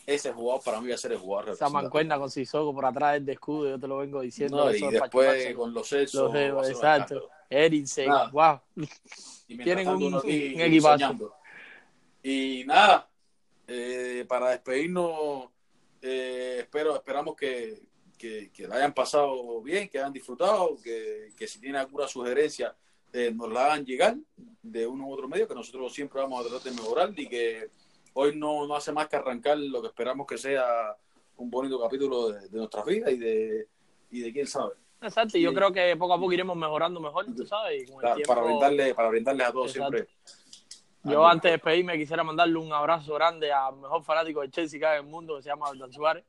Ese 0.07 0.33
jugador 0.33 0.63
para 0.65 0.81
mí 0.81 0.89
va 0.89 0.95
a 0.95 0.99
ser 0.99 1.13
el 1.13 1.19
jugador 1.19 1.51
Esa 1.51 1.69
mancuerna 1.69 2.19
con 2.19 2.31
Sissoko 2.31 2.75
por 2.75 2.85
atrás 2.87 3.15
del 3.15 3.29
escudo, 3.29 3.69
yo 3.71 3.79
te 3.79 3.87
lo 3.87 3.99
vengo 3.99 4.21
diciendo. 4.23 4.57
No, 4.57 4.75
y 4.75 4.79
después 4.91 5.55
con 5.55 5.75
los 5.75 5.93
un 5.93 6.71
exacto. 6.71 7.29
Nada. 8.07 8.31
wow. 8.31 8.61
Tienen 9.47 9.89
un- 9.89 10.15
un 10.15 10.21
equipazo. 10.61 10.99
soñando. 10.99 11.35
Y 12.23 12.65
nada, 12.67 13.09
eh, 13.67 14.25
para 14.29 14.51
despedirnos, 14.51 15.49
eh, 16.03 16.59
espero, 16.61 16.95
esperamos 16.97 17.35
que, 17.37 17.81
que, 18.19 18.51
que 18.53 18.69
la 18.69 18.77
hayan 18.77 18.93
pasado 18.95 19.61
bien, 19.63 19.89
que 19.89 19.99
hayan 19.99 20.13
disfrutado, 20.13 20.77
que, 20.83 21.31
que 21.37 21.47
si 21.47 21.59
tienen 21.61 21.81
alguna 21.81 22.07
sugerencia 22.09 22.75
eh, 23.13 23.33
nos 23.35 23.51
la 23.51 23.67
hagan 23.67 23.85
llegar 23.85 24.17
de 24.63 24.87
uno 24.87 25.07
u 25.09 25.13
otro 25.13 25.27
medio, 25.29 25.49
que 25.49 25.55
nosotros 25.55 25.93
siempre 25.93 26.21
vamos 26.21 26.45
a 26.45 26.49
tratar 26.49 26.71
de 26.71 26.77
mejorar 26.81 27.13
y 27.17 27.29
que 27.29 27.69
hoy 28.15 28.37
no, 28.37 28.67
no 28.67 28.75
hace 28.77 28.93
más 28.93 29.09
que 29.09 29.17
arrancar 29.17 29.59
lo 29.59 29.81
que 29.83 29.89
esperamos 29.89 30.27
que 30.27 30.39
sea 30.39 30.97
un 31.37 31.51
bonito 31.51 31.81
capítulo 31.81 32.31
de, 32.31 32.49
de 32.49 32.59
nuestras 32.59 32.85
vidas 32.85 33.11
y 33.13 33.17
de, 33.19 33.67
y 34.11 34.21
de 34.21 34.33
quién 34.33 34.47
sabe. 34.47 34.75
Exacto, 35.03 35.39
y 35.39 35.41
yo 35.43 35.55
creo 35.55 35.73
que 35.73 35.97
poco 35.97 36.13
a 36.15 36.19
poco 36.19 36.33
iremos 36.33 36.57
mejorando 36.57 37.01
mejor, 37.01 37.25
tú 37.35 37.47
sabes. 37.47 37.83
y 37.83 37.87
con 37.87 37.97
el 37.97 38.03
Para, 38.03 38.15
tiempo- 38.17 38.35
para, 38.35 38.47
brindarle, 38.47 38.95
para 38.95 39.09
brindarles 39.09 39.47
a 39.47 39.53
todos 39.53 39.75
Exacto. 39.75 39.97
siempre. 39.97 40.15
Yo 41.05 41.27
antes 41.27 41.45
de 41.45 41.53
despedirme 41.53 41.97
quisiera 41.97 42.23
mandarle 42.23 42.59
un 42.59 42.71
abrazo 42.75 43.15
grande 43.15 43.51
al 43.51 43.77
mejor 43.77 44.03
fanático 44.05 44.43
de 44.43 44.51
Chelsea 44.51 44.79
que 44.79 44.85
hay 44.87 44.99
en 45.01 45.07
el 45.07 45.11
mundo, 45.11 45.37
que 45.37 45.43
se 45.43 45.49
llama 45.49 45.67
Jordan 45.69 45.93
Suárez. 45.93 46.25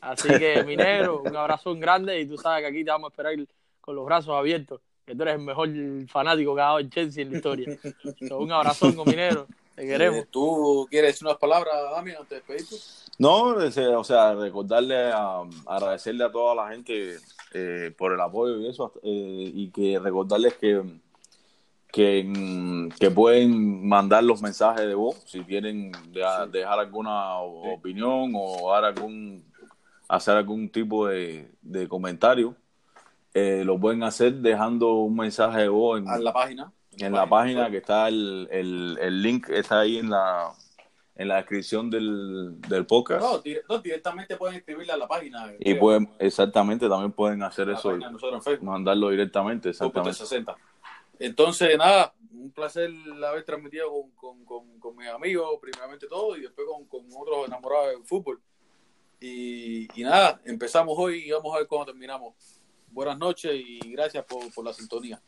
Así 0.00 0.28
que, 0.28 0.62
mi 0.66 0.76
negro, 0.76 1.22
un 1.22 1.34
abrazo 1.34 1.74
grande 1.74 2.20
y 2.20 2.26
tú 2.26 2.36
sabes 2.36 2.62
que 2.62 2.68
aquí 2.68 2.84
te 2.84 2.90
vamos 2.92 3.08
a 3.08 3.12
esperar 3.12 3.34
con 3.80 3.96
los 3.96 4.04
brazos 4.06 4.34
abiertos, 4.36 4.80
que 5.04 5.16
tú 5.16 5.22
eres 5.22 5.34
el 5.34 5.40
mejor 5.40 5.68
fanático 6.06 6.54
que 6.54 6.60
ha 6.60 6.64
dado 6.66 6.78
el 6.78 6.88
Chelsea 6.88 7.24
en 7.24 7.32
la 7.32 7.36
historia. 7.38 7.76
So, 8.28 8.38
un 8.38 8.52
abrazo 8.52 8.94
con 8.94 9.08
mi 9.08 9.16
negro, 9.16 9.48
te 9.76 9.86
queremos. 9.86 10.26
¿Tú 10.30 10.86
quieres 10.90 11.12
decir 11.12 11.26
unas 11.26 11.38
palabras, 11.38 11.74
Dami, 11.92 12.10
antes 12.12 12.28
de 12.30 12.36
despedirte? 12.36 12.76
No, 13.18 13.60
ese- 13.60 13.86
o 13.94 14.02
sea, 14.04 14.34
recordarle, 14.34 15.10
a, 15.12 15.42
agradecerle 15.66 16.24
a 16.24 16.30
toda 16.32 16.54
la 16.54 16.68
gente 16.70 17.16
eh, 17.54 17.94
por 17.96 18.12
el 18.12 18.20
apoyo 18.20 18.58
y 18.58 18.68
eso, 18.68 18.92
eh, 19.02 19.50
y 19.54 19.70
que 19.70 19.98
recordarles 19.98 20.54
que, 20.54 20.82
que, 21.92 22.88
que 22.98 23.10
pueden 23.10 23.86
mandar 23.88 24.22
los 24.24 24.42
mensajes 24.42 24.86
de 24.86 24.94
voz 24.94 25.16
si 25.26 25.40
quieren 25.44 25.92
deja- 26.12 26.44
Sí. 26.44 26.50
dejar 26.52 26.78
alguna 26.80 27.38
opinión 27.38 28.32
o 28.34 28.70
dar 28.72 28.84
algún, 28.84 29.44
hacer 30.08 30.36
algún 30.36 30.68
tipo 30.68 31.06
de, 31.06 31.50
de 31.62 31.88
comentario. 31.88 32.54
Eh, 33.32 33.62
lo 33.64 33.78
pueden 33.78 34.02
hacer 34.02 34.34
dejando 34.34 34.94
un 34.94 35.16
mensaje 35.16 35.62
de 35.62 35.68
voz 35.68 36.00
en, 36.00 36.08
A 36.08 36.18
la 36.18 36.32
página. 36.32 36.72
En 36.98 37.12
la 37.12 37.28
página 37.28 37.70
que 37.70 37.78
está 37.78 38.08
el, 38.08 38.48
el, 38.50 38.98
el 39.00 39.22
link, 39.22 39.48
está 39.50 39.80
ahí 39.80 39.98
en 39.98 40.10
la, 40.10 40.52
en 41.14 41.28
la 41.28 41.36
descripción 41.36 41.90
del, 41.90 42.60
del 42.62 42.86
podcast. 42.86 43.20
No, 43.22 43.42
dire- 43.42 43.62
no, 43.68 43.78
directamente 43.78 44.36
pueden 44.36 44.56
escribirle 44.56 44.92
a 44.92 44.96
la 44.96 45.06
página. 45.08 45.52
Y 45.58 45.64
creo, 45.64 45.78
pueden, 45.80 46.10
exactamente, 46.18 46.88
también 46.88 47.12
pueden 47.12 47.42
hacer 47.42 47.68
la 47.68 47.74
eso, 47.74 47.96
nosotros 47.96 48.34
en 48.34 48.42
Facebook. 48.42 48.66
mandarlo 48.70 49.10
directamente, 49.10 49.70
exactamente. 49.70 50.16
360. 50.16 50.56
Entonces, 51.18 51.78
nada, 51.78 52.14
un 52.32 52.50
placer 52.50 52.90
haber 53.26 53.44
transmitido 53.44 53.90
con, 53.90 54.10
con, 54.12 54.44
con, 54.44 54.78
con 54.78 54.96
mis 54.96 55.08
amigos, 55.08 55.58
primeramente 55.60 56.06
todo, 56.06 56.36
y 56.36 56.42
después 56.42 56.66
con, 56.66 56.84
con 56.86 57.06
otros 57.18 57.46
enamorados 57.46 57.90
del 57.92 58.04
fútbol. 58.04 58.40
Y, 59.18 59.88
y 59.98 60.04
nada, 60.04 60.40
empezamos 60.44 60.94
hoy 60.98 61.24
y 61.26 61.30
vamos 61.30 61.54
a 61.54 61.58
ver 61.58 61.66
cómo 61.66 61.86
terminamos. 61.86 62.34
Buenas 62.90 63.16
noches 63.18 63.52
y 63.54 63.78
gracias 63.92 64.24
por, 64.26 64.52
por 64.52 64.64
la 64.64 64.74
sintonía. 64.74 65.20